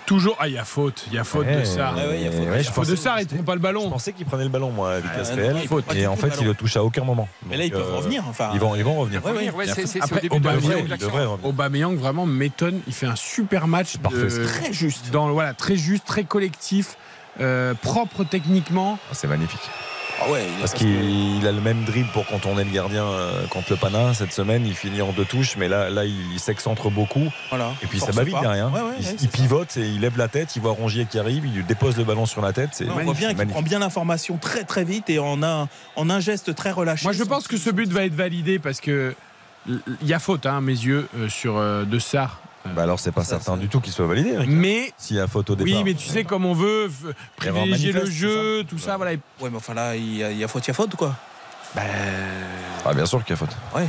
[0.07, 0.35] Toujours.
[0.39, 1.05] Ah, il y a faute.
[1.07, 1.93] Il y a faute de ça.
[1.93, 2.47] Ouais, ouais, il y a faute.
[2.49, 3.83] Ouais, je faute de ça, il prend pas le ballon.
[3.85, 5.53] Je pensais qu'il prenait le ballon, moi, à vitesse Ah, réelle.
[5.53, 7.27] non, il faut pas du et en fait, il le touche à aucun moment.
[7.47, 8.23] Mais là, ils peuvent euh, revenir.
[8.27, 9.23] Enfin, Ils vont, ils vont revenir.
[9.23, 9.51] Ouais, ouais.
[9.51, 12.81] ouais, Aubameyang, vraiment m'étonne.
[12.87, 13.97] Il fait un super match.
[13.97, 15.11] Parfait, de- très juste.
[15.11, 16.97] Dans, voilà, très juste, très collectif,
[17.39, 18.97] euh, propre techniquement.
[19.11, 19.61] Ah, C'est magnifique.
[20.21, 23.71] Ah ouais, Parce que- qu'il a le même dribble pour contourner le gardien euh, contre
[23.71, 24.65] le Pana cette semaine.
[24.65, 27.27] Il finit en deux touches, mais là, là il, il s'excentre beaucoup.
[27.49, 27.73] Voilà.
[27.83, 28.71] Et puis ça va vite derrière.
[28.73, 29.31] Ouais, ouais, il, ouais, il c'est ça.
[29.31, 30.55] pivote et il lève la tête.
[30.55, 31.45] Il voit Rongier qui arrive.
[31.45, 32.69] Il lui dépose le ballon sur la tête.
[32.73, 36.09] C'est On voit bien qu'il prend bien l'information très très vite et en un, en
[36.09, 37.03] un geste très relâché.
[37.03, 39.13] Moi, je pense que ce but va être validé parce que
[39.67, 42.39] il y a faute, hein, à mes yeux, euh, sur euh, De Sar.
[42.73, 44.31] Bah alors c'est pas Ça, certain du tout qu'il soit validé.
[44.31, 44.49] Eric.
[44.49, 45.71] Mais S'il y a faute au départ.
[45.73, 46.91] oui, mais tu sais comme on veut
[47.37, 49.11] privilégier le jeu, tout ça, voilà.
[49.39, 50.95] Ouais, mais enfin là, il y a, il y a faute, il y a faute
[50.95, 51.15] quoi?
[51.77, 53.55] Ah bien sûr qu'il y a faute.
[53.75, 53.87] Ouais.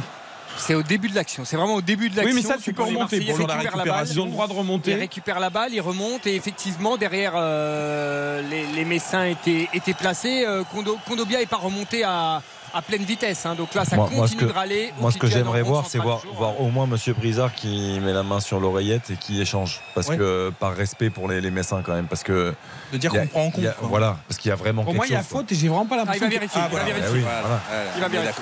[0.59, 1.45] C'est au début de l'action.
[1.45, 2.35] C'est vraiment au début de l'action.
[2.35, 4.07] Oui, mais ça, tu peux remonter pour la récupèrent la balle.
[4.11, 4.95] Ils ont le droit de Il remonter.
[4.95, 10.45] récupère la balle, il remonte et effectivement derrière euh, les, les Messins étaient, étaient placés.
[10.47, 12.41] Euh, Kondo- Kondobia n'est pas remonté à,
[12.77, 13.47] à pleine vitesse.
[13.47, 13.55] hein.
[13.55, 14.93] Donc là, ça Moi- continue moi, ce que- de râler.
[15.01, 18.23] Moi, ce que j'aimerais voir, c'est voir, voir au moins Monsieur Brizard qui met la
[18.23, 19.81] main sur l'oreillette et qui échange.
[19.95, 22.07] Parce que, par respect pour les, les Messins quand même.
[22.07, 22.55] Parce que.
[22.93, 23.55] De dire il qu'on prend en compte.
[23.59, 23.89] il y a- quoi.
[23.89, 25.55] Voilà, parce qu'il y a vraiment Pour quelque moi, il y a chose, faute et
[25.55, 26.61] j'ai vraiment pas Ah, il l'impression va vérifier.
[26.63, 26.95] Ah, il va voilà.
[26.95, 27.17] vérifier.
[27.19, 27.41] oui, Voilà.
[27.41, 27.61] voilà.
[27.69, 27.85] Voilà.
[27.97, 28.33] Il va j'ai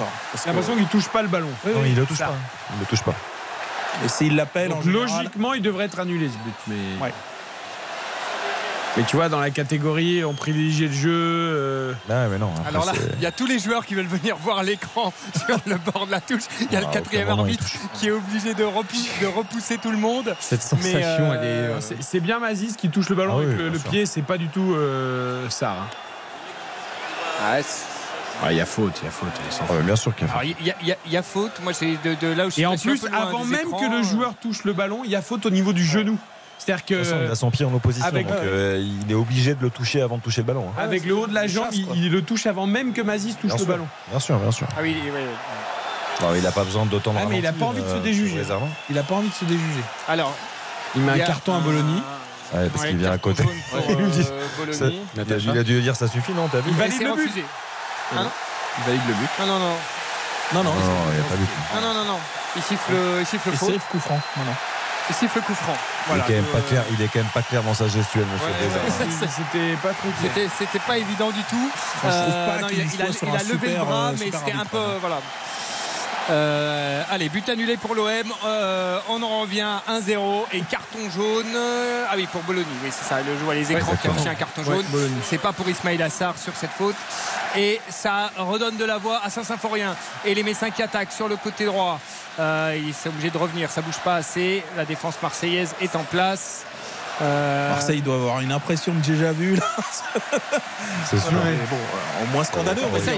[0.43, 1.48] que- l'impression qu'il touche pas le ballon.
[1.65, 2.35] Non, il le touche pas.
[2.74, 3.15] Il le touche pas.
[4.05, 6.55] Et s'il l'appelle logiquement, il devrait être annulé ce but.
[6.66, 7.12] Mais, Ouais.
[8.96, 11.10] Mais tu vois, dans la catégorie, on privilégie le jeu.
[11.12, 12.50] euh, Ah, mais non.
[12.56, 15.12] après, Alors là, il y a tous les joueurs qui veulent venir voir l'écran
[15.46, 16.42] sur le bord de la touche.
[16.60, 17.64] Il y a Ah, le à quatrième arbitre
[17.94, 20.34] qui est obligé de, repou- de repousser tout le monde.
[20.38, 21.50] Cette Mais, sensation, euh, elle est.
[21.74, 24.06] euh, c'est- C'est bien Mazis qui touche le ballon Ah oui, avec le, le pied,
[24.06, 25.72] c'est pas du tout euh, ça.
[25.72, 25.86] hein.
[27.42, 27.56] Ah,
[28.42, 29.28] Ah, Il y a faute, il y a faute.
[29.60, 30.42] Ah, bien sûr qu'il y a faute.
[30.60, 31.52] Il y, a- y y faute.
[31.62, 33.84] Moi, c'est de, de là où je suis Et en plus, avant même écrans, que
[33.90, 36.18] le euh, joueur touche le ballon, il y a faute au niveau du genou.
[36.64, 38.06] C'est-à-dire De toute façon, il a son pied en opposition.
[38.06, 40.66] avec- donc, euh, il est obligé de le toucher avant de toucher le ballon.
[40.76, 40.80] hein.
[40.82, 43.34] avec le haut de la jambe, chasse, il, il le touche avant même que Mazis
[43.34, 43.66] touche Bien le sûr.
[43.66, 43.86] ballon.
[44.10, 44.66] Bien sûr, bien sûr.
[44.76, 45.20] Ah oui, oui, oui.
[46.22, 47.88] Non, il n'a pas besoin d'autant de Ah, mais il a ralenti, pas envie de
[47.88, 48.42] se euh, déjuger.
[48.88, 49.82] Il a pas envie de se déjuger.
[50.08, 50.32] Alors,
[50.94, 51.82] Il met il un carton à Bologna.
[52.54, 53.42] Ouais, parce Ouais, qu'il vient à côté.
[53.42, 53.52] pour,
[53.90, 56.70] Il lui dit- euh, il, a, il a dû dire ça suffit, non T'as vu?
[56.70, 57.20] Il valide le but.
[57.22, 57.44] refusé.
[58.16, 58.28] Hein?
[58.78, 59.28] Il valide le but.
[59.40, 59.74] Non, non, non.
[60.54, 60.74] Non, non.
[60.74, 60.80] Non,
[61.10, 61.80] il n'y a pas.
[61.80, 62.18] Non, non, non, non.
[62.56, 63.70] Il siffle, il siffle Et faute.
[63.72, 64.20] c'est coup franc.
[65.10, 65.74] Il siffle coup franc.
[65.76, 66.24] Il, Voilà.
[66.24, 68.24] est quand même pas Euh, clair, il est quand même pas clair dans sa gestuelle,
[68.32, 70.48] monsieur Ouais, C'était- pas trop clair.
[70.59, 71.70] C'était, pas évident du tout.
[72.02, 74.31] je trouve pas non, il, a- il a, il a levé le bras, euh, mais
[74.32, 74.78] c'était un peu.
[74.78, 74.97] hein.
[75.01, 75.20] Voilà.
[76.30, 78.09] Euh, allez, but annulé pour l'OM.
[78.44, 81.56] Euh, on en revient 1-0 et carton jaune.
[82.09, 82.66] Ah oui, pour Bologna.
[82.82, 83.20] Oui, c'est ça.
[83.20, 84.84] Le joueur à les écrans qui a reçu un carton jaune.
[85.22, 86.96] C'est pas pour Ismail Assar sur cette faute.
[87.56, 89.94] Et ça redonne de la voix à Saint-Symphorien.
[90.24, 92.01] Et les Messins qui attaquent sur le côté droit.
[92.38, 93.70] Euh, ils sont obligés de revenir.
[93.70, 94.64] Ça bouge pas assez.
[94.76, 96.64] La défense marseillaise est en place.
[97.22, 99.62] Euh, Marseille doit avoir une impression de déjà vu là.
[101.10, 101.30] C'est sûr.
[101.32, 102.80] Mais bon, euh, au moins scandaleux.
[102.92, 103.14] va ça, a-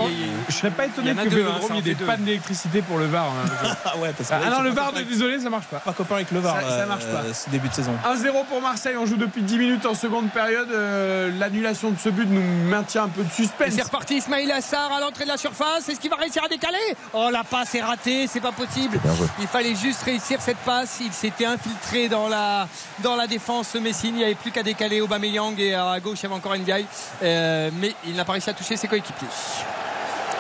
[0.49, 2.05] Je serais pas étonné que Vélodrome, hein, ça en il y ait des deux.
[2.05, 3.25] pannes d'électricité pour le VAR.
[3.27, 3.75] hein.
[3.85, 5.79] Ah ouais, parce que Ah non, le VAR, désolé, ça marche pas.
[5.79, 6.61] pas copain avec le VAR.
[6.61, 7.23] Ça- ça marche pas.
[7.23, 7.93] euh, ce début de saison.
[8.05, 10.69] 1-0 pour Marseille, on joue depuis 10 minutes en seconde période.
[10.73, 13.73] Euh, L'annulation de ce but nous maintient un peu de suspense.
[13.75, 15.89] c'est reparti, Ismail Assar à l'entrée de la surface.
[15.89, 16.77] Est-ce qu'il va réussir à décaler?
[17.13, 18.99] Oh, la passe est ratée, c'est pas possible.
[19.41, 20.99] Il fallait juste réussir cette passe.
[21.01, 22.69] Il s'était infiltré dans la,
[23.03, 24.15] dans la défense Messine.
[24.15, 26.87] Il n'y avait plus qu'à décaler Aubameyang et à gauche il y avait encore Ndiaye.
[27.23, 29.29] Euh, mais il n'a pas réussi à toucher ses coéquipiers.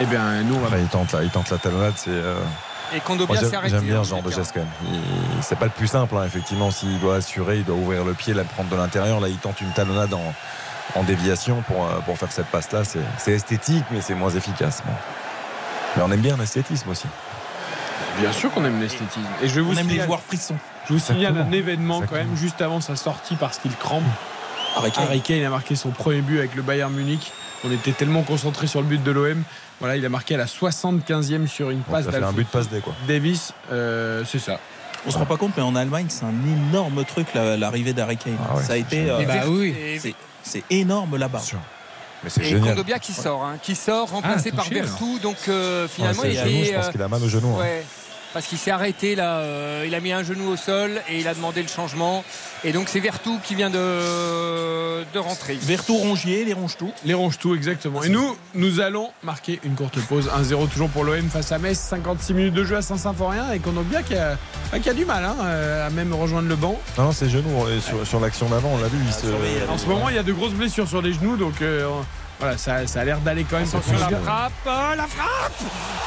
[0.01, 2.11] Eh bien, nous, il, tente la, il tente la talonnade, c'est.
[2.11, 2.39] euh,
[2.93, 3.77] Et moi, Kondobia s'est J'aime arrêté.
[3.77, 5.01] j'aime bien hein, ce genre de geste quand même.
[5.41, 6.71] C'est pas le plus simple, hein, effectivement.
[6.71, 9.21] S'il doit assurer, il doit ouvrir le pied, la prendre de l'intérieur.
[9.21, 10.35] Là, il tente une talonnade en,
[10.95, 12.83] en déviation pour, euh, pour faire cette passe-là.
[13.17, 14.83] C'est esthétique, mais c'est moins efficace.
[14.85, 14.93] Bon.
[15.97, 17.07] Mais on aime bien l'esthétisme aussi.
[18.21, 19.21] Bien sûr qu'on aime l'esthétisme.
[19.43, 20.57] Et je vous On aime les signale, joueurs frissons.
[20.89, 21.53] je vous signale un Exactement.
[21.57, 24.03] événement quand même juste avant sa sortie parce qu'il crampe.
[24.77, 25.05] Harry Kane.
[25.05, 27.33] Harry Kane a marqué son premier but avec le Bayern Munich.
[27.65, 29.43] On était tellement concentré sur le but de l'OM.
[29.81, 32.95] Voilà, il a marqué à la 75e sur une passe fait un but passe quoi.
[33.09, 33.53] Davis.
[33.73, 34.59] Euh, c'est ça.
[35.07, 36.35] On se rend pas compte, mais en Allemagne, c'est un
[36.71, 38.37] énorme truc la- l'arrivée d'Harry Kane.
[38.51, 39.09] Ah ouais, ça a été.
[39.11, 39.75] euh, Et Bah oui.
[40.43, 41.41] C'est énorme là-bas.
[42.27, 42.71] Mais c'est Et génial.
[42.71, 45.21] Kondobia qui sort, hein, qui sort, remplacé Ah, par touché, Bertou.
[45.21, 46.65] Donc euh, finalement, Ouais, il était.
[46.65, 47.57] je pense euh, qu'il a mal au genou.
[47.57, 47.65] hein.
[48.37, 51.27] Parce qu'il s'est arrêté là, euh, il a mis un genou au sol et il
[51.27, 52.23] a demandé le changement.
[52.65, 55.55] Et donc c'est Vertou qui vient de, de rentrer.
[55.55, 56.93] Vertou Rongier, les ronge tout.
[57.07, 58.03] Les ronge tout, exactement.
[58.03, 60.29] Et nous, nous allons marquer une courte pause.
[60.39, 61.79] 1-0 toujours pour l'OM face à Metz.
[61.79, 63.53] 56 minutes de jeu à Saint-Symphorien.
[63.55, 64.37] Et Kondobia qui a,
[64.71, 66.79] bah, qui a du mal hein, euh, à même rejoindre le banc.
[66.99, 67.65] Non, non, c'est genou.
[67.65, 68.99] euh, Sur, sur l'action d'avant, on l'a vu.
[69.03, 71.39] il se- surveiller, En ce moment, il y a de grosses blessures sur les genoux.
[71.39, 71.89] Donc euh,
[72.39, 73.67] Voilà, ça, ça a l'air d'aller quand même.
[73.67, 75.53] Attention la frappe, oh, la frappe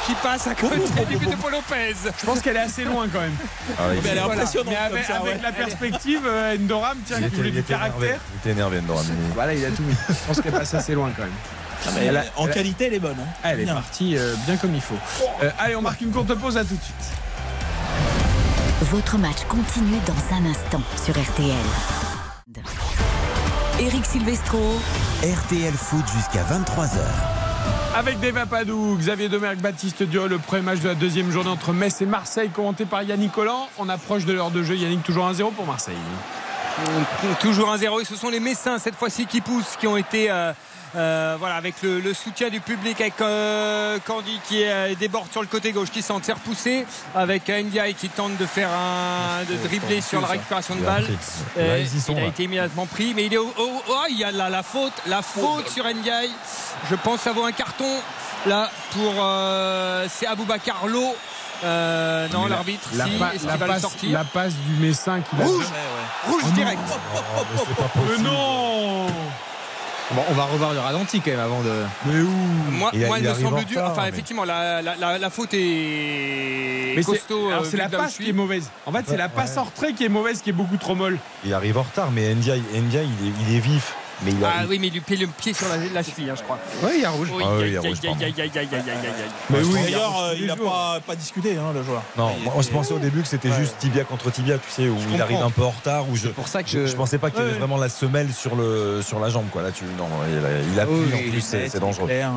[0.06, 0.76] qui passe à côté
[1.08, 1.96] du but de Paul Lopez.
[2.20, 3.34] Je pense qu'elle est assez loin quand même.
[3.78, 4.34] Ah il- Mais elle est Voilà.
[4.42, 5.42] impressionnante Mais avec, comme ça, avec ouais.
[5.42, 8.20] la perspective, euh, Endoram, tiens, il voulait du caractère.
[8.32, 9.04] Il était énervé, Endoram.
[9.34, 9.94] Voilà, il a tout mis.
[10.08, 11.32] Je pense qu'elle passe assez loin quand même.
[11.84, 13.16] Ah, mais Elle a- en elle a- qualité, elle est bonne.
[13.20, 13.28] hein.
[13.42, 13.74] Elle est Bien.
[13.74, 14.98] partie euh, bien comme il faut.
[15.42, 17.12] Euh, allez, on marque une courte pause, à tout de suite.
[18.82, 21.56] Votre match continue dans un instant sur RTL.
[23.80, 24.58] Eric Silvestro.
[25.22, 26.98] RTL Foot jusqu'à 23h.
[27.96, 31.72] Avec Deva Padou, Xavier Domergue, Baptiste Diol, le premier match de la deuxième journée entre
[31.72, 33.70] Metz et Marseille, commenté par Yannick Collant.
[33.78, 34.76] On approche de l'heure de jeu.
[34.76, 35.94] Yannick, toujours 1-0 pour Marseille.
[37.40, 40.30] Toujours un 0 et ce sont les Messins cette fois-ci qui poussent, qui ont été
[40.30, 40.52] euh,
[40.96, 45.40] euh, voilà, avec le, le soutien du public, avec euh, Candy qui euh, déborde sur
[45.40, 46.84] le côté gauche, qui s'en tire poussé,
[47.14, 51.04] avec Ndiaye qui tente de faire un de dribbler sur la récupération de balle.
[51.58, 54.24] Euh, sont, il a été immédiatement pris, mais il est au, au- oh, il y
[54.24, 56.30] a la, la faute, la faute sur Ndiaye.
[56.90, 57.86] Je pense vaut un carton
[58.46, 61.14] là pour euh, c'est Aboubacar Lo.
[61.62, 65.66] Euh, non, l'arbitre, la, si, passe, sortir la passe du Messin qui Rouge,
[66.26, 66.80] rouge Oh direct.
[67.14, 67.42] Oh,
[68.08, 69.06] mais non
[70.12, 71.70] Bon, on va revoir le ralenti quand même avant de.
[72.06, 72.28] Mais où
[72.72, 73.68] Moi, Il a- moi, il, il me arrive semble en dur.
[73.80, 77.48] retard, Enfin, mais- effectivement, la, la, la, la faute est Mais c'est costaud.
[77.48, 78.68] alors, euh, c'est la passe qui est mauvaise.
[78.86, 81.18] En fait, c'est la passe en retrait qui est mauvaise, qui est beaucoup trop molle.
[81.44, 83.94] Il arrive en retard, mais Ndiaye, Ndiaye, il, est, il est vif.
[84.22, 86.28] Mais il a, Ah oui, mais il lui pied le pied sur la, la cheville,
[86.30, 86.58] hein, je crois.
[86.82, 87.28] Oui, il y a rouge.
[87.32, 88.24] Oui, Ah oui, aïe, il y a aïe, rouge, aïe, pardon.
[88.24, 89.30] aïe, aïe, aïe, aïe, aïe, aïe.
[89.50, 92.02] Mais oui, D'ailleurs, euh, il n'a pas, pas discuté, hein, le joueur.
[92.18, 93.56] Non, moi, je pensais au début que c'était Ouais.
[93.58, 95.20] juste tibia contre tibia, tu sais, où il comprends.
[95.20, 96.08] arrive un peu en retard.
[96.08, 97.58] Où je, pour ça que je, je pensais pas qu'il y avait Ouais.
[97.58, 99.62] vraiment la semelle sur, le, sur la jambe, quoi.
[99.62, 102.06] Là, tu, non, il, a- il appuie, Oui, en plus, est c'est dangereux.
[102.06, 102.30] clair.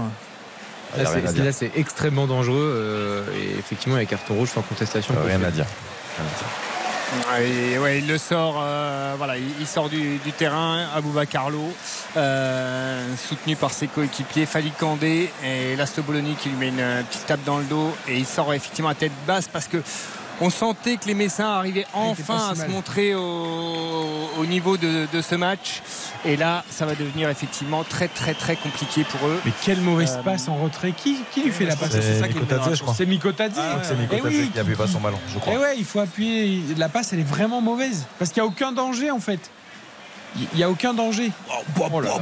[0.98, 5.16] Là, c'est- extrêmement dangereux euh, et effectivement, il y a carton rouge sans contestation.
[5.26, 5.66] Rien à dire.
[8.18, 9.16] Sort, euh,
[9.60, 11.74] il, sort du, terrain, Aboubacar Lo,
[12.16, 17.44] euh, soutenu par ses coéquipiers, Fali Kandé et Lastoboloni qui lui met une petite tape
[17.44, 19.78] dans le dos et il sort effectivement à tête basse parce que
[20.46, 25.08] on sentait que les Messins arrivaient Ah, enfin à se montrer au, au niveau de,
[25.12, 25.82] de ce match
[26.26, 29.40] et là ça va devenir effectivement très très très compliqué pour eux.
[29.46, 30.92] Mais quelle mauvaise Euh, passe en retrait.
[30.92, 32.94] Qui, qui lui fait la passe C'est ça qui est.
[32.96, 33.56] C'est Mikotadze.
[33.56, 35.54] Que c'est Eh Mikotadze oui, qui appuie pas son ballon, je crois.
[35.54, 36.62] Et ouais, il faut appuyer.
[36.78, 38.06] La passe, elle est vraiment mauvaise.
[38.20, 39.40] Parce qu'il n'y a aucun danger, en fait.
[40.36, 41.32] Il n'y a aucun danger.
[41.80, 42.20] Oh là, ouais.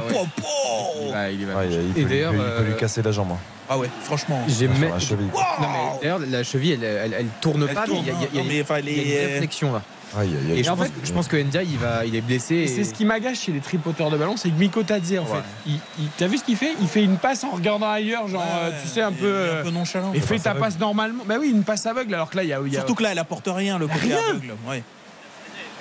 [1.00, 2.72] Il va- il va- Ouais, il, peut, Et lui- d'ailleurs, il peut- il peut lui
[2.72, 3.36] euh, casser la jambe.
[3.72, 4.42] Ah ouais, franchement.
[4.48, 5.26] J'ai la cheville.
[5.60, 8.10] Non, mais d'ailleurs, la cheville, elle, elle, elle tourne Elle pas, tourne, mais il y
[8.10, 8.42] a, il y a- il y a.
[8.42, 9.82] Non, mais enfin, il y a les- une réflexion là.
[10.14, 10.60] Aïe, aïe, aïe.
[10.60, 12.54] Et je en pense, fait- je pense que Ndiaye, il, va, il est blessé.
[12.54, 15.22] Et et- c'est ce qui m'agace chez les tripoteurs de ballon, c'est que Mikotadze, en
[15.22, 15.40] Ouais.
[15.66, 15.72] fait.
[16.18, 16.74] T'as vu ce qu'il fait?
[16.82, 19.24] Il fait une passe en regardant ailleurs, genre, euh, tu sais, un peu.
[19.24, 20.12] euh, un peu nonchalant.
[20.12, 20.66] Et passe ta aveugle.
[20.66, 21.24] passe normalement.
[21.26, 22.60] Bah oui, une passe aveugle, alors que là, il y a.
[22.66, 24.18] il y a- Surtout que là, elle apporte rien, le côté Rien.
[24.28, 24.52] aveugle.
[24.68, 24.82] Ouais.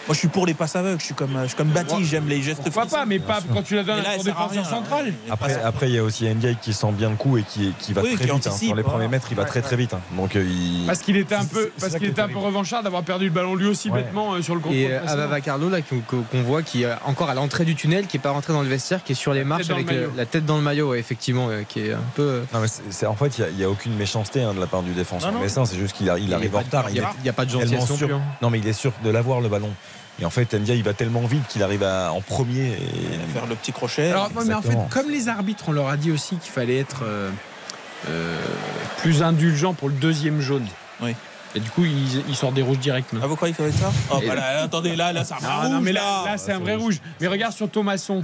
[0.08, 1.00] Moi, je suis pour les passes aveugles.
[1.00, 3.62] Je suis comme, je suis comme Baptiste, j'aime les gestes Pourquoi pas, mais pas quand
[3.62, 5.14] tu la donnes Mais là, à ton défenseur rien, central.
[5.30, 7.94] Après, après, il y a aussi Ndiaye qui sent bien le coup et qui, qui
[7.94, 8.48] va Oui, très qui vite.
[8.48, 8.52] hein.
[8.52, 9.94] Sur les premiers mètres, il va très très vite.
[9.94, 10.00] hein.
[10.18, 10.86] Donc euh, il.
[10.88, 13.32] Parce qu'il était un peu, parce ça qu'il était un peu revanchard d'avoir perdu le
[13.32, 14.02] ballon lui aussi Ouais.
[14.04, 14.78] bêtement euh, sur le contrôle.
[14.80, 15.06] Et euh.
[15.08, 18.22] Ababa Carlo, là, qu'on qu'on voit, qui est encore à l'entrée du tunnel, qui est
[18.22, 20.58] pas rentré dans le vestiaire, qui est sur les marches avec le- la tête dans
[20.58, 22.22] le maillot, ouais, effectivement, ouais, qui est un peu.
[22.24, 24.92] euh, Non, mais en fait, il n'y a, aucune méchanceté hein, de la part du
[24.94, 25.40] défenseur non.
[25.42, 25.64] messin.
[25.66, 26.86] C'est juste qu'il arrive en retard.
[26.90, 28.16] Il n'y a, il y a pas de gentillesse non sûr- plus.
[28.16, 28.22] hein.
[28.42, 29.70] Non, mais il est sûr de l'avoir le ballon.
[30.20, 32.68] Et en fait, Ndiaye, il va tellement vite qu'il arrive à- en premier.
[32.74, 33.34] Et...
[33.34, 34.10] Faire le petit crochet.
[34.12, 34.90] Alors, non, mais en fait, Exactement.
[34.92, 37.30] comme les arbitres, on leur a dit aussi qu'il fallait être euh,
[38.10, 38.38] euh,
[38.98, 40.66] plus indulgent pour le deuxième jaune.
[41.02, 41.16] Oui.
[41.56, 43.06] Et du coup, il, il sort des rouges directs.
[43.22, 43.92] Ah, vous croyez va être ça?
[44.12, 45.70] Oh, bah là, Attendez, là, là, ça Non, va.
[45.70, 47.00] non, mais là, là, c'est un vrai rouge.
[47.20, 48.24] Mais regarde sur Thomasson.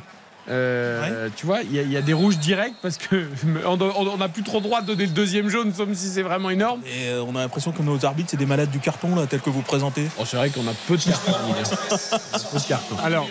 [0.50, 3.28] Euh, Tu vois, il y, a- il y a des rouges directs parce que
[3.66, 6.82] on n'a plus trop droit de donner le deuxième jaune, sauf si c'est vraiment énorme.
[6.86, 9.42] Et euh, on a l'impression que nos arbitres, c'est des malades du carton, là, tel
[9.42, 10.08] que vous présentez.
[10.20, 11.34] Oh, c'est vrai qu'on a peu de cartons.
[12.52, 12.96] peu de cartons.
[13.04, 13.28] Alors,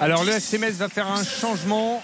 [0.00, 2.02] alors le SMS va faire un changement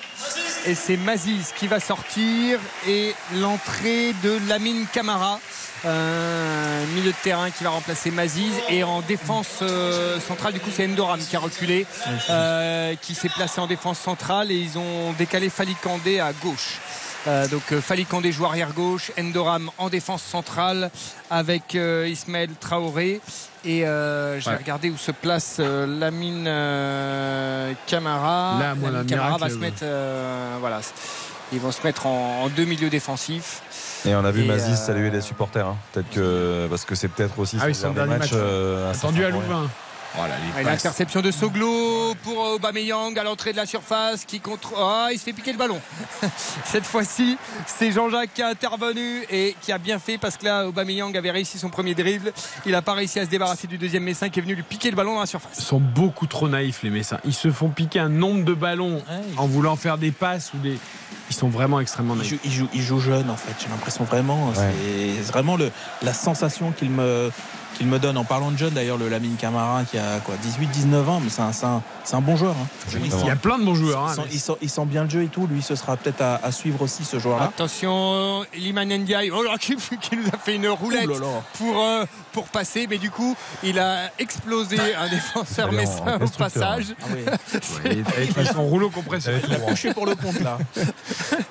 [0.66, 2.58] et c'est Maziz qui va sortir
[2.88, 5.38] et l'entrée de Lamine Camara.
[5.84, 8.52] Un milieu de terrain qui va remplacer Maziz.
[8.68, 11.86] Et en défense euh, centrale du coup c'est Endoram qui a reculé
[12.30, 16.78] euh, qui s'est placé en défense centrale et ils ont décalé Fali Kandé à gauche.
[17.28, 20.90] Euh, donc euh, Fali Kandé joue arrière gauche Endoram en défense centrale
[21.30, 23.20] avec euh, Ismaël Traoré.
[23.64, 24.56] Et euh, je vais Ouais.
[24.58, 28.56] regarder où se place euh, Lamine euh, Camara.
[28.58, 30.80] Là, moi, Lamine la Camara va se mettre euh, voilà.
[31.52, 33.60] Ils vont se mettre en, en deux milieux défensifs
[34.04, 35.66] Et on a vu Mazis euh, saluer les supporters.
[35.66, 35.76] hein.
[35.92, 36.66] Peut-être que.
[36.68, 38.32] Parce que c'est peut-être aussi Ah son son dernier dernier match.
[38.32, 38.40] match.
[38.42, 39.30] euh, à Attendu à.
[39.30, 39.68] Louvain.
[40.14, 40.64] Voilà, passes.
[40.66, 45.24] L'interception de Soglo pour Aubameyang à l'entrée de la surface qui contre ah il se
[45.24, 45.80] fait piquer le ballon.
[46.64, 50.66] Cette fois-ci, c'est Jean-Jacques qui a intervenu et qui a bien fait parce que là
[50.68, 52.32] Aubameyang avait réussi son premier dribble,
[52.66, 54.90] il n'a pas réussi à se débarrasser du deuxième Messin qui est venu lui piquer
[54.90, 55.52] le ballon dans la surface.
[55.58, 57.18] Ils sont beaucoup trop naïfs, les Messins.
[57.24, 59.02] Ils se font piquer un nombre de ballons
[59.36, 60.78] en voulant faire des passes ou des.
[61.30, 62.28] Ils sont vraiment extrêmement naïfs.
[62.30, 64.52] joue, il joue- il joue jeune en fait, j'ai l'impression vraiment.
[64.54, 65.70] C'est vraiment le,
[66.02, 67.30] la sensation qu'il me,
[67.74, 68.16] qu'il me donne.
[68.16, 71.42] En parlant de jeune d'ailleurs, le Lamine Camara qui a quoi 18-19 ans, mais c'est
[71.42, 72.54] un, c'est un- c'est un bon joueur.
[72.60, 72.66] hein.
[73.22, 74.04] Il y a plein de bons joueurs.
[74.04, 75.46] hein, Il sent, mais- il sent- il sent bien le jeu et tout.
[75.46, 77.44] Lui, ce sera peut-être à, à suivre aussi ce joueur-là.
[77.44, 81.42] Attention, Liman Ndiaye, oh là, qui, qui nous a fait une roulette Ouh là là.
[81.58, 86.38] pour, euh, pour passer, mais du coup, il a explosé un défenseur messin au destructeur.
[86.38, 86.86] passage.
[87.02, 87.24] Ah oui.
[87.84, 89.34] Il avait fait son rouleau compresseur.
[89.48, 90.58] Il a couché pour le compte là.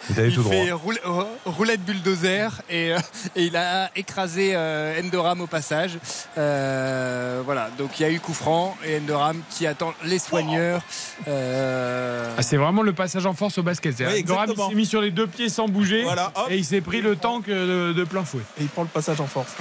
[0.09, 0.53] Il allait Il tout droit.
[0.53, 2.99] fait roule- euh, roulette bulldozer et, euh,
[3.35, 5.97] et il a écrasé euh, Endoram au passage.
[6.37, 10.81] Euh, voilà, donc il y a eu coup franc et Endoram qui attend les soigneurs.
[11.27, 13.95] Euh, Ah, c'est vraiment le passage en force au basket.
[13.97, 14.69] C'est-à-dire Oui, Doram, il exactement.
[14.69, 16.47] s'est mis sur les deux pieds sans bouger Voilà, hop.
[16.49, 18.41] et il s'est pris le tank euh, de, de plein fouet.
[18.59, 19.51] Et il prend le passage en force.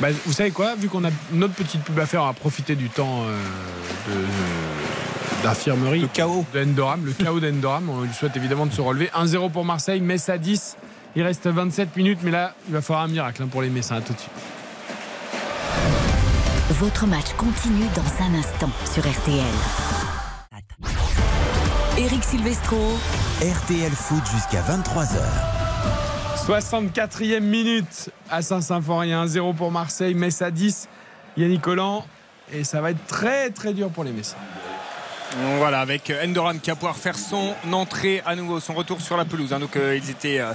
[0.00, 2.74] Bah, vous savez quoi Vu qu'on a notre petite pub à faire, on va profiter
[2.74, 3.38] du temps euh,
[4.08, 6.00] de- d'infirmerie.
[6.00, 6.44] Le chaos.
[6.52, 7.88] d'Endoram, le chaos d'Endoram.
[7.88, 9.10] On lui souhaite évidemment de se relever.
[9.14, 10.76] 1-0 pour Marseille, Metz à 10.
[11.14, 13.96] Il reste 27 minutes, mais là, il va falloir un miracle hein, pour les Messins.
[13.96, 14.30] À tout de suite.
[16.70, 19.44] Votre match continue dans un instant sur RTL.
[21.98, 22.76] Eric Silvestro.
[23.40, 25.16] RTL Foot jusqu'à 23h.
[26.46, 29.24] 64e minute à Saint-Symphorien.
[29.26, 30.88] 1-0 pour Marseille, Metz à 10.
[31.36, 32.04] Yannick Collant.
[32.52, 34.36] Et ça va être très très dur pour les Messins.
[35.58, 39.24] Voilà, avec Endoram qui va pouvoir faire son entrée à nouveau, son retour sur la
[39.24, 39.52] pelouse.
[39.52, 39.58] hein.
[39.58, 40.52] Donc euh, ils étaient, euh,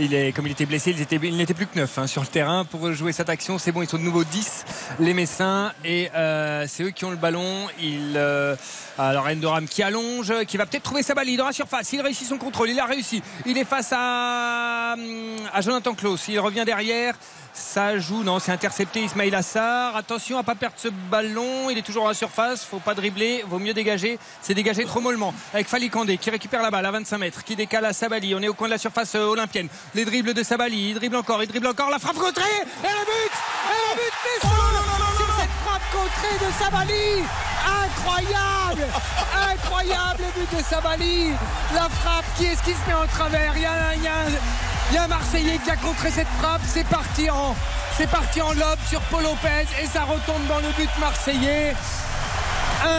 [0.00, 2.92] il est, comme il était blessé, il n'était plus que 9 sur le terrain pour
[2.92, 3.58] jouer cette action.
[3.58, 4.64] C'est bon, ils sont de nouveau 10,
[5.00, 7.66] les Messins, et euh, c'est eux qui ont le ballon.
[7.80, 8.56] Il, euh,
[8.98, 11.92] alors Endoram qui allonge, qui va peut-être trouver sa balle dans la surface.
[11.92, 13.22] Il réussit son contrôle, il a réussi.
[13.46, 14.96] Il est face à,
[15.52, 16.28] à Jonathan Klaus.
[16.28, 17.14] Il revient derrière.
[17.60, 19.94] Ça joue, non, c'est intercepté Ismail Assar.
[19.94, 21.70] Attention à pas perdre ce ballon.
[21.70, 22.64] Il est toujours à la surface.
[22.64, 23.44] Faut pas dribbler.
[23.46, 24.18] Vaut mieux dégager.
[24.42, 25.32] C'est dégagé trop mollement.
[25.52, 28.34] Avec Fali Kandé qui récupère la balle à 25 mètres, qui décale à Sabali.
[28.34, 29.68] On est au coin de la surface euh, olympienne.
[29.94, 30.90] Les dribbles de Sabali.
[30.90, 31.42] Il dribble encore.
[31.42, 31.90] Il dribble encore.
[31.90, 32.42] La frappe contrée.
[32.42, 33.32] Et le but.
[33.68, 34.14] Et le but.
[34.24, 34.56] Mais sur,
[35.16, 37.22] sur cette frappe contrée de Sabali.
[37.84, 38.88] Incroyable.
[39.52, 41.30] Incroyable le but de Sabali.
[41.74, 42.24] La frappe.
[42.36, 44.98] Qui est-ce qui se met en travers Il y a, il y a il y
[44.98, 46.60] a un Marseillais qui a contré cette frappe.
[46.66, 47.54] C'est parti en,
[47.96, 51.74] c'est lobe sur Paul Lopez et ça retombe dans le but marseillais.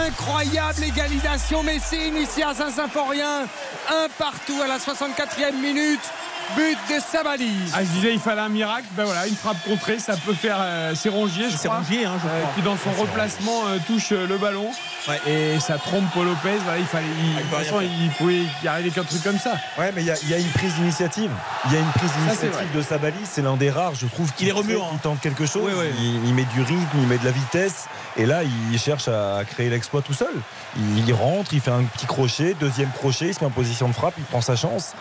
[0.08, 3.48] Incroyable égalisation Messine ici à Saint-Symphorien.
[3.90, 6.02] Un partout à la 64e minute.
[6.56, 7.52] But de Sabali.
[7.74, 8.86] Ah, je disais, il fallait un miracle.
[8.98, 10.58] Ben voilà, une frappe contrée, ça peut faire.
[10.60, 11.80] euh, c'est Rongier, je C'est crois.
[11.80, 12.52] Rongier, hein, je euh, crois.
[12.56, 14.70] qui dans son replacement euh, touche euh, le ballon.
[15.28, 16.58] Et ça trompe Paul Lopez.
[16.64, 17.06] Voilà, il fallait.
[17.24, 19.54] il- de toute façon, il pouvait y arriver qu'un truc comme ça.
[19.78, 21.32] Ouais, mais il y, a- il y a une prise d'initiative.
[21.66, 23.18] Il y a une prise d'initiative de Sabali.
[23.24, 25.64] C'est l'un des rares, je trouve, qui Il est remuant, Il tente quelque chose.
[25.66, 25.86] Oui, oui.
[26.00, 27.86] Il, il met du rythme, il met de la vitesse.
[28.18, 30.34] Et là, il cherche à créer l'exploit tout seul.
[30.78, 33.88] Il, il rentre, il fait un petit crochet, deuxième crochet, il se met en position
[33.88, 34.94] de frappe, il prend sa chance.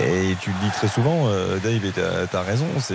[0.00, 2.94] Et tu le dis très souvent, euh, Dave, et t'as t'as raison, c'est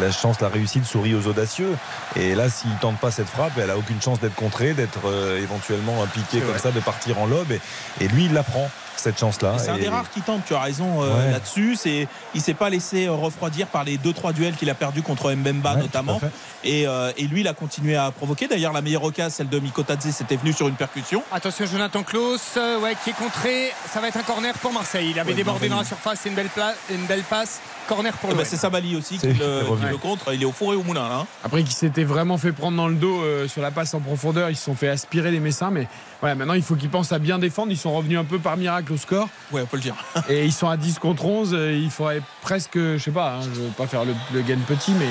[0.00, 1.74] la chance, la réussite sourit aux audacieux.
[2.16, 5.42] Et là, s'il tente pas cette frappe, elle a aucune chance d'être contrée, d'être euh,
[5.42, 6.58] éventuellement piqué comme vrai.
[6.58, 7.50] ça, de partir en lobe.
[7.50, 7.60] Et,
[8.00, 8.70] et lui, il la prend
[9.06, 9.54] cette chance-là.
[9.58, 11.30] C'est un des rares qui tente, tu as raison euh, Ouais.
[11.32, 11.76] là-dessus.
[11.76, 15.32] C'est, il s'est pas laissé euh, refroidir par les 2-3 duels qu'il a perdu contre
[15.32, 16.20] Mbemba Ouais, notamment.
[16.64, 18.48] Et, euh, et lui, il a continué à provoquer.
[18.48, 21.22] D'ailleurs, la meilleure occasion, celle de Mikotadze, c'était venu sur une percussion.
[21.30, 23.72] Attention Jonathan Klaus, euh, ouais, qui est contré.
[23.92, 25.10] Ça va être un corner pour Marseille.
[25.12, 26.18] Il avait Ouais, débordé dans la surface.
[26.22, 27.60] C'est une belle, pla- une belle passe.
[27.86, 30.32] Corner pour Eh le ben, c'est Sabali aussi qui le, qui le contre.
[30.34, 31.16] Il est au four et au moulin là.
[31.22, 31.26] hein.
[31.44, 34.50] Après qu'il s'était vraiment fait prendre dans le dos euh, sur la passe en profondeur,
[34.50, 35.70] ils se sont fait aspirer les Messins.
[35.70, 35.86] Mais
[36.20, 37.70] voilà, maintenant il faut qu'ils pensent à bien défendre.
[37.72, 39.28] Ils sont revenus un peu par miracle au score.
[39.52, 39.94] Ouais, on peut le dire.
[40.28, 41.54] Et ils sont à 10 contre 11.
[41.54, 44.58] euh, Il faudrait presque, je sais pas, hein, je veux pas faire le, le gain
[44.66, 45.06] petit, mais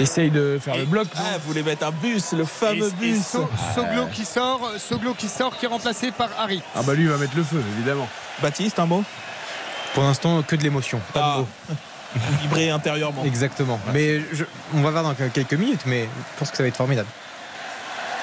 [0.00, 1.06] essaye de faire le bloc.
[1.16, 3.24] Ah, vous voulez mettre un bus, le fameux et bus.
[3.24, 6.60] So- Soglo qui sort, Soglo qui sort, qui est remplacé par Harry.
[6.74, 8.08] Ah bah lui il va mettre le feu, évidemment.
[8.42, 9.04] Baptiste, un mot?
[9.94, 11.00] Pour l'instant, que de l'émotion.
[11.12, 11.48] Pas de Ah, mots.
[12.42, 13.24] Vibrer intérieurement.
[13.24, 13.80] Exactement.
[13.92, 14.44] Mais je-
[14.74, 17.08] on va voir dans quelques minutes, mais je pense que ça va être formidable.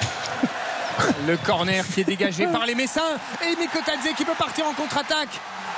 [1.26, 3.16] Le corner qui est dégagé par les Messins.
[3.44, 5.28] Et Mikotadze qui peut partir en contre-attaque.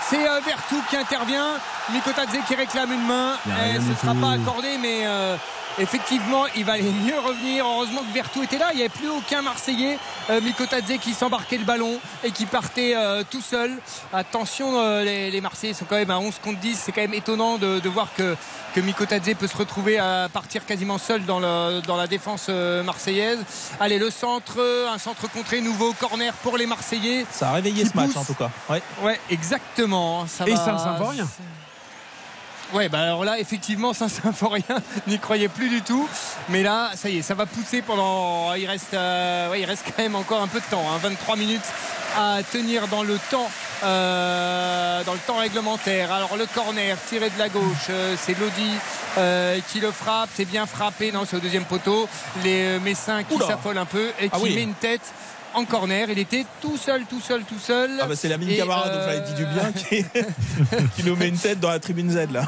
[0.08, 1.54] C'est euh, Vertou qui intervient.
[1.92, 3.34] Mikotadze qui réclame une main.
[3.46, 4.20] Eh, ce ne sera tout.
[4.20, 5.36] pas accordé, mais euh,
[5.78, 7.64] effectivement, il va mieux revenir.
[7.66, 8.68] Heureusement que Vertou était là.
[8.72, 9.98] Il n'y avait plus aucun Marseillais.
[10.30, 13.76] Euh, Mikotadze qui s'embarquait le ballon et qui partait euh, tout seul.
[14.12, 16.78] Attention, euh, les, les Marseillais sont quand même à 11 contre 10.
[16.82, 18.36] C'est quand même étonnant de, de voir que,
[18.74, 22.82] que Mikotadze peut se retrouver à partir quasiment seul dans, le- dans la défense euh,
[22.82, 23.40] marseillaise.
[23.80, 24.60] Allez, le centre,
[24.92, 27.26] un centre contré, nouveau corner pour les Marseillais.
[27.30, 28.50] Ça a réveillé ce match en tout cas.
[28.70, 28.82] Ouais.
[29.02, 30.26] Ouais, exactement.
[30.26, 31.26] Ça Et va- Saint-Symphorien.
[32.74, 34.64] Ouais, bah alors là, effectivement, Saint-Symphorien
[35.06, 36.08] n'y croyait plus du tout.
[36.48, 38.52] Mais là, ça y est, ça va pousser pendant.
[38.54, 40.84] Il reste, euh, ouais, il reste quand même encore un peu de temps.
[40.92, 41.62] hein, 23 minutes
[42.16, 43.48] à tenir dans le temps
[43.82, 46.12] euh, dans le temps réglementaire.
[46.12, 48.70] Alors le corner tiré de la gauche, euh, c'est Lodi
[49.18, 52.08] euh, qui le frappe, c'est bien frappé, non c'est au deuxième poteau.
[52.44, 54.54] Les Messins qui s'affolent un peu et Ah qui oui.
[54.54, 55.12] met une tête
[55.54, 56.08] en corner.
[56.10, 57.98] Il était tout seul, tout seul, tout seul.
[58.00, 60.04] Ah bah c'est la mine Et, Camara dont euh, dit du bien qui,
[60.96, 62.44] qui nous met une tête dans la tribune Z là.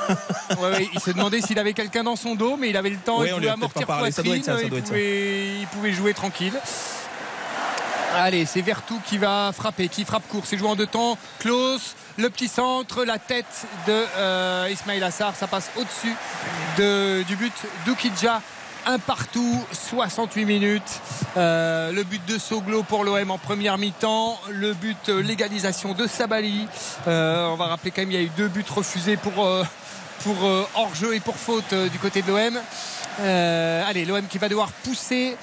[0.59, 2.97] Ouais, ouais, il se demandait s'il avait quelqu'un dans son dos, mais il avait le
[2.99, 3.21] temps.
[3.21, 4.11] Oui, il pouvait lui a peut-être amortir pas parlé.
[4.13, 4.87] Ça doit être ça, ça poitrine, doit ça.
[4.87, 6.55] pouvait, il pouvait jouer tranquille.
[8.15, 10.45] Allez, c'est Vertou qui va frapper, qui frappe court.
[10.47, 11.19] C'est joué en deux temps.
[11.39, 15.35] Klaus, le petit centre, la tête de euh, Ismail Assar.
[15.37, 16.15] Ça passe au-dessus
[16.79, 17.53] de- du but
[17.85, 18.41] d'Oukidja.
[18.89, 21.01] Un partout, 68 minutes.
[21.37, 24.39] Euh, le but de Soglo pour l'OM en première mi-temps.
[24.49, 26.69] Le but euh, légalisation de Sabali.
[27.09, 29.45] Euh, on va rappeler quand même, il y a eu deux buts refusés pour,
[30.23, 30.37] pour
[30.77, 32.61] hors-jeu et pour faute du côté de l'OM.
[33.89, 35.37] Allez, l'OM qui va devoir pousser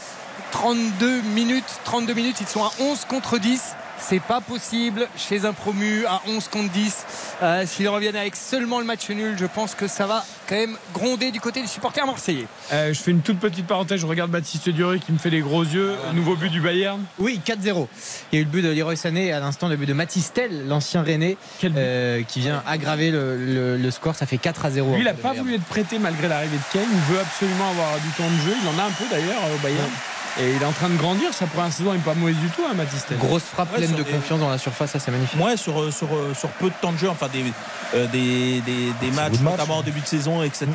[0.51, 1.81] 32 minutes.
[1.83, 3.75] 32 minutes, ils sont à 11 contre 10.
[4.05, 7.05] C'est pas possible chez un promu à 11 contre 10.
[7.41, 10.77] Euh, S'ils reviennent avec seulement le match nul, je pense que ça va quand même
[10.93, 12.45] gronder du côté des supporters marseillais.
[12.73, 14.01] Euh, je fais une toute petite parenthèse.
[14.01, 15.95] Je regarde Baptiste Duré qui me fait les gros yeux.
[16.13, 17.01] Nouveau but du Bayern.
[17.17, 17.87] Oui, 4-0.
[18.31, 19.93] Il y a eu le but de Leroy Sané et à l'instant le but de
[19.93, 24.15] Matistel, l'ancien Rennais, euh, qui vient aggraver le, le- le score.
[24.15, 24.91] Ça fait 4 à 0.
[24.93, 26.89] Lui, il n'a pas voulu être prêté malgré l'arrivée de Kane.
[26.91, 28.55] Il veut absolument avoir du temps de jeu.
[28.61, 29.89] Il en a un peu d'ailleurs au Bayern.
[30.39, 31.31] Et il est en train de grandir.
[31.31, 33.17] Sa première saison n'est pas mauvaise du tout, hein, Matistel.
[33.19, 35.39] Grosse frappe Ouais, pleine de des- confiance dans la surface, ça c'est magnifique.
[35.39, 37.43] Ouais, sur, euh, sur, euh, sur peu de temps de jeu, enfin des,
[37.93, 40.67] euh, des, des, des matchs, bouts de match, notamment en début de saison, etc.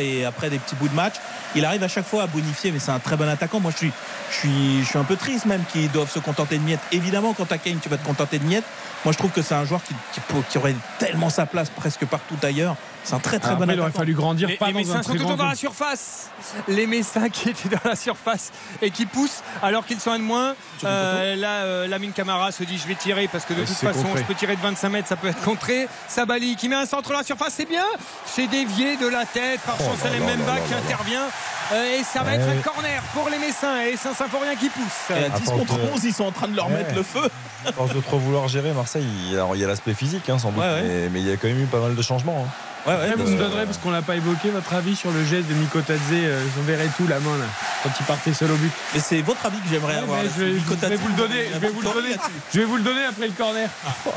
[0.00, 1.14] Et après des petits bouts de match.
[1.54, 3.60] Il arrive à chaque fois à bonifier, mais c'est un très bon attaquant.
[3.60, 3.92] Moi, je suis,
[4.32, 6.80] je suis, je suis un peu triste même qu'ils doivent se contenter de miettes.
[6.90, 8.64] Évidemment, quand t'as Kane, tu vas te contenter de miettes.
[9.04, 11.68] Moi, je trouve que c'est un joueur qui, qui, peut- qui aurait tellement sa place
[11.70, 12.76] presque partout ailleurs.
[13.06, 14.80] C'est un très très Après, bon il aurait fallu grandir, Les, pas les dans un
[14.82, 16.30] Messins sont très toujours grand dans la surface.
[16.68, 18.50] Les Messins qui étaient dans la surface
[18.80, 20.54] et qui poussent alors qu'ils sont un de moins.
[20.84, 23.76] Euh, là, euh, Lamine Camara se dit je vais tirer parce que de Et toute
[23.76, 24.20] façon contré.
[24.22, 25.86] je peux tirer de 25 mètres, ça peut être contré.
[26.08, 27.84] Sabali qui met un centre dans la surface, c'est bien.
[28.24, 31.26] C'est dévié de la tête par Oh Chancel Mbemba qui intervient.
[31.72, 35.10] Euh, et ça va être un corner pour les Messins et Saint-Symphorien qui pousse.
[35.16, 36.74] Et à 10 force contre de- 11, ils sont en train de leur Ouais.
[36.78, 37.28] mettre le feu.
[37.74, 40.28] Force de trop vouloir gérer Marseille, il y a, alors, il y a l'aspect physique
[40.28, 40.82] hein, sans doute, Ouais.
[40.82, 42.46] Mais, mais il y a quand même eu pas mal de changements.
[42.46, 42.50] hein.
[42.86, 45.24] Ouais, ouais, Après, vous me donnerez, parce qu'on l'a pas évoqué, votre avis sur le
[45.24, 46.00] geste de Mikotadze.
[46.12, 47.46] Euh, je verrai tout la main là,
[47.82, 48.70] quand il partait seul au but.
[48.92, 50.20] Mais c'est votre avis que j'aimerais Ouais, avoir.
[50.22, 50.58] je, vais, je
[50.96, 51.48] vous le donner.
[51.54, 52.08] Je vais vous le donner.
[52.52, 53.70] Je vais vous le donner après le corner.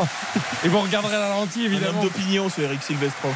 [0.66, 2.02] Et vous regarderez la Un homme évidemment.
[2.04, 3.30] d'opinion, ce Eric Silvestro.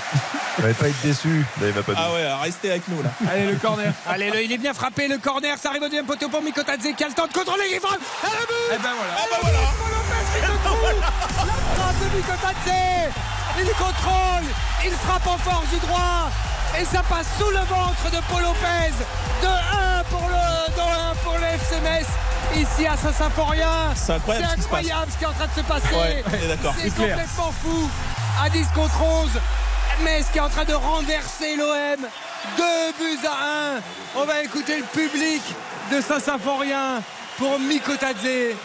[0.58, 1.46] Il va pas être déçu.
[1.62, 3.10] Là, il va pas Ah ouais, restez avec nous là.
[3.32, 3.94] Allez le corner.
[4.10, 6.90] Allez, le- il est bien frappé, le corner, ça arrive au deuxième poteau pour Mikotadze
[6.98, 8.02] qui a le temps de contrôler les frappes.
[8.26, 9.14] Et le but Et ben voilà.
[9.18, 9.58] Ah bah voilà
[10.40, 13.14] La frappe de Mikotadze
[13.60, 14.46] Il contrôle,
[14.86, 16.30] il frappe en force du droit
[16.80, 18.94] et ça passe sous le ventre de Paul Lopez.
[19.42, 22.08] De 1 pour le, 1 pour le FC Metz.
[22.56, 23.94] Ici à Saint-Symphorien.
[23.96, 24.80] C'est incroyable ce qui se passe.
[24.80, 25.96] incroyable ce qui est en train de se passer.
[25.96, 26.24] Ouais.
[26.82, 27.90] C'est complètement fou.
[28.44, 29.30] À 10 contre 11.
[30.04, 32.08] Metz qui est en train de renverser l'OM.
[32.58, 32.64] 2
[33.00, 34.22] buts à 1.
[34.22, 35.42] On va écouter le public
[35.92, 37.02] de Saint-Symphorien
[37.38, 38.56] pour Mikotadze.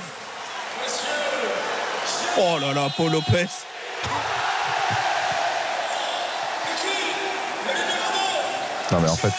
[2.38, 3.46] Oh là là, Paul Lopez.
[8.92, 9.32] Non mais en fait,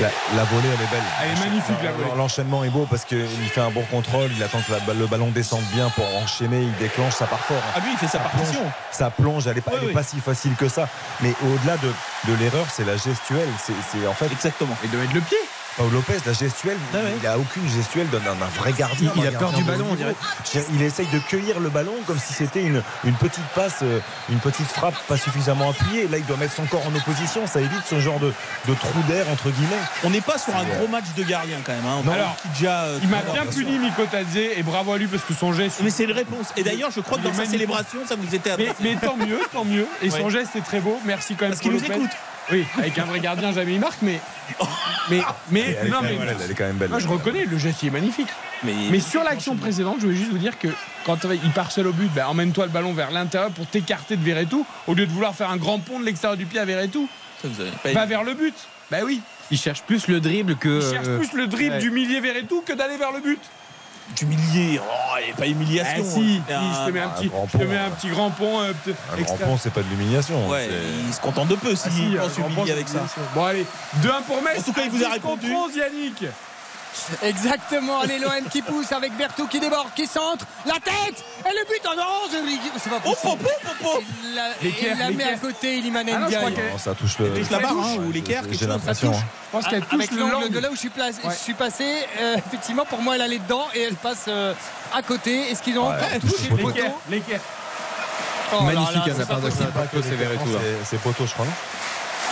[0.00, 1.02] la, la volée elle est belle.
[1.24, 2.10] Elle est magnifique la volée.
[2.16, 5.30] L'enchaînement est beau parce qu'il fait un bon contrôle, il attend que la- le ballon
[5.30, 7.56] descende bien pour enchaîner, il déclenche, ça part fort.
[7.58, 7.72] hein.
[7.76, 8.60] Ah lui, il fait sa Ça partition.
[8.60, 9.92] plonge, ça plonge, elle est pas, Oui, oui.
[9.92, 10.88] pas si facile que ça.
[11.20, 11.92] Mais au-delà de,
[12.28, 13.48] de l'erreur, c'est la gestuelle.
[13.66, 14.76] C'est en fait Exactement.
[14.84, 15.38] Il doit mettre le pied.
[15.78, 17.14] Paul Lopez, la gestuelle, Ah ouais.
[17.22, 18.18] il a aucune gestuelle d'un
[18.58, 19.10] vrai gardien.
[19.16, 20.14] Il- a peur du ballon, on dirait.
[20.74, 24.38] Il essaye de cueillir le ballon comme si c'était une, une petite passe, euh, une
[24.38, 26.08] petite frappe pas suffisamment appuyée.
[26.08, 27.46] Là, il doit mettre son corps en opposition.
[27.46, 28.32] Ça évite ce genre de,
[28.68, 29.76] de trou d'air, entre guillemets.
[30.04, 31.86] On n'est pas sur un C'est, gros match de gardien quand même.
[31.86, 32.02] Hein.
[32.04, 32.12] Non.
[32.12, 35.52] Alors, euh, Il m'a à bien puni Mikotadze et bravo à lui parce que son
[35.54, 35.80] geste.
[35.82, 36.48] Mais c'est une réponse.
[36.58, 38.74] Et d'ailleurs, je crois que dans sa célébration, ça vous était Mais, adressé.
[38.82, 39.86] mais tant mieux, tant mieux.
[40.02, 41.00] Et son geste est très beau.
[41.06, 41.50] Merci quand même.
[41.52, 42.10] Parce qu'il nous écoute.
[42.50, 44.20] Oui, avec un vrai gardien, jamais il marque, mais.
[45.10, 46.16] Mais, mais, elle, non, mais.
[46.44, 46.88] elle est quand même belle.
[46.88, 48.28] Moi, je reconnais, le geste il est magnifique.
[48.64, 50.68] Mais, Mais sur l'action précédente, je voulais juste vous dire que
[51.04, 54.22] quand il part seul au but, ben, emmène-toi le ballon vers l'intérieur pour t'écarter de
[54.22, 57.08] Verretou au lieu de vouloir faire un grand pont de l'extérieur du pied à Verretou.
[57.40, 58.54] Ça, vous avez pas Va vers le but.
[58.90, 59.20] Bah oui.
[59.50, 60.80] Il cherche plus le dribble que.
[60.82, 61.80] Il cherche euh, plus le dribble ouais.
[61.80, 63.40] du milieu Verretou que d'aller vers le but.
[64.14, 64.80] D'humilier.
[64.82, 66.04] Oh, il n'y a pas Ah humiliation.
[66.04, 66.60] si, hein.
[66.74, 68.60] si, je te mets un un petit, je te mets un petit grand pont.
[68.60, 68.72] euh,
[69.16, 70.48] Un grand pont, c'est pas de l'humiliation.
[70.48, 70.68] Ouais,
[71.06, 73.00] il se contente de peu Ah, s'il si, pense un grand pont, humilier avec ça.
[73.34, 73.66] Bon allez,
[74.02, 74.58] 2-1 pour Metz.
[74.58, 75.54] En tout cas, il vous a À 10 contre répondu.
[75.54, 76.24] 11, Yannick.
[77.22, 81.66] Exactement, allez l'OM qui pousse avec Berthaud qui déborde, qui centre, la tête et le
[81.66, 82.30] but en orange,
[82.82, 83.42] c'est pas Oh, possible.
[83.42, 86.54] popo, popo Il la, il la met à côté, Ah Ndiaye.
[86.54, 87.30] qu'elle- Non, ça touche le.
[87.34, 89.10] touche la barre, hein, ou l'équerre, J'ai- l'impression.
[89.12, 89.20] touche.
[89.20, 89.26] hein.
[89.46, 90.50] Je pense qu'elle Ah, Avec touche l'angle l'angle.
[90.50, 91.30] de là où je suis, placé, Ouais.
[91.34, 91.84] je suis passé,
[92.20, 94.54] euh, effectivement pour moi elle allait dedans et elle passe euh,
[94.94, 95.50] à côté.
[95.50, 97.40] Est-ce qu'ils ont Ouais, encore elle touché touche le le poteau L'équerre, l'équerre.
[98.54, 99.88] Oh Magnifique là, à sa c'est part de pas possible.
[99.90, 100.52] Klaus et Verretou.
[100.52, 100.58] là.
[100.60, 101.52] C'est- C'est poteau, je crois, non?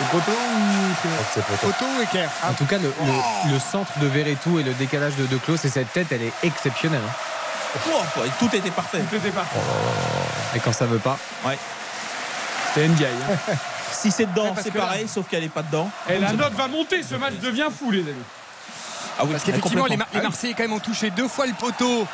[0.01, 1.85] C'est poteau ou c'est poteau.
[2.01, 2.29] Et Kerr.
[2.49, 5.63] En tout cas, le, le- le centre de Verretou et le décalage de, de Klaus
[5.65, 7.01] et cette tête, elle est exceptionnelle.
[7.07, 7.79] hein.
[7.89, 8.01] Oh,
[8.39, 8.99] tout était parfait.
[9.09, 9.59] Tout était parfait.
[10.55, 11.17] Et quand ça veut pas.
[11.45, 11.57] Ouais.
[12.73, 13.11] C'était Ndiaye.
[13.29, 13.53] hein.
[13.93, 15.89] Si c'est dedans, c'est là- pareil, sauf qu'elle est pas dedans.
[16.09, 18.13] Et la note va monter, ce match devient fou, les amis.
[19.19, 20.05] Ah oui, Parce qu'effectivement, les, complètement.
[20.13, 22.07] Mar- les Marseillais, quand même, ont touché deux fois le poteau,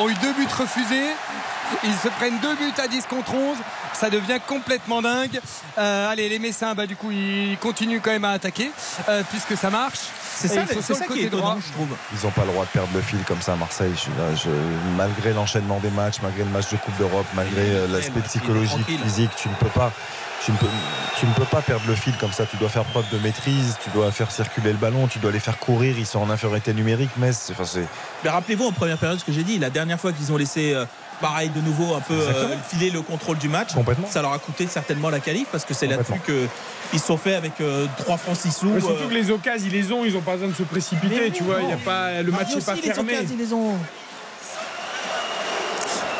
[0.00, 1.10] ont eu deux buts refusés.
[1.84, 3.56] Ils se prennent deux buts à 10 contre 11.
[3.94, 5.40] Ça devient complètement dingue.
[5.78, 8.70] Euh, allez, les Messins, bah, du coup, ils continuent quand même à attaquer,
[9.08, 9.98] euh, puisque ça marche.
[10.34, 11.50] C'est ça, ils sont c'est sur ça le qui est côté droit.
[11.50, 11.88] étonnant, je trouve.
[12.18, 13.92] Ils n'ont pas le droit de perdre le fil comme ça à Marseille.
[13.94, 17.86] Je, là, je- malgré l'enchaînement des matchs, malgré le match de Coupe d'Europe, malgré euh,
[17.88, 19.92] l'aspect psychologique, physique, tu ne peux pas.
[20.44, 20.66] Tu ne, peux,
[21.20, 22.44] tu ne peux pas perdre le fil comme ça.
[22.46, 25.38] Tu dois faire preuve de maîtrise, tu dois faire circuler le ballon, tu dois les
[25.38, 25.96] faire courir.
[25.96, 27.86] Ils sont en infériorité numérique, mais c'est, enfin, c'est-
[28.24, 30.74] Mais rappelez-vous en première période ce que j'ai dit, la dernière fois qu'ils ont laissé
[30.74, 30.84] euh,
[31.22, 33.70] pareil de nouveau un peu euh, filer le contrôle du match,
[34.10, 37.34] ça leur a coûté certainement la qualif parce que c'est là-dessus qu'ils se sont fait
[37.34, 38.66] avec euh, 3 francs 6 sous.
[38.66, 40.64] Mais surtout euh, que les occasions, ils les ont, ils n'ont pas besoin de se
[40.64, 41.60] précipiter, tu vois.
[41.60, 41.70] non.
[41.70, 43.12] Y a pas, le match Mardi n'est pas les fermé.
[43.14, 43.74] occasions, ils les ont.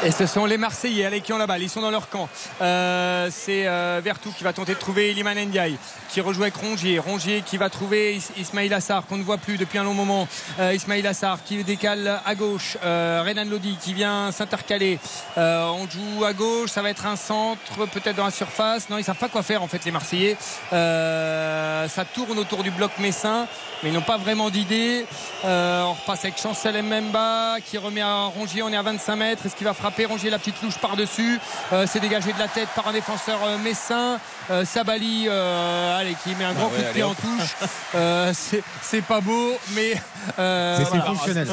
[0.04, 1.62] Et ce sont les Marseillais allez, qui ont la balle.
[1.62, 2.28] Ils sont dans leur camp.
[2.60, 5.76] Euh, c'est euh, Vertou qui va tenter de trouver Iliman Ndiaye
[6.08, 6.98] qui rejoue avec Rongier.
[6.98, 10.26] Rongier qui va trouver Is- Ismail Assar qu'on ne voit plus depuis un long moment.
[10.58, 12.76] Euh, Ismail Assar qui décale à gauche.
[12.84, 14.98] Euh, Renan Lodi qui vient s'intercaler.
[15.38, 16.70] Euh, on joue à gauche.
[16.70, 18.90] Ça va être un centre peut-être dans la surface.
[18.90, 20.36] Non, ils savent pas quoi faire en fait les Marseillais.
[20.72, 23.46] Euh, ça tourne autour du bloc messin
[23.84, 25.04] mais ils n'ont pas vraiment d'idée.
[25.42, 28.62] On repasse avec Chancel Mbemba qui remet à Rongier.
[28.62, 29.44] On est à 25 mètres.
[29.46, 31.38] Est-ce qu'il va frapper Rongier la petite louche par-dessus
[31.72, 34.18] Euh, C'est dégagé de la tête par un défenseur euh, messin.
[34.50, 37.54] Euh, Sabali euh, allez, qui met un grand Ah ouais, coup de pied en touche.
[37.94, 39.94] Euh, c'est- pas beau, mais
[40.38, 41.04] euh, c'est voilà.
[41.04, 41.48] fonctionnel.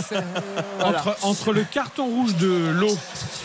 [0.80, 1.00] Voilà.
[1.00, 2.96] Entre, entre le carton rouge de l'eau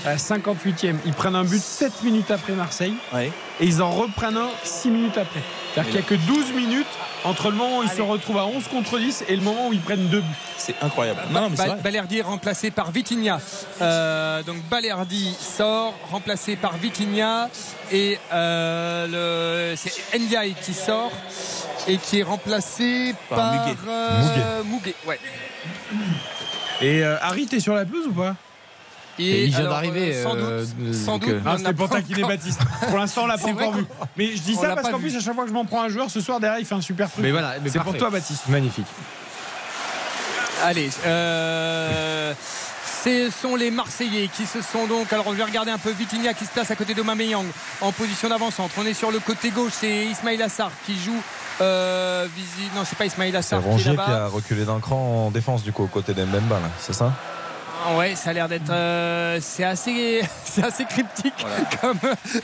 [0.05, 3.33] à la 58e, ils prennent un but 7 minutes après Marseille Ouais.
[3.61, 5.41] et ils en reprennent un 6 minutes après.
[5.75, 6.87] C'est-à-dire qu'il n'y a que 12 minutes
[7.25, 9.73] entre le moment où ils se retrouvent à 11 contre 10 et le moment où
[9.73, 10.27] ils prennent deux buts.
[10.59, 11.21] C'est incroyable.
[11.31, 11.77] Non, Ba-.
[11.83, 13.41] Balerdi est remplacé par Vitinha.
[13.81, 17.49] Euh, donc Balerdi sort, remplacé par Vitinha.
[17.93, 21.13] Et euh, le- c'est Ndiaye qui sort
[21.87, 23.79] et qui est remplacé Par par, Muguet.
[23.89, 25.21] euh, Muguet, ouais.
[26.81, 28.35] Et euh, Harry, t'es sur la pelouse ou pas?
[29.19, 31.29] Et il vient d'arriver, sans doute, sans doute.
[31.31, 32.61] euh, Ah, c'était pour taquiner Baptiste.
[32.89, 33.85] Pour l'instant, on l'a pas encore vu.
[34.17, 35.83] Mais je dis on ça parce qu'en plus, à chaque fois que je m'en prends
[35.83, 37.23] un joueur, ce soir derrière, il fait un super truc.
[37.23, 38.49] Mais voilà, mais c'est pour toi, Baptiste.
[38.49, 38.87] Magnifique.
[40.65, 42.33] Allez, euh,
[43.05, 45.13] ce sont les Marseillais qui se sont donc.
[45.13, 47.45] Alors, on va regarder un peu Vitinha qui se place à côté d'Aubameyang
[47.83, 48.75] en position d'avant-centre.
[48.79, 51.21] On est sur le côté gauche, c'est Ismail Assar qui joue.
[51.61, 54.25] Euh, visi- Non, c'est pas Ismail c'est Assar qui est Rongier qui là-bas.
[54.25, 57.13] a reculé d'un cran en défense du coup aux côtés d'Mbemba, là, c'est ça?
[57.93, 58.71] Ouais, ça a l'air d'être.
[58.71, 61.35] euh, c'est assez, c'est assez cryptique
[61.81, 61.99] comme,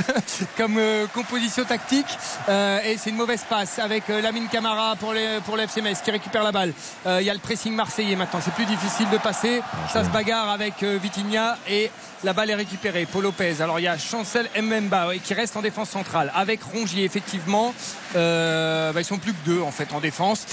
[0.56, 2.06] comme euh, composition tactique.
[2.48, 6.00] Euh, et c'est une mauvaise passe avec Lamine Camara pour, les, pour le FC Metz
[6.02, 6.72] qui récupère la balle.
[7.06, 8.40] Il y a le pressing marseillais maintenant.
[8.44, 9.62] C'est plus difficile de passer.
[9.90, 11.90] Ça se bagarre avec Vitinha et
[12.22, 13.06] la balle est récupérée.
[13.10, 13.62] Paul Lopez.
[13.62, 17.74] Alors il y a Chancel Mbemba ouais, qui reste en défense centrale avec Rongier effectivement.
[18.14, 20.46] Bah, ils sont plus que deux en fait en défense.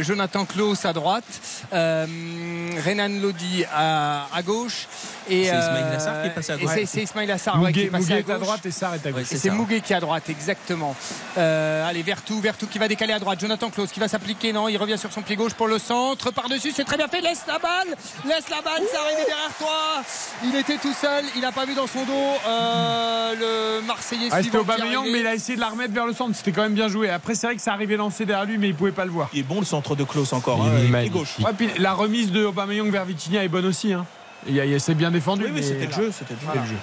[0.00, 1.24] Jonathan Klaus à droite,
[1.72, 4.86] Renan Lodi à, à gauche
[5.28, 6.76] et C'est Ismail euh, Assar qui est passé à et droite.
[6.78, 8.38] c'est- C'est Ismail Assar ouais, qui est passé à est à gauche.
[8.46, 9.32] droite et Sarr est à gauche.
[9.32, 10.94] Et c'est Muguet qui est à droite, exactement.
[11.38, 13.40] Euh, allez, Vertou, Vertou qui va décaler à droite.
[13.40, 14.52] Jonathan Klaus qui va s'appliquer.
[14.52, 16.30] Non, il revient sur son pied gauche pour le centre.
[16.32, 17.20] Par-dessus, c'est très bien fait.
[17.20, 17.88] Laisse la balle.
[18.26, 20.02] Laisse la balle, c'est arrivé derrière toi.
[20.44, 21.24] Il était tout seul.
[21.36, 22.12] Il n'a pas vu dans son dos
[22.46, 23.34] euh,
[23.80, 26.34] le Marseillais Ah, c'était Aubameyang, mais il a essayé de la remettre vers le centre.
[26.36, 27.10] C'était quand même bien joué.
[27.10, 29.28] Après, c'est vrai que ça arrivait lancé derrière lui, mais il pouvait pas le voir.
[29.32, 30.58] Il est bon le centre de Klaus encore.
[30.86, 31.38] Il hein, est gauches.
[31.38, 33.92] Ouais, puis la remise de Aubameyang vers Vitinha est bonne aussi.
[33.92, 34.06] Hein.
[34.46, 35.44] Il, c'est bien défendu.
[35.44, 36.12] Oui, oui, mais- c'était le jeu.
[36.16, 36.46] C'était le jeu.
[36.46, 36.76] C'était le jeu.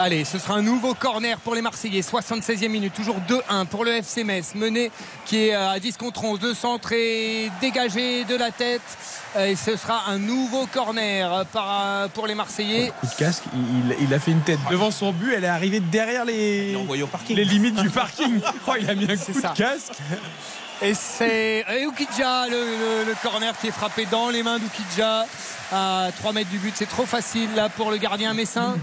[0.00, 2.02] Allez, ce sera un nouveau corner pour les Marseillais.
[2.02, 4.54] 76e minute, toujours 2-1 pour le FC Metz.
[4.54, 4.92] Mené
[5.26, 6.38] qui est à 10 contre 11.
[6.38, 8.80] Deux centres et dégagé de la tête.
[9.40, 12.92] Et ce sera un nouveau corner par- pour les Marseillais.
[13.00, 13.42] Coup de casque,
[14.00, 15.32] il, a fait une tête devant son but.
[15.36, 17.34] Elle est arrivée derrière les, envoyé au parking.
[17.36, 18.40] les limites du parking.
[18.68, 19.48] Oh, il a mis un coup ça.
[19.48, 19.94] de casque.
[20.80, 25.26] Et c'est et Oukidja, le, le- le corner qui est frappé dans les mains d'Oukidja
[25.72, 26.72] à 3 mètres du but.
[26.76, 28.76] C'est trop facile là pour le gardien messin.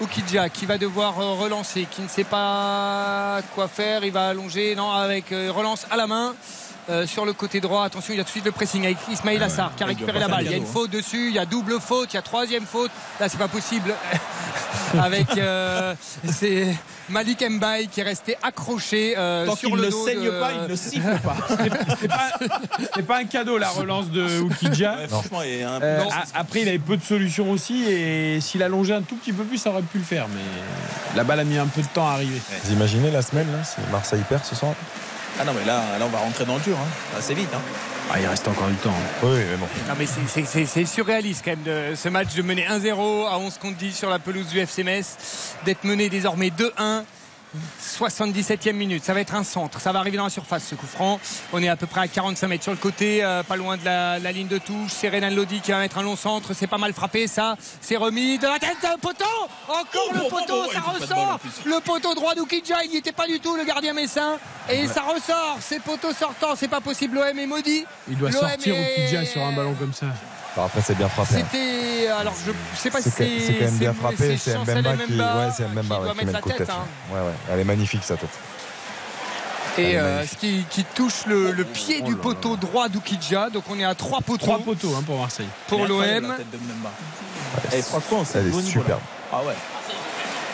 [0.00, 4.02] Oukidja qui va devoir euh, relancer, qui ne sait pas quoi faire.
[4.04, 6.34] Il va allonger, non, avec euh, relance à la main.
[6.90, 7.84] euh, sur le côté droit.
[7.84, 10.18] Attention, il y a tout de suite le pressing avec Ismail Assar qui a récupéré
[10.18, 10.44] la balle.
[10.44, 12.66] Il y a une faute dessus, il y a double faute, il y a troisième
[12.66, 12.90] faute.
[13.18, 13.94] Là, c'est pas possible.
[14.98, 15.94] avec euh,
[16.28, 16.74] c'est
[17.10, 20.50] Malik Mbaye qui est resté accroché euh, Tant sur le ne dos saigne de- pas,
[20.64, 21.36] il ne siffle pas.
[22.00, 22.30] C'est pas,
[22.94, 24.96] c'est pas un cadeau la relance de Oukidja.
[24.96, 27.84] Ouais, franchement, il est un Euh, non, a- après, il avait peu de solutions aussi
[27.84, 30.26] et s'il allongeait un tout petit peu plus, ça aurait pu le faire.
[30.28, 32.40] Mais la balle a mis un peu de temps à arriver.
[32.64, 34.74] Vous imaginez la semaine, là, si Marseille perd ce soir?
[35.40, 37.16] Ah non, mais là, là, on va rentrer dans le dur, hein.
[37.18, 37.48] assez vite.
[37.54, 37.60] Hein.
[38.12, 38.92] Ah, il reste encore du temps.
[39.22, 39.66] Oui, mais bon.
[39.88, 43.26] Non mais c'est- c'est- c'est c'est surréaliste quand même de ce match de mener 1-0
[43.26, 47.04] à 11 contre 10 sur la pelouse du FC Metz, d'être mené désormais 2-1.
[47.80, 50.86] 77e minute, ça va être un centre, ça va arriver dans la surface ce coup
[50.86, 51.18] franc.
[51.52, 53.84] On est à peu près à 45 mètres sur le côté, euh, pas loin de
[53.84, 54.90] la, la ligne de touche.
[54.90, 57.56] C'est Renan Lodi qui va mettre un long centre, c'est pas mal frappé ça.
[57.80, 59.24] C'est remis de la tête d'un poteau,
[59.68, 61.38] encore Oh, le poteau, oh, oh, ça ressort.
[61.64, 64.38] Le poteau droit d'Oukidja, il n'y était pas du tout le gardien messin
[64.68, 65.58] et ça ressort.
[65.60, 67.16] C'est poteau sortant, c'est pas possible.
[67.16, 67.84] L'OM est maudit.
[68.08, 70.06] Il doit sortir est- Oukidja sur un ballon comme ça.
[70.56, 71.36] Alors après, c'est bien frappé.
[71.36, 71.44] hein.
[71.50, 72.08] C'était.
[72.08, 73.54] Alors, je sais pas si C'est c'est.
[73.54, 74.36] quand même bien frappé.
[74.36, 76.66] C'est Mbemba qui, ouais, c'est Mbemba qui ouais, qui met la le coup de tête,
[76.66, 76.70] tête.
[76.76, 76.84] hein.
[77.14, 78.30] Ouais, ouais, elle est magnifique sa tête.
[79.78, 83.50] Et est euh, ce qui, qui touche le, le pied du poteau droit d'Oukidja.
[83.50, 84.44] Donc, on est à trois poteaux.
[84.46, 85.46] Trois poteaux hein, pour Marseille.
[85.68, 86.02] Pour l'OM.
[87.72, 87.82] Elle est
[88.46, 88.64] niveau, là.
[88.66, 89.00] superbe.
[89.32, 89.54] Ah ouais.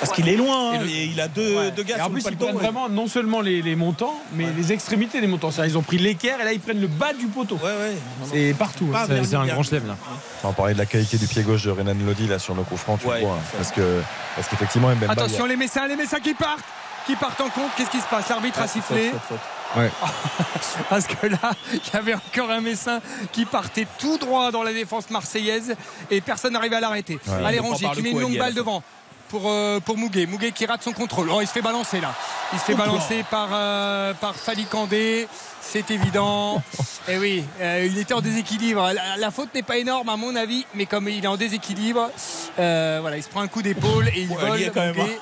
[0.00, 1.70] Parce qu'il est loin, hein, Et il a deux, Ouais.
[1.70, 2.62] deux gars Et en plus, ils prennent ouais.
[2.62, 5.50] vraiment non seulement les, les montants, mais les extrémités des montants.
[5.50, 7.58] C'est-à-dire, ils ont pris l'équerre et là, ils prennent le bas du poteau.
[7.62, 7.94] Ouais.
[8.30, 8.88] C'est partout.
[8.94, 9.06] Hein.
[9.24, 9.96] C'est un grand chelem là.
[10.44, 12.76] On parlait de la qualité du pied gauche de Renan Lodi là sur le coup
[12.76, 13.16] franc, tu vois.
[13.16, 13.22] hein,
[13.56, 14.00] parce que
[14.36, 15.08] parce qu'effectivement Mbemba.
[15.08, 16.60] a- Attention, les Messins, les Messins qui partent.
[17.06, 17.70] Qui partent en compte.
[17.76, 18.28] Qu'est-ce qui se passe?
[18.28, 19.10] L'arbitre a sifflé.
[19.10, 20.86] faute, faute, faute.
[20.88, 23.00] Parce que là, il y avait encore un Messin
[23.32, 25.74] qui partait tout droit dans la défense marseillaise
[26.10, 27.18] et personne n'arrivait à l'arrêter.
[27.26, 27.44] Ouais.
[27.44, 28.82] Allez, Rongier par qui le met cou, une longue balle devant.
[29.28, 30.26] Pour, euh, pour Mouguet.
[30.26, 31.28] Mouguet qui rate son contrôle.
[31.30, 32.14] Oh, il se fait balancer là.
[32.52, 35.26] Il se fait balancer par, euh, par Fali Kandé.
[35.68, 36.62] C'est évident.
[37.08, 38.82] Et oui, euh, il était en déséquilibre.
[38.92, 42.10] La, la faute n'est pas énorme à mon avis, mais comme il est en déséquilibre,
[42.58, 44.60] euh, voilà, il se prend un coup d'épaule et il Ouais, vole.
[44.60, 45.18] il quand même, Mouguet.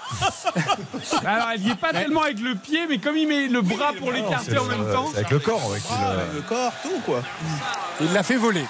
[1.27, 3.93] Alors, il n'y est pas tellement avec le pied, mais comme il met le bras
[3.99, 5.09] pour l'écarter en même euh, temps.
[5.13, 7.23] c'est avec le corps ouais, qu'il, Ah, euh, avec le corps, tout quoi.
[8.01, 8.65] Il l'a fait voler.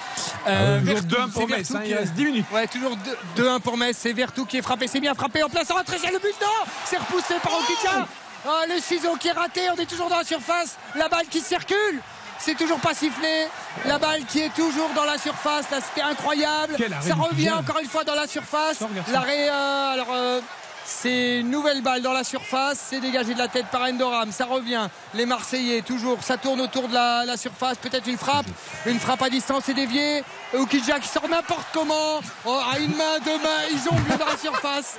[0.47, 2.45] Euh, Toujours Vertou, 2-1 pour Metz, hein, qui- il reste 10 minutes.
[2.53, 2.95] Ouais, toujours
[3.35, 3.97] 2 2-1 pour Metz.
[3.99, 4.87] C'est Vertou qui est frappé.
[4.87, 5.97] C'est bien frappé en place en rentrée.
[6.01, 6.35] C'est le but.
[6.41, 6.47] Non
[6.85, 8.07] C'est repoussé par Okidja.
[8.47, 9.61] Oh, le ciseau qui est raté.
[9.71, 10.77] On est toujours dans la surface.
[10.95, 11.99] La balle qui circule.
[12.37, 13.47] C'est toujours pas sifflé.
[13.85, 15.69] La balle qui est toujours dans la surface.
[15.71, 16.75] Là, c'était incroyable.
[17.01, 18.79] Ça revient encore une fois dans la surface.
[19.11, 19.49] L'arrêt.
[19.49, 20.07] euh, alors.
[20.13, 20.41] euh,
[20.85, 24.45] c'est une nouvelle balle dans la surface, c'est dégagé de la tête par Endoram, ça
[24.45, 28.45] revient, les Marseillais toujours, ça tourne autour de la, la surface, peut-être une frappe,
[28.85, 30.23] une frappe à distance et déviée,
[30.53, 34.37] Oukidja qui sort n'importe comment, oh, à une main, deux mains, ils jonglent dans la
[34.37, 34.97] surface.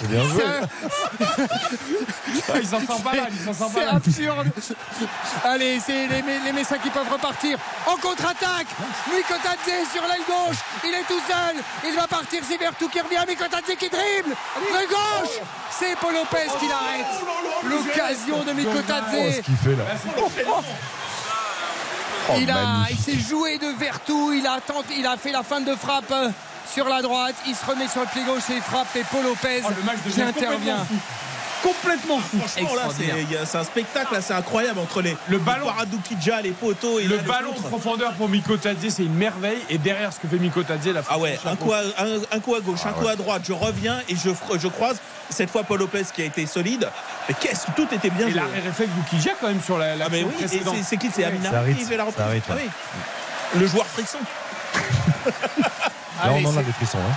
[0.00, 0.42] C'est bien joué.
[2.48, 4.46] Ah, il s'en sort pas mal, il s'en sort pas c'est absurde.
[5.44, 8.66] Allez, c'est les, les Messins qui peuvent repartir en contre-attaque.
[9.12, 10.58] Mikotadze sur l'aile gauche.
[10.84, 11.56] Il est tout seul.
[11.86, 12.42] Il va partir.
[12.48, 13.24] C'est Vertou qui revient.
[13.26, 14.30] Mikotadze qui dribble.
[14.30, 14.88] De
[15.20, 15.38] gauche.
[15.70, 17.06] C'est Paul Lopez qui l'arrête.
[17.64, 19.36] L'occasion de Oh, Mikotadze.
[19.36, 19.84] ce qu'il fait là.
[20.18, 20.30] Oh,
[22.38, 24.32] Il, a, il s'est joué de Vertou.
[24.34, 26.28] Il a, tenté, il a fait la fin de frappe euh,
[26.70, 27.34] sur la droite.
[27.46, 28.94] Il se remet sur le pied gauche et il frappe.
[28.96, 29.70] Et Paul Lopez Oh,
[30.12, 30.86] qui intervient.
[31.62, 32.38] Complètement fou.
[32.38, 32.88] Là,
[33.46, 35.66] c'est un spectacle, là, c'est incroyable entre les Le ballon.
[35.66, 39.58] Paradou-Kidja, les poteaux et Le là, ballon de profondeur pour Mikotadze, c'est une merveille.
[39.68, 42.54] Et derrière ce que fait Mikotadze, la Ah ouais, un coup, à, un, un coup
[42.54, 44.98] à gauche, Ah un coup à droite, je reviens et je, je croise.
[45.30, 46.88] Cette fois, Paul Lopez qui a été solide.
[47.28, 48.40] Mais qu'est-ce que tout était bien Et joué.
[48.40, 51.50] l'arrêt réflexe d'Oukidja quand même sur la, la Ah, mais oui, c'est- qui C'est Amina
[51.76, 52.70] qui fait la reprise Ah oui.
[53.60, 54.18] Le joueur frisson.
[55.26, 56.98] Là on en a des frissons.
[56.98, 57.14] hein.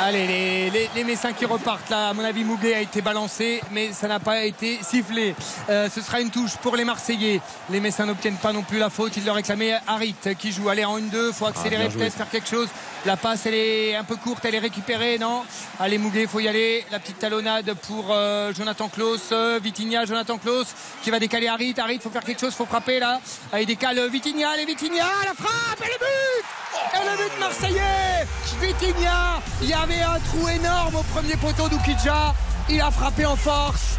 [0.00, 2.08] Allez, les, les, les Messins qui repartent là.
[2.08, 5.34] À mon avis, Mouguet a été balancé, mais ça n'a pas été sifflé.
[5.68, 7.40] Euh, ce sera une touche pour les Marseillais.
[7.68, 9.16] Les Messins n'obtiennent pas non plus la faute.
[9.16, 10.68] Il leur réclamait Harit qui joue.
[10.70, 12.68] Allez, en 1-2, faut accélérer, bien joué, peut-être faire quelque chose.
[13.04, 15.42] La passe, elle est un peu courte, elle est récupérée, non
[15.80, 16.84] Allez, Mouguet, faut y aller.
[16.92, 19.30] La petite talonnade pour euh, Jonathan Klaus.
[19.32, 20.68] Euh, Vitinha, Jonathan Klaus
[21.02, 21.74] qui va décaler Harit.
[21.76, 23.20] Harit, faut faire quelque chose, faut frapper là.
[23.58, 26.46] Il décale Vitinha, allez, Vitinha, la frappe et le but
[26.94, 28.26] et le but marseillais
[28.60, 32.34] Vitinha Il y avait un trou énorme au premier poteau d'Oukidja.
[32.68, 33.98] Il a frappé en force.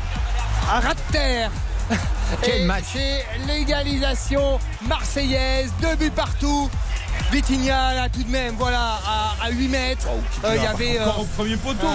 [0.71, 1.51] Un rat de terre.
[2.41, 2.85] Quel match.
[2.93, 5.71] C'est l'égalisation marseillaise.
[5.81, 6.69] Deux buts partout.
[7.33, 10.07] Vitinha là tout de même, voilà, à, à 8 mètres.
[10.45, 10.99] Euh, Il y avait.
[10.99, 11.89] Encore au premier poteau, euh,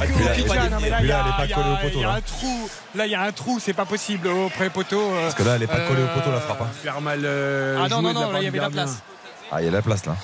[0.00, 0.54] Ah, là, elle est pas
[1.44, 2.14] il y a- collée au poteau, Il y a là.
[2.14, 2.70] un trou.
[2.94, 5.00] Là, il y a un trou, c'est pas possible au pré-poteau.
[5.00, 6.62] euh, Parce que là elle est pas collée au poteau la frappe.
[6.62, 6.68] hein.
[6.82, 7.20] Faire mal.
[7.24, 9.02] euh, Ah non, non, non, là, il y avait la place.
[9.52, 10.16] Ah il y a la place là.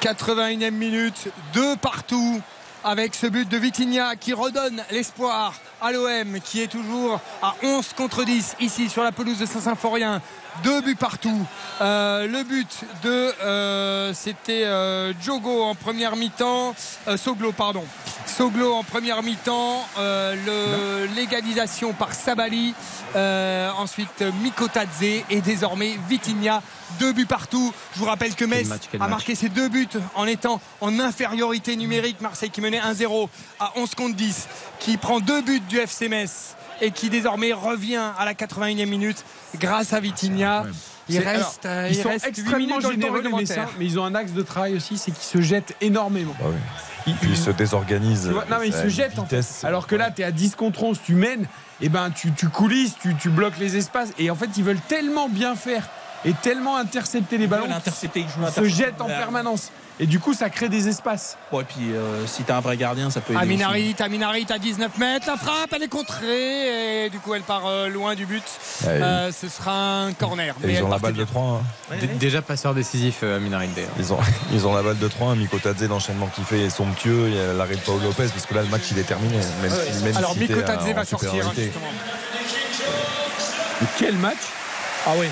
[0.00, 2.40] 81e minute, deux partout
[2.86, 7.94] avec ce but de Vitinha qui redonne l'espoir à l'OM qui est toujours à 11
[7.96, 10.22] contre 10 ici sur la pelouse de Saint-Symphorien.
[10.62, 11.44] Deux buts partout.
[11.80, 16.76] Euh, le but de euh, c'était euh, Jogo en première mi-temps,
[17.08, 17.84] euh, Soglo pardon.
[18.24, 19.84] Soglo en première mi-temps,
[21.16, 22.74] l'égalisation par Sabali,
[23.14, 26.62] ensuite Mikotadze et désormais Vitinha.
[26.98, 27.72] Deux buts partout.
[27.94, 29.10] Je vous rappelle que Metz match, a match.
[29.10, 32.20] marqué ses deux buts en étant en infériorité numérique.
[32.20, 33.28] Marseille qui menait 1-0
[33.60, 34.48] à 11 contre 10,
[34.78, 39.24] qui prend deux buts du FC Metz et qui désormais revient à la 81e minute
[39.58, 40.64] grâce à Vitinha.
[41.08, 43.28] Il C'est- reste, alors, euh, ils il sont reste extrêmement généreux les.
[43.30, 46.34] Messins, mais ils ont un axe de travail aussi, c'est qu'ils se jettent énormément.
[46.40, 47.14] Bah oui.
[47.22, 48.28] Ils se désorganisent.
[48.28, 49.36] Vois, non mais ils se jettent en fait.
[49.36, 49.64] vitesse.
[49.64, 51.46] Alors que là tu es à 10 contre 11, tu mènes,
[51.80, 54.80] et ben tu, tu coulisses, tu, tu bloques les espaces et en fait ils veulent
[54.88, 55.88] tellement bien faire
[56.26, 57.68] et tellement intercepter les ballons
[58.52, 59.70] qu'ils se jettent en permanence.
[59.98, 61.38] Et du coup ça crée des espaces.
[61.50, 63.38] Bon, et puis euh, si t'as un vrai gardien, ça peut aider.
[63.54, 63.62] aussi.
[63.64, 67.62] Aminarit, Aminarit à 19 mètres, la frappe, elle est contrée et du coup elle part
[67.66, 68.42] euh, loin du but.
[68.84, 70.54] Ouais, Euh, ce sera un corner.
[70.62, 71.26] Mais ils ont la balle de bien.
[71.26, 71.62] 3.
[71.90, 71.96] hein.
[71.98, 73.88] D- Déjà passeur décisif, euh, Aminarit d'ailleurs.
[73.98, 74.18] Ils ont,
[74.52, 75.34] ils ont la balle de 3.
[75.34, 77.28] Mikotadze, l'enchaînement qu'il fait est somptueux.
[77.28, 79.36] Il y a l'arrêt de Paul Lopez, parce que là, le match, il est terminé.
[79.62, 81.86] Même, si- même Alors si Mikotadze va sortir hein, justement.
[83.80, 84.36] Mais quel match?
[85.06, 85.26] Ah oui.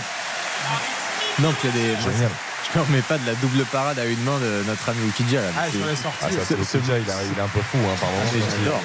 [1.41, 2.01] Non, puis il y a des.
[2.03, 2.31] Génial.
[2.73, 5.41] Je me remets pas de la double parade à une main de notre ami Ukidja
[5.43, 5.49] là.
[5.59, 6.19] Ah sur les sorties.
[6.23, 8.17] Ah, ça, il, a- il est un peu fou, hein, pardon.
[8.33, 8.81] mais j'adore.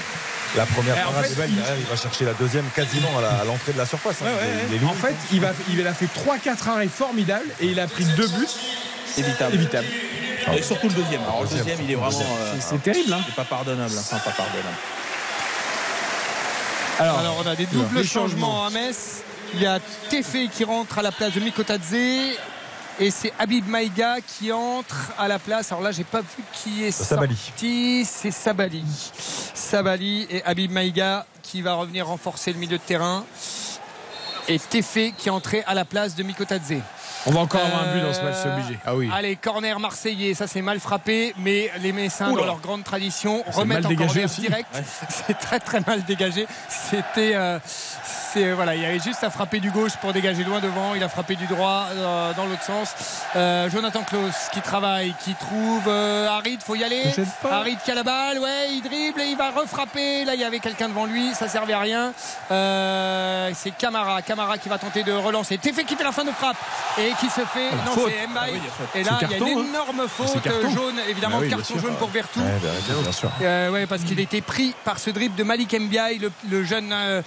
[0.57, 3.43] La première en parade fait, il- derrière, il va chercher la deuxième quasiment à la-
[3.45, 4.17] l'entrée de la surface.
[4.23, 4.29] hein.
[4.71, 7.87] Il est En fait il, va, il a fait 3-4 arrêts formidables et il a
[7.87, 8.47] pris deux buts
[9.17, 9.53] Évitable.
[9.55, 9.87] évitables.
[10.57, 11.21] Et surtout le deuxième.
[11.21, 12.19] Alors, le Deuxième, deuxième, il est vraiment.
[12.41, 13.21] euh, C'est- terrible hein.
[13.25, 13.93] c'est pas pardonnable.
[13.99, 14.67] Enfin, pas pardonnable.
[16.99, 19.23] Alors, Alors on a des doubles les changements à Metz.
[19.53, 19.79] Il y a
[20.09, 21.95] Tefé qui rentre à la place de Mikotadze.
[23.01, 25.71] Et c'est Habib Maïga qui entre à la place.
[25.71, 27.35] Alors là, j'ai pas vu qui est Sabali.
[27.35, 28.05] sorti.
[28.05, 28.83] C'est Sabali.
[29.53, 33.23] Sabali et Habib Maïga qui va revenir renforcer le milieu de terrain.
[34.49, 36.73] Et Tefé qui est entré à la place de Mikotadze.
[37.27, 38.77] on va encore avoir un but dans ce match, c'est obligé.
[38.85, 39.09] Ah oui.
[39.13, 43.85] Allez, corner marseillais, ça c'est mal frappé, mais les Messins, dans leur grande tradition, remettent
[43.85, 44.41] en corner aussi.
[44.41, 44.67] direct.
[45.27, 46.47] C'est très très mal dégagé.
[46.67, 47.35] C'était.
[47.35, 47.59] euh,
[48.33, 50.95] c'est- voilà, il y avait juste à frapper du gauche pour dégager loin devant.
[50.95, 52.93] Il a frappé du droit euh, dans l'autre sens.
[53.35, 57.03] Euh, Jonathan Klaus qui travaille, qui trouve euh, Harid, faut y aller.
[57.49, 60.25] Harid qui a la balle, ouais, il dribble et il va refrapper.
[60.25, 62.13] Là, il y avait quelqu'un devant lui, ça servait à rien.
[62.51, 65.57] Euh, c'est Camara, Camara qui va tenter de relancer.
[65.57, 66.57] Tefé qui fait la fin de frappe
[66.97, 67.71] et qui se fait.
[67.85, 68.33] non, c'est Mbaye.
[68.35, 68.99] Ah oui.
[68.99, 69.65] Et là, il y a une hein.
[69.69, 71.79] énorme faute euh, jaune, évidemment, Ah oui, carton sûr.
[71.79, 72.39] jaune pour Vertou.
[72.39, 73.29] Ouais, bien, bien sûr.
[73.41, 76.63] Euh, ouais, parce qu'il a été pris par ce dribble de Malik Mbiaye, le, le
[76.63, 77.21] jeune euh,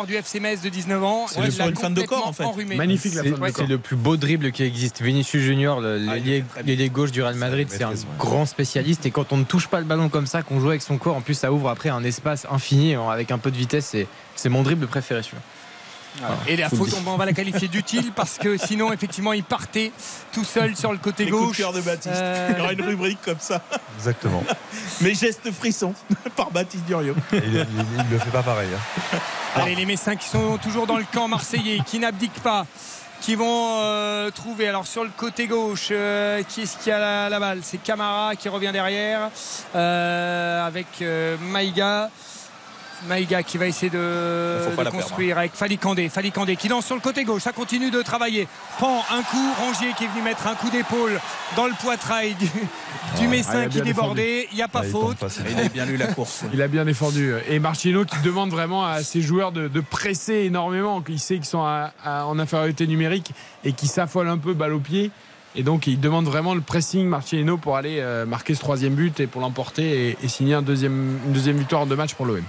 [0.00, 1.26] joueur du FC Metz de 19 ans.
[1.28, 2.44] C'est une fin de corps, en fait.
[2.44, 2.76] enrhumé.
[2.76, 5.02] Magnifique la C'est fin de Ouais, c'est le plus beau dribble qui existe.
[5.02, 9.06] Vinicius Junior, le- Ah, il l'ailier gauche du Real Madrid, c'est un grand spécialiste.
[9.06, 11.16] Et quand on ne touche pas le ballon comme ça, qu'on joue avec son corps,
[11.16, 13.86] en plus ça ouvre après un espace infini avec un peu de vitesse.
[13.86, 14.06] C'est-
[14.36, 15.42] C'est mon dribble préféré celui-là.
[16.46, 19.92] Et la faute, on va- la qualifier d'utile parce que sinon, effectivement, il partait
[20.32, 21.56] tout seul sur le côté Les coups de gauche.
[21.58, 22.14] cœur de Baptiste.
[22.16, 23.62] Euh, Il y aura une rubrique comme ça.
[23.96, 24.42] Exactement.
[25.00, 25.94] Mes gestes frissons
[26.36, 27.14] par Baptiste Durieux.
[27.32, 28.68] Il, il le fait pas pareil.
[28.74, 29.18] hein.
[29.56, 32.66] Allez, les Messins qui sont toujours dans le camp marseillais, qui n'abdiquent pas,
[33.20, 34.68] qui vont euh, trouver.
[34.68, 37.60] Alors sur le côté gauche, euh, qui est-ce qui a la, la balle?
[37.62, 39.30] C'est Camara qui revient derrière
[39.74, 42.10] euh, avec euh, Maïga.
[43.08, 46.08] Maïga qui va essayer de, perdre, construire avec Fali Kandé.
[46.08, 47.42] Fali Kandé qui lance sur le côté gauche.
[47.42, 48.46] Ça continue de travailler.
[48.78, 49.36] Pan, un coup.
[49.60, 51.18] Rongier qui est venu mettre un coup d'épaule
[51.56, 52.48] dans le poitrail du,
[53.20, 54.48] du Messin Ah, a qui débordait.
[54.52, 55.16] Il n'y a pas Ah, il faute.
[55.48, 56.42] Il avait bien lu la course.
[56.52, 57.32] Il a bien défendu.
[57.48, 61.02] Et Marchino qui demande vraiment à ses joueurs de, de presser énormément.
[61.08, 63.32] Il sait qu'ils sont à- à- en infériorité numérique
[63.64, 65.10] et qui s'affolent un peu balle au pied.
[65.56, 69.18] Et donc il demande vraiment le pressing Marchino pour aller euh, marquer ce troisième but
[69.18, 72.24] et pour l'emporter et, et signer un deuxième, une deuxième victoire en deux matchs pour
[72.26, 72.42] l'OM.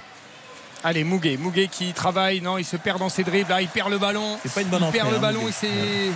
[0.84, 1.38] Allez, Mouguet.
[1.38, 2.42] Mouguet qui travaille.
[2.42, 3.50] Non, il se perd dans ses dribbles.
[3.50, 4.38] Là, il perd le ballon.
[4.42, 5.42] C'est pas une bonne il entrée, perd le hein, ballon.
[5.42, 5.52] Mouguet.
[5.52, 6.12] Il s'est,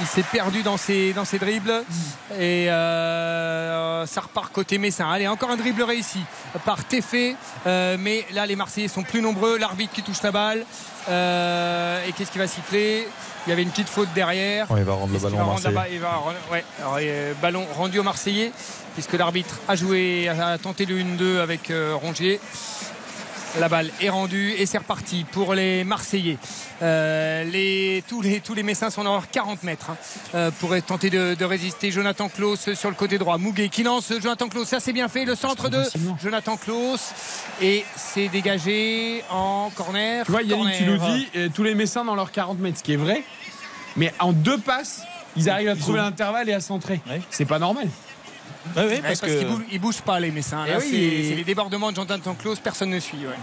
[0.00, 1.84] il s'est perdu dans ses, dans ses dribbles.
[2.38, 5.10] Et euh, ça repart côté Messin.
[5.10, 6.20] Allez, encore un dribble réussi
[6.64, 7.36] par Tefé.
[7.66, 9.58] Euh, mais là, les Marseillais sont plus nombreux.
[9.58, 10.64] L'arbitre qui touche la balle.
[11.08, 13.06] Euh, et qu'est-ce qui va siffler?
[13.46, 14.66] Il y avait une petite faute derrière.
[14.76, 16.64] Il va rendre le ballon balle Il va rendre- ouais.
[16.80, 16.98] Alors,
[17.40, 18.50] ballon rendu aux Marseillais
[18.94, 21.70] puisque l'arbitre a joué, a tenté le 1-2 avec
[22.00, 22.40] Rongier.
[23.58, 26.36] La balle est rendue et c'est reparti pour les Marseillais.
[26.82, 29.96] Euh, les, tous, les, tous les Messins sont dans leurs 40 mètres hein,
[30.34, 31.90] euh, pour tenter de, de résister.
[31.90, 33.38] Jonathan Klaus sur le côté droit.
[33.38, 34.68] Mouguet qui lance Jonathan Klaus.
[34.68, 35.24] Ça c'est bien fait.
[35.24, 35.82] Le centre de.
[36.22, 37.12] Jonathan Klaus.
[37.62, 40.26] Et c'est dégagé en corner.
[40.26, 42.82] Tu vois, Yannick, tu nous dis euh, tous les Messins dans leurs 40 mètres, ce
[42.82, 43.22] qui est vrai.
[43.96, 45.02] Mais en deux passes,
[45.34, 47.00] ils arrivent à trouver l'intervalle et à centrer.
[47.08, 47.22] Ouais.
[47.30, 47.88] C'est pas normal.
[48.76, 50.64] Oui, parce, qu'ils ils bougent pas les Messins.
[50.66, 52.58] Eh Là, c'est et- les débordements de Jonathan Klaus.
[52.58, 53.18] Personne ne suit.
[53.26, 53.34] ouais.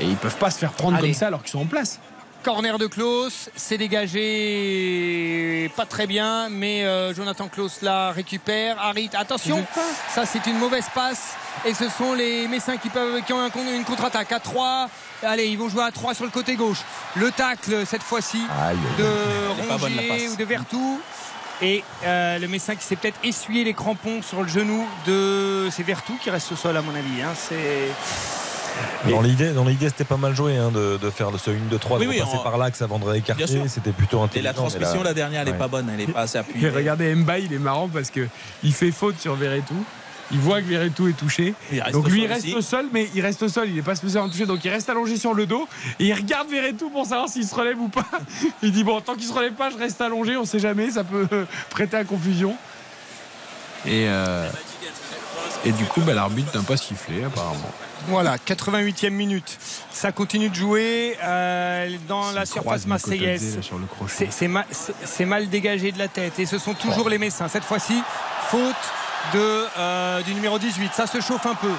[0.00, 1.08] Et ils peuvent pas se faire prendre Allez.
[1.08, 1.98] comme ça alors qu'ils sont en place.
[2.44, 8.80] Corner de Klaus, c'est dégagé pas très bien, mais euh, Jonathan Klaus la récupère.
[8.80, 9.66] Harit, attention,
[10.14, 11.34] ça c'est une mauvaise passe.
[11.64, 14.88] Et ce sont les Messins qui, peuvent, qui ont un une contre-attaque à 3.
[15.24, 16.78] Allez, ils vont jouer à 3 sur le côté gauche.
[17.16, 18.40] Le tacle cette fois-ci
[18.98, 21.00] de Rongier ou de Vertou.
[21.60, 25.68] Et euh, le Messin qui s'est peut-être essuyé les crampons sur le genou de.
[25.70, 27.22] C'est Vertou qui reste au sol à mon avis.
[27.22, 27.32] hein.
[27.34, 27.88] C'est.
[29.10, 31.78] Dans l'idée, dans l'idée, c'était pas mal joué hein, de, de faire ce 1 2
[31.78, 33.66] 3 Oui, de oui, passer en- par l'axe avant de écarter.
[33.66, 34.44] C'était plutôt Et intelligent.
[34.48, 35.58] la transmission, la dernière, elle est ouais.
[35.58, 36.68] pas bonne, elle est pas assez appuyée.
[36.68, 38.28] Et regardez, Mbaye, il est marrant parce que
[38.62, 39.74] il fait faute sur Verretou.
[40.30, 41.54] Il voit que Verretou est touché.
[41.92, 43.68] Donc lui, il reste au sol, mais il reste au sol.
[43.68, 44.46] Il n'est pas spécialement touché.
[44.46, 45.66] Donc il reste allongé sur le dos.
[45.98, 48.06] Et il regarde Verretou pour savoir s'il se relève ou pas.
[48.62, 50.36] Il dit Bon, tant qu'il se relève pas, je reste allongé.
[50.36, 50.90] On sait jamais.
[50.90, 52.56] Ça peut euh, prêter à confusion.
[53.86, 54.50] Et, euh,
[55.64, 57.70] et du coup, bah, l'arbitre n'a pas sifflé, apparemment.
[58.08, 59.58] Voilà, 88e minute.
[59.90, 63.58] Ça continue de jouer euh, dans la surface marseillaise.
[64.42, 64.66] mal,
[65.04, 66.38] c'est mal dégagé de la tête.
[66.38, 67.48] Et ce sont toujours les Messins.
[67.48, 68.00] Cette fois-ci,
[68.48, 68.76] faute
[69.34, 70.92] de, euh, du numéro 18.
[70.94, 71.70] Ça se chauffe un peu.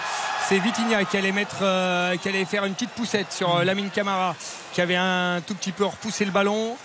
[0.48, 3.90] C'est Vitinha qui allait, mettre, euh, qui allait faire une petite poussette sur euh, Lamine
[3.90, 4.36] Camara,
[4.74, 6.76] qui avait un tout petit peu repoussé le ballon.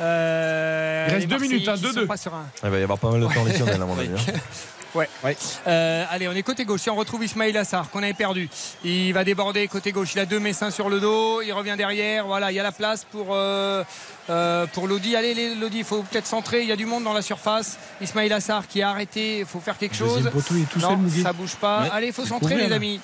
[0.00, 2.00] Euh, Il reste deux minutes, hein, deux-deux.
[2.02, 2.46] sont pas sereins.
[2.64, 4.10] Il va y avoir pas mal de temps additionnel à mon avis.
[4.10, 4.32] hein.
[4.94, 5.08] Ouais.
[5.66, 6.82] Euh, allez, on est côté gauche.
[6.82, 8.50] Si on retrouve Ismail Assar, qu'on avait perdu,
[8.84, 10.10] il va déborder côté gauche.
[10.14, 11.40] Il a deux Messins sur le dos.
[11.40, 12.26] Il revient derrière.
[12.26, 13.84] Voilà, il y a la place pour, euh,
[14.30, 15.16] euh, pour Lodi.
[15.16, 16.62] Allez, Lodi, il faut peut-être centrer.
[16.62, 17.78] Il y a du monde dans la surface.
[18.00, 19.40] Ismail Assar qui a arrêté.
[19.40, 20.14] Il faut faire quelque chose.
[20.14, 21.22] Deuxième poteau, il est tout non, seul, Muguet.
[21.22, 21.82] ça bouge pas.
[21.82, 21.88] Ouais.
[21.92, 22.76] Allez, il faut centrer, les là.
[22.76, 23.00] amis.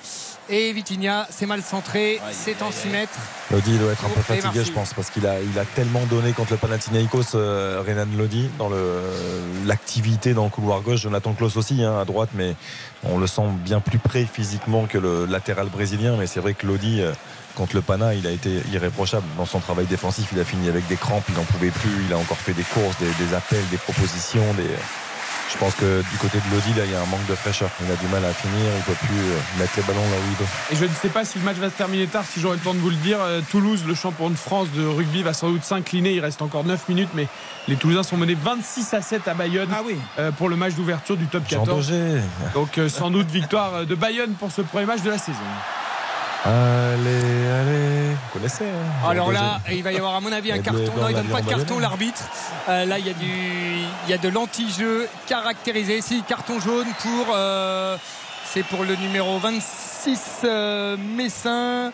[0.50, 2.20] Et Vitinha, c'est mal centré.
[2.32, 3.18] c'est en 6 mètres.
[3.50, 6.06] Lodi il doit être un peu fatigué, je pense, parce qu'il a, il a tellement
[6.06, 9.02] donné contre le Panathinaikos, euh, Renan Lodi, dans le,
[9.66, 11.02] l'activité dans le couloir gauche.
[11.02, 12.54] Jonathan Klaus aussi, hein, à droite, mais
[13.04, 16.16] on le sent bien plus près physiquement que le latéral brésilien.
[16.16, 17.12] Mais c'est vrai que Lodi, euh,
[17.58, 20.28] contre le Pana, il a été irréprochable dans son travail défensif.
[20.32, 22.04] Il a fini avec des crampes, il n'en pouvait plus.
[22.06, 24.54] Il a encore fait des courses, des, des appels, des propositions.
[24.56, 24.62] Des...
[25.52, 27.68] Je pense que du côté de Lodi, là, il y a un manque de fraîcheur.
[27.84, 30.16] Il a du mal à finir, il ne peut plus euh, mettre les ballons là
[30.16, 30.46] où il veut.
[30.70, 32.62] Et je ne sais pas si le match va se terminer tard, si j'aurai le
[32.62, 33.18] temps de vous le dire.
[33.20, 36.12] Euh, Toulouse, le champion de France de rugby, va sans doute s'incliner.
[36.12, 37.26] Il reste encore 9 minutes, mais
[37.66, 39.74] les Toulousains sont menés 26 à 7 à Bayonne
[40.20, 41.88] euh, pour le match d'ouverture du top Jean 14.
[41.88, 42.20] Daugé.
[42.54, 45.38] Donc sans doute victoire de Bayonne pour ce premier match de la saison.
[46.44, 48.10] Allez, allez.
[48.12, 50.92] Vous connaissez hein, Alors là, il va y avoir à mon avis un carton.
[50.96, 52.22] Non, il donne pas de carton l'arbitre.
[52.68, 56.00] Euh, là, il y a du, il y a de l'anti-jeu caractérisé.
[56.00, 57.96] Si carton jaune pour, euh,
[58.44, 61.90] c'est pour le numéro 26 euh, Messin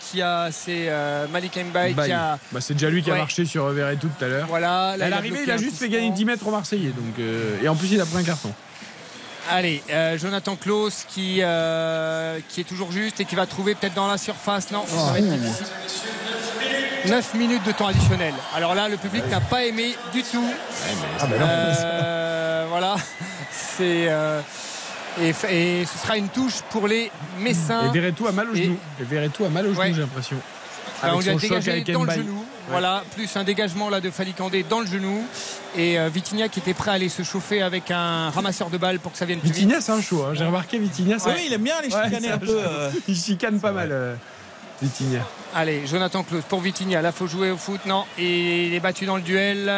[0.00, 0.90] qui a, c'est
[1.30, 2.38] Malik Mbaye qui a.
[2.52, 3.18] Bah, c'est déjà lui qui a Ouais.
[3.18, 4.46] marché sur Verretou tout à l'heure.
[4.48, 4.68] Voilà.
[4.68, 6.16] là, à il a l'arrivée, il a juste fait gagner franc.
[6.16, 6.90] 10 mètres aux Marseillais.
[6.90, 7.18] Donc,
[7.62, 8.52] et en plus, il a pris un carton.
[9.50, 13.94] Allez, euh, Jonathan Klaus qui, euh, qui est toujours juste et qui va trouver peut-être
[13.94, 14.70] dans la surface.
[14.72, 15.66] Non, ça va être difficile.
[17.06, 18.34] 9 minutes de temps additionnel.
[18.54, 20.44] Alors là, le public n'a pas aimé du tout.
[21.20, 21.46] Ah, ben non.
[21.48, 22.96] Euh, voilà.
[23.52, 24.06] C'est.
[24.08, 24.40] euh,
[25.20, 27.90] et, et ce sera une touche pour les Messins.
[27.94, 28.78] Et Verretou a mal au Et- genou.
[29.00, 29.92] Et Verretou a mal au genou, Ouais.
[29.94, 30.36] j'ai l'impression.
[31.02, 32.38] Ah, on lui a dégagé dans le genou.
[32.38, 32.44] Ouais.
[32.70, 35.24] Voilà, plus un dégagement là de Falikandé dans le genou.
[35.76, 38.98] Et euh, Vitinha qui était prêt à aller se chauffer avec un ramasseur de balles
[38.98, 39.56] pour que ça vienne plus vite.
[39.58, 40.24] Vitinha, c'est un show.
[40.24, 40.32] hein.
[40.34, 41.18] J'ai remarqué Vitinha.
[41.18, 42.90] c'est- Ouais, il aime bien les chicaner un peu, euh.
[43.06, 44.14] Il chicane pas mal, euh,
[44.82, 45.20] Vitinha.
[45.54, 47.00] Allez, Jonathan Klaus pour Vitinha.
[47.02, 47.80] Là, faut jouer au foot.
[47.86, 49.70] Non, et il est battu dans le duel.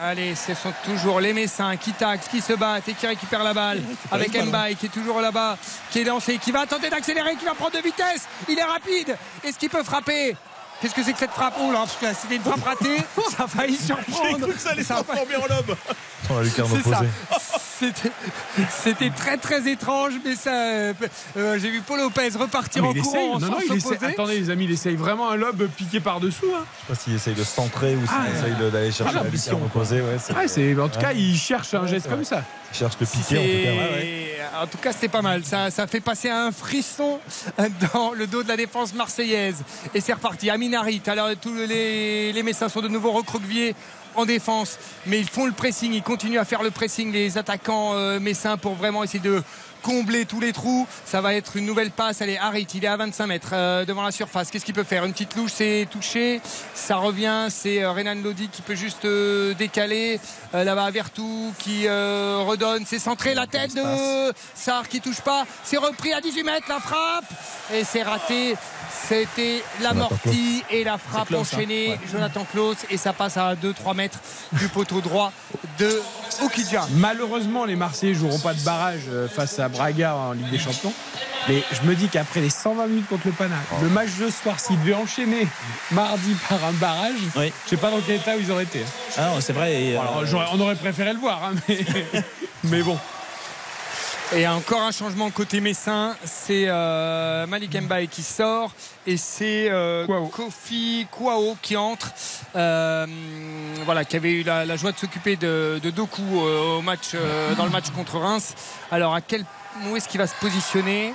[0.00, 3.54] Allez, ce sont toujours les Messins qui taxent, qui se battent et qui récupèrent la
[3.54, 3.80] balle.
[4.12, 4.46] Avec ballon.
[4.46, 5.56] Mbaye qui est toujours là-bas,
[5.90, 8.28] qui est lancé, qui va tenter d'accélérer, qui va prendre de vitesse.
[8.48, 9.16] Il est rapide.
[9.42, 10.36] Est-ce qu'il peut frapper
[10.80, 11.54] Qu'est-ce que c'est que cette frappe?
[11.60, 12.98] Oh là, c'était une frappe ratée.
[13.36, 14.36] Ça a failli surprendre.
[14.38, 15.46] J'ai cru que ça allait se a transformer en
[16.68, 17.00] ça.
[17.00, 17.08] opposée.
[17.78, 18.10] C'était-
[18.70, 20.50] C'était très très étrange, mais ça.
[20.50, 20.92] euh,
[21.36, 23.12] euh, J'ai vu Paul Lopez repartir Mais en il essaye.
[23.12, 24.04] courant Non, sans non, il essaie.
[24.04, 26.46] Attendez, les amis, il essaye vraiment un lob piqué par-dessous.
[26.54, 26.64] Hein.
[26.64, 29.18] Je sais pas s'il essaye de se centrer ou s'il Ah, essaye d'aller chercher ah,
[29.18, 30.00] la l'ambition, lucarne opposée.
[30.00, 31.16] Ouais, en tout cas, Ouais.
[31.16, 32.42] il cherche un Ouais, geste comme ça.
[34.60, 34.92] En tout cas.
[34.92, 35.44] c'était pas mal.
[35.44, 37.18] Ça, fait passer un frisson
[37.92, 39.62] dans le dos de la défense marseillaise.
[39.94, 40.50] Et c'est reparti.
[40.50, 43.74] Aminari, alors tous les, les Messins sont de nouveau recroquevillés
[44.16, 47.94] en défense, mais ils font le pressing, ils continuent à faire le pressing, les attaquants
[47.94, 49.42] euh, messins, pour vraiment essayer de
[49.82, 50.86] combler tous les trous.
[51.04, 52.22] Ça va être une nouvelle passe.
[52.22, 54.50] Allez, Harit, il est à 25 mètres euh, devant la surface.
[54.50, 55.04] Qu'est-ce qu'il peut faire?
[55.04, 56.40] Une petite louche, c'est touché.
[56.74, 60.20] Ça revient, c'est euh, Renan Lodi qui peut juste euh, décaler.
[60.52, 62.84] Là-bas, Vertou qui redonne.
[62.86, 65.44] C'est centré la tête de Sarr qui touche pas.
[65.64, 67.26] C'est repris à 18 mètres, la frappe.
[67.74, 68.56] Et c'est raté.
[69.08, 71.36] C'était l'amorti et la frappe hein.
[71.38, 71.90] enchaînée.
[71.90, 72.00] Ouais.
[72.10, 72.76] Jonathan Klaus.
[72.90, 74.18] Et ça passe à 2-3 mètres
[74.52, 75.32] du poteau droit
[75.78, 76.00] de
[76.42, 76.86] Oukidja.
[76.96, 80.92] Malheureusement, les Marseillais joueront pas de barrage euh, face à Braga en Ligue des Champions.
[81.48, 84.42] Mais je me dis qu'après les 120 minutes contre le Pana, le match de ce
[84.42, 85.46] soir, s'il devait enchaîner
[85.92, 87.52] mardi par un barrage, Oui.
[87.64, 88.80] je sais pas dans quel état ils auraient été.
[89.16, 89.80] Ah non, c'est vrai.
[89.80, 91.84] et, Bon, alors, euh, j'aurais- on aurait préféré le voir, hein, mais,
[92.64, 92.98] mais bon.
[94.34, 98.72] Et encore un changement côté Messin, c'est euh, Malik Mbaye qui sort
[99.06, 102.10] et c'est euh, Kofi Kwao qui entre.
[102.56, 103.06] Euh,
[103.84, 107.12] voilà, qui avait eu la, la joie de s'occuper de, de Doku euh, au match,
[107.14, 108.54] euh, dans le match contre Reims.
[108.90, 109.44] Alors à quel
[109.88, 111.14] où est-ce qu'il va se positionner?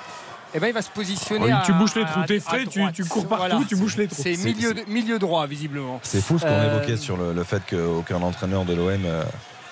[0.53, 1.45] Eh ben, il va se positionner.
[1.45, 3.65] Oui, tu à- bouches les trous, t'es frais, tu- cours partout, Voilà.
[3.67, 4.21] tu bouches les trous.
[4.21, 5.99] C'est C'est- milieu, milieu droit, visiblement.
[6.03, 9.05] C'est fou ce qu'on Euh, évoquait sur le, le fait qu'aucun entraîneur de l'OM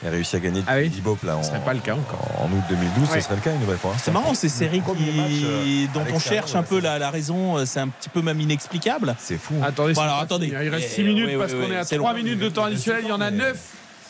[0.06, 2.28] ait réussi à gagner depuis Dibop là, en, Ce serait pas le cas encore.
[2.42, 3.20] en août 2012, Ouais.
[3.20, 3.94] ce serait le cas une nouvelle fois.
[4.02, 7.58] C'est marrant ces séries qui- match, euh, dont on cherche un peu la, la raison,
[7.58, 9.16] euh, c'est un petit peu même inexplicable.
[9.20, 9.56] C'est fou.
[9.64, 10.48] Attendez, Bon, c'est alors, attendez.
[10.48, 10.58] fini.
[10.64, 12.18] Il reste Eh, 6 minutes oui, parce oui, qu'on oui, est à c'est 3 long.
[12.18, 13.02] minutes de temps additionnel.
[13.04, 13.58] Il y en a 9.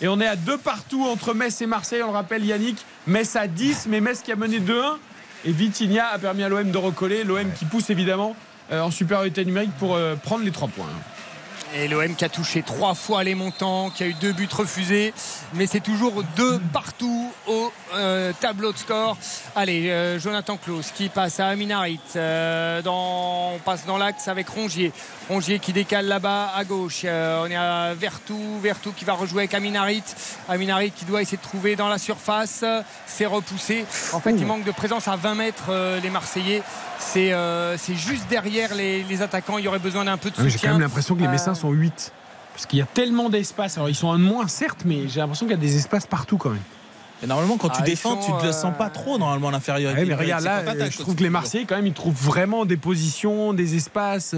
[0.01, 2.01] Et on est à deux partout entre Metz et Marseille.
[2.03, 2.77] On le rappelle, Yannick.
[3.07, 4.97] Metz à 10, mais Metz qui a mené 2-1.
[5.45, 7.23] Et Vitinha a permis à l'OM de recoller.
[7.23, 8.35] L'OM qui pousse évidemment
[8.71, 10.85] euh, en supériorité numérique pour prendre les 3 points.
[11.75, 15.13] Et l'OM qui a touché trois fois les montants, qui a eu deux buts refusés,
[15.53, 19.17] mais c'est toujours deux partout au euh, tableau de score.
[19.55, 24.49] Allez, euh, Jonathan Klaus qui passe à Aminarit, euh, dans, on passe dans l'axe avec
[24.49, 24.91] Rongier.
[25.29, 27.01] Rongier qui décale là-bas à gauche.
[27.05, 30.03] Euh, on est à Vertou, Vertou qui va rejouer avec Aminarit.
[30.47, 32.65] Aminarit qui doit essayer de trouver dans la surface.
[33.05, 33.85] C'est repoussé.
[34.13, 36.63] En fait, il manque de présence à 20 mètres euh, les Marseillais.
[36.99, 39.57] C'est euh, c'est juste derrière les, les attaquants.
[39.57, 40.59] Il y aurait besoin d'un peu de Ah Oui, soutien.
[40.61, 42.11] J'ai quand même l'impression que les Euh, Messins sont 8.
[42.53, 43.77] Parce qu'il y a tellement d'espace.
[43.77, 46.05] Alors ils sont un de moins, certes, mais j'ai l'impression qu'il y a des espaces
[46.05, 46.59] partout quand même.
[47.23, 49.49] Et normalement, quand tu Ah, défends, sont, tu ne le euh, sens pas trop normalement
[49.49, 50.01] l'infériorité.
[50.01, 52.65] Ouais, mais regarde là, euh, je trouve que les Marseillais quand même ils trouvent vraiment
[52.65, 54.35] des positions, des espaces.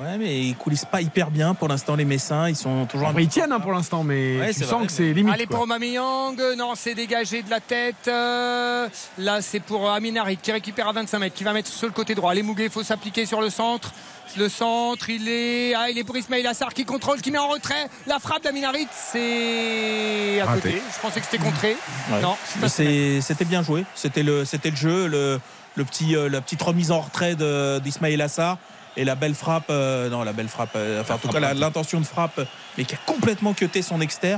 [0.00, 0.04] Euh.
[0.12, 2.48] Ouais, mais ils coulissent pas hyper bien pour l'instant les Messins.
[2.48, 3.08] Ils sont toujours.
[3.08, 5.32] Après, ils tiennent hein, pour l'instant, mais Ouais, tu sens vrai, que c'est limite.
[5.34, 5.56] Allez quoi.
[5.56, 8.08] pour Aubameyang, non c'est dégagé de la tête.
[8.08, 8.88] Euh,
[9.18, 12.14] là c'est pour Aminarit qui récupère à 25 mètres, qui va mettre sur le côté
[12.14, 12.32] droit.
[12.34, 13.92] Les Mouguet, il faut s'appliquer sur le centre.
[14.36, 17.48] Le centre, il est, ah, il est pour Ismail Assar qui contrôle, qui met en
[17.48, 17.88] retrait.
[18.06, 20.60] La frappe d'Aminarit, c'est à Raté.
[20.70, 20.82] côté.
[20.94, 21.76] Je pensais que c'était contré.
[22.12, 22.20] Ouais.
[22.22, 22.36] Non,
[22.68, 23.84] c'était bien joué.
[23.96, 25.40] C'était le, c'était le jeu, le,
[25.74, 28.58] le petit, euh, la petite remise en retrait de- d'Ismaël Assar
[28.96, 29.64] et la belle frappe.
[29.70, 30.70] euh, non, la belle frappe.
[30.76, 32.40] euh, enfin, en tout cas, l'intention de frappe,
[32.76, 34.36] mais qui a complètement cuté son exter.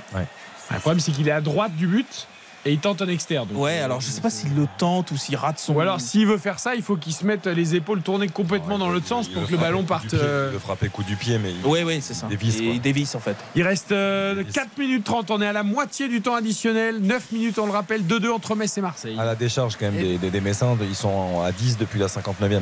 [0.71, 2.29] Le problème, c'est qu'il est à droite du but
[2.65, 3.49] et il tente un externe.
[3.49, 5.75] donc, Ouais, euh, alors je sais pas s'il le tente ou s'il rate son.
[5.75, 8.79] Ou alors, s'il veut faire ça, il faut qu'il se mette les épaules tournées complètement
[8.79, 10.15] dans l'autre sens pour que le ballon parte.
[10.15, 12.27] euh, Il veut frapper coup du pied, mais il, Oui, oui, c'est ça.
[12.29, 13.37] dévisse, il dévisse en fait.
[13.57, 15.31] Il reste euh, 4 minutes 30.
[15.31, 16.99] On est à la moitié du temps additionnel.
[17.01, 18.03] 9 minutes, on le rappelle.
[18.03, 19.17] 2-2 entre Metz et Marseille.
[19.19, 22.07] à la décharge quand même des, des, des Messins, ils sont à 10 depuis la
[22.07, 22.61] 59e.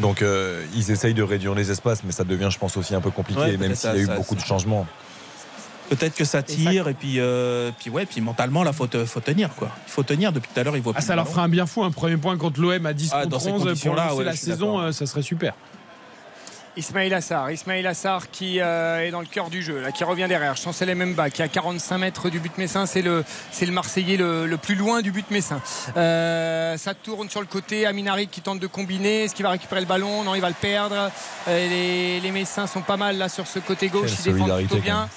[0.00, 3.00] Donc euh, ils essayent de réduire les espaces, mais ça devient, je pense, aussi un
[3.00, 4.86] peu compliqué, Ouais, même s'il y a ça- eu ça- beaucoup ça- de changements.
[5.90, 9.20] Peut-être que ça tire et puis, euh, puis ouais, puis mentalement là, faut, te- faut
[9.20, 9.68] tenir quoi.
[9.86, 10.32] Il faut tenir.
[10.32, 10.92] Depuis tout à l'heure, il voit.
[10.96, 11.82] Ah, plus ça le leur fera un bien fou.
[11.84, 14.16] Un premier point contre l'OM à 10 Ah, dans contre ces 11 pour conditions-là, lancer
[14.18, 14.78] ouais, la saison.
[14.80, 15.52] euh, ça serait super.
[16.76, 20.26] Ismail Assar, Ismail Assar qui euh, est dans le cœur du jeu, là, qui revient
[20.28, 20.56] derrière.
[20.56, 24.16] Chancel Memba qui est à 45 mètres du but messin, c'est le, c'est le Marseillais
[24.16, 25.60] le, le plus loin du but messin.
[25.96, 29.80] Euh, ça tourne sur le côté, Aminarit qui tente de combiner, est-ce qu'il va récupérer
[29.80, 30.22] le ballon?
[30.22, 31.10] Non, il va le perdre.
[31.48, 34.56] Euh, les, les Messins sont pas mal là sur ce côté gauche, Quelle ils défendent
[34.58, 35.08] plutôt bien.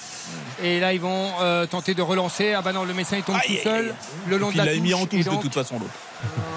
[0.62, 2.52] Et là, ils vont euh, tenter de relancer.
[2.54, 3.94] Ah bah non, le Messin il tombe tout seul
[4.26, 5.92] le long de la il l'a mis en touche de toute façon l'autre.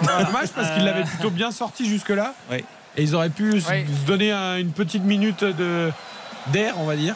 [0.01, 2.33] C'est dommage parce qu'il l'avait plutôt bien sorti jusque-là.
[2.49, 2.64] Ouais.
[2.95, 5.91] Et ils auraient pu se- donner un- une petite minute de
[6.47, 7.15] d'air, on va dire.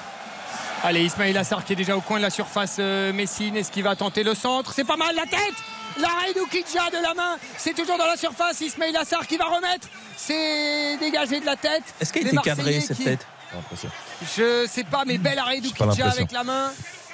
[0.84, 3.56] Allez, Ismail Assar qui est déjà au coin de la surface euh, Messine.
[3.56, 4.74] Est-ce qu'il va tenter le centre?
[4.74, 5.56] C'est pas mal la tête
[6.00, 7.38] L'arrêt d'Oukidja de la main.
[7.58, 8.62] C'est toujours dans la surface.
[8.62, 9.88] Ismail Assar qui va remettre.
[10.18, 11.84] C'est dégagé de la tête.
[12.00, 13.26] Est-ce qu'elle était cadrée cette qui- tête?
[14.36, 16.72] Je sais pas, mais bel arrêt d'Oukidja avec la main.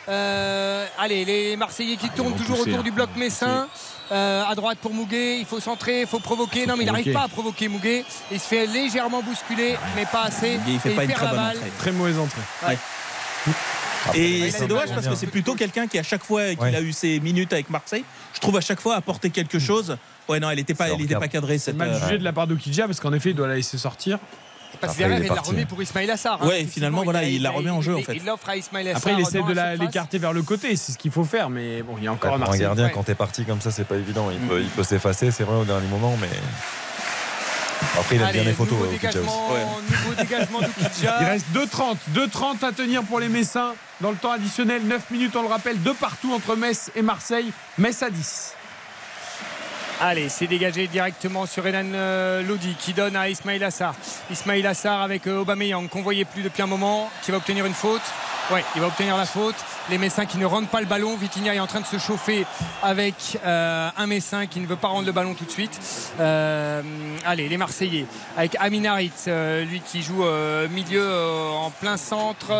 [0.10, 2.84] Euh, allez, les Marseillais qui tournent toujours pousser, autour hein.
[2.84, 3.68] du bloc messin.
[4.10, 6.66] Euh, à droite pour Mouguet, il faut centrer, il faut provoquer.
[6.66, 8.06] non, mais il n'arrive pas à provoquer Mouguet.
[8.32, 10.58] Il se fait légèrement bousculer, mais pas assez.
[10.58, 11.72] Mouguet, il fait Et pas une très bonne entrée.
[11.78, 12.42] Très mauvaise entrée.
[12.66, 12.78] Ouais.
[14.16, 15.10] Et il a c'est dommage parce hein.
[15.10, 16.76] que c'est plutôt quelqu'un qui à chaque fois qu'il Ouais.
[16.76, 19.98] a eu ses minutes avec Marseille, je trouve à chaque fois apporter quelque chose.
[20.30, 21.76] Ouais non, elle n'était pas, elle était pas cadrée C'est cette.
[21.76, 24.20] mal euh, jugé de la part d'Okidja parce qu'en effet, il doit la laisser sortir.
[24.80, 26.40] Parce que Après, derrière, il il la remet pour Ismail Assar.
[26.42, 26.48] hein.
[26.48, 28.16] Ouais, finalement, voilà, il la remet en jeu, en il- fait.
[28.18, 28.98] Il l'offre à Ismail Assar.
[28.98, 30.76] Après, il essaie de l'écarter vers le côté.
[30.76, 31.50] C'est ce qu'il faut faire.
[31.50, 32.62] Mais bon, il y a encore Ouais, un pour un Marseille.
[32.62, 32.92] gardien, ouais.
[32.92, 34.30] quand t'es parti comme ça, c'est pas évident.
[34.32, 36.30] Il peut, il peut s'effacer, c'est vrai, au dernier moment, mais.
[38.00, 39.66] Après, il a Allez, bien les photos, nouveau dégagement, Ouais.
[39.90, 41.18] nouveau dégagement d'Oukidja.
[41.22, 41.98] Il reste 2,30.
[42.14, 43.74] 2,30 à tenir pour les Messins.
[44.02, 47.52] Dans le temps additionnel, 9 minutes, on le rappelle, de partout entre Metz et Marseille.
[47.78, 48.54] Metz à 10.
[50.00, 53.96] Allez, c'est dégagé directement sur Renan euh, Lodi qui donne à Ismail Assar.
[54.30, 57.74] Ismail Assar avec euh, Aubameyang qu'on voyait plus depuis un moment, qui va obtenir une
[57.74, 58.04] faute.
[58.52, 59.56] Ouais, il va obtenir la faute.
[59.90, 61.18] Les Messins qui ne rendent pas le ballon.
[61.18, 62.46] Vitinha est en train de se chauffer
[62.84, 65.80] avec euh, un Messin qui ne veut pas rendre le ballon tout de suite.
[66.20, 68.06] Allez, les Marseillais
[68.38, 69.12] avec Aminarit,
[69.66, 70.24] lui qui joue
[70.70, 71.12] milieu
[71.56, 72.52] en plein centre.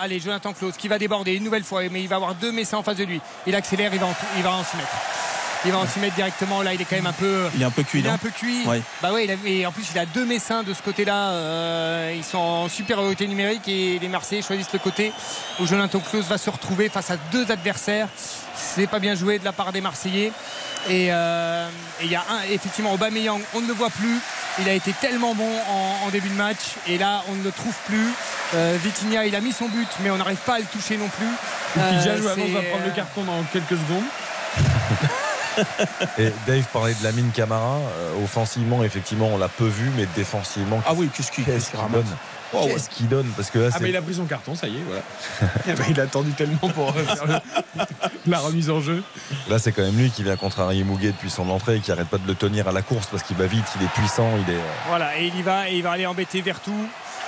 [0.00, 2.78] Allez, Jonathan Klaus qui va déborder une nouvelle fois, mais il va avoir deux Messins
[2.78, 3.20] en face de lui.
[3.46, 5.37] Il accélère, il va en, il va en s'y mettre.
[5.64, 6.62] Il va en s'y mettre directement.
[6.62, 7.48] Là, il est quand même un peu.
[7.54, 8.64] Il est un peu cuit, Il est un peu cuit.
[8.64, 8.80] Ouais.
[9.02, 11.30] Bah ouais, il a- et en plus il a deux Messins de ce côté-là.
[11.30, 15.12] Euh, ils sont en supériorité numérique et les Marseillais choisissent le côté
[15.60, 18.08] où Jonathan Klaus va se retrouver face à deux adversaires.
[18.54, 20.32] C'est pas bien joué de la part des Marseillais.
[20.88, 21.68] Et euh,
[22.02, 24.18] il y a un, effectivement Aubameyang, on ne le voit plus.
[24.60, 27.50] Il a été tellement bon en, en début de match et là on ne le
[27.50, 28.08] trouve plus.
[28.54, 31.08] Euh, Vitinha, il a mis son but, mais on n'arrive pas à le toucher non
[31.08, 31.26] plus.
[31.74, 34.04] Qui Euh, joue c'est, va prendre le carton dans quelques secondes.
[36.18, 37.76] Et Dave parlait de Lamine Camara.
[37.76, 40.80] Euh, offensivement, effectivement, on l'a peu vu, mais défensivement.
[40.86, 42.04] Ah oui, qu'est-ce qu'il donne
[42.54, 42.72] Oh, ouais.
[42.72, 44.76] Qu'est-ce qu'il donne Parce que là, Ah mais il a pris son carton, ça y
[44.76, 45.02] est, voilà.
[45.68, 47.82] Eh ben, il a attendu tellement pour faire le-
[48.26, 49.02] la remise en jeu.
[49.50, 52.08] là, c'est quand même lui qui vient contrarier Mouguet depuis son entrée et qui arrête
[52.08, 54.50] pas de le tenir à la course parce qu'il va vite, il est puissant, il
[54.50, 54.56] est.
[54.56, 56.72] euh, Voilà, et il y va et il va aller embêter Vertou.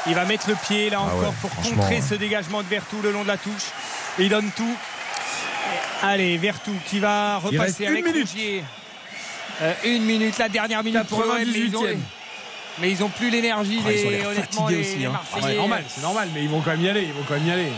[0.06, 2.00] Il va mettre le pied là Ah encore ouais, pour contrer ouais.
[2.00, 3.72] ce dégagement de Vertou le long de la touche.
[4.18, 4.74] Et il donne tout.
[6.02, 8.28] Allez, Vertou qui va repasser une avec minute.
[8.28, 8.64] Rougier.
[9.62, 11.36] Euh, une minute, la dernière minute pour l'OM.
[11.38, 11.96] Mais ils ont, 98e.
[12.78, 15.20] mais ils ont plus l'énergie, Ah, ils les, ont l'air honnêtement, les, aussi, les hein.
[15.42, 17.46] Ouais, normal, c'est normal, mais ils vont quand même y aller, ils vont quand même
[17.46, 17.68] y aller.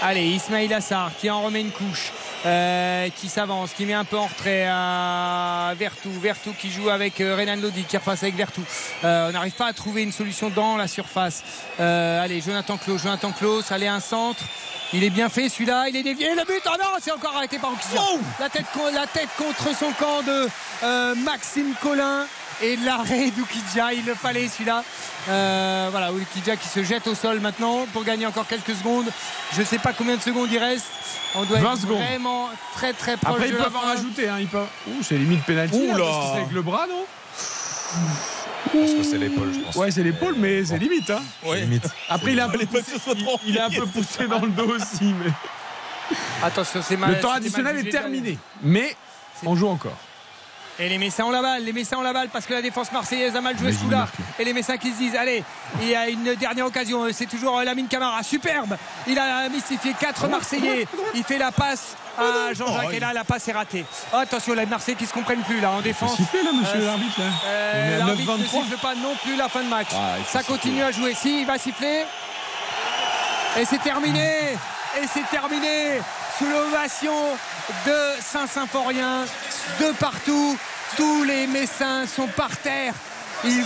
[0.00, 2.10] Allez, Ismail Assar qui en remet une couche,
[2.44, 6.10] euh, qui s'avance, qui met un peu en retrait à Vertou.
[6.20, 8.62] Vertou qui joue avec euh, Renan Lodi, qui repasse avec Vertou.
[9.04, 11.42] Euh, on n'arrive pas à trouver une solution dans la surface.
[11.80, 14.44] Euh, allez, Jonathan Klaus, Jonathan Klaus, allez, un centre.
[14.94, 17.58] Il est bien fait celui-là, il est dévié, le but, oh non, c'est encore arrêté
[17.58, 17.98] par Oukidja.
[18.38, 20.48] La tête, la tête contre son camp de
[20.82, 22.26] euh, Maxime Collin
[22.60, 24.84] et l'arrêt d'Oukidja, il le fallait celui-là.
[25.28, 29.06] Euh, voilà, Oukidja qui se jette au sol maintenant pour gagner encore quelques secondes.
[29.54, 30.86] Je ne sais pas combien de secondes il reste.
[31.34, 31.98] On doit 20 être secondes.
[32.02, 33.86] vraiment très très proche Après, de ils la peuvent en fin.
[33.88, 34.66] rajouter, hein, peuvent.
[34.88, 35.76] Ouh, c'est limite pénalty.
[35.76, 36.04] Ouh là.
[36.04, 37.04] parce que c'est avec le bras, non?
[38.72, 39.76] Pense que c'est l'épaule, je pense.
[39.76, 41.10] Ouais, c'est l'épaule, mais c'est limite.
[41.10, 41.22] Hein.
[41.54, 41.84] Limite.
[42.08, 45.12] Après, il est un peu poussé, il, il un peu dans le dos aussi.
[45.12, 45.30] Mais...
[46.42, 47.10] Attention, c'est mal.
[47.12, 48.38] Le temps additionnel est terminé.
[48.62, 48.96] Mais
[49.44, 49.96] on joue encore.
[50.78, 52.90] Et les Messins ont la balle, les Messins ont la balle parce que la défense
[52.92, 54.14] marseillaise a mal joué ce marquent.
[54.38, 55.44] Et les Messins qui se disent, allez,
[55.82, 58.76] il y a une dernière occasion, c'est toujours euh, Lamine Camara, superbe.
[59.06, 60.86] Il a mystifié quatre Marseillais.
[61.14, 63.84] Il fait la passe à Jean-Jacques et là la passe est ratée.
[64.14, 66.16] Oh, attention, les Marseillais qui se comprennent plus là en défense.
[66.16, 67.26] siffler, là, monsieur Euh, l'arbitre, là.
[67.46, 68.64] Euh, L'arbitre ne 9-23.
[68.64, 69.88] siffle pas non plus la fin de match.
[69.92, 70.54] Ah, Ça siffler.
[70.56, 71.14] continue à jouer.
[71.14, 72.04] Si, il va siffler.
[73.58, 74.52] Et c'est terminé.
[75.00, 76.00] Et c'est terminé.
[76.38, 77.12] Sous l'ovation
[77.86, 79.24] de Saint-Symphorien,
[79.80, 80.56] de partout.
[80.96, 82.94] Tous les Messins sont par terre.
[83.44, 83.64] Ils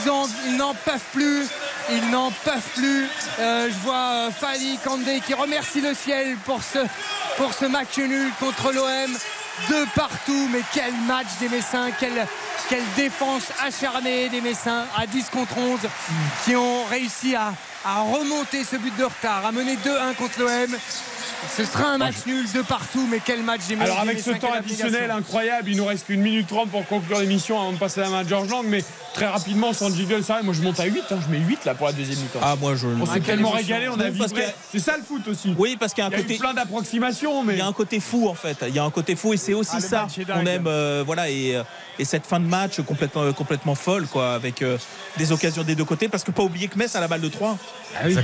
[0.57, 1.47] n'en peuvent plus.
[1.91, 3.07] Ils n'en peuvent plus.
[3.39, 8.73] Euh, je vois euh, Fali Kandé qui remercie le ciel pour ce, match nul contre
[8.73, 9.17] l'OM.
[9.71, 12.27] De partout, mais quel match des Messins, quelle,
[12.69, 15.81] quelle défense acharnée des Messins à 10 contre 11
[16.45, 20.77] qui ont réussi à, à remonter ce but de retard, à mener 2-1 contre l'OM.
[21.57, 24.53] Ce sera un match nul de partout, mais quel match des Alors avec ce temps
[24.53, 28.09] additionnel incroyable, il nous reste qu'une minute trente pour conclure l'émission avant de passer la
[28.11, 30.85] main à George Lang, mais très rapidement sans jiggle, ça va, moi je monte à
[30.85, 32.41] 8, hein, je mets 8 là pour la deuxième mi-temps.
[32.43, 32.87] Ah, moi, je.
[32.87, 34.41] on s'est quelle tellement régalé, on a que-
[34.73, 35.55] C'est ça le foot aussi.
[35.59, 36.35] Oui, parce qu'il y a un Il y a côté.
[36.35, 38.59] eu plein d'approximations, mais Il y a un côté fou en fait.
[38.69, 40.67] Il y a un côté fou et c'est aussi Ah, ça qu'on aime.
[40.67, 41.63] euh, voilà et, euh,
[41.99, 44.77] et cette fin de match complètement complètement folle quoi, avec euh,
[45.17, 46.09] des occasions des deux côtés.
[46.09, 47.57] Parce que pas oublier que Metz a la balle de 3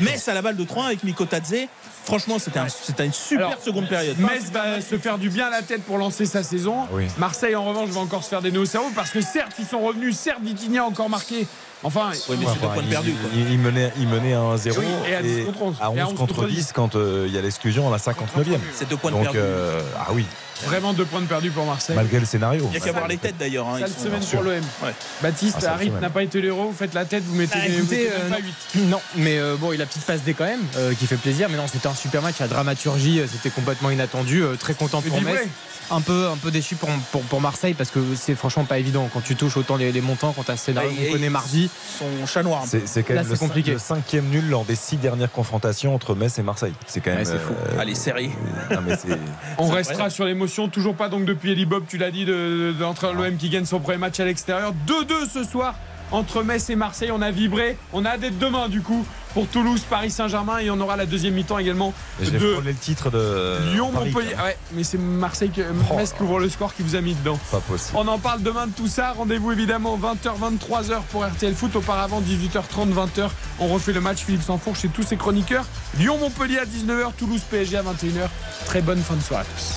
[0.03, 1.67] Metz a la balle de 3 avec Miko Tadze.
[2.05, 4.19] Franchement, c'était un- c'était une super Alors, seconde période.
[4.19, 6.79] Metz va se faire du bien à la tête pour lancer sa saison.
[6.93, 7.07] Oui.
[7.19, 9.67] Marseille, en revanche, va encore se faire des nœuds au cerveau parce que certes, ils
[9.67, 11.47] sont revenus, certes, Vitinha a encore marqué.
[11.85, 13.13] Enfin, Oui, mais Ouais, c'est deux enfin, points de il, perdu.
[13.13, 13.31] quoi.
[13.35, 15.77] il- il menait, il menait à 1-0 Oui, et à 10 contre 11.
[15.81, 17.91] à 11 Et à 11 contre contre 10 quand euh, il y a l'exclusion à
[17.91, 18.61] la 59e.
[18.73, 19.39] C'est deux points de Donc, perdu.
[19.41, 20.25] euh, ah oui,
[20.65, 21.97] vraiment deux points de perdu pour Marseille.
[21.97, 22.65] malgré le scénario.
[22.67, 23.69] Il n'y a qu'à voir les têtes d'ailleurs.
[23.69, 24.55] hein, Sale semaine pour l'OM.
[24.83, 24.95] Ouais.
[25.23, 27.97] Baptiste, Ah, Harit n'a pas été l'héros, vous faites la tête, vous mettez, vous écoutez,
[28.05, 28.45] mettez euh, pas non.
[28.75, 28.87] 8.
[28.89, 31.49] Non, mais euh, bon, il a petite passe D quand même, euh, qui fait plaisir.
[31.51, 32.37] Mais non, c'était un super match.
[32.41, 34.43] La dramaturgie, c'était complètement inattendu.
[34.43, 35.21] euh, très content Mais pour.
[35.23, 35.49] Metz.
[35.95, 39.11] Un peu, un peu déçu pour, pour, pour Marseille parce que c'est franchement pas évident
[39.13, 41.69] quand tu touches autant les, les montants, quand tu as ce scénario qu'on connaît mardi.
[41.99, 42.65] Son chat noir.
[42.67, 43.73] C'est quand même c'est le, compliqué.
[43.73, 46.73] le cinquième nul lors des six dernières confrontations entre Metz et Marseille.
[46.87, 47.19] C'est quand même.
[47.19, 47.53] Ouais, c'est fou.
[47.75, 48.31] euh, Allez, série.
[48.71, 49.09] non, mais c'est-
[49.59, 50.11] On restera incroyable.
[50.13, 53.37] sur l'émotion, toujours pas donc depuis Eli Bob, tu l'as dit, de, de- entre l'OM
[53.37, 54.73] qui gagne son premier match à l'extérieur.
[54.89, 55.75] 2-2 ce soir
[56.13, 57.11] entre Metz et Marseille.
[57.13, 60.71] On a vibré, on a hâte d'être demain du coup pour Toulouse, Paris Saint-Germain et
[60.71, 64.35] on aura la deuxième mi-temps également de le titre de Lyon Montpellier.
[64.35, 64.45] même.
[64.45, 67.15] Ouais, mais c'est Marseille qui Oh Metz qui ouvre le score qui vous a mis
[67.15, 67.39] dedans.
[67.51, 67.97] Pas possible.
[67.99, 69.13] On en parle demain de tout ça.
[69.13, 71.77] Rendez-vous évidemment 20h, 23h pour RTL Foot.
[71.77, 73.31] Auparavant, 18h30, 20h.
[73.59, 74.19] On refait le match.
[74.19, 75.65] Philippe Sanfourche chez tous ses chroniqueurs.
[75.99, 77.13] Lyon-Montpellier à 19h.
[77.17, 78.29] Toulouse PSG à 21h.
[78.67, 79.77] Très bonne fin de soirée à tous.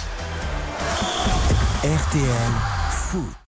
[1.83, 2.51] RTL
[2.91, 3.44] Foot.